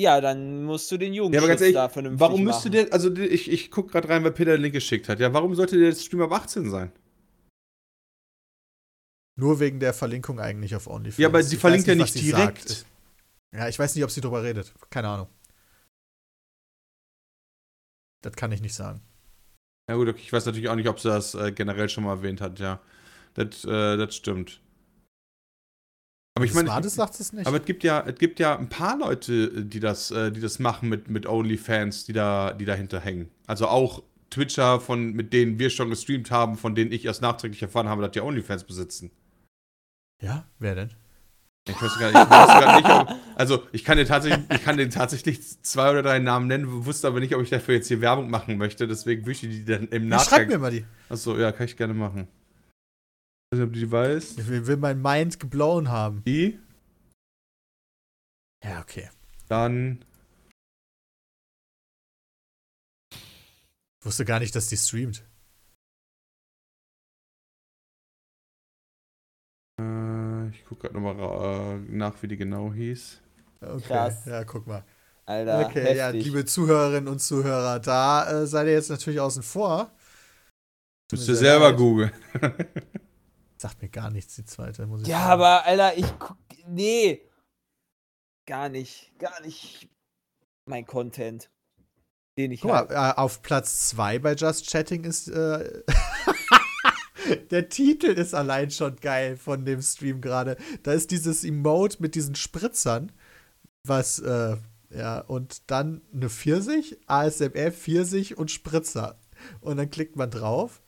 Ja, 0.00 0.20
dann 0.20 0.64
musst 0.64 0.90
du 0.90 0.96
den 0.98 1.12
Ja, 1.12 1.18
Jugendschutz 1.18 1.42
aber 1.42 1.48
ganz 1.48 1.60
ehrlich, 1.60 1.74
da 1.74 1.88
vernünftig 1.88 2.20
warum 2.20 2.42
müsste 2.44 2.68
machen. 2.70 2.86
der, 2.86 2.92
also 2.92 3.14
ich, 3.16 3.50
ich 3.50 3.70
gucke 3.70 3.92
gerade 3.92 4.08
rein, 4.08 4.24
weil 4.24 4.32
Peter 4.32 4.52
den 4.52 4.62
Link 4.62 4.74
geschickt 4.74 5.08
hat. 5.08 5.20
Ja, 5.20 5.32
warum 5.32 5.54
sollte 5.54 5.78
der 5.78 5.94
Stream 5.94 6.22
ab 6.22 6.32
18 6.32 6.70
sein? 6.70 6.92
Nur 9.36 9.60
wegen 9.60 9.80
der 9.80 9.94
Verlinkung 9.94 10.38
eigentlich 10.40 10.74
auf 10.76 10.86
OnlyFans. 10.86 11.18
Ja, 11.18 11.28
aber 11.28 11.42
sie 11.42 11.54
Ich 11.56 11.60
verlinkt 11.60 11.86
weiß 11.88 11.96
ja 11.96 12.02
nicht 12.02 12.14
direkt. 12.20 12.68
sagt. 12.68 12.86
Ja, 13.54 13.68
ich 13.68 13.78
weiß 13.78 13.94
nicht, 13.94 14.04
ob 14.04 14.10
sie 14.10 14.20
drüber 14.20 14.42
redet. 14.42 14.72
Keine 14.90 15.08
Ahnung. 15.08 15.28
Das 18.22 18.34
kann 18.34 18.52
ich 18.52 18.60
nicht 18.60 18.74
sagen. 18.74 19.00
Ja 19.88 19.96
gut, 19.96 20.08
okay, 20.08 20.20
ich 20.22 20.32
weiß 20.32 20.46
natürlich 20.46 20.68
auch 20.68 20.76
nicht, 20.76 20.88
ob 20.88 21.00
sie 21.00 21.08
das 21.08 21.34
äh, 21.34 21.52
generell 21.52 21.88
schon 21.88 22.04
mal 22.04 22.12
erwähnt 22.16 22.40
hat, 22.40 22.60
ja. 22.60 22.80
Das, 23.34 23.64
äh, 23.64 23.96
das 23.96 24.14
stimmt. 24.14 24.60
Aber 26.40 26.44
ich 26.46 26.54
meine, 26.54 26.80
gibt- 26.80 26.90
sagt 26.94 27.20
es 27.20 27.32
nicht. 27.32 27.46
aber 27.46 27.58
es 27.58 27.64
gibt 27.64 27.84
ja, 27.84 28.02
es 28.06 28.18
gibt 28.18 28.40
ja 28.40 28.58
ein 28.58 28.68
paar 28.68 28.98
Leute, 28.98 29.64
die 29.64 29.80
das, 29.80 30.10
äh, 30.10 30.32
die 30.32 30.40
das 30.40 30.58
machen 30.58 30.88
mit, 30.88 31.08
mit 31.08 31.26
OnlyFans, 31.26 32.04
die 32.04 32.12
da, 32.12 32.52
die 32.52 32.64
dahinter 32.64 33.00
hängen. 33.00 33.28
Also 33.46 33.68
auch 33.68 34.02
Twitcher, 34.30 34.80
von, 34.80 35.12
mit 35.12 35.32
denen 35.32 35.58
wir 35.58 35.70
schon 35.70 35.90
gestreamt 35.90 36.30
haben, 36.30 36.56
von 36.56 36.74
denen 36.74 36.92
ich 36.92 37.04
erst 37.04 37.20
nachträglich 37.22 37.62
erfahren 37.62 37.88
habe, 37.88 38.02
dass 38.02 38.12
die 38.12 38.20
OnlyFans 38.20 38.64
besitzen. 38.64 39.10
ja, 40.22 40.44
wer 40.58 40.74
denn? 40.74 40.90
Ich 41.68 41.80
weiß 41.80 41.98
gar 41.98 42.10
nicht, 42.10 42.22
ich 42.22 42.30
weiß 42.30 42.48
gar 42.48 42.76
nicht 42.76 42.90
ob, 42.90 43.20
also 43.36 43.62
ich 43.72 43.84
kann 43.84 43.98
dir 43.98 44.06
tatsächlich, 44.06 44.44
ich 44.50 44.64
kann 44.64 44.78
dir 44.78 44.88
tatsächlich 44.88 45.62
zwei 45.62 45.90
oder 45.90 46.02
drei 46.02 46.18
Namen 46.18 46.46
nennen, 46.46 46.86
wusste 46.86 47.06
aber 47.06 47.20
nicht, 47.20 47.34
ob 47.34 47.42
ich 47.42 47.50
dafür 47.50 47.74
jetzt 47.74 47.88
hier 47.88 48.00
Werbung 48.00 48.30
machen 48.30 48.56
möchte, 48.56 48.88
deswegen 48.88 49.22
würde 49.22 49.32
ich 49.32 49.40
die 49.40 49.64
dann 49.64 49.86
im 49.88 50.10
Ja, 50.10 50.18
schreib 50.20 50.48
mir 50.48 50.58
mal 50.58 50.70
die. 50.70 50.84
Achso, 51.10 51.36
ja, 51.38 51.52
kann 51.52 51.66
ich 51.66 51.76
gerne 51.76 51.92
machen. 51.94 52.28
Ich 53.52 53.58
weiß 53.58 53.64
nicht, 53.64 53.66
ob 53.68 53.72
du 53.74 53.80
die 53.80 53.90
weißt. 53.90 54.38
Ich 54.38 54.46
will, 54.46 54.66
will 54.68 54.76
mein 54.76 55.02
Mind 55.02 55.40
geblown 55.40 55.88
haben. 55.88 56.22
Die, 56.24 56.60
Ja, 58.62 58.80
okay. 58.80 59.10
dann 59.48 60.04
Ich 63.12 64.06
wusste 64.06 64.24
gar 64.24 64.38
nicht, 64.38 64.54
dass 64.54 64.68
die 64.68 64.76
streamt. 64.76 65.24
Äh, 69.80 70.48
ich 70.50 70.64
gucke 70.64 70.82
gerade 70.88 70.94
nochmal 71.00 71.16
äh, 71.18 71.78
nach, 71.90 72.22
wie 72.22 72.28
die 72.28 72.36
genau 72.36 72.72
hieß. 72.72 73.20
Okay. 73.62 73.82
Krass. 73.82 74.26
Ja, 74.26 74.44
guck 74.44 74.68
mal. 74.68 74.84
Alter, 75.26 75.66
Okay, 75.66 75.96
ja, 75.96 76.06
heftig. 76.06 76.24
liebe 76.24 76.44
Zuhörerinnen 76.44 77.08
und 77.08 77.18
Zuhörer, 77.18 77.80
da 77.80 78.42
äh, 78.42 78.46
seid 78.46 78.68
ihr 78.68 78.72
jetzt 78.74 78.90
natürlich 78.90 79.18
außen 79.18 79.42
vor. 79.42 79.90
Du 81.10 81.16
sehr 81.16 81.34
selber 81.34 81.74
googeln. 81.74 82.12
Sagt 83.60 83.82
mir 83.82 83.90
gar 83.90 84.08
nichts, 84.10 84.36
die 84.36 84.44
zweite, 84.46 84.86
muss 84.86 85.02
ich 85.02 85.08
ja, 85.08 85.18
sagen. 85.18 85.32
aber 85.32 85.66
Alter, 85.66 85.98
ich 85.98 86.18
guck. 86.18 86.38
Nee. 86.66 87.20
Gar 88.46 88.70
nicht. 88.70 89.12
Gar 89.18 89.38
nicht 89.42 89.90
mein 90.64 90.86
Content. 90.86 91.50
Den 92.38 92.52
ich 92.52 92.62
Guck 92.62 92.70
mal, 92.70 92.88
halt. 92.88 92.90
äh, 92.92 93.20
auf 93.20 93.42
Platz 93.42 93.90
2 93.90 94.18
bei 94.20 94.32
Just 94.32 94.70
Chatting 94.70 95.04
ist. 95.04 95.28
Äh, 95.28 95.82
der 97.50 97.68
Titel 97.68 98.06
ist 98.06 98.34
allein 98.34 98.70
schon 98.70 98.96
geil 98.96 99.36
von 99.36 99.66
dem 99.66 99.82
Stream 99.82 100.22
gerade. 100.22 100.56
Da 100.82 100.92
ist 100.92 101.10
dieses 101.10 101.44
Emote 101.44 101.98
mit 102.00 102.14
diesen 102.14 102.36
Spritzern, 102.36 103.12
was, 103.84 104.20
äh, 104.20 104.56
ja, 104.88 105.20
und 105.20 105.70
dann 105.70 106.00
eine 106.14 106.30
Pfirsich, 106.30 106.98
ASMR, 107.08 107.72
Pfirsich 107.72 108.38
und 108.38 108.50
Spritzer. 108.50 109.20
Und 109.60 109.76
dann 109.76 109.90
klickt 109.90 110.16
man 110.16 110.30
drauf 110.30 110.80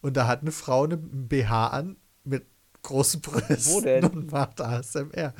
und 0.00 0.16
da 0.16 0.26
hat 0.26 0.40
eine 0.40 0.52
Frau 0.52 0.84
eine 0.84 0.96
BH 0.96 1.66
an 1.66 1.98
mit 2.26 2.46
großen 2.82 3.20
Brüsten 3.20 3.72
Wo 3.74 3.80
denn? 3.80 4.04
und 4.04 4.30
macht 4.30 4.60
ASMR. 4.60 5.34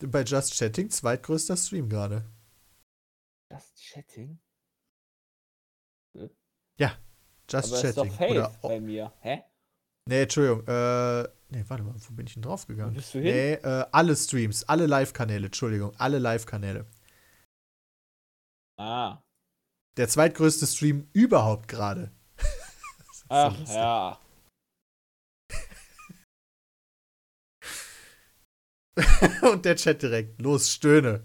Bei 0.00 0.22
Just 0.22 0.54
Chatting 0.58 0.90
zweitgrößter 0.90 1.56
Stream 1.56 1.88
gerade. 1.88 2.24
Das 3.50 3.72
Chatting? 3.74 4.38
Just 7.50 7.68
aber 7.68 7.76
ist 7.76 7.82
Chatting. 7.94 8.10
doch 8.10 8.16
Faith 8.16 8.30
Oder, 8.30 8.52
bei 8.62 8.80
mir. 8.80 9.12
Hä? 9.20 9.42
Nee, 10.06 10.22
Entschuldigung. 10.22 10.66
Äh, 10.66 11.22
nee, 11.50 11.64
warte 11.68 11.82
mal, 11.82 11.94
wo 11.96 12.14
bin 12.14 12.26
ich 12.26 12.34
denn 12.34 12.44
Wo 12.44 12.48
draufgegangen? 12.48 12.94
bist 12.94 13.14
du 13.14 13.18
hin? 13.18 13.32
Nee, 13.32 13.52
äh, 13.54 13.86
alle 13.92 14.16
Streams, 14.16 14.64
alle 14.64 14.86
Live-Kanäle, 14.86 15.46
Entschuldigung, 15.46 15.94
alle 15.98 16.18
Live-Kanäle. 16.18 16.86
Ah. 18.78 19.22
Der 19.96 20.08
zweitgrößte 20.08 20.66
Stream 20.66 21.08
überhaupt 21.12 21.68
gerade. 21.68 22.10
Ach 23.28 23.56
ja. 23.68 24.20
Und 29.52 29.64
der 29.64 29.76
Chat 29.76 30.02
direkt. 30.02 30.40
Los, 30.40 30.70
stöhne. 30.70 31.24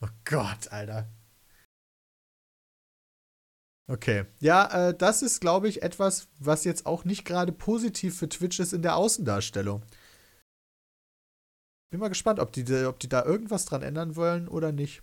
Oh 0.00 0.08
Gott, 0.24 0.68
Alter. 0.70 1.10
Okay. 3.90 4.26
Ja, 4.40 4.88
äh, 4.88 4.94
das 4.96 5.22
ist, 5.22 5.40
glaube 5.40 5.68
ich, 5.68 5.82
etwas, 5.82 6.28
was 6.38 6.64
jetzt 6.64 6.84
auch 6.84 7.04
nicht 7.04 7.24
gerade 7.24 7.52
positiv 7.52 8.18
für 8.18 8.28
Twitch 8.28 8.60
ist 8.60 8.74
in 8.74 8.82
der 8.82 8.96
Außendarstellung. 8.96 9.82
Bin 11.90 12.00
mal 12.00 12.08
gespannt, 12.08 12.38
ob 12.38 12.52
die, 12.52 12.70
ob 12.84 12.98
die 13.00 13.08
da 13.08 13.24
irgendwas 13.24 13.64
dran 13.64 13.82
ändern 13.82 14.14
wollen 14.14 14.46
oder 14.46 14.72
nicht. 14.72 15.02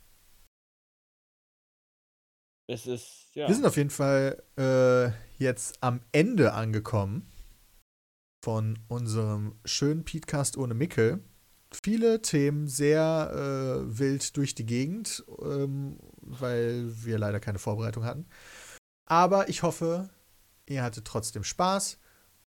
Es 2.67 2.85
ist. 2.85 3.29
Ja. 3.33 3.47
Wir 3.47 3.55
sind 3.55 3.65
auf 3.65 3.77
jeden 3.77 3.89
Fall 3.89 4.41
äh, 4.57 5.11
jetzt 5.37 5.81
am 5.81 6.01
Ende 6.11 6.53
angekommen 6.53 7.31
von 8.43 8.79
unserem 8.87 9.59
schönen 9.65 10.05
Podcast 10.05 10.57
ohne 10.57 10.75
Mickel. 10.75 11.23
Viele 11.83 12.21
Themen 12.21 12.67
sehr 12.67 13.31
äh, 13.33 13.99
wild 13.99 14.37
durch 14.37 14.55
die 14.55 14.65
Gegend, 14.65 15.23
ähm, 15.41 15.99
weil 16.21 16.85
wir 17.03 17.17
leider 17.17 17.39
keine 17.39 17.59
Vorbereitung 17.59 18.05
hatten. 18.05 18.25
Aber 19.05 19.49
ich 19.49 19.63
hoffe, 19.63 20.09
ihr 20.67 20.83
hattet 20.83 21.05
trotzdem 21.05 21.43
Spaß 21.43 21.99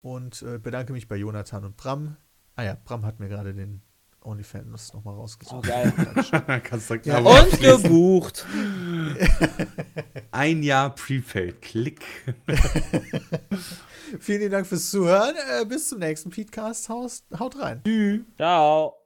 und 0.02 0.42
äh, 0.42 0.58
bedanke 0.58 0.94
mich 0.94 1.08
bei 1.08 1.16
Jonathan 1.16 1.66
und 1.66 1.78
Bram. 1.78 2.18
Ah 2.56 2.64
ja, 2.64 2.78
Bram 2.84 3.06
hat 3.06 3.20
mir 3.20 3.30
gerade 3.30 3.54
den 3.54 3.82
OnlyFans 4.28 4.94
nochmal 4.94 5.16
oh, 5.16 5.22
rausgesucht. 5.22 5.66
geil. 5.66 5.94
Kannst 6.64 6.90
direkt 6.90 7.06
Ja. 7.06 7.20
Und 7.20 7.60
gebucht. 7.60 8.46
Ein 10.32 10.64
Jahr 10.64 10.94
Prepaid. 10.94 11.62
Klick. 11.62 12.02
Vielen 14.20 14.52
Dank 14.52 14.68
fürs 14.68 14.90
Zuhören. 14.90 15.36
Äh, 15.60 15.66
bis 15.66 15.90
zum 15.90 16.00
nächsten 16.00 16.30
Podcast. 16.30 16.90
Haut 16.90 17.60
rein. 17.60 17.82
Ciao. 18.36 18.97